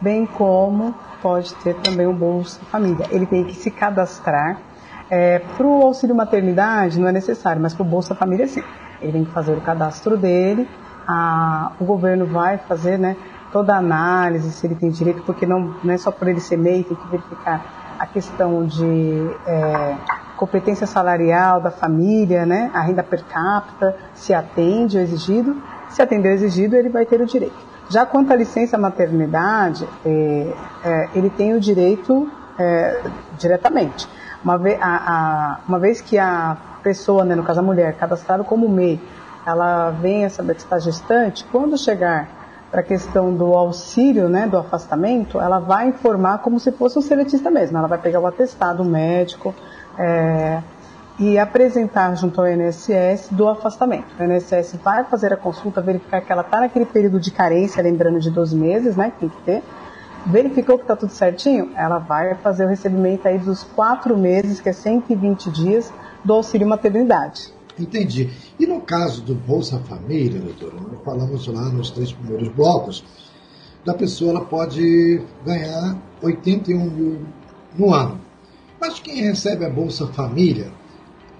Bem 0.00 0.26
como 0.26 0.94
pode 1.20 1.54
ter 1.56 1.74
também 1.76 2.06
o 2.06 2.12
Bolsa 2.12 2.60
Família. 2.70 3.06
Ele 3.10 3.26
tem 3.26 3.44
que 3.44 3.54
se 3.54 3.70
cadastrar. 3.70 4.60
É, 5.10 5.38
para 5.40 5.66
o 5.66 5.82
auxílio 5.82 6.14
maternidade 6.14 6.98
não 6.98 7.08
é 7.08 7.12
necessário, 7.12 7.60
mas 7.60 7.74
para 7.74 7.82
o 7.82 7.86
Bolsa 7.86 8.14
Família 8.14 8.46
sim 8.46 8.62
ele 9.02 9.12
tem 9.12 9.24
que 9.24 9.32
fazer 9.32 9.52
o 9.52 9.60
cadastro 9.60 10.16
dele, 10.16 10.68
a, 11.06 11.72
o 11.80 11.84
governo 11.84 12.26
vai 12.26 12.58
fazer 12.58 12.98
né, 12.98 13.16
toda 13.52 13.74
a 13.74 13.78
análise 13.78 14.50
se 14.50 14.66
ele 14.66 14.74
tem 14.74 14.90
direito, 14.90 15.22
porque 15.22 15.46
não, 15.46 15.74
não 15.84 15.92
é 15.92 15.98
só 15.98 16.10
por 16.10 16.26
ele 16.26 16.40
ser 16.40 16.56
MEI, 16.56 16.84
tem 16.84 16.96
que 16.96 17.06
verificar 17.08 17.94
a 17.98 18.06
questão 18.06 18.64
de 18.64 19.30
é, 19.46 19.96
competência 20.36 20.86
salarial 20.86 21.60
da 21.60 21.70
família, 21.70 22.44
né, 22.44 22.70
a 22.74 22.80
renda 22.80 23.02
per 23.02 23.22
capita, 23.24 23.94
se 24.14 24.34
atende 24.34 24.96
ao 24.98 25.04
exigido. 25.04 25.62
Se 25.90 26.00
atender 26.00 26.30
ao 26.30 26.34
exigido, 26.34 26.74
ele 26.74 26.88
vai 26.88 27.04
ter 27.04 27.20
o 27.20 27.26
direito. 27.26 27.54
Já 27.90 28.06
quanto 28.06 28.32
à 28.32 28.36
licença 28.36 28.78
maternidade, 28.78 29.86
é, 30.04 30.54
é, 30.82 31.08
ele 31.14 31.28
tem 31.28 31.54
o 31.54 31.60
direito 31.60 32.28
é, 32.58 33.02
diretamente. 33.38 34.08
Uma, 34.42 34.56
ve 34.58 34.78
a, 34.80 34.96
a, 34.96 35.58
uma 35.68 35.78
vez 35.78 36.00
que 36.00 36.18
a 36.18 36.56
pessoa, 36.82 37.24
né, 37.24 37.34
no 37.34 37.44
caso 37.44 37.60
a 37.60 37.62
mulher, 37.62 37.94
cadastrada 37.94 38.42
como 38.42 38.68
MEI, 38.68 39.00
ela 39.46 39.90
vem 39.90 40.24
a 40.24 40.30
saber 40.30 40.54
que 40.54 40.62
está 40.62 40.78
gestante, 40.78 41.44
quando 41.52 41.76
chegar 41.76 42.41
para 42.72 42.80
a 42.80 42.82
questão 42.82 43.34
do 43.34 43.54
auxílio, 43.54 44.30
né, 44.30 44.46
do 44.46 44.56
afastamento, 44.56 45.38
ela 45.38 45.58
vai 45.58 45.88
informar 45.88 46.38
como 46.38 46.58
se 46.58 46.72
fosse 46.72 46.98
um 46.98 47.02
seletista 47.02 47.50
mesmo. 47.50 47.76
Ela 47.76 47.86
vai 47.86 47.98
pegar 47.98 48.18
o 48.18 48.26
atestado 48.26 48.82
médico 48.82 49.54
é, 49.98 50.62
e 51.18 51.38
apresentar 51.38 52.14
junto 52.16 52.40
ao 52.40 52.48
INSS 52.48 53.28
do 53.30 53.46
afastamento. 53.46 54.06
O 54.18 54.24
INSS 54.24 54.78
vai 54.82 55.04
fazer 55.04 55.34
a 55.34 55.36
consulta, 55.36 55.82
verificar 55.82 56.22
que 56.22 56.32
ela 56.32 56.40
está 56.40 56.60
naquele 56.60 56.86
período 56.86 57.20
de 57.20 57.30
carência, 57.30 57.82
lembrando 57.82 58.18
de 58.18 58.30
12 58.30 58.56
meses, 58.56 58.96
né, 58.96 59.10
que 59.10 59.20
tem 59.20 59.28
que 59.28 59.42
ter. 59.42 59.62
Verificou 60.24 60.78
que 60.78 60.84
está 60.84 60.96
tudo 60.96 61.12
certinho? 61.12 61.72
Ela 61.76 61.98
vai 61.98 62.34
fazer 62.36 62.64
o 62.64 62.68
recebimento 62.68 63.28
aí 63.28 63.36
dos 63.36 63.64
quatro 63.64 64.16
meses, 64.16 64.60
que 64.60 64.70
é 64.70 64.72
120 64.72 65.50
dias, 65.50 65.92
do 66.24 66.32
auxílio 66.32 66.66
maternidade. 66.66 67.52
Entendi. 67.78 68.30
E 68.58 68.66
no 68.66 68.80
caso 68.80 69.22
do 69.22 69.34
Bolsa 69.34 69.78
Família, 69.80 70.40
doutora, 70.40 70.74
nós 70.74 71.02
falamos 71.04 71.46
lá 71.46 71.68
nos 71.70 71.90
três 71.90 72.12
primeiros 72.12 72.48
blocos, 72.48 73.04
da 73.84 73.94
pessoa 73.94 74.30
ela 74.30 74.44
pode 74.44 75.20
ganhar 75.44 75.96
81 76.22 76.90
mil 76.90 77.20
no 77.76 77.92
ano. 77.92 78.20
Mas 78.80 79.00
quem 79.00 79.22
recebe 79.22 79.64
a 79.64 79.70
Bolsa 79.70 80.06
Família, 80.08 80.72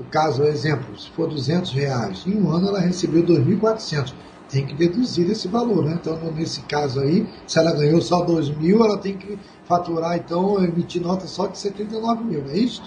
o 0.00 0.04
caso, 0.04 0.42
exemplo, 0.44 0.98
se 0.98 1.10
for 1.10 1.28
200 1.28 1.72
reais, 1.72 2.24
em 2.26 2.40
um 2.40 2.50
ano 2.50 2.68
ela 2.68 2.80
recebeu 2.80 3.22
2.400 3.22 4.14
tem 4.52 4.66
que 4.66 4.74
deduzir 4.74 5.30
esse 5.30 5.48
valor, 5.48 5.82
né? 5.82 5.98
Então, 5.98 6.18
nesse 6.32 6.60
caso 6.62 7.00
aí, 7.00 7.26
se 7.46 7.58
ela 7.58 7.72
ganhou 7.72 8.02
só 8.02 8.22
2 8.22 8.50
mil, 8.50 8.84
ela 8.84 8.98
tem 8.98 9.16
que 9.16 9.38
faturar, 9.64 10.18
então, 10.18 10.62
emitir 10.62 11.00
nota 11.00 11.26
só 11.26 11.46
de 11.46 11.58
79 11.58 12.22
mil, 12.22 12.44
é 12.50 12.58
isso? 12.58 12.82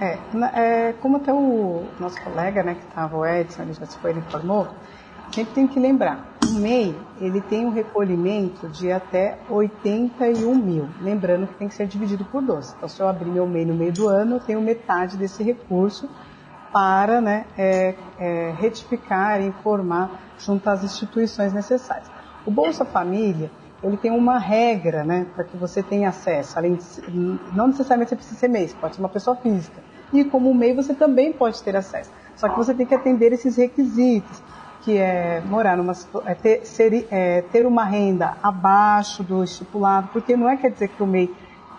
É, 0.00 0.18
é, 0.54 0.92
como 1.00 1.16
até 1.16 1.32
o 1.32 1.84
nosso 1.98 2.20
colega, 2.22 2.62
né, 2.62 2.74
que 2.74 2.86
estava, 2.86 3.16
o 3.16 3.26
Edson, 3.26 3.62
ele 3.62 3.72
já 3.72 3.84
se 3.84 3.98
foi, 3.98 4.10
ele 4.10 4.20
informou, 4.20 4.68
sempre 5.32 5.54
tem 5.54 5.66
que 5.66 5.80
lembrar, 5.80 6.24
o 6.46 6.52
MEI, 6.52 6.96
ele 7.20 7.40
tem 7.40 7.66
um 7.66 7.70
recolhimento 7.70 8.68
de 8.68 8.92
até 8.92 9.38
81 9.50 10.54
mil. 10.54 10.88
Lembrando 11.00 11.46
que 11.48 11.54
tem 11.54 11.68
que 11.68 11.74
ser 11.74 11.86
dividido 11.86 12.24
por 12.24 12.42
12. 12.42 12.74
Então, 12.76 12.88
se 12.88 13.00
eu 13.00 13.08
abrir 13.08 13.30
meu 13.30 13.46
MEI 13.46 13.64
no 13.64 13.74
meio 13.74 13.92
do 13.92 14.08
ano, 14.08 14.36
eu 14.36 14.40
tenho 14.40 14.60
metade 14.60 15.16
desse 15.16 15.42
recurso 15.42 16.08
para 16.72 17.20
né, 17.20 17.44
é, 17.56 17.94
é, 18.18 18.54
retificar 18.58 19.40
e 19.40 19.46
informar 19.46 20.10
junto 20.38 20.68
às 20.68 20.84
instituições 20.84 21.52
necessárias. 21.52 22.10
O 22.46 22.50
Bolsa 22.50 22.84
Família, 22.84 23.50
ele 23.82 23.96
tem 23.96 24.10
uma 24.10 24.38
regra 24.38 25.04
né, 25.04 25.26
para 25.34 25.44
que 25.44 25.56
você 25.56 25.82
tenha 25.82 26.08
acesso. 26.08 26.58
Além 26.58 26.74
de, 26.74 26.84
não 27.54 27.68
necessariamente 27.68 28.10
você 28.10 28.16
precisa 28.16 28.38
ser 28.38 28.48
MEI, 28.48 28.70
pode 28.80 28.96
ser 28.96 29.02
uma 29.02 29.08
pessoa 29.08 29.36
física. 29.36 29.80
E 30.12 30.24
como 30.24 30.52
MEI, 30.54 30.74
você 30.74 30.94
também 30.94 31.32
pode 31.32 31.62
ter 31.62 31.76
acesso. 31.76 32.10
Só 32.36 32.48
que 32.48 32.56
você 32.56 32.74
tem 32.74 32.86
que 32.86 32.94
atender 32.94 33.32
esses 33.32 33.56
requisitos 33.56 34.42
que 34.82 34.96
é 34.96 35.42
morar 35.44 35.76
numa 35.76 35.92
é 36.24 36.34
ter, 36.34 36.64
ser, 36.64 37.06
é, 37.10 37.42
ter 37.42 37.66
uma 37.66 37.84
renda 37.84 38.38
abaixo 38.42 39.22
do 39.22 39.42
estipulado, 39.42 40.08
porque 40.12 40.36
não 40.36 40.48
é 40.48 40.56
quer 40.56 40.70
dizer 40.70 40.88
que 40.88 41.02
o 41.02 41.06
MEI 41.06 41.30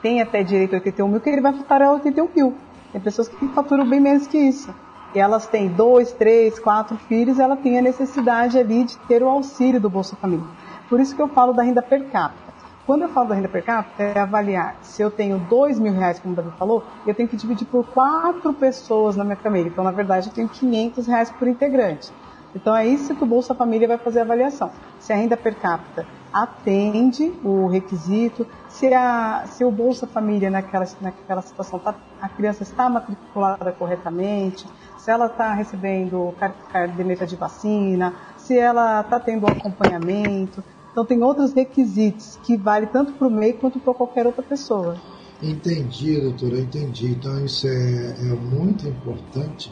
tem 0.01 0.21
até 0.21 0.43
direito 0.43 0.73
a 0.73 0.75
81 0.75 1.07
mil, 1.07 1.21
que 1.21 1.29
ele 1.29 1.41
vai 1.41 1.53
faturar 1.53 1.93
81 1.93 2.29
mil. 2.35 2.53
Tem 2.91 3.01
pessoas 3.01 3.27
que 3.27 3.47
faturam 3.49 3.87
bem 3.87 3.99
menos 3.99 4.27
que 4.27 4.37
isso. 4.37 4.73
E 5.15 5.19
elas 5.19 5.47
têm 5.47 5.69
dois, 5.69 6.11
três, 6.11 6.59
quatro 6.59 6.97
filhos, 6.97 7.39
ela 7.39 7.55
tem 7.55 7.79
a 7.79 7.81
necessidade 7.81 8.57
ali 8.57 8.83
de 8.83 8.97
ter 8.99 9.23
o 9.23 9.27
auxílio 9.27 9.79
do 9.79 9.89
Bolsa 9.89 10.15
Família. 10.15 10.45
Por 10.89 10.99
isso 10.99 11.15
que 11.15 11.21
eu 11.21 11.27
falo 11.27 11.53
da 11.53 11.61
renda 11.61 11.81
per 11.81 12.09
capita. 12.09 12.49
Quando 12.85 13.03
eu 13.03 13.09
falo 13.09 13.29
da 13.29 13.35
renda 13.35 13.47
per 13.47 13.63
capita, 13.63 14.01
é 14.01 14.19
avaliar 14.19 14.77
se 14.81 15.01
eu 15.01 15.11
tenho 15.11 15.37
dois 15.37 15.77
mil 15.77 15.93
reais, 15.93 16.19
como 16.19 16.33
o 16.33 16.35
Davi 16.35 16.49
falou, 16.57 16.83
eu 17.05 17.13
tenho 17.13 17.29
que 17.29 17.37
dividir 17.37 17.67
por 17.67 17.85
quatro 17.85 18.51
pessoas 18.53 19.15
na 19.15 19.23
minha 19.23 19.35
família. 19.35 19.69
Então, 19.69 19.83
na 19.83 19.91
verdade, 19.91 20.29
eu 20.29 20.33
tenho 20.33 20.49
500 20.49 21.05
reais 21.05 21.29
por 21.29 21.47
integrante. 21.47 22.11
Então 22.55 22.75
é 22.75 22.87
isso 22.87 23.15
que 23.15 23.23
o 23.23 23.27
Bolsa 23.27 23.53
Família 23.53 23.87
vai 23.87 23.97
fazer 23.97 24.19
a 24.19 24.23
avaliação. 24.23 24.71
Se 24.99 25.13
a 25.13 25.15
renda 25.15 25.37
per 25.37 25.55
capita 25.55 26.05
atende 26.33 27.31
o 27.43 27.67
requisito, 27.67 28.45
se, 28.67 28.91
a, 28.93 29.43
se 29.45 29.63
o 29.63 29.71
Bolsa 29.71 30.07
Família 30.07 30.49
naquela, 30.49 30.85
naquela 30.99 31.41
situação, 31.41 31.79
tá, 31.79 31.93
a 32.21 32.29
criança 32.29 32.63
está 32.63 32.89
matriculada 32.89 33.71
corretamente, 33.71 34.67
se 34.97 35.11
ela 35.11 35.27
está 35.27 35.53
recebendo 35.53 36.33
caderneta 36.71 37.25
de 37.25 37.35
vacina, 37.35 38.13
se 38.37 38.57
ela 38.57 39.01
está 39.01 39.19
tendo 39.19 39.47
acompanhamento. 39.47 40.63
Então 40.91 41.05
tem 41.05 41.23
outros 41.23 41.53
requisitos 41.53 42.37
que 42.45 42.57
vale 42.57 42.87
tanto 42.87 43.13
para 43.13 43.27
o 43.27 43.31
MEI 43.31 43.53
quanto 43.53 43.79
para 43.79 43.93
qualquer 43.93 44.25
outra 44.25 44.43
pessoa. 44.43 44.99
Entendi, 45.41 46.19
doutora, 46.19 46.59
entendi. 46.59 47.07
Então 47.07 47.45
isso 47.45 47.67
é, 47.67 48.15
é 48.19 48.33
muito 48.35 48.87
importante, 48.87 49.71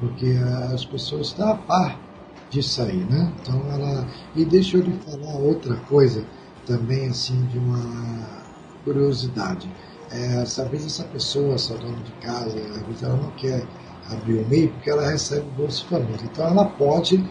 porque 0.00 0.36
as 0.72 0.84
pessoas 0.84 1.28
estão 1.28 1.50
a 1.50 1.56
par 1.56 2.00
disso 2.50 2.82
aí, 2.82 2.96
né? 2.96 3.32
Então 3.40 3.60
ela. 3.70 4.06
E 4.34 4.44
deixa 4.44 4.76
eu 4.76 4.82
lhe 4.82 4.92
falar 4.98 5.36
outra 5.38 5.76
coisa 5.88 6.24
também, 6.66 7.08
assim, 7.08 7.44
de 7.46 7.58
uma 7.58 8.42
curiosidade. 8.84 9.70
É, 10.10 10.38
às 10.38 10.56
vezes 10.68 10.86
essa 10.86 11.04
pessoa, 11.04 11.54
essa 11.54 11.76
dona 11.76 11.96
de 11.96 12.12
casa, 12.12 12.58
ela 13.02 13.16
não 13.16 13.30
quer 13.32 13.66
abrir 14.10 14.34
o 14.34 14.48
MEI 14.48 14.68
porque 14.68 14.90
ela 14.90 15.08
recebe 15.08 15.46
o 15.48 15.62
Bolsa 15.62 15.84
Família. 15.84 16.20
Então 16.24 16.46
ela 16.46 16.64
pode 16.64 17.24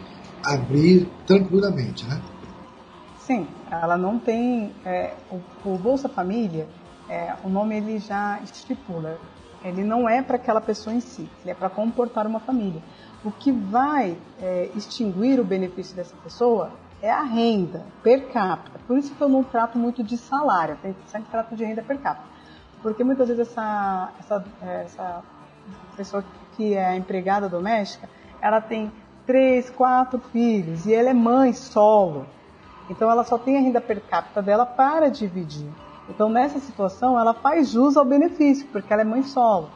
abrir 0.44 1.08
tranquilamente, 1.26 2.06
né? 2.06 2.22
Sim, 3.26 3.48
ela 3.72 3.98
não 3.98 4.20
tem. 4.20 4.74
É, 4.86 5.14
o, 5.32 5.40
o, 5.70 5.78
Bolsa 5.78 6.10
Família, 6.10 6.68
é, 7.10 7.34
o 7.44 7.50
nome 7.50 7.78
ele 7.78 8.00
já 8.00 8.40
estipula. 8.44 9.18
Ele 9.64 9.82
não 9.82 10.10
é 10.10 10.22
para 10.22 10.36
aquela 10.36 10.60
pessoa 10.60 10.94
em 10.94 11.00
si, 11.00 11.30
ele 11.42 11.52
é 11.52 11.54
para 11.54 11.70
comportar 11.70 12.28
uma 12.28 12.42
família. 12.42 12.82
O 13.24 13.32
que 13.32 13.50
vai 13.50 14.18
é, 14.42 14.70
extinguir 14.76 15.40
o 15.40 15.46
benefício 15.46 15.96
dessa 15.96 16.14
pessoa 16.18 16.72
é 17.02 17.10
a 17.10 17.24
renda 17.24 17.86
per 18.04 18.28
capita. 18.28 18.78
Por 18.86 18.98
isso 18.98 19.16
que 19.16 19.22
eu 19.22 19.30
não 19.30 19.42
trato 19.42 19.78
muito 19.78 20.04
de 20.04 20.18
salário, 20.18 20.78
eu 20.84 20.94
sempre 21.08 21.32
trato 21.32 21.56
de 21.56 21.64
renda 21.64 21.82
per 21.82 22.00
capita. 22.00 22.28
Porque 22.82 23.06
muitas 23.06 23.30
vezes 23.30 23.48
essa, 23.48 24.12
essa, 24.20 24.46
essa 24.62 25.24
pessoa 25.96 26.26
que 26.58 26.74
é 26.74 26.98
empregada 26.98 27.48
doméstica, 27.48 28.10
ela 28.42 28.60
tem 28.60 28.92
três, 29.26 29.70
quatro 29.70 30.20
filhos 30.20 30.86
e 30.86 30.94
ela 30.94 31.10
é 31.10 31.14
mãe 31.14 31.54
solo. 31.54 32.26
Então 32.90 33.10
ela 33.10 33.24
só 33.24 33.38
tem 33.38 33.58
a 33.58 33.62
renda 33.62 33.82
per 33.82 34.02
capita 34.02 34.42
dela 34.42 34.66
para 34.66 35.10
dividir. 35.10 35.68
Então 36.10 36.30
nessa 36.30 36.60
situação 36.60 37.20
ela 37.20 37.34
faz 37.34 37.70
jus 37.70 37.96
ao 37.96 38.06
benefício, 38.06 38.68
porque 38.72 38.92
ela 38.92 39.02
é 39.02 39.06
mãe 39.06 39.24
solo. 39.24 39.70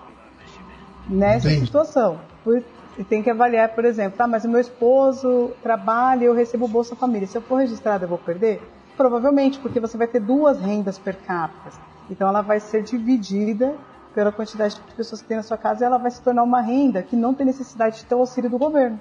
Nessa 1.08 1.50
Entendi. 1.50 1.66
situação. 1.66 2.20
Por, 2.44 2.64
e 2.98 3.04
tem 3.04 3.22
que 3.22 3.30
avaliar, 3.30 3.70
por 3.70 3.86
exemplo, 3.86 4.18
tá, 4.18 4.28
mas 4.28 4.44
o 4.44 4.50
meu 4.50 4.60
esposo 4.60 5.52
trabalha 5.62 6.24
e 6.24 6.26
eu 6.26 6.34
recebo 6.34 6.66
o 6.66 6.68
Bolsa 6.68 6.96
Família. 6.96 7.28
Se 7.28 7.38
eu 7.38 7.42
for 7.42 7.58
registrada, 7.58 8.06
eu 8.06 8.10
vou 8.10 8.18
perder? 8.18 8.62
Provavelmente, 8.98 9.60
porque 9.60 9.80
você 9.80 9.96
vai 9.96 10.08
ter 10.08 10.20
duas 10.20 10.60
rendas 10.60 10.98
per 10.98 11.16
capita. 11.18 11.72
Então 12.10 12.28
ela 12.28 12.42
vai 12.42 12.60
ser 12.60 12.82
dividida 12.82 13.76
pela 14.14 14.32
quantidade 14.32 14.76
de 14.76 14.96
pessoas 14.96 15.22
que 15.22 15.28
tem 15.28 15.38
na 15.38 15.44
sua 15.44 15.58
casa 15.58 15.84
e 15.84 15.86
ela 15.86 16.00
vai 16.00 16.10
se 16.10 16.22
tornar 16.22 16.42
uma 16.42 16.60
renda 16.60 17.04
que 17.04 17.16
não 17.16 17.36
tem 17.36 17.46
necessidade 17.46 17.98
de 17.98 18.06
ter 18.06 18.16
o 18.16 18.20
auxílio 18.20 18.50
do 18.50 18.58
governo. 18.58 19.00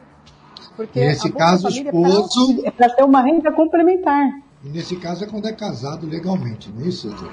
Porque 0.77 1.01
nesse 1.01 1.32
caso, 1.32 1.66
o 1.66 1.70
esposo. 1.70 2.62
É 2.65 2.70
para 2.70 2.90
ter 2.90 3.05
uma 3.05 3.23
renda 3.23 3.51
complementar. 3.53 4.28
E 4.65 4.69
nesse 4.69 4.97
caso 4.97 5.24
é 5.24 5.27
quando 5.27 5.47
é 5.47 5.53
casado 5.53 6.07
legalmente, 6.07 6.70
não 6.70 6.85
é 6.85 6.89
isso, 6.89 7.09
doutora? 7.09 7.32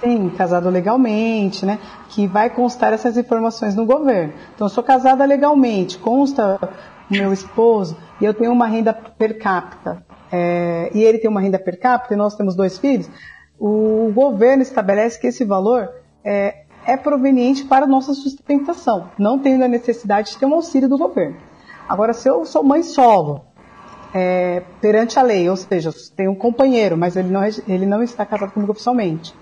Sim, 0.00 0.30
casado 0.30 0.70
legalmente, 0.70 1.66
né? 1.66 1.78
Que 2.08 2.26
vai 2.26 2.50
constar 2.50 2.92
essas 2.92 3.16
informações 3.16 3.74
no 3.74 3.84
governo. 3.84 4.32
Então, 4.54 4.66
eu 4.66 4.70
sou 4.70 4.82
casada 4.82 5.24
legalmente, 5.24 5.98
consta 5.98 6.58
o 7.10 7.12
meu 7.12 7.32
esposo 7.32 7.96
e 8.20 8.24
eu 8.24 8.32
tenho 8.32 8.52
uma 8.52 8.66
renda 8.66 8.92
per 8.92 9.38
capita. 9.38 10.04
É, 10.30 10.90
e 10.94 11.02
ele 11.02 11.18
tem 11.18 11.28
uma 11.28 11.40
renda 11.40 11.58
per 11.58 11.80
capita 11.80 12.14
e 12.14 12.16
nós 12.16 12.36
temos 12.36 12.54
dois 12.54 12.78
filhos. 12.78 13.10
O 13.58 14.12
governo 14.14 14.62
estabelece 14.62 15.18
que 15.18 15.26
esse 15.26 15.44
valor 15.44 15.88
é, 16.24 16.64
é 16.86 16.96
proveniente 16.96 17.64
para 17.64 17.84
a 17.84 17.88
nossa 17.88 18.14
sustentação, 18.14 19.10
não 19.18 19.38
tendo 19.38 19.64
a 19.64 19.68
necessidade 19.68 20.30
de 20.30 20.38
ter 20.38 20.46
um 20.46 20.54
auxílio 20.54 20.88
do 20.88 20.96
governo. 20.96 21.47
Agora, 21.88 22.12
se 22.12 22.28
eu 22.28 22.44
sou 22.44 22.62
mãe 22.62 22.82
solo, 22.82 23.44
é, 24.12 24.62
perante 24.80 25.18
a 25.18 25.22
lei, 25.22 25.48
ou 25.48 25.56
seja, 25.56 25.90
tenho 26.14 26.32
um 26.32 26.34
companheiro, 26.34 26.96
mas 26.96 27.16
ele 27.16 27.28
não, 27.28 27.42
ele 27.66 27.86
não 27.86 28.02
está 28.02 28.26
casado 28.26 28.52
comigo 28.52 28.72
oficialmente, 28.72 29.34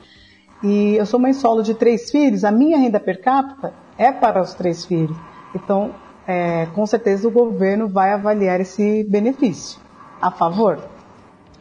e 0.63 0.97
eu 0.97 1.05
sou 1.05 1.21
mãe 1.21 1.33
solo 1.33 1.63
de 1.63 1.75
três 1.75 2.11
filhos, 2.11 2.45
a 2.45 2.51
minha 2.51 2.79
renda 2.79 2.99
per 2.99 3.21
capita 3.21 3.75
é 3.99 4.11
para 4.13 4.41
os 4.41 4.55
três 4.55 4.85
filhos. 4.85 5.17
Então, 5.55 5.95
é, 6.27 6.67
com 6.75 6.87
certeza 6.87 7.29
o 7.29 7.31
governo 7.31 7.89
vai 7.89 8.13
avaliar 8.13 8.61
esse 8.61 9.05
benefício 9.05 9.79
a 10.21 10.31
favor. 10.31 10.79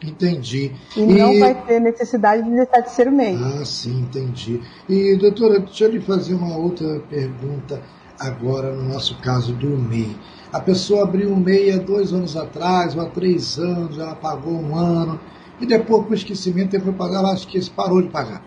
Entendi. 0.02 0.72
E, 0.96 1.00
e, 1.00 1.06
não 1.06 1.38
vai 1.38 1.54
ter 1.54 1.80
necessidade 1.80 2.42
de 2.42 2.50
deixar 2.50 2.80
de 2.80 2.90
ser 2.90 3.10
MEI. 3.10 3.38
Ah, 3.42 3.64
sim, 3.64 4.00
entendi. 4.00 4.60
E, 4.88 5.16
doutora, 5.16 5.60
deixa 5.60 5.84
eu 5.84 5.90
lhe 5.90 6.00
fazer 6.00 6.34
uma 6.34 6.56
outra 6.56 7.00
pergunta 7.08 7.80
agora 8.18 8.72
no 8.74 8.92
nosso 8.92 9.18
caso 9.20 9.54
do 9.54 9.68
MEI. 9.68 10.16
A 10.52 10.60
pessoa 10.60 11.02
abriu 11.02 11.30
um 11.30 11.36
MEI 11.36 11.72
há 11.72 11.78
dois 11.78 12.12
anos 12.12 12.36
atrás, 12.36 12.94
ou 12.94 13.02
há 13.02 13.06
três 13.06 13.58
anos, 13.58 13.98
ela 13.98 14.14
pagou 14.14 14.52
um 14.52 14.76
ano, 14.76 15.18
e 15.60 15.66
depois, 15.66 16.04
com 16.04 16.10
o 16.10 16.14
esquecimento, 16.14 16.74
ele 16.74 16.84
foi 16.84 16.92
pagar, 16.92 17.18
ela 17.18 17.32
acho 17.32 17.48
que 17.48 17.70
parou 17.70 18.02
de 18.02 18.08
pagar 18.08 18.42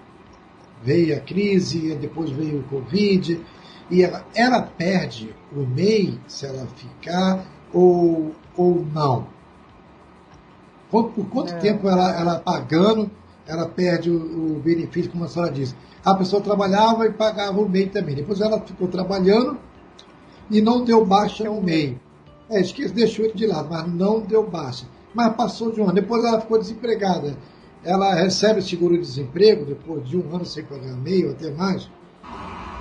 veio 0.81 1.15
a 1.15 1.19
crise, 1.19 1.95
depois 1.95 2.29
veio 2.31 2.59
o 2.59 2.63
Covid, 2.63 3.39
e 3.91 4.03
ela, 4.03 4.25
ela 4.35 4.61
perde 4.61 5.33
o 5.51 5.61
MEI 5.61 6.19
se 6.27 6.45
ela 6.45 6.67
ficar 6.75 7.45
ou, 7.73 8.33
ou 8.55 8.85
não? 8.93 9.27
Por, 10.89 11.09
por 11.11 11.25
quanto 11.27 11.53
é. 11.53 11.57
tempo 11.57 11.87
ela, 11.87 12.19
ela 12.19 12.39
pagando, 12.39 13.09
ela 13.47 13.67
perde 13.67 14.09
o, 14.09 14.57
o, 14.57 14.61
benefício, 14.63 15.11
como 15.11 15.23
a 15.23 15.27
senhora 15.27 15.51
disse? 15.51 15.75
A 16.03 16.15
pessoa 16.15 16.41
trabalhava 16.41 17.05
e 17.05 17.11
pagava 17.11 17.59
o 17.59 17.67
MEI 17.67 17.87
também. 17.87 18.15
Depois 18.15 18.39
ela 18.41 18.59
ficou 18.61 18.87
trabalhando 18.87 19.57
e 20.49 20.61
não 20.61 20.83
deu 20.83 21.05
baixa 21.05 21.43
no 21.43 21.61
MEI. 21.61 21.99
É, 22.49 22.61
esqueci, 22.61 22.93
deixou 22.93 23.25
ele 23.25 23.33
de 23.33 23.45
lado, 23.45 23.67
mas 23.69 23.87
não 23.87 24.19
deu 24.19 24.47
baixa. 24.47 24.85
Mas 25.13 25.35
passou 25.35 25.71
de 25.71 25.79
um 25.79 25.85
ano. 25.85 25.93
Depois 25.93 26.23
ela 26.23 26.41
ficou 26.41 26.57
desempregada 26.57 27.35
ela 27.83 28.13
recebe 28.13 28.61
seguro-desemprego 28.61 29.65
depois 29.65 30.07
de 30.07 30.17
um 30.17 30.35
ano 30.35 30.45
sem 30.45 30.63
pagar 30.63 30.95
meio, 30.95 31.31
até 31.31 31.49
mais? 31.51 31.89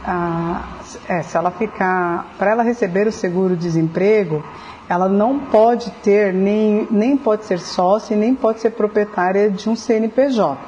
Ah, 0.05 0.79
é, 1.09 1.23
se 1.23 1.37
ela 1.37 1.51
ficar, 1.51 2.35
para 2.39 2.51
ela 2.53 2.63
receber 2.63 3.07
o 3.07 3.13
seguro-desemprego, 3.13 4.43
ela 4.89 5.09
não 5.09 5.39
pode 5.39 5.91
ter, 6.03 6.33
nem, 6.33 6.89
nem 6.91 7.17
pode 7.17 7.45
ser 7.45 7.61
sócia, 7.61 8.17
nem 8.17 8.35
pode 8.35 8.61
ser 8.61 8.71
proprietária 8.71 9.51
de 9.51 9.69
um 9.69 9.77
CNPJ. 9.77 10.59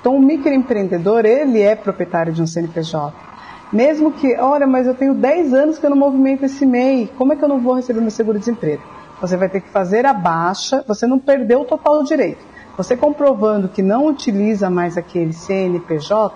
Então, 0.00 0.16
o 0.16 0.20
microempreendedor, 0.20 1.24
ele 1.24 1.60
é 1.60 1.74
proprietário 1.74 2.32
de 2.32 2.42
um 2.42 2.46
CNPJ. 2.46 3.27
Mesmo 3.72 4.12
que, 4.12 4.34
olha, 4.36 4.66
mas 4.66 4.86
eu 4.86 4.94
tenho 4.94 5.14
10 5.14 5.52
anos 5.52 5.78
que 5.78 5.84
eu 5.84 5.90
não 5.90 5.96
movimento 5.96 6.44
esse 6.44 6.64
MEI, 6.64 7.10
como 7.18 7.32
é 7.32 7.36
que 7.36 7.44
eu 7.44 7.48
não 7.48 7.60
vou 7.60 7.74
receber 7.74 8.00
meu 8.00 8.10
seguro-desemprego? 8.10 8.82
Você 9.20 9.36
vai 9.36 9.48
ter 9.48 9.60
que 9.60 9.68
fazer 9.68 10.06
a 10.06 10.14
baixa, 10.14 10.82
você 10.86 11.06
não 11.06 11.18
perdeu 11.18 11.60
o 11.60 11.64
total 11.64 12.02
direito. 12.02 12.44
Você 12.76 12.96
comprovando 12.96 13.68
que 13.68 13.82
não 13.82 14.06
utiliza 14.06 14.70
mais 14.70 14.96
aquele 14.96 15.32
CNPJ, 15.32 16.34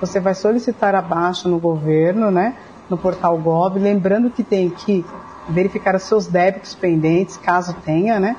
você 0.00 0.20
vai 0.20 0.34
solicitar 0.34 0.94
a 0.94 1.00
baixa 1.00 1.48
no 1.48 1.58
governo, 1.58 2.30
né, 2.30 2.54
no 2.90 2.98
portal 2.98 3.38
Gov, 3.38 3.78
lembrando 3.78 4.28
que 4.28 4.42
tem 4.42 4.68
que 4.68 5.04
verificar 5.48 5.94
os 5.94 6.02
seus 6.02 6.26
débitos 6.26 6.74
pendentes, 6.74 7.36
caso 7.36 7.74
tenha, 7.84 8.18
né, 8.18 8.36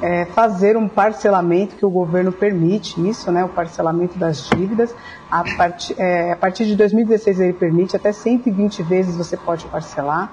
é, 0.00 0.24
fazer 0.26 0.76
um 0.76 0.88
parcelamento 0.88 1.76
que 1.76 1.84
o 1.84 1.90
governo 1.90 2.30
permite 2.30 3.00
isso, 3.08 3.30
né, 3.32 3.44
o 3.44 3.48
parcelamento 3.48 4.18
das 4.18 4.48
dívidas. 4.48 4.94
A, 5.30 5.44
part, 5.56 5.94
é, 5.98 6.32
a 6.32 6.36
partir 6.36 6.66
de 6.66 6.76
2016 6.76 7.40
ele 7.40 7.52
permite 7.52 7.96
até 7.96 8.12
120 8.12 8.82
vezes 8.82 9.16
você 9.16 9.36
pode 9.36 9.66
parcelar. 9.66 10.30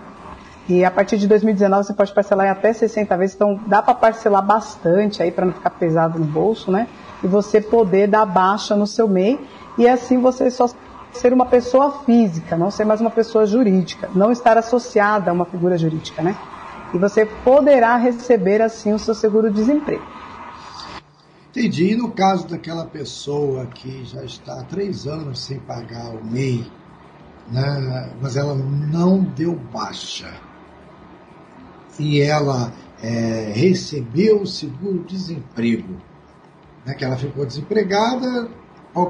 E 0.67 0.83
a 0.83 0.89
partir 0.89 1.17
de 1.17 1.27
2019 1.27 1.83
você 1.83 1.93
pode 1.93 2.13
parcelar 2.13 2.47
em 2.47 2.49
até 2.49 2.73
60 2.73 3.15
vezes, 3.17 3.35
então 3.35 3.59
dá 3.67 3.83
para 3.83 3.93
parcelar 3.93 4.43
bastante 4.43 5.21
aí 5.21 5.31
para 5.31 5.45
não 5.45 5.53
ficar 5.53 5.69
pesado 5.71 6.17
no 6.17 6.25
bolso, 6.25 6.71
né? 6.71 6.87
E 7.23 7.27
você 7.27 7.61
poder 7.61 8.07
dar 8.07 8.25
baixa 8.25 8.75
no 8.75 8.87
seu 8.87 9.07
MEI 9.07 9.39
e 9.77 9.87
assim 9.87 10.19
você 10.19 10.49
só 10.49 10.67
ser 11.11 11.33
uma 11.33 11.45
pessoa 11.45 11.99
física, 12.03 12.57
não 12.57 12.71
ser 12.71 12.83
mais 12.83 12.99
uma 12.99 13.11
pessoa 13.11 13.45
jurídica, 13.45 14.09
não 14.13 14.31
estar 14.31 14.57
associada 14.57 15.29
a 15.29 15.33
uma 15.33 15.45
figura 15.45 15.77
jurídica, 15.77 16.21
né? 16.23 16.35
E 16.93 16.97
você 16.97 17.25
poderá 17.25 17.97
receber 17.97 18.61
assim 18.61 18.93
o 18.93 18.99
seu 18.99 19.13
seguro-desemprego. 19.13 20.03
Entendi. 21.49 21.91
E 21.91 21.95
no 21.95 22.11
caso 22.11 22.47
daquela 22.47 22.85
pessoa 22.85 23.65
que 23.67 24.03
já 24.05 24.23
está 24.23 24.59
há 24.59 24.63
três 24.63 25.07
anos 25.07 25.39
sem 25.39 25.59
pagar 25.59 26.13
o 26.15 26.23
MEI, 26.23 26.69
né, 27.51 28.11
mas 28.21 28.35
ela 28.35 28.55
não 28.55 29.21
deu 29.21 29.55
baixa, 29.55 30.33
e 31.97 32.19
ela 32.19 32.73
é, 33.01 33.51
recebeu 33.55 34.41
o 34.41 34.47
seguro-desemprego, 34.47 35.95
né, 36.85 36.93
que 36.93 37.05
ela 37.05 37.15
ficou 37.15 37.45
desempregada, 37.45 38.49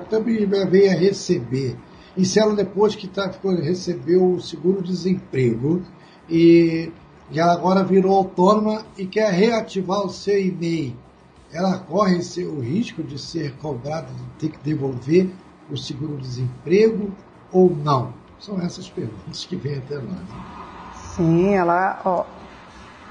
também 0.09 0.45
veio 0.45 0.91
a 0.91 0.95
receber. 0.95 1.77
E 2.17 2.25
se 2.25 2.39
ela 2.39 2.55
depois 2.55 2.95
que 2.95 3.07
tá, 3.07 3.31
ficou, 3.31 3.55
recebeu 3.55 4.33
o 4.33 4.41
seguro-desemprego 4.41 5.81
e, 6.29 6.91
ela 7.33 7.53
agora 7.53 7.83
virou 7.83 8.15
autônoma 8.15 8.83
e 8.97 9.05
quer 9.05 9.31
reativar 9.31 10.01
o 10.01 10.09
seu 10.09 10.39
e-mail, 10.39 10.95
ela 11.51 11.77
corre 11.79 12.19
o 12.45 12.59
risco 12.59 13.01
de 13.01 13.17
ser 13.17 13.55
cobrada, 13.57 14.07
de 14.07 14.23
ter 14.39 14.49
que 14.49 14.63
devolver 14.63 15.31
o 15.69 15.77
seguro-desemprego 15.77 17.11
ou 17.51 17.69
não? 17.69 18.13
São 18.39 18.59
essas 18.59 18.89
perguntas 18.89 19.45
que 19.45 19.55
vêm 19.55 19.77
até 19.77 19.95
nós. 19.95 20.19
Sim, 21.15 21.55
ela, 21.55 22.01
ó, 22.03 22.25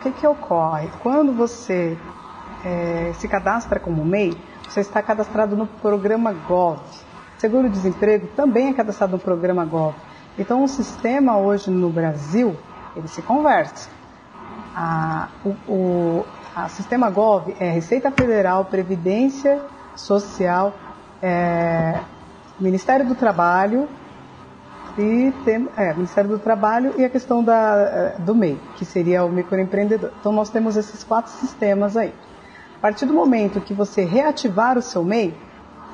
que, 0.05 0.11
que 0.13 0.27
ocorre? 0.27 0.89
Quando 1.03 1.33
você 1.33 1.97
é, 2.65 3.13
se 3.15 3.27
cadastra 3.27 3.81
como 3.81 4.05
MEI, 4.05 4.37
você 4.69 4.81
está 4.81 5.03
cadastrado 5.03 5.57
no 5.57 5.67
programa 5.67 6.33
GOV. 6.33 6.79
Seguro-desemprego 7.39 8.29
também 8.37 8.69
é 8.69 8.75
cadastrado 8.75 9.13
no 9.13 9.19
programa 9.19 9.65
GOV. 9.65 9.95
Então, 10.39 10.63
o 10.63 10.69
sistema 10.69 11.39
hoje 11.39 11.71
no 11.71 11.89
Brasil, 11.89 12.57
ele 12.95 13.09
se 13.09 13.23
conversa. 13.23 13.89
A, 14.75 15.29
o, 15.45 15.73
o 15.73 16.27
a 16.55 16.69
sistema 16.69 17.11
GOV 17.11 17.57
é 17.59 17.71
Receita 17.71 18.11
Federal, 18.11 18.65
Previdência 18.65 19.61
Social, 19.97 20.73
é, 21.23 22.01
Ministério 22.61 23.07
do 23.07 23.15
Trabalho, 23.15 23.89
e 24.97 25.33
tem, 25.45 25.69
é, 25.77 25.93
Ministério 25.95 26.31
do 26.31 26.39
Trabalho 26.39 26.95
e 26.97 27.05
a 27.05 27.11
questão 27.11 27.43
da, 27.43 28.11
do 28.19 28.35
MEI, 28.35 28.61
que 28.77 28.85
seria 28.85 29.25
o 29.25 29.29
microempreendedor. 29.29 30.11
Então 30.21 30.33
nós 30.33 30.51
temos 30.51 30.77
esses 30.77 31.03
quatro 31.03 31.33
sistemas 31.33 31.97
aí. 31.97 32.15
A 32.77 32.81
partir 32.81 33.07
do 33.07 33.15
momento 33.15 33.61
que 33.61 33.75
você 33.75 34.05
reativar 34.05 34.79
o 34.79 34.83
seu 34.83 35.03
MEI, 35.03 35.35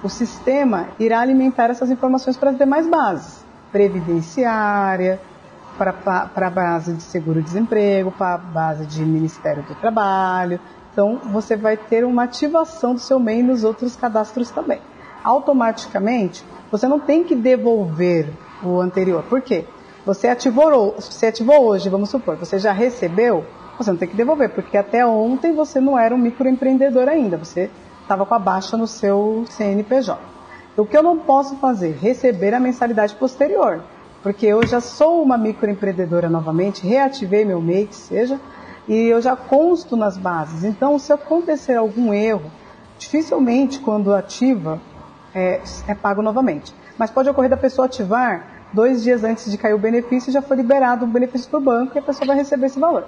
o 0.03 0.09
sistema 0.09 0.89
irá 0.99 1.21
alimentar 1.21 1.71
essas 1.71 1.91
informações 1.91 2.37
para 2.37 2.51
as 2.51 2.59
demais 2.59 2.87
bases, 2.87 3.45
previdenciária, 3.71 5.21
para, 5.81 6.47
a 6.47 6.51
base 6.51 6.93
de 6.93 7.03
seguro-desemprego, 7.03 8.11
para 8.11 8.35
a 8.35 8.39
base 8.39 8.85
de 8.85 9.03
Ministério 9.03 9.63
do 9.63 9.75
Trabalho. 9.75 10.61
Então 10.93 11.19
você 11.33 11.57
vai 11.57 11.79
ter 11.79 12.05
uma 12.05 12.25
ativação 12.25 12.93
do 12.93 13.01
seu 13.01 13.19
MEI 13.19 13.43
nos 13.43 13.65
outros 13.65 13.97
cadastros 13.97 14.51
também. 14.51 14.81
Automaticamente, 15.25 16.45
você 16.71 16.87
não 16.87 17.01
tem 17.01 17.25
que 17.25 17.35
devolver 17.35 18.29
o 18.63 18.79
anterior. 18.79 19.23
Por 19.23 19.41
quê? 19.41 19.65
Você 20.05 20.29
ativou, 20.29 20.95
você 20.99 21.27
ativou 21.27 21.63
hoje, 21.63 21.89
vamos 21.89 22.11
supor, 22.11 22.37
você 22.37 22.59
já 22.59 22.73
recebeu, 22.73 23.45
você 23.79 23.91
não 23.91 23.99
tem 23.99 24.09
que 24.09 24.17
devolver, 24.17 24.51
porque 24.51 24.77
até 24.77 25.05
ontem 25.07 25.55
você 25.55 25.81
não 25.81 25.99
era 25.99 26.15
um 26.15 26.19
microempreendedor 26.19 27.09
ainda, 27.09 27.37
você 27.37 27.71
estava 28.03 28.27
com 28.27 28.35
a 28.35 28.39
baixa 28.39 28.77
no 28.77 28.87
seu 28.87 29.45
CNPJ. 29.49 30.21
O 30.77 30.87
que 30.87 30.97
eu 30.97 31.03
não 31.03 31.19
posso 31.19 31.57
fazer? 31.57 31.99
Receber 32.01 32.55
a 32.55 32.61
mensalidade 32.61 33.15
posterior, 33.15 33.83
porque 34.23 34.47
eu 34.47 34.67
já 34.67 34.81
sou 34.81 35.23
uma 35.23 35.39
microempreendedora 35.39 36.29
novamente, 36.29 36.87
reativei 36.87 37.45
meu 37.45 37.61
MEI, 37.61 37.87
que 37.87 37.97
seja, 37.97 38.39
e 38.87 38.95
eu 39.07 39.21
já 39.21 39.37
consto 39.37 39.97
nas 39.97 40.17
bases. 40.17 40.65
Então, 40.65 40.99
se 40.99 41.13
acontecer 41.13 41.75
algum 41.75 42.13
erro, 42.13 42.51
dificilmente 42.99 43.81
quando 43.81 44.15
ativa, 44.15 44.81
é, 45.35 45.61
é 45.87 45.95
pago 45.95 46.23
novamente. 46.23 46.75
Mas 46.99 47.11
pode 47.11 47.31
ocorrer 47.31 47.51
da 47.51 47.57
pessoa 47.57 47.87
ativar 47.87 48.47
dois 48.73 49.03
dias 49.03 49.25
antes 49.25 49.51
de 49.51 49.57
cair 49.57 49.75
o 49.75 49.79
benefício 49.79 50.33
já 50.33 50.43
foi 50.43 50.57
liberado 50.57 51.05
o 51.05 51.09
benefício 51.09 51.49
para 51.49 51.59
o 51.59 51.63
banco 51.63 51.93
e 51.95 51.99
a 51.99 52.03
pessoa 52.03 52.27
vai 52.27 52.37
receber 52.37 52.67
esse 52.67 52.79
valor. 52.79 53.07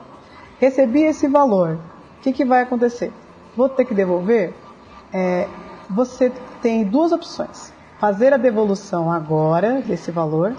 Recebi 0.58 1.02
esse 1.02 1.28
valor, 1.28 1.78
o 2.18 2.22
que, 2.22 2.32
que 2.32 2.44
vai 2.44 2.62
acontecer? 2.62 3.12
Vou 3.56 3.68
ter 3.68 3.84
que 3.84 3.94
devolver? 3.94 4.54
É, 5.12 5.46
você 5.90 6.32
tem 6.62 6.84
duas 6.84 7.12
opções. 7.12 7.72
Fazer 7.98 8.32
a 8.32 8.36
devolução 8.36 9.12
agora 9.12 9.82
desse 9.82 10.10
valor, 10.10 10.54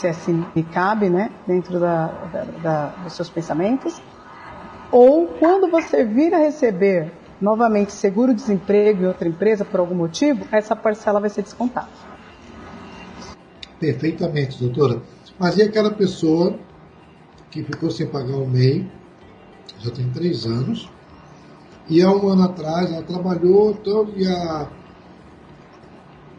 se 0.00 0.06
assim 0.06 0.44
me 0.56 0.62
cabe, 0.62 1.10
né, 1.10 1.30
dentro 1.46 1.78
da, 1.78 2.06
da, 2.06 2.44
da, 2.62 2.86
dos 3.02 3.12
seus 3.12 3.28
pensamentos, 3.28 4.00
ou 4.90 5.26
quando 5.38 5.70
você 5.70 6.04
vir 6.04 6.34
a 6.34 6.38
receber 6.38 7.12
novamente 7.40 7.92
seguro-desemprego 7.92 9.02
em 9.02 9.06
outra 9.06 9.28
empresa 9.28 9.64
por 9.64 9.78
algum 9.80 9.94
motivo, 9.94 10.46
essa 10.50 10.74
parcela 10.74 11.20
vai 11.20 11.28
ser 11.28 11.42
descontada. 11.42 11.88
Perfeitamente, 13.78 14.58
doutora. 14.58 15.02
Mas 15.38 15.56
e 15.56 15.62
aquela 15.62 15.90
pessoa 15.90 16.58
que 17.50 17.62
ficou 17.62 17.90
sem 17.90 18.06
pagar 18.06 18.36
o 18.36 18.46
MEI, 18.46 18.90
já 19.80 19.90
tem 19.90 20.08
três 20.10 20.46
anos, 20.46 20.90
e 21.88 22.02
há 22.02 22.10
um 22.10 22.28
ano 22.28 22.44
atrás 22.44 22.92
ela 22.92 23.02
trabalhou 23.02 23.72
então, 23.72 24.08
e 24.16 24.26
a, 24.26 24.68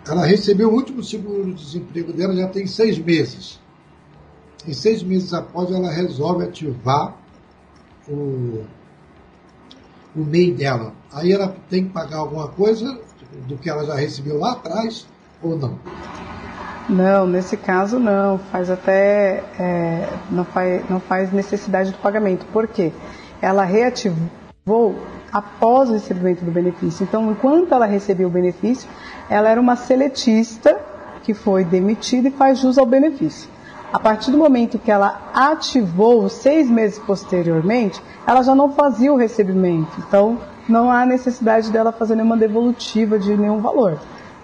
ela 0.07 0.25
recebeu 0.25 0.69
o 0.69 0.73
último 0.73 1.03
seguro-desemprego 1.03 2.11
dela 2.13 2.35
já 2.35 2.47
tem 2.47 2.65
seis 2.65 2.97
meses. 2.97 3.59
E 4.65 4.73
seis 4.73 5.01
meses 5.03 5.33
após 5.33 5.71
ela 5.71 5.91
resolve 5.91 6.45
ativar 6.45 7.15
o, 8.07 8.63
o 10.15 10.19
MEI 10.19 10.53
dela. 10.53 10.93
Aí 11.11 11.31
ela 11.31 11.55
tem 11.69 11.85
que 11.85 11.91
pagar 11.91 12.17
alguma 12.17 12.47
coisa 12.47 12.99
do 13.47 13.57
que 13.57 13.69
ela 13.69 13.85
já 13.85 13.95
recebeu 13.95 14.37
lá 14.37 14.53
atrás 14.53 15.07
ou 15.41 15.57
não? 15.57 15.79
Não, 16.89 17.25
nesse 17.27 17.55
caso 17.55 17.99
não, 17.99 18.37
faz 18.37 18.69
até 18.69 19.43
é, 19.59 20.09
não, 20.29 20.43
faz, 20.43 20.89
não 20.89 20.99
faz 20.99 21.31
necessidade 21.31 21.91
do 21.91 21.97
pagamento. 21.99 22.45
Por 22.47 22.67
quê? 22.67 22.91
Ela 23.41 23.63
reativou 23.63 24.95
após 25.31 25.89
o 25.89 25.93
recebimento 25.93 26.43
do 26.43 26.51
benefício. 26.51 27.03
Então, 27.03 27.31
enquanto 27.31 27.73
ela 27.73 27.85
recebeu 27.85 28.27
o 28.27 28.31
benefício, 28.31 28.89
ela 29.29 29.49
era 29.49 29.59
uma 29.59 29.75
seletista 29.75 30.79
que 31.23 31.33
foi 31.33 31.63
demitida 31.63 32.27
e 32.27 32.31
faz 32.31 32.59
jus 32.59 32.77
ao 32.77 32.85
benefício. 32.85 33.49
A 33.93 33.99
partir 33.99 34.31
do 34.31 34.37
momento 34.37 34.79
que 34.79 34.89
ela 34.89 35.29
ativou, 35.33 36.27
seis 36.29 36.69
meses 36.69 36.97
posteriormente, 36.99 38.01
ela 38.25 38.41
já 38.41 38.55
não 38.55 38.71
fazia 38.71 39.11
o 39.11 39.17
recebimento. 39.17 39.91
Então, 39.99 40.37
não 40.67 40.91
há 40.91 41.05
necessidade 41.05 41.69
dela 41.71 41.91
fazer 41.91 42.15
nenhuma 42.15 42.37
devolutiva 42.37 43.19
de 43.19 43.35
nenhum 43.35 43.59
valor 43.59 43.99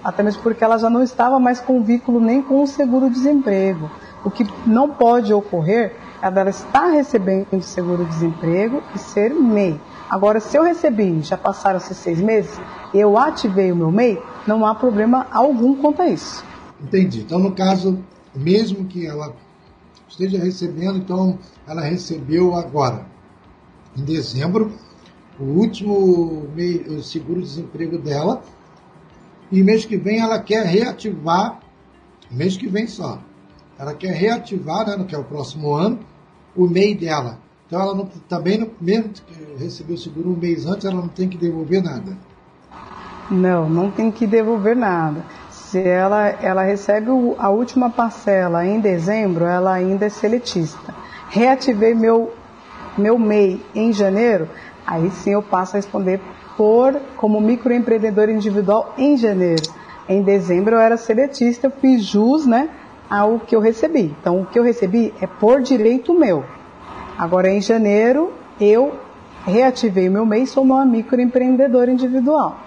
até 0.08 0.24
mesmo 0.24 0.42
porque 0.42 0.64
ela 0.64 0.78
já 0.78 0.90
não 0.90 1.04
estava 1.04 1.38
mais 1.38 1.60
com 1.60 1.84
vínculo 1.84 2.22
nem 2.22 2.42
com 2.42 2.64
o 2.64 2.68
seguro-desemprego. 2.68 3.92
O 4.24 4.32
que 4.32 4.48
não 4.66 4.90
pode 4.90 5.34
ocorrer 5.34 5.98
é 6.22 6.32
dela 6.32 6.50
estar 6.50 6.88
recebendo 6.88 7.62
seguro-desemprego 7.62 8.82
e 8.96 9.00
ser 9.00 9.34
MEI. 9.34 9.78
Agora, 10.10 10.40
se 10.40 10.58
eu 10.58 10.64
recebi, 10.64 11.22
já 11.22 11.38
passaram-se 11.38 11.94
seis 11.94 12.20
meses, 12.20 12.58
eu 12.94 13.18
ativei 13.18 13.72
o 13.72 13.76
meu 13.76 13.92
MEI, 13.92 14.22
não 14.48 14.66
há 14.66 14.74
problema 14.74 15.28
algum 15.32 15.76
quanto 15.76 16.02
a 16.02 16.08
isso. 16.08 16.46
Entendi. 16.82 17.22
Então, 17.22 17.40
no 17.40 17.52
caso, 17.52 18.02
mesmo 18.34 18.86
que 18.86 19.06
ela 19.06 19.36
esteja 20.08 20.38
recebendo, 20.38 20.98
então 20.98 21.38
ela 21.68 21.82
recebeu 21.82 22.56
agora, 22.56 23.06
em 23.98 24.04
dezembro, 24.04 24.72
o 25.38 25.44
último 25.44 26.48
seguro-desemprego 27.04 27.98
dela, 27.98 28.42
e 29.52 29.62
mês 29.62 29.86
que 29.86 29.98
vem 29.98 30.20
ela 30.22 30.40
quer 30.40 30.66
reativar, 30.66 31.60
mês 32.32 32.56
que 32.56 32.68
vem 32.68 32.88
só, 32.88 33.20
ela 33.78 33.94
quer 33.94 34.14
reativar, 34.14 34.88
né, 34.88 35.04
que 35.04 35.14
é 35.14 35.18
o 35.18 35.24
próximo 35.24 35.74
ano, 35.74 36.00
o 36.56 36.66
MEI 36.68 36.96
dela. 36.96 37.40
Então 37.68 37.82
ela 37.82 37.94
não, 37.94 38.06
também, 38.28 38.58
não, 38.58 38.70
mesmo 38.80 39.10
que 39.10 39.64
recebeu 39.64 39.96
o 39.96 40.00
seguro 40.00 40.30
um 40.30 40.36
mês 40.36 40.66
antes, 40.66 40.86
ela 40.86 40.96
não 40.96 41.08
tem 41.08 41.28
que 41.28 41.38
devolver 41.38 41.84
nada. 41.84 42.18
Não, 43.30 43.70
não 43.70 43.92
tem 43.92 44.10
que 44.10 44.26
devolver 44.26 44.76
nada. 44.76 45.22
Se 45.52 45.80
ela, 45.80 46.28
ela 46.28 46.64
recebe 46.64 47.10
a 47.38 47.50
última 47.50 47.90
parcela 47.90 48.66
em 48.66 48.80
dezembro, 48.80 49.44
ela 49.46 49.74
ainda 49.74 50.06
é 50.06 50.10
seletista. 50.10 50.96
Reativei 51.30 51.94
meu, 51.94 52.34
meu 52.98 53.20
MEI 53.20 53.62
em 53.76 53.92
janeiro, 53.92 54.48
Aí 54.88 55.12
sim 55.12 55.32
eu 55.32 55.44
passo 55.44 55.76
a 55.76 55.80
responder 55.80 56.22
por 56.56 56.96
como 57.18 57.42
microempreendedor 57.42 58.30
individual 58.30 58.94
em 58.98 59.18
janeiro. 59.18 59.64
Em 60.08 60.22
dezembro 60.22 60.76
eu 60.76 60.80
era 60.80 60.96
seletista, 60.96 61.68
eu 61.68 61.72
fiz 61.72 62.06
jus, 62.06 62.48
né, 62.48 62.70
ao 63.10 63.38
que 63.38 63.54
eu 63.54 63.60
recebi. 63.60 64.16
Então 64.22 64.42
o 64.42 64.46
que 64.46 64.58
eu 64.58 64.64
recebi 64.64 65.14
é 65.20 65.28
por 65.28 65.62
direito 65.62 66.18
meu. 66.18 66.46
Agora 67.18 67.50
em 67.50 67.60
janeiro 67.60 68.32
eu 68.62 68.94
reativei 69.44 70.08
o 70.08 70.12
meu 70.12 70.26
mês, 70.26 70.52
sou 70.52 70.64
uma 70.64 70.86
microempreendedora 70.86 71.92
individual. 71.92 72.60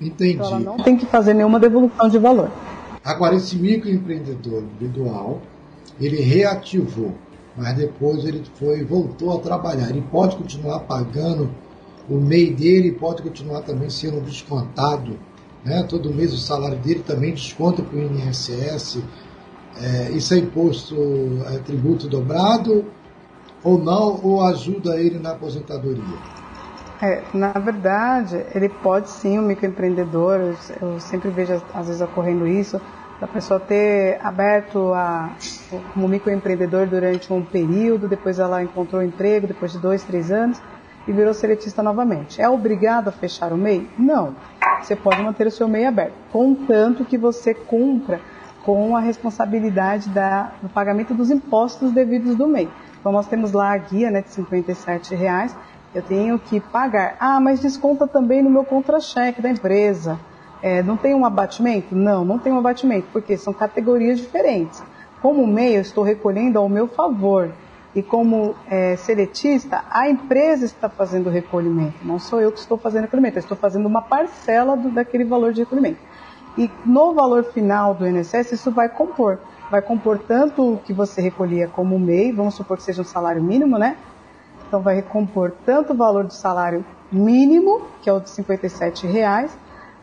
Entendi. 0.00 0.34
Então 0.34 0.46
ela 0.46 0.58
não 0.60 0.76
tem 0.78 0.96
que 0.96 1.04
fazer 1.04 1.34
nenhuma 1.34 1.60
devolução 1.60 2.08
de 2.08 2.18
valor. 2.18 2.50
Agora 3.04 3.34
esse 3.34 3.56
microempreendedor 3.56 4.62
individual, 4.62 5.42
ele 6.00 6.20
reativou, 6.20 7.12
mas 7.56 7.76
depois 7.76 8.24
ele 8.24 8.42
foi 8.54 8.82
voltou 8.84 9.36
a 9.36 9.40
trabalhar. 9.40 9.90
Ele 9.90 10.04
pode 10.10 10.36
continuar 10.36 10.80
pagando 10.80 11.50
o 12.08 12.14
MEI 12.14 12.54
dele, 12.54 12.92
pode 12.92 13.22
continuar 13.22 13.60
também 13.62 13.90
sendo 13.90 14.20
descontado, 14.22 15.18
né? 15.62 15.82
Todo 15.86 16.12
mês 16.12 16.32
o 16.32 16.38
salário 16.38 16.78
dele 16.78 17.02
também 17.06 17.32
desconta 17.32 17.82
para 17.82 17.98
o 17.98 18.02
INSS. 18.02 19.02
É, 19.76 20.10
isso 20.12 20.32
é 20.32 20.38
imposto, 20.38 20.96
é 21.52 21.58
tributo 21.58 22.08
dobrado 22.08 22.84
ou 23.64 23.78
não, 23.78 24.20
ou 24.22 24.42
ajuda 24.42 25.00
ele 25.00 25.18
na 25.18 25.32
aposentadoria? 25.32 26.18
É, 27.02 27.22
na 27.34 27.52
verdade, 27.52 28.44
ele 28.54 28.68
pode 28.68 29.10
sim, 29.10 29.38
o 29.38 29.42
um 29.42 29.46
microempreendedor, 29.46 30.54
eu, 30.80 31.00
sempre 31.00 31.30
vejo 31.30 31.60
às 31.74 31.86
vezes 31.86 32.00
ocorrendo 32.00 32.46
isso, 32.46 32.80
da 33.20 33.26
pessoa 33.26 33.58
ter 33.58 34.18
aberto 34.22 34.92
a, 34.92 35.30
como 35.92 36.06
microempreendedor 36.06 36.86
durante 36.86 37.32
um 37.32 37.42
período, 37.42 38.06
depois 38.06 38.38
ela 38.38 38.62
encontrou 38.62 39.00
um 39.00 39.04
emprego 39.04 39.46
depois 39.46 39.72
de 39.72 39.78
dois, 39.78 40.02
três 40.02 40.30
anos 40.30 40.60
e 41.06 41.12
virou 41.12 41.34
seletista 41.34 41.82
novamente. 41.82 42.40
É 42.40 42.48
obrigado 42.48 43.08
a 43.08 43.12
fechar 43.12 43.52
o 43.52 43.56
MEI? 43.56 43.88
Não. 43.98 44.34
Você 44.82 44.96
pode 44.96 45.22
manter 45.22 45.46
o 45.46 45.50
seu 45.50 45.68
MEI 45.68 45.86
aberto, 45.86 46.14
contanto 46.32 47.04
que 47.04 47.16
você 47.16 47.54
cumpra 47.54 48.20
com 48.64 48.96
a 48.96 49.00
responsabilidade 49.00 50.08
da, 50.08 50.52
do 50.62 50.68
pagamento 50.68 51.14
dos 51.14 51.30
impostos 51.30 51.92
devidos 51.92 52.34
do 52.34 52.48
MEI. 52.48 52.68
Então 53.04 53.12
nós 53.12 53.26
temos 53.26 53.52
lá 53.52 53.70
a 53.70 53.76
guia 53.76 54.10
né, 54.10 54.22
de 54.22 54.30
57 54.30 55.14
reais 55.14 55.54
eu 55.94 56.00
tenho 56.00 56.38
que 56.38 56.58
pagar. 56.58 57.16
Ah, 57.20 57.38
mas 57.38 57.60
desconta 57.60 58.06
também 58.06 58.42
no 58.42 58.48
meu 58.48 58.64
contra-cheque 58.64 59.42
da 59.42 59.50
empresa. 59.50 60.18
É, 60.62 60.82
não 60.82 60.96
tem 60.96 61.14
um 61.14 61.26
abatimento? 61.26 61.94
Não, 61.94 62.24
não 62.24 62.38
tem 62.38 62.50
um 62.50 62.58
abatimento, 62.58 63.06
porque 63.12 63.36
são 63.36 63.52
categorias 63.52 64.18
diferentes. 64.18 64.82
Como 65.22 65.46
MEI, 65.46 65.76
eu 65.76 65.80
estou 65.82 66.02
recolhendo 66.02 66.58
ao 66.58 66.66
meu 66.66 66.88
favor. 66.88 67.52
E 67.94 68.02
como 68.02 68.56
é, 68.68 68.96
seletista, 68.96 69.84
a 69.88 70.08
empresa 70.08 70.64
está 70.64 70.88
fazendo 70.88 71.26
o 71.26 71.30
recolhimento. 71.30 71.98
Não 72.02 72.18
sou 72.18 72.40
eu 72.40 72.50
que 72.50 72.58
estou 72.58 72.78
fazendo 72.78 73.02
o 73.02 73.04
recolhimento, 73.04 73.36
eu 73.36 73.42
estou 73.42 73.56
fazendo 73.56 73.86
uma 73.86 74.00
parcela 74.00 74.76
do, 74.76 74.90
daquele 74.90 75.24
valor 75.24 75.52
de 75.52 75.60
recolhimento. 75.60 75.98
E 76.56 76.68
no 76.86 77.12
valor 77.12 77.44
final 77.44 77.94
do 77.94 78.06
INSS, 78.06 78.52
isso 78.52 78.70
vai 78.72 78.88
compor. 78.88 79.38
Vai 79.70 79.82
compor 79.82 80.18
tanto 80.18 80.74
o 80.74 80.78
que 80.78 80.92
você 80.92 81.20
recolhia 81.20 81.68
como 81.68 81.98
MEI, 81.98 82.32
vamos 82.32 82.54
supor 82.54 82.76
que 82.76 82.82
seja 82.82 83.02
um 83.02 83.04
salário 83.04 83.42
mínimo, 83.42 83.78
né? 83.78 83.96
Então 84.66 84.82
vai 84.82 84.96
recompor 84.96 85.52
tanto 85.64 85.92
o 85.92 85.96
valor 85.96 86.24
do 86.24 86.32
salário 86.32 86.84
mínimo, 87.10 87.82
que 88.02 88.10
é 88.10 88.12
o 88.12 88.20
de 88.20 88.30
R$ 88.30 89.12
reais, 89.12 89.56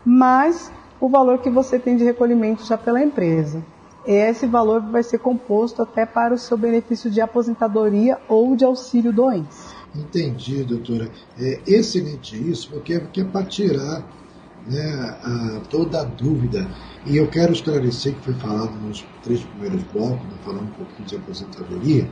mais 0.05 0.71
o 0.99 1.09
valor 1.09 1.39
que 1.39 1.49
você 1.49 1.79
tem 1.79 1.95
de 1.97 2.03
recolhimento 2.03 2.63
já 2.65 2.77
pela 2.77 3.01
empresa. 3.01 3.63
E 4.05 4.11
esse 4.11 4.47
valor 4.47 4.81
vai 4.81 5.03
ser 5.03 5.19
composto 5.19 5.81
até 5.81 6.05
para 6.05 6.33
o 6.33 6.37
seu 6.37 6.57
benefício 6.57 7.09
de 7.09 7.21
aposentadoria 7.21 8.17
ou 8.27 8.55
de 8.55 8.65
auxílio 8.65 9.13
doença. 9.13 9.75
Entendi, 9.95 10.63
doutora. 10.63 11.09
É 11.37 11.61
excelente 11.67 12.35
isso, 12.35 12.69
porque, 12.69 12.99
porque 12.99 13.21
é 13.21 13.25
para 13.25 13.45
tirar 13.45 14.03
né, 14.67 15.17
a, 15.23 15.61
toda 15.69 16.01
a 16.01 16.03
dúvida. 16.03 16.67
E 17.05 17.17
eu 17.17 17.27
quero 17.27 17.51
esclarecer 17.51 18.13
que 18.15 18.21
foi 18.21 18.33
falado 18.35 18.73
nos 18.75 19.05
três 19.23 19.41
primeiros 19.43 19.83
blocos, 19.91 20.23
né, 20.23 20.35
falando 20.43 20.63
um 20.63 20.73
pouquinho 20.73 21.07
de 21.07 21.15
aposentadoria, 21.15 22.07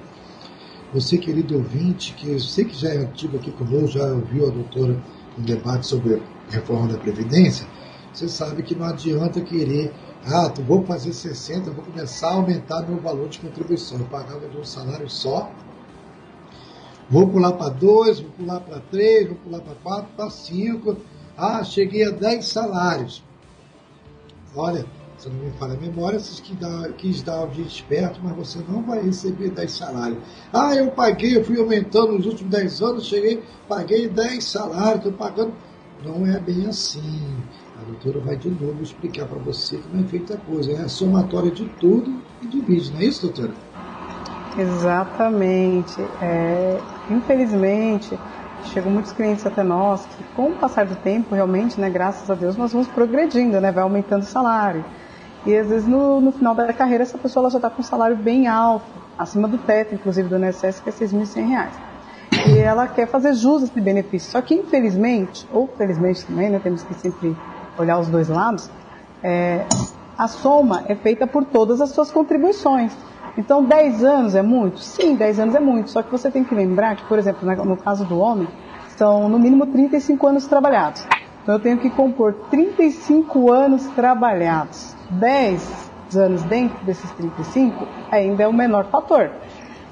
você, 0.92 1.20
querido 1.20 1.56
ouvinte, 1.56 2.16
que 2.16 2.32
eu 2.32 2.40
sei 2.40 2.66
que 2.66 2.76
já 2.76 2.90
é 2.90 3.04
ativo 3.04 3.38
aqui 3.38 3.52
conosco, 3.52 4.00
já 4.00 4.06
ouviu 4.06 4.48
a 4.48 4.50
doutora 4.50 5.00
no 5.38 5.44
debate 5.44 5.86
sobre 5.86 6.20
reforma 6.50 6.88
da 6.88 6.98
Previdência, 6.98 7.68
você 8.12 8.28
sabe 8.28 8.64
que 8.64 8.74
não 8.74 8.88
adianta 8.88 9.40
querer, 9.40 9.94
ah, 10.26 10.52
vou 10.66 10.84
fazer 10.84 11.14
60, 11.14 11.70
vou 11.72 11.86
começar 11.86 12.30
a 12.30 12.34
aumentar 12.34 12.82
meu 12.88 13.00
valor 13.00 13.30
de 13.30 13.38
contribuição. 13.40 14.00
Eu 14.00 14.06
pagava 14.06 14.48
de 14.48 14.58
um 14.58 14.66
salário 14.66 15.08
só, 15.08 15.52
vou 17.08 17.28
pular 17.28 17.52
para 17.54 17.70
dois, 17.70 18.20
vou 18.20 18.32
pular 18.32 18.60
para 18.60 18.80
três, 18.80 19.28
vou 19.28 19.38
pular 19.38 19.62
para 19.62 19.76
quatro, 19.76 20.12
para 20.16 20.30
cinco. 20.32 20.98
Ah, 21.40 21.64
cheguei 21.64 22.06
a 22.06 22.12
10 22.12 22.46
salários. 22.46 23.24
Olha, 24.54 24.86
se 25.18 25.30
não 25.30 25.38
me 25.38 25.52
falha 25.52 25.74
a 25.74 25.78
memória, 25.78 26.20
vocês 26.20 26.42
que 26.42 26.54
dá, 26.54 26.90
quis 26.98 27.22
dar 27.22 27.44
o 27.44 27.48
dia 27.48 27.66
esperto, 27.66 28.20
mas 28.22 28.36
você 28.36 28.60
não 28.68 28.82
vai 28.82 29.02
receber 29.02 29.50
10 29.50 29.72
salários. 29.72 30.18
Ah, 30.52 30.76
eu 30.76 30.92
paguei, 30.92 31.38
eu 31.38 31.46
fui 31.46 31.58
aumentando 31.58 32.12
nos 32.12 32.26
últimos 32.26 32.52
10 32.52 32.82
anos, 32.82 33.06
cheguei, 33.06 33.42
paguei 33.70 34.10
10 34.10 34.44
salários, 34.44 34.98
estou 34.98 35.14
pagando. 35.14 35.54
Não 36.04 36.28
é 36.28 36.38
bem 36.40 36.66
assim. 36.68 37.38
A 37.80 37.86
doutora 37.86 38.20
vai 38.20 38.36
de 38.36 38.50
novo 38.50 38.84
explicar 38.84 39.26
para 39.26 39.40
você 39.40 39.78
como 39.78 40.04
é 40.04 40.08
feita 40.08 40.34
a 40.34 40.38
coisa. 40.38 40.74
É 40.74 40.82
a 40.82 40.90
somatória 40.90 41.52
de 41.52 41.66
tudo 41.80 42.22
e 42.42 42.48
divide, 42.48 42.92
não 42.92 43.00
é 43.00 43.06
isso, 43.06 43.28
doutora? 43.28 43.54
Exatamente. 44.58 46.02
É, 46.22 46.80
infelizmente, 47.10 48.18
chegam 48.66 48.92
muitos 48.92 49.12
clientes 49.12 49.46
até 49.46 49.64
nós 49.64 50.06
que, 50.06 50.24
com 50.36 50.50
o 50.50 50.56
passar 50.56 50.86
do 50.86 50.96
tempo, 50.96 51.36
realmente, 51.36 51.80
né, 51.80 51.90
graças 51.90 52.30
a 52.30 52.36
Deus, 52.36 52.56
nós 52.56 52.72
vamos 52.72 52.88
progredindo, 52.88 53.60
né, 53.60 53.72
vai 53.72 53.84
aumentando 53.84 54.24
o 54.24 54.26
salário. 54.26 54.84
E 55.46 55.56
às 55.56 55.68
vezes 55.68 55.88
no, 55.88 56.20
no 56.20 56.32
final 56.32 56.54
da 56.54 56.72
carreira 56.74 57.04
essa 57.04 57.18
pessoa 57.18 57.44
ela 57.44 57.50
já 57.50 57.58
está 57.58 57.70
com 57.70 57.82
um 57.82 57.86
salário 57.86 58.16
bem 58.16 58.48
alto, 58.48 58.86
acima 59.18 59.48
do 59.48 59.58
teto, 59.58 59.96
inclusive 59.96 60.28
do 60.28 60.38
INSS, 60.38 60.82
que 60.82 60.90
é 60.90 60.94
R$ 60.94 61.00
6.100. 61.00 61.68
E 62.48 62.58
ela 62.60 62.88
quer 62.88 63.08
fazer 63.08 63.34
jus 63.34 63.64
a 63.64 63.66
esse 63.66 63.82
benefício. 63.82 64.32
Só 64.32 64.42
que 64.42 64.54
infelizmente, 64.54 65.48
ou 65.52 65.68
felizmente 65.78 66.26
também, 66.26 66.50
né, 66.50 66.60
temos 66.62 66.84
que 66.84 66.94
sempre 66.94 67.36
olhar 67.78 68.00
os 68.00 68.08
dois 68.08 68.28
lados, 68.28 68.70
é, 69.24 69.66
a 70.18 70.28
soma 70.28 70.84
é 70.88 70.96
feita 70.96 71.26
por 71.26 71.46
todas 71.46 71.80
as 71.82 71.92
suas 71.92 72.12
contribuições. 72.12 72.96
Então 73.40 73.64
10 73.64 74.04
anos 74.04 74.36
é 74.36 74.42
muito? 74.42 74.80
Sim, 74.80 75.16
10 75.16 75.40
anos 75.40 75.56
é 75.56 75.62
muito. 75.62 75.90
Só 75.90 76.04
que 76.04 76.12
você 76.12 76.30
tem 76.30 76.44
que 76.44 76.54
lembrar 76.54 76.98
que, 76.98 77.06
por 77.06 77.18
exemplo, 77.18 77.48
no 77.64 77.78
caso 77.78 78.04
do 78.04 78.20
homem, 78.20 78.50
são 78.98 79.30
no 79.30 79.40
mínimo 79.40 79.66
35 79.66 80.28
anos 80.28 80.46
trabalhados. 80.46 81.08
Então 81.42 81.56
eu 81.56 81.60
tenho 81.60 81.78
que 81.78 81.90
compor 81.90 82.34
35 82.52 83.50
anos 83.50 83.86
trabalhados. 83.96 84.94
10 85.12 85.90
anos 86.18 86.44
dentro 86.44 86.84
desses 86.84 87.10
35 87.12 87.88
ainda 88.12 88.44
é 88.44 88.48
o 88.48 88.52
menor 88.52 88.88
fator. 88.88 89.32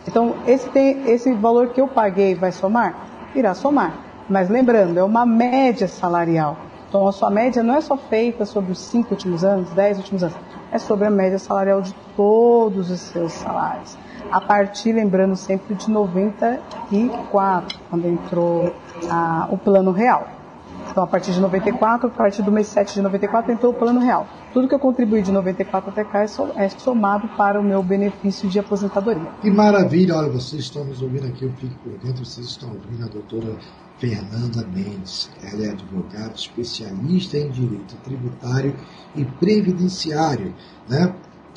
Então, 0.06 0.36
esse, 0.46 0.68
tem, 0.70 1.10
esse 1.10 1.34
valor 1.34 1.70
que 1.70 1.80
eu 1.80 1.88
paguei 1.88 2.36
vai 2.36 2.52
somar? 2.52 2.96
Irá 3.34 3.54
somar. 3.54 3.94
Mas 4.30 4.50
lembrando, 4.50 5.00
é 5.00 5.04
uma 5.04 5.26
média 5.26 5.88
salarial. 5.88 6.58
Então, 6.90 7.08
a 7.08 7.14
sua 7.14 7.30
média 7.30 7.64
não 7.64 7.76
é 7.76 7.82
só 7.82 7.96
feita 7.96 8.44
sobre 8.46 8.74
os 8.74 8.80
5 8.80 9.12
últimos 9.12 9.46
anos, 9.46 9.70
10 9.70 10.00
últimos 10.00 10.24
anos. 10.24 10.57
É 10.72 10.78
sobre 10.78 11.08
a 11.08 11.10
média 11.10 11.40
salarial 11.40 11.82
de 11.82 11.94
todos 12.16 12.92
os 12.92 13.00
seus 13.00 13.32
salários. 13.34 13.98
A 14.32 14.42
partir, 14.42 14.92
lembrando 14.92 15.36
sempre, 15.36 15.76
de 15.76 15.90
94, 15.90 17.80
quando 17.90 18.06
entrou 18.06 18.74
a, 19.10 19.48
o 19.50 19.58
plano 19.58 19.92
real. 19.92 20.28
Então, 20.90 21.04
a 21.04 21.08
partir 21.08 21.32
de 21.32 21.40
94, 21.40 22.08
a 22.08 22.10
partir 22.10 22.42
do 22.42 22.52
mês 22.52 22.68
7 22.68 22.96
de 22.96 23.02
94, 23.02 23.52
entrou 23.52 23.72
o 23.72 23.76
plano 23.76 24.00
real. 24.00 24.28
Tudo 24.54 24.68
que 24.68 24.76
eu 24.76 24.80
contribuí 24.80 25.22
de 25.22 25.32
94 25.32 25.90
até 25.90 26.04
cá 26.04 26.22
é, 26.22 26.26
é 26.56 26.70
somado 26.70 27.28
para 27.38 27.60
o 27.60 27.64
meu 27.64 27.84
benefício 27.84 28.50
de 28.50 28.60
aposentadoria. 28.60 29.30
Que 29.42 29.52
maravilha! 29.52 30.16
Olha, 30.16 30.30
vocês 30.30 30.64
estão 30.64 30.84
nos 30.84 31.02
ouvindo 31.02 31.28
aqui, 31.28 31.46
eu 31.46 31.52
fico 31.52 31.76
por 31.84 31.92
dentro, 32.00 32.26
vocês 32.26 32.48
estão 32.48 32.70
ouvindo 32.70 33.06
a 33.06 33.08
doutora 33.08 33.58
Fernanda 34.00 34.66
Mendes. 34.68 35.30
Ela 35.44 35.66
é 35.66 35.70
advogada 35.72 36.34
especialista 36.36 37.38
em 37.38 37.50
direito 37.50 37.96
tributário 38.04 38.76
e 39.16 39.26
previdenciário. 39.26 40.54
Né? 40.88 41.14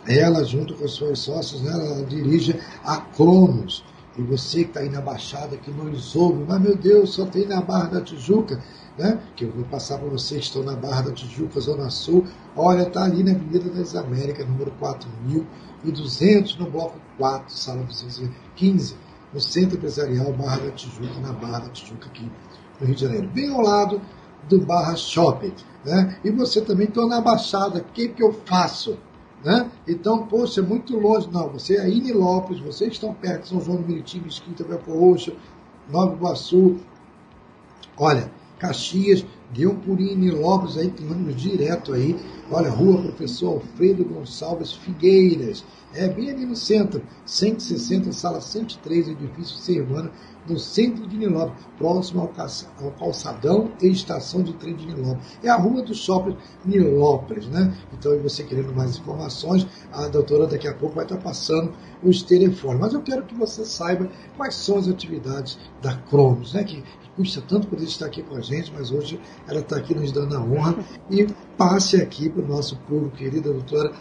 Ela, 0.06 0.44
junto 0.44 0.74
com 0.74 0.88
suas 0.88 1.18
sócios, 1.18 1.62
né, 1.62 1.72
ela 1.72 2.04
dirige 2.06 2.58
a 2.84 2.96
Cronos. 2.98 3.84
E 4.18 4.22
você 4.22 4.64
que 4.64 4.70
está 4.70 4.80
aí 4.80 4.88
na 4.88 5.00
Baixada, 5.00 5.56
que 5.56 5.70
nos 5.70 6.16
ouve, 6.16 6.44
mas 6.46 6.60
meu 6.60 6.76
Deus, 6.76 7.14
só 7.14 7.26
tem 7.26 7.46
na 7.46 7.60
Barra 7.60 7.86
da 7.86 8.00
Tijuca 8.00 8.60
né? 9.00 9.18
que 9.34 9.44
eu 9.44 9.50
vou 9.50 9.64
passar 9.64 9.98
para 9.98 10.08
vocês 10.08 10.44
estão 10.44 10.62
na 10.62 10.76
Barra 10.76 11.02
da 11.02 11.12
Tijuca, 11.12 11.58
Zona 11.60 11.88
Sul. 11.90 12.26
Olha, 12.54 12.82
está 12.82 13.04
ali 13.04 13.22
na 13.22 13.32
Avenida 13.32 13.70
das 13.70 13.96
Américas, 13.96 14.46
número 14.46 14.72
4.200, 14.80 16.58
no 16.58 16.70
bloco 16.70 16.98
4, 17.16 17.54
sala 17.54 17.82
215, 17.82 18.94
no 19.32 19.40
Centro 19.40 19.76
Empresarial 19.76 20.32
Barra 20.32 20.58
da 20.58 20.70
Tijuca, 20.72 21.20
na 21.20 21.32
Barra 21.32 21.60
da 21.60 21.68
Tijuca, 21.70 22.06
aqui 22.06 22.30
no 22.80 22.86
Rio 22.86 22.94
de 22.94 23.00
Janeiro. 23.00 23.28
Bem 23.28 23.48
ao 23.50 23.60
lado 23.60 24.00
do 24.48 24.60
Barra 24.60 24.96
Shopping. 24.96 25.52
Né? 25.84 26.18
E 26.24 26.30
você 26.30 26.60
também 26.60 26.88
está 26.88 27.06
na 27.06 27.20
Baixada, 27.20 27.78
o 27.78 27.84
que, 27.84 28.08
que 28.08 28.22
eu 28.22 28.32
faço? 28.44 28.98
Né? 29.44 29.70
Então, 29.88 30.26
poxa, 30.26 30.60
é 30.60 30.64
muito 30.64 30.98
longe. 30.98 31.28
Não, 31.32 31.48
você 31.48 31.76
é 31.76 31.88
em 31.88 32.12
Lopes, 32.12 32.60
vocês 32.60 32.92
estão 32.92 33.14
perto, 33.14 33.48
São 33.48 33.60
João 33.60 33.80
do 33.80 33.88
Meriti, 33.88 34.20
Mesquita, 34.20 34.64
Belfor 34.64 34.98
Roxo, 34.98 35.32
Nova 35.90 36.14
Iguaçu, 36.14 36.78
Olha, 38.00 38.32
Caxias, 38.58 39.26
em 39.56 40.16
Nilópolis 40.16 40.76
aí, 40.76 40.92
ônibus 41.10 41.36
direto 41.36 41.92
aí. 41.92 42.16
Olha, 42.50 42.70
rua 42.70 43.02
Professor 43.02 43.54
Alfredo 43.54 44.04
Gonçalves 44.04 44.72
Figueiras. 44.72 45.64
É 45.92 46.08
bem 46.08 46.30
ali 46.30 46.46
no 46.46 46.54
centro, 46.54 47.02
160, 47.26 48.12
sala 48.12 48.40
103, 48.40 49.08
edifício 49.08 49.56
Servana, 49.56 50.12
no 50.48 50.56
centro 50.56 51.04
de 51.06 51.16
Nilópolis, 51.16 51.66
próximo 51.76 52.20
ao 52.20 52.90
calçadão 52.92 53.72
e 53.82 53.88
estação 53.88 54.40
de 54.42 54.52
trem 54.52 54.76
de 54.76 54.86
Nilópolis. 54.86 55.26
É 55.42 55.48
a 55.48 55.56
rua 55.56 55.82
do 55.82 55.92
shopping 55.92 56.36
Nilópolis, 56.64 57.46
né? 57.46 57.76
Então, 57.92 58.16
você 58.20 58.44
querendo 58.44 58.72
mais 58.72 58.96
informações, 58.96 59.66
a 59.92 60.06
doutora 60.06 60.46
daqui 60.46 60.68
a 60.68 60.74
pouco 60.74 60.94
vai 60.94 61.04
estar 61.04 61.18
passando 61.18 61.72
os 62.04 62.22
telefones. 62.22 62.80
Mas 62.80 62.94
eu 62.94 63.02
quero 63.02 63.24
que 63.24 63.34
você 63.34 63.64
saiba 63.64 64.08
quais 64.36 64.54
são 64.54 64.78
as 64.78 64.86
atividades 64.86 65.58
da 65.82 65.96
Cronos, 65.96 66.54
né? 66.54 66.62
Que 66.62 66.84
custa 67.16 67.40
tanto 67.40 67.68
poder 67.68 67.84
estar 67.84 68.06
aqui 68.06 68.22
com 68.22 68.36
a 68.36 68.40
gente, 68.40 68.72
mas 68.72 68.90
hoje 68.90 69.20
ela 69.48 69.60
está 69.60 69.76
aqui 69.76 69.94
nos 69.94 70.12
dando 70.12 70.36
a 70.36 70.40
honra. 70.40 70.76
E 71.10 71.26
passe 71.56 72.00
aqui 72.00 72.28
para 72.30 72.42
o 72.42 72.48
nosso 72.48 72.76
povo, 72.88 73.10
querida 73.10 73.52
doutora, 73.52 73.92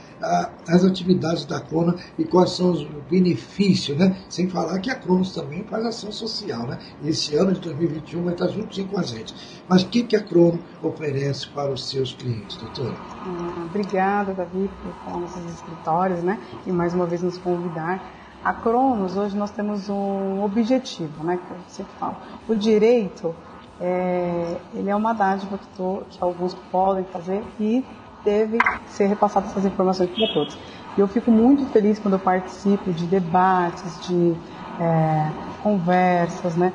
as 0.68 0.86
atividades 0.86 1.46
da 1.46 1.60
Cronos 1.60 2.02
e 2.18 2.24
quais 2.24 2.52
são 2.52 2.72
os 2.72 2.88
benefícios, 3.10 3.98
né? 3.98 4.16
Sem 4.30 4.48
falar 4.48 4.80
que 4.80 4.90
a 4.90 4.96
Cronos 4.96 5.34
também 5.34 5.64
faz 5.64 5.86
ação 5.86 6.12
social, 6.12 6.68
né? 6.68 6.78
E 7.04 7.10
esse 7.10 7.36
ano 7.36 7.52
de 7.54 7.60
2021 7.60 8.24
vai 8.24 8.34
estar 8.34 8.48
juntinho 8.48 8.88
com 8.88 9.00
a 9.00 9.04
gente. 9.04 9.34
Mas 9.68 9.82
o 9.82 9.88
que, 9.88 10.04
que 10.04 10.16
a 10.16 10.24
Cronos 10.24 10.60
oferece 10.82 11.48
para 11.50 11.72
os 11.72 11.90
seus 11.90 12.14
clientes, 12.14 12.58
doutora? 12.58 12.96
Ah, 12.98 13.66
obrigada, 13.70 14.34
Davi, 14.34 14.70
por 14.82 14.94
falar 15.04 15.20
nesses 15.22 15.54
escritórios, 15.54 16.24
né? 16.24 16.40
E 16.66 16.72
mais 16.72 16.94
uma 16.94 17.06
vez 17.06 17.22
nos 17.22 17.38
convidar 17.38 18.19
a 18.44 18.54
Cronos, 18.54 19.18
hoje 19.18 19.38
nós 19.38 19.52
temos 19.52 19.90
um 19.90 20.44
objetivo, 20.44 21.24
né, 21.24 21.38
que 21.38 21.52
eu 21.52 21.58
sempre 21.68 21.92
falo. 22.00 22.16
O 22.48 22.56
direito, 22.56 23.36
é, 23.80 24.58
ele 24.74 24.90
é 24.90 24.96
uma 24.96 25.14
dádiva 25.14 25.58
que, 25.58 25.68
tô, 25.76 26.04
que 26.10 26.18
alguns 26.22 26.54
podem 26.72 27.04
fazer 27.06 27.44
e 27.60 27.86
deve 28.24 28.58
ser 28.88 29.08
repassada 29.08 29.48
essas 29.48 29.66
informações 29.66 30.10
para 30.10 30.34
todos. 30.34 30.58
E 30.98 31.02
eu 31.02 31.08
fico 31.08 31.32
muito 31.32 31.66
feliz 31.68 32.00
quando 32.00 32.14
eu 32.14 32.20
participo 32.20 32.92
de 32.92 33.06
debates, 33.06 34.08
de 34.08 34.36
é, 34.80 35.32
conversas, 35.62 36.56
né, 36.56 36.74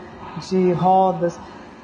de 0.48 0.72
rodas, 0.72 1.38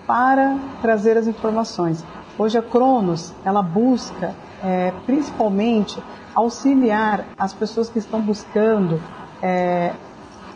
para 0.07 0.59
trazer 0.83 1.17
as 1.17 1.27
informações. 1.27 2.05
Hoje 2.39 2.59
a 2.59 2.63
Cronos, 2.63 3.33
ela 3.45 3.63
busca 3.63 4.35
é, 4.63 4.93
principalmente 5.07 6.03
auxiliar 6.35 7.25
as 7.39 7.53
pessoas 7.53 7.89
que 7.89 7.99
estão 7.99 8.21
buscando 8.21 9.01
é, 9.43 9.93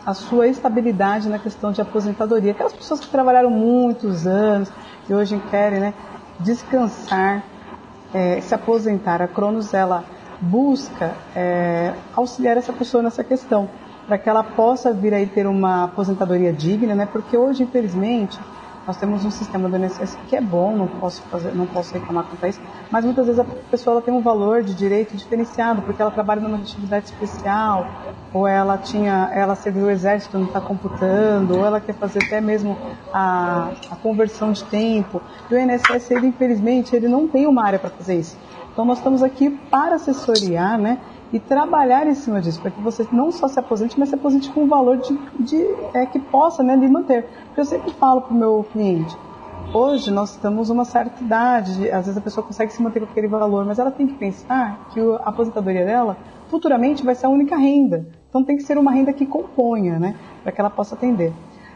a 0.05 0.13
sua 0.13 0.47
estabilidade 0.47 1.27
na 1.27 1.39
questão 1.39 1.71
de 1.71 1.81
aposentadoria. 1.81 2.51
Aquelas 2.51 2.73
pessoas 2.73 2.99
que 2.99 3.07
trabalharam 3.07 3.49
muitos 3.49 4.27
anos 4.27 4.71
e 5.09 5.13
hoje 5.13 5.41
querem 5.49 5.79
né, 5.79 5.93
descansar, 6.39 7.43
é, 8.13 8.39
se 8.41 8.53
aposentar. 8.53 9.21
A 9.21 9.27
Cronos 9.27 9.73
ela 9.73 10.03
busca 10.39 11.13
é, 11.35 11.93
auxiliar 12.15 12.57
essa 12.57 12.71
pessoa 12.71 13.01
nessa 13.01 13.23
questão, 13.23 13.69
para 14.05 14.17
que 14.17 14.29
ela 14.29 14.43
possa 14.43 14.93
vir 14.93 15.13
aí 15.13 15.25
ter 15.25 15.47
uma 15.47 15.85
aposentadoria 15.85 16.53
digna, 16.53 16.93
né? 16.93 17.07
Porque 17.11 17.35
hoje, 17.35 17.63
infelizmente, 17.63 18.39
nós 18.85 18.97
temos 18.97 19.25
um 19.25 19.31
sistema 19.31 19.67
do 19.67 19.77
INSS 19.77 20.17
que 20.27 20.35
é 20.35 20.41
bom, 20.41 20.75
não 20.75 20.87
posso 20.87 21.21
fazer, 21.23 21.53
não 21.55 21.65
posso 21.65 21.93
reclamar 21.93 22.25
quanto 22.25 22.45
a 22.45 22.49
isso, 22.49 22.61
mas 22.91 23.03
muitas 23.03 23.25
vezes 23.25 23.39
a 23.39 23.45
pessoa 23.71 24.01
tem 24.01 24.13
um 24.13 24.21
valor 24.21 24.63
de 24.63 24.73
direito 24.73 25.15
diferenciado, 25.15 25.81
porque 25.81 26.01
ela 26.01 26.11
trabalha 26.11 26.41
numa 26.41 26.57
atividade 26.57 27.05
especial, 27.05 27.87
ou 28.33 28.47
ela 28.47 28.77
tinha, 28.77 29.29
ela 29.33 29.55
serviu 29.55 29.85
o 29.85 29.89
exército, 29.89 30.37
não 30.37 30.45
está 30.45 30.61
computando, 30.61 31.57
ou 31.57 31.65
ela 31.65 31.79
quer 31.79 31.93
fazer 31.93 32.23
até 32.23 32.39
mesmo 32.39 32.77
a, 33.13 33.71
a 33.89 33.95
conversão 33.95 34.51
de 34.51 34.63
tempo. 34.65 35.21
E 35.49 35.55
o 35.55 35.59
INSS, 35.59 36.11
ele, 36.11 36.27
infelizmente, 36.27 36.95
ele 36.95 37.07
não 37.07 37.27
tem 37.27 37.47
uma 37.47 37.65
área 37.65 37.79
para 37.79 37.89
fazer 37.89 38.19
isso. 38.19 38.37
Então 38.71 38.83
nós 38.83 38.97
estamos 38.97 39.23
aqui 39.23 39.49
para 39.49 39.95
assessoriar, 39.95 40.77
né? 40.77 40.99
E 41.35 41.39
trabalhar 41.39 42.07
em 42.07 42.15
cima 42.15 42.39
disso, 42.39 42.61
para 42.61 42.71
que 42.71 42.79
você 42.79 43.05
não 43.11 43.29
só 43.29 43.49
se 43.49 43.59
aposente, 43.59 43.99
mas 43.99 44.07
se 44.07 44.15
aposente 44.15 44.49
com 44.51 44.61
um 44.61 44.67
valor 44.67 44.95
de, 44.95 45.19
de 45.37 45.61
é, 45.93 46.05
que 46.05 46.17
possa 46.17 46.63
né, 46.63 46.77
lhe 46.77 46.87
manter. 46.87 47.25
Porque 47.47 47.59
eu 47.59 47.65
sempre 47.65 47.91
falo 47.91 48.21
para 48.21 48.33
o 48.33 48.37
meu 48.37 48.65
cliente, 48.71 49.17
hoje 49.73 50.11
nós 50.11 50.31
estamos 50.31 50.69
uma 50.69 50.85
certa 50.85 51.21
idade, 51.21 51.91
às 51.91 52.05
vezes 52.05 52.17
a 52.17 52.21
pessoa 52.21 52.45
consegue 52.47 52.71
se 52.71 52.81
manter 52.81 53.01
com 53.01 53.07
aquele 53.11 53.27
valor, 53.27 53.65
mas 53.65 53.77
ela 53.77 53.91
tem 53.91 54.07
que 54.07 54.13
pensar 54.13 54.87
que 54.93 54.99
a 55.01 55.27
aposentadoria 55.27 55.83
dela 55.83 56.15
futuramente 56.47 57.03
vai 57.03 57.15
ser 57.15 57.25
a 57.25 57.29
única 57.29 57.57
renda. 57.57 58.07
Então 58.29 58.41
tem 58.41 58.55
que 58.55 58.63
ser 58.63 58.77
uma 58.77 58.93
renda 58.93 59.11
que 59.11 59.25
componha, 59.25 59.99
né, 59.99 60.15
para 60.41 60.53
que 60.53 60.61
ela 60.61 60.69
possa 60.69 60.95
atender. 60.95 61.33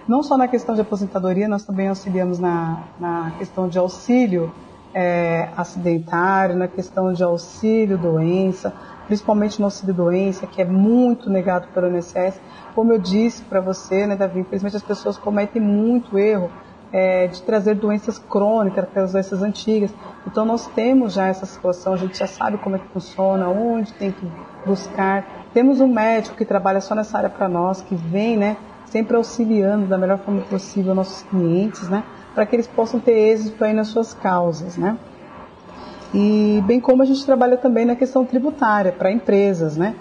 Não 0.08 0.24
só 0.24 0.38
na 0.38 0.48
questão 0.48 0.74
de 0.74 0.80
aposentadoria, 0.80 1.50
nós 1.50 1.66
também 1.66 1.90
auxiliamos 1.90 2.40
na, 2.40 2.82
na 2.98 3.34
questão 3.38 3.68
de 3.68 3.78
auxílio 3.78 4.50
é, 4.94 5.50
acidentário, 5.56 6.56
na 6.56 6.68
questão 6.68 7.14
de 7.14 7.24
auxílio 7.24 7.98
doença, 7.98 8.74
principalmente 9.08 9.60
no 9.60 9.66
auxílio 9.66 9.94
doença, 9.94 10.48
que 10.48 10.62
é 10.62 10.66
muito 10.66 11.30
negado 11.30 11.68
pelo 11.74 11.88
INSS. 11.88 12.40
Como 12.76 12.92
eu 12.92 13.00
disse 13.00 13.44
para 13.44 13.60
você, 13.60 14.06
né, 14.06 14.16
Davi, 14.16 14.40
infelizmente 14.40 14.76
as 14.76 14.84
pessoas 14.84 15.18
cometem 15.18 15.62
muito 15.62 16.18
erro 16.18 16.50
é, 16.92 17.28
de 17.28 17.42
trazer 17.44 17.76
doenças 17.76 18.18
crônicas, 18.18 18.84
aquelas 18.84 19.12
doenças 19.12 19.42
antigas. 19.42 19.94
Então 20.26 20.46
nós 20.46 20.68
temos 20.68 21.14
já 21.14 21.28
essa 21.28 21.46
situação, 21.46 21.94
a 21.94 21.98
gente 21.98 22.18
já 22.18 22.28
sabe 22.28 22.58
como 22.58 22.76
é 22.76 22.80
que 22.80 22.88
funciona, 22.88 23.48
onde 23.48 23.94
tem 23.94 24.12
que 24.12 24.32
buscar. 24.66 25.48
Temos 25.54 25.80
um 25.80 25.88
médico 25.88 26.36
que 26.36 26.46
trabalha 26.46 26.82
só 26.82 26.96
nessa 26.96 27.18
área 27.18 27.30
para 27.30 27.48
nós, 27.48 27.82
que 27.82 27.96
vem, 27.96 28.38
né, 28.38 28.58
sempre 28.86 29.16
auxiliando 29.16 29.86
da 29.86 29.98
melhor 29.98 30.18
forma 30.20 30.42
possível 30.42 30.96
nossos 30.96 31.22
clientes, 31.24 31.88
né, 31.90 32.04
para 32.40 32.46
que 32.46 32.56
eles 32.56 32.68
possam 32.68 33.02
ter 33.02 33.12
êxito 33.12 33.62
aí 33.66 33.74
nas 33.74 33.90
suas 33.90 34.14
causas, 34.14 34.78
né. 34.78 34.98
E 36.14 36.64
bem 36.66 36.80
como 36.80 37.04
a 37.04 37.06
gente 37.06 37.26
trabalha 37.26 37.58
também 37.58 37.84
na 37.84 37.98
questão 37.98 38.24
tributária 38.24 38.94
para 38.94 39.12
empresas, 39.12 39.76
né? 39.76 39.94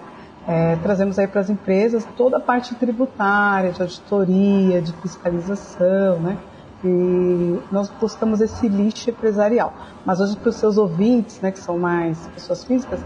É, 0.47 0.77
trazemos 0.77 1.19
aí 1.19 1.27
para 1.27 1.41
as 1.41 1.49
empresas 1.49 2.07
toda 2.15 2.37
a 2.37 2.39
parte 2.39 2.73
tributária, 2.75 3.73
de 3.73 3.81
auditoria, 3.81 4.81
de 4.81 4.93
fiscalização, 5.01 6.19
né? 6.19 6.37
E 6.81 7.59
nós 7.69 7.91
buscamos 7.99 8.39
esse 8.39 8.69
lixo 8.69 9.09
empresarial. 9.09 9.73
Mas 10.05 10.21
hoje 10.21 10.37
para 10.37 10.47
os 10.47 10.55
seus 10.55 10.77
ouvintes, 10.77 11.41
né, 11.41 11.51
que 11.51 11.59
são 11.59 11.77
mais 11.77 12.25
pessoas 12.27 12.63
físicas, 12.63 13.01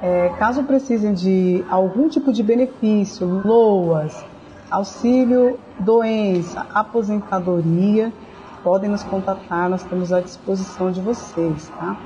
é, 0.00 0.28
caso 0.38 0.62
precisem 0.62 1.12
de 1.12 1.64
algum 1.68 2.08
tipo 2.08 2.32
de 2.32 2.40
benefício, 2.40 3.42
LOAS, 3.44 4.24
auxílio 4.70 5.58
doença, 5.80 6.64
aposentadoria, 6.72 8.12
podem 8.62 8.90
nos 8.90 9.02
contatar, 9.02 9.68
nós 9.68 9.82
estamos 9.82 10.12
à 10.12 10.20
disposição 10.20 10.90
de 10.90 11.00
vocês, 11.00 11.68
tá? 11.68 11.96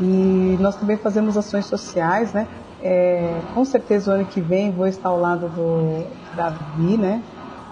E 0.00 0.56
nós 0.60 0.76
também 0.76 0.96
fazemos 0.96 1.36
ações 1.36 1.66
sociais, 1.66 2.32
né? 2.32 2.46
É, 2.82 3.40
com 3.54 3.64
certeza 3.64 4.10
o 4.10 4.14
ano 4.14 4.26
que 4.26 4.40
vem 4.40 4.70
vou 4.70 4.86
estar 4.86 5.08
ao 5.08 5.18
lado 5.18 5.48
do 5.48 6.06
Davi, 6.34 6.96
né? 6.96 7.22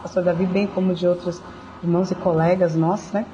Pastor 0.02 0.24
Davi, 0.24 0.46
bem 0.46 0.66
como 0.66 0.94
de 0.94 1.06
outros 1.06 1.40
irmãos 1.82 2.10
e 2.10 2.14
colegas 2.14 2.74
nossos, 2.74 3.12
né? 3.12 3.26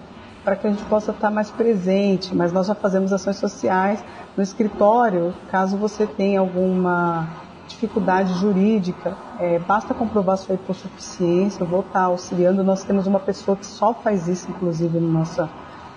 Para 0.44 0.56
que 0.56 0.66
a 0.66 0.70
gente 0.70 0.84
possa 0.84 1.12
estar 1.12 1.30
mais 1.30 1.50
presente. 1.50 2.34
Mas 2.34 2.52
nós 2.52 2.66
já 2.66 2.74
fazemos 2.74 3.12
ações 3.12 3.36
sociais 3.36 4.02
no 4.36 4.42
escritório, 4.42 5.34
caso 5.50 5.76
você 5.76 6.06
tenha 6.06 6.40
alguma 6.40 7.28
dificuldade 7.70 8.34
jurídica, 8.34 9.16
é, 9.38 9.58
basta 9.58 9.94
comprovar 9.94 10.36
sua 10.36 10.54
hipossuficiência, 10.54 11.64
estar 11.64 12.02
auxiliando. 12.02 12.62
Nós 12.62 12.84
temos 12.84 13.06
uma 13.06 13.20
pessoa 13.20 13.56
que 13.56 13.66
só 13.66 13.94
faz 13.94 14.28
isso, 14.28 14.50
inclusive, 14.50 14.98
no 14.98 15.08
nosso, 15.08 15.48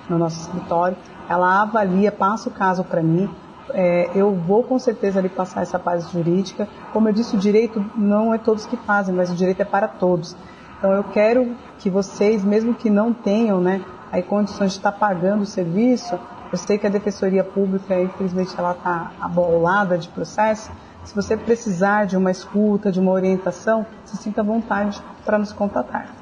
no 0.09 0.17
nosso 0.17 0.39
escritório 0.41 0.95
ela 1.29 1.61
avalia, 1.61 2.11
passa 2.11 2.49
o 2.49 2.51
caso 2.51 2.83
para 2.83 3.01
mim, 3.01 3.29
é, 3.69 4.09
eu 4.13 4.35
vou 4.35 4.63
com 4.63 4.77
certeza 4.77 5.21
lhe 5.21 5.29
passar 5.29 5.61
essa 5.61 5.79
base 5.79 6.11
jurídica. 6.11 6.67
Como 6.91 7.07
eu 7.07 7.13
disse, 7.13 7.35
o 7.35 7.39
direito 7.39 7.83
não 7.95 8.33
é 8.33 8.37
todos 8.37 8.65
que 8.65 8.77
fazem, 8.77 9.15
mas 9.15 9.31
o 9.31 9.35
direito 9.35 9.61
é 9.61 9.65
para 9.65 9.87
todos. 9.87 10.35
Então 10.77 10.91
eu 10.91 11.03
quero 11.05 11.55
que 11.79 11.89
vocês, 11.89 12.43
mesmo 12.43 12.73
que 12.73 12.89
não 12.89 13.13
tenham 13.13 13.61
né, 13.61 13.83
aí 14.11 14.21
condições 14.21 14.71
de 14.71 14.77
estar 14.79 14.91
pagando 14.91 15.43
o 15.43 15.45
serviço, 15.45 16.19
eu 16.51 16.57
sei 16.57 16.77
que 16.77 16.85
a 16.85 16.89
Defensoria 16.89 17.43
Pública, 17.43 17.99
infelizmente, 17.99 18.53
ela 18.57 18.73
está 18.73 19.11
abolada 19.19 19.97
de 19.97 20.07
processo. 20.09 20.71
Se 21.05 21.15
você 21.15 21.35
precisar 21.37 22.05
de 22.05 22.15
uma 22.15 22.31
escuta, 22.31 22.91
de 22.91 22.99
uma 22.99 23.11
orientação, 23.11 23.85
se 24.05 24.17
sinta 24.17 24.41
à 24.41 24.43
vontade 24.43 25.01
para 25.25 25.37
nos 25.37 25.51
contatar. 25.51 26.15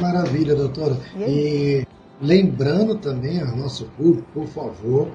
Maravilha, 0.00 0.54
doutora. 0.54 0.96
E, 1.16 1.86
Lembrando 2.20 2.96
também 2.96 3.40
ao 3.40 3.56
nosso 3.56 3.84
público, 3.96 4.26
por 4.34 4.48
favor, 4.48 5.08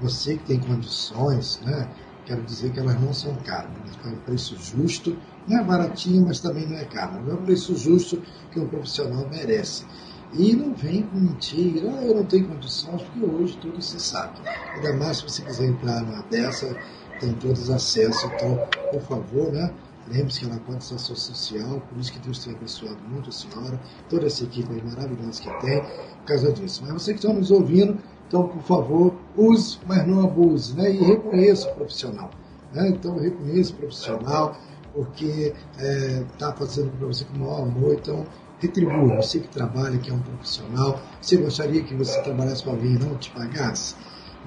você 0.00 0.36
que 0.36 0.44
tem 0.44 0.58
condições, 0.58 1.60
né? 1.64 1.88
Quero 2.26 2.42
dizer 2.42 2.72
que 2.72 2.80
elas 2.80 3.00
não 3.00 3.12
são 3.12 3.32
caras, 3.36 3.70
elas 3.80 3.96
têm 3.96 4.12
um 4.12 4.16
preço 4.16 4.56
justo, 4.58 5.16
não 5.46 5.60
é 5.60 5.64
baratinho, 5.64 6.26
mas 6.26 6.40
também 6.40 6.66
não 6.66 6.76
é 6.76 6.84
caro. 6.84 7.30
É 7.30 7.32
um 7.32 7.44
preço 7.44 7.76
justo 7.76 8.20
que 8.50 8.58
um 8.58 8.66
profissional 8.66 9.26
merece. 9.30 9.86
E 10.32 10.54
não 10.54 10.74
vem 10.74 11.04
com 11.04 11.16
mentira, 11.16 11.90
ah, 11.96 12.04
eu 12.04 12.16
não 12.16 12.24
tenho 12.24 12.48
condições, 12.48 13.02
porque 13.02 13.24
hoje 13.24 13.56
tudo 13.58 13.80
se 13.80 14.00
sabe. 14.00 14.40
Ainda 14.74 14.94
mais 14.94 15.18
se 15.18 15.22
você 15.22 15.42
quiser 15.42 15.68
entrar 15.68 16.02
numa 16.02 16.22
dessa, 16.24 16.76
tem 17.18 17.32
todos 17.34 17.62
os 17.62 17.70
acessos. 17.70 18.24
Então, 18.24 18.56
por 18.90 19.00
favor, 19.02 19.52
né? 19.52 19.72
Lembre-se 20.10 20.40
que 20.40 20.46
ela 20.46 20.58
pode 20.60 20.82
ser 20.82 20.98
sua 20.98 21.16
social, 21.16 21.80
por 21.80 21.98
isso 21.98 22.12
que 22.12 22.18
Deus 22.20 22.42
tem 22.42 22.54
abençoado 22.54 22.98
muito 23.10 23.28
a 23.28 23.32
senhora, 23.32 23.78
toda 24.08 24.26
essa 24.26 24.42
equipe 24.42 24.72
maravilhosa 24.82 25.42
que 25.42 25.60
tem, 25.60 25.82
por 25.82 26.24
causa 26.26 26.50
disso. 26.50 26.82
Mas 26.82 27.02
você 27.02 27.12
que 27.12 27.18
está 27.18 27.30
nos 27.30 27.50
ouvindo, 27.50 27.98
então, 28.26 28.48
por 28.48 28.62
favor, 28.62 29.14
use, 29.36 29.78
mas 29.86 30.06
não 30.06 30.24
abuse, 30.24 30.74
né? 30.74 30.90
E 30.90 30.96
reconheça 30.96 31.70
o 31.70 31.74
profissional. 31.74 32.30
Né? 32.72 32.88
Então, 32.88 33.18
reconheça 33.18 33.72
o 33.72 33.76
profissional, 33.76 34.56
porque 34.94 35.54
está 35.76 36.50
é, 36.50 36.52
fazendo 36.52 36.90
para 36.96 37.06
você 37.06 37.24
com 37.24 37.36
o 37.36 37.40
maior 37.40 37.62
amor, 37.62 37.94
então 37.94 38.24
retribua. 38.58 39.16
Você 39.16 39.40
que 39.40 39.48
trabalha, 39.48 39.98
que 39.98 40.10
é 40.10 40.14
um 40.14 40.20
profissional, 40.20 41.00
você 41.20 41.36
gostaria 41.36 41.82
que 41.82 41.94
você 41.94 42.20
trabalhasse 42.22 42.64
com 42.64 42.70
alguém 42.70 42.94
e 42.94 42.98
não 42.98 43.16
te 43.16 43.30
pagasse? 43.30 43.94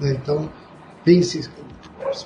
Né? 0.00 0.12
Então, 0.12 0.50
pense, 1.04 1.48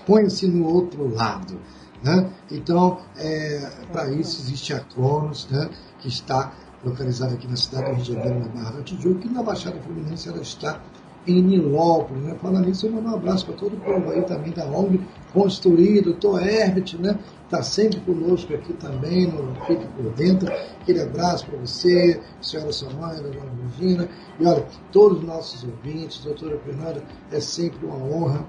ponha-se 0.06 0.46
no 0.46 0.66
outro 0.66 1.12
lado. 1.14 1.58
Né? 2.02 2.30
Então, 2.50 2.98
é, 3.16 3.70
para 3.92 4.10
isso 4.10 4.40
existe 4.42 4.72
a 4.74 4.80
Cronos, 4.80 5.48
né? 5.50 5.68
que 5.98 6.08
está 6.08 6.52
localizada 6.84 7.34
aqui 7.34 7.48
na 7.48 7.56
cidade 7.56 8.02
de 8.02 8.12
Janeiro, 8.12 8.38
na 8.40 8.48
Barra 8.48 8.70
da 8.76 8.82
Tijuca, 8.82 9.26
e 9.26 9.30
na 9.30 9.42
Baixada 9.42 9.80
Fluminense 9.80 10.28
ela 10.28 10.40
está 10.40 10.80
em 11.26 11.42
Nilópolis. 11.42 12.22
Né? 12.22 12.36
Falando 12.40 12.66
nisso, 12.66 12.86
eu 12.86 12.92
mando 12.92 13.08
um 13.08 13.14
abraço 13.14 13.46
para 13.46 13.56
todo 13.56 13.74
o 13.74 13.80
povo 13.80 14.10
aí 14.10 14.22
também 14.22 14.52
da 14.52 14.64
ONG 14.66 15.00
Construído, 15.32 16.12
doutor 16.12 16.46
Herbert, 16.46 16.96
né? 16.98 17.18
Está 17.44 17.62
sempre 17.62 18.00
conosco 18.00 18.54
aqui 18.54 18.72
também, 18.72 19.26
no 19.26 19.54
Fique 19.66 19.86
por 19.88 20.10
Dentro. 20.14 20.50
Aquele 20.80 21.02
abraço 21.02 21.46
para 21.46 21.58
você, 21.58 22.20
senhora 22.40 22.72
Samara, 22.72 23.20
dona 23.20 23.52
Regina. 23.78 24.08
E 24.40 24.46
olha, 24.46 24.64
todos 24.90 25.18
os 25.18 25.24
nossos 25.24 25.62
ouvintes, 25.62 26.24
doutora 26.24 26.58
Fernanda, 26.64 27.02
é 27.30 27.38
sempre 27.38 27.84
uma 27.84 27.96
honra 27.96 28.46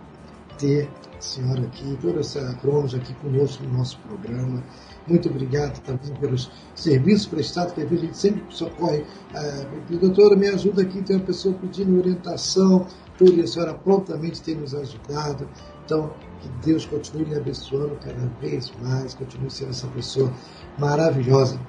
ter 0.58 0.90
a 1.18 1.22
senhora 1.22 1.62
aqui, 1.62 1.98
toda 2.02 2.20
essa 2.20 2.54
crônica 2.62 2.98
aqui 2.98 3.14
conosco 3.16 3.64
no 3.64 3.78
nosso 3.78 4.00
programa. 4.00 4.64
Muito 5.08 5.30
obrigado 5.30 5.82
também 5.82 6.14
pelos 6.20 6.52
serviços 6.76 7.28
prestados, 7.28 7.74
que 7.74 7.82
a 7.82 7.86
gente 7.86 8.18
sempre 8.18 8.44
socorre. 8.50 9.06
Uh, 9.34 9.98
doutora, 9.98 10.36
me 10.36 10.48
ajuda 10.48 10.82
aqui, 10.82 11.02
tem 11.02 11.16
uma 11.16 11.26
pessoa 11.26 11.56
pedindo 11.56 11.98
orientação, 11.98 12.86
tudo, 13.18 13.36
e 13.36 13.42
a 13.42 13.48
senhora 13.48 13.74
prontamente 13.74 14.42
tem 14.42 14.56
nos 14.56 14.76
ajudado. 14.76 15.48
Então, 15.86 16.12
que 16.42 16.50
Deus 16.66 16.86
continue 16.86 17.26
lhe 17.26 17.36
abençoando 17.36 17.98
cada 18.04 18.28
vez 18.42 18.72
mais, 18.82 19.14
continue 19.14 19.50
sendo 19.50 19.70
essa 19.70 19.88
pessoa 19.88 20.32
maravilhosa 20.78 21.60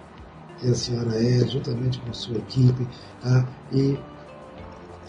que 0.59 0.69
a 0.69 0.74
senhora 0.74 1.15
é, 1.15 1.47
juntamente 1.47 2.01
com 2.01 2.10
a 2.10 2.12
sua 2.12 2.36
equipe. 2.36 2.86
Tá? 3.23 3.48
E 3.73 3.98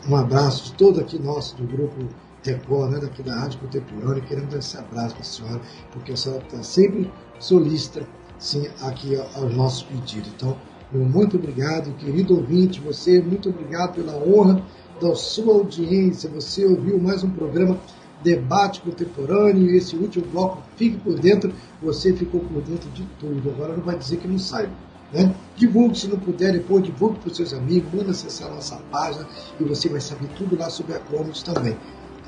um 0.08 0.16
abraço 0.16 0.66
de 0.66 0.74
todo 0.74 1.00
aqui 1.00 1.20
nosso, 1.20 1.56
do 1.58 1.66
grupo 1.66 2.08
Record, 2.44 2.92
né, 2.92 3.00
daqui 3.00 3.22
da 3.22 3.36
Rádio 3.36 3.60
Contemporânea, 3.60 4.22
querendo 4.22 4.50
dar 4.50 4.60
esse 4.60 4.78
abraço 4.78 5.16
para 5.16 5.22
a 5.22 5.26
senhora, 5.26 5.62
porque 5.92 6.12
a 6.14 6.16
senhora 6.16 6.44
está 6.44 6.64
sempre 6.64 7.12
solista 7.40 8.06
sim, 8.38 8.68
aqui 8.82 9.16
aos 9.36 9.54
nossos 9.54 9.84
pedidos. 9.84 10.32
Então, 10.36 10.58
muito 10.92 11.38
obrigado, 11.38 11.94
querido 11.98 12.36
ouvinte, 12.36 12.80
você, 12.80 13.22
muito 13.22 13.50
obrigado 13.50 13.96
pela 13.96 14.16
honra 14.16 14.64
da 15.00 15.14
sua 15.16 15.54
audiência. 15.54 16.30
Você 16.30 16.66
ouviu 16.66 17.00
mais 17.00 17.24
um 17.24 17.30
programa 17.30 17.78
Debate 18.24 18.82
Contemporâneo 18.82 19.74
esse 19.76 19.96
último 19.96 20.26
bloco, 20.26 20.62
fique 20.76 20.98
por 20.98 21.18
dentro, 21.20 21.54
você 21.82 22.14
ficou 22.14 22.42
por 22.42 22.62
dentro 22.62 22.90
de 22.90 23.04
tudo. 23.20 23.50
Agora 23.50 23.76
não 23.76 23.84
vai 23.84 23.98
dizer 23.98 24.18
que 24.18 24.28
não 24.28 24.38
saiba. 24.38 24.74
Né? 25.12 25.34
Divulgue 25.56 25.98
se 25.98 26.08
não 26.08 26.20
puder, 26.20 26.54
depois 26.54 26.84
divulgue 26.84 27.20
para 27.20 27.30
os 27.30 27.38
seus 27.38 27.54
amigos, 27.54 27.92
manda 27.94 28.12
acessar 28.12 28.52
a 28.52 28.56
nossa 28.56 28.76
página 28.92 29.28
e 29.60 29.64
você 29.64 29.90
vai 29.90 30.02
saber 30.02 30.28
tudo 30.38 30.58
lá 30.58 30.70
sobre 30.70 30.94
a 30.94 31.00
Cronos 31.00 31.42
também. 31.42 31.76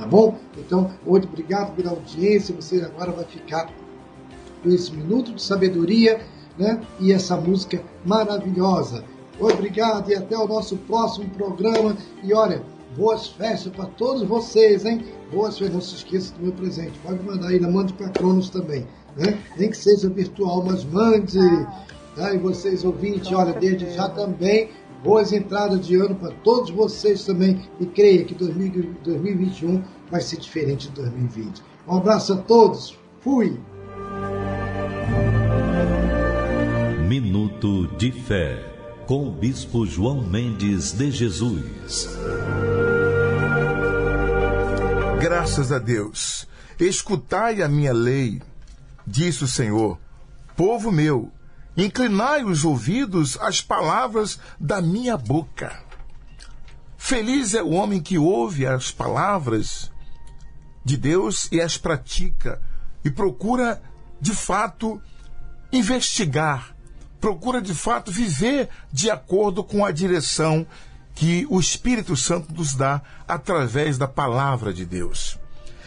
Tá 0.01 0.07
bom? 0.07 0.35
Então, 0.57 0.89
muito 1.05 1.27
obrigado 1.27 1.75
pela 1.75 1.91
audiência. 1.91 2.55
Você 2.55 2.81
agora 2.81 3.11
vai 3.11 3.23
ficar 3.23 3.69
com 4.63 4.69
esse 4.69 4.91
minuto 4.91 5.31
de 5.31 5.43
sabedoria 5.43 6.19
né? 6.57 6.81
e 6.99 7.11
essa 7.11 7.37
música 7.37 7.83
maravilhosa. 8.03 9.05
Obrigado 9.39 10.09
e 10.09 10.15
até 10.15 10.35
o 10.35 10.47
nosso 10.47 10.75
próximo 10.75 11.29
programa. 11.29 11.95
E 12.23 12.33
olha, 12.33 12.63
boas 12.97 13.27
festas 13.27 13.71
para 13.71 13.85
todos 13.85 14.23
vocês, 14.23 14.85
hein? 14.85 15.05
Boas 15.31 15.59
festas, 15.59 15.75
não 15.75 15.81
se 15.81 15.93
esqueça 15.93 16.33
do 16.33 16.41
meu 16.41 16.53
presente. 16.53 16.97
Pode 17.03 17.23
mandar 17.23 17.49
aí, 17.49 17.59
mande 17.59 17.93
para 17.93 18.09
Cronos 18.09 18.49
também. 18.49 18.87
Né? 19.15 19.37
Nem 19.55 19.69
que 19.69 19.77
seja 19.77 20.09
virtual, 20.09 20.65
mas 20.65 20.83
mande. 20.83 21.37
Tá? 22.15 22.33
E 22.33 22.39
vocês 22.39 22.83
ouvintes, 22.83 23.31
olha, 23.31 23.53
desde 23.53 23.87
já 23.93 24.09
também 24.09 24.71
boas 25.03 25.33
entradas 25.33 25.85
de 25.85 25.95
ano 25.95 26.15
para 26.15 26.31
todos 26.43 26.69
vocês 26.69 27.25
também 27.25 27.61
e 27.79 27.85
creia 27.85 28.23
que 28.23 28.35
2021 28.35 29.83
vai 30.09 30.21
ser 30.21 30.37
diferente 30.37 30.87
de 30.89 30.95
2020. 30.95 31.61
Um 31.87 31.97
abraço 31.97 32.33
a 32.33 32.37
todos. 32.37 32.97
Fui! 33.21 33.59
Minuto 37.07 37.87
de 37.97 38.11
Fé, 38.11 38.63
com 39.05 39.27
o 39.27 39.31
Bispo 39.31 39.85
João 39.85 40.21
Mendes 40.23 40.93
de 40.93 41.11
Jesus. 41.11 42.07
Graças 45.19 45.71
a 45.71 45.79
Deus. 45.79 46.47
Escutai 46.79 47.61
a 47.61 47.67
minha 47.67 47.93
lei, 47.93 48.41
disse 49.05 49.43
o 49.43 49.47
Senhor, 49.47 49.99
povo 50.55 50.91
meu 50.91 51.31
Inclinai 51.75 52.43
os 52.43 52.65
ouvidos 52.65 53.37
às 53.39 53.61
palavras 53.61 54.39
da 54.59 54.81
minha 54.81 55.17
boca. 55.17 55.79
Feliz 56.97 57.53
é 57.53 57.63
o 57.63 57.71
homem 57.71 58.01
que 58.01 58.17
ouve 58.17 58.65
as 58.65 58.91
palavras 58.91 59.91
de 60.83 60.97
Deus 60.97 61.47
e 61.51 61.61
as 61.61 61.77
pratica 61.77 62.61
e 63.03 63.09
procura 63.09 63.81
de 64.19 64.35
fato 64.35 65.01
investigar, 65.71 66.75
procura 67.19 67.61
de 67.61 67.73
fato 67.73 68.11
viver 68.11 68.69
de 68.91 69.09
acordo 69.09 69.63
com 69.63 69.83
a 69.85 69.91
direção 69.91 70.65
que 71.15 71.45
o 71.49 71.59
Espírito 71.59 72.15
Santo 72.15 72.53
nos 72.53 72.73
dá 72.73 73.01
através 73.27 73.97
da 73.97 74.07
palavra 74.07 74.73
de 74.73 74.85
Deus. 74.85 75.39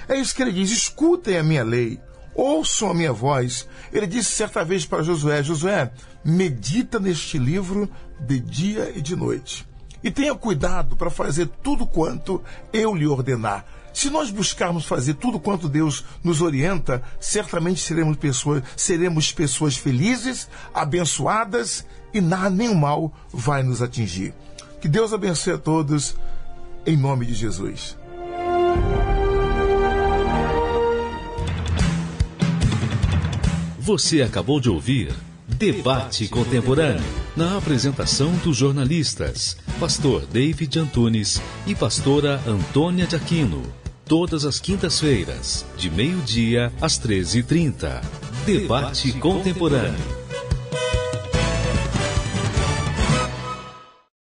É 0.09 0.16
isso 0.16 0.35
que 0.35 0.43
ele 0.43 0.52
diz: 0.52 0.70
escutem 0.70 1.39
a 1.39 1.43
minha 1.43 1.65
lei, 1.65 2.01
ouçam 2.35 2.90
a 2.90 2.94
minha 2.94 3.12
voz. 3.12 3.69
Ele 3.93 4.06
disse 4.06 4.31
certa 4.31 4.65
vez 4.65 4.85
para 4.85 5.02
Josué: 5.02 5.43
Josué, 5.43 5.90
medita 6.24 6.98
neste 6.98 7.39
livro 7.39 7.89
de 8.20 8.40
dia 8.40 8.93
e 8.94 9.01
de 9.01 9.15
noite. 9.15 9.66
E 10.02 10.11
tenha 10.11 10.35
cuidado 10.35 10.97
para 10.97 11.11
fazer 11.11 11.47
tudo 11.62 11.86
quanto 11.86 12.43
eu 12.73 12.94
lhe 12.94 13.06
ordenar. 13.06 13.65
Se 13.94 14.11
nós 14.11 14.28
buscarmos 14.28 14.85
fazer 14.85 15.15
tudo 15.15 15.39
quanto 15.39 15.69
Deus 15.69 16.05
nos 16.23 16.43
orienta, 16.43 17.01
certamente 17.20 17.81
seremos 17.81 18.16
pessoas, 18.16 18.62
seremos 18.77 19.31
pessoas 19.31 19.77
felizes, 19.77 20.48
abençoadas 20.74 21.86
e 22.12 22.20
nada 22.20 22.51
nem 22.51 22.74
mal 22.74 23.12
vai 23.32 23.62
nos 23.62 23.81
atingir. 23.81 24.35
Que 24.81 24.89
Deus 24.89 25.12
abençoe 25.12 25.55
a 25.55 25.59
todos, 25.59 26.16
em 26.85 26.97
nome 26.97 27.24
de 27.24 27.35
Jesus. 27.35 27.97
Você 33.85 34.23
acabou 34.23 34.61
de 34.61 34.70
ouvir 34.70 35.12
Debate 35.47 36.27
Contemporâneo, 36.28 37.05
na 37.36 37.59
apresentação 37.59 38.32
dos 38.36 38.56
jornalistas, 38.56 39.59
Pastor 39.78 40.24
David 40.24 40.78
Antunes 40.78 41.39
e 41.66 41.74
Pastora 41.74 42.40
Antônia 42.47 43.06
de 43.06 43.15
Aquino. 43.15 43.62
Todas 44.06 44.47
as 44.47 44.59
quintas-feiras, 44.59 45.66
de 45.77 45.90
meio-dia 45.90 46.73
às 46.81 46.98
13h30. 46.98 48.01
Debate 48.47 49.12
Contemporâneo. 49.12 50.24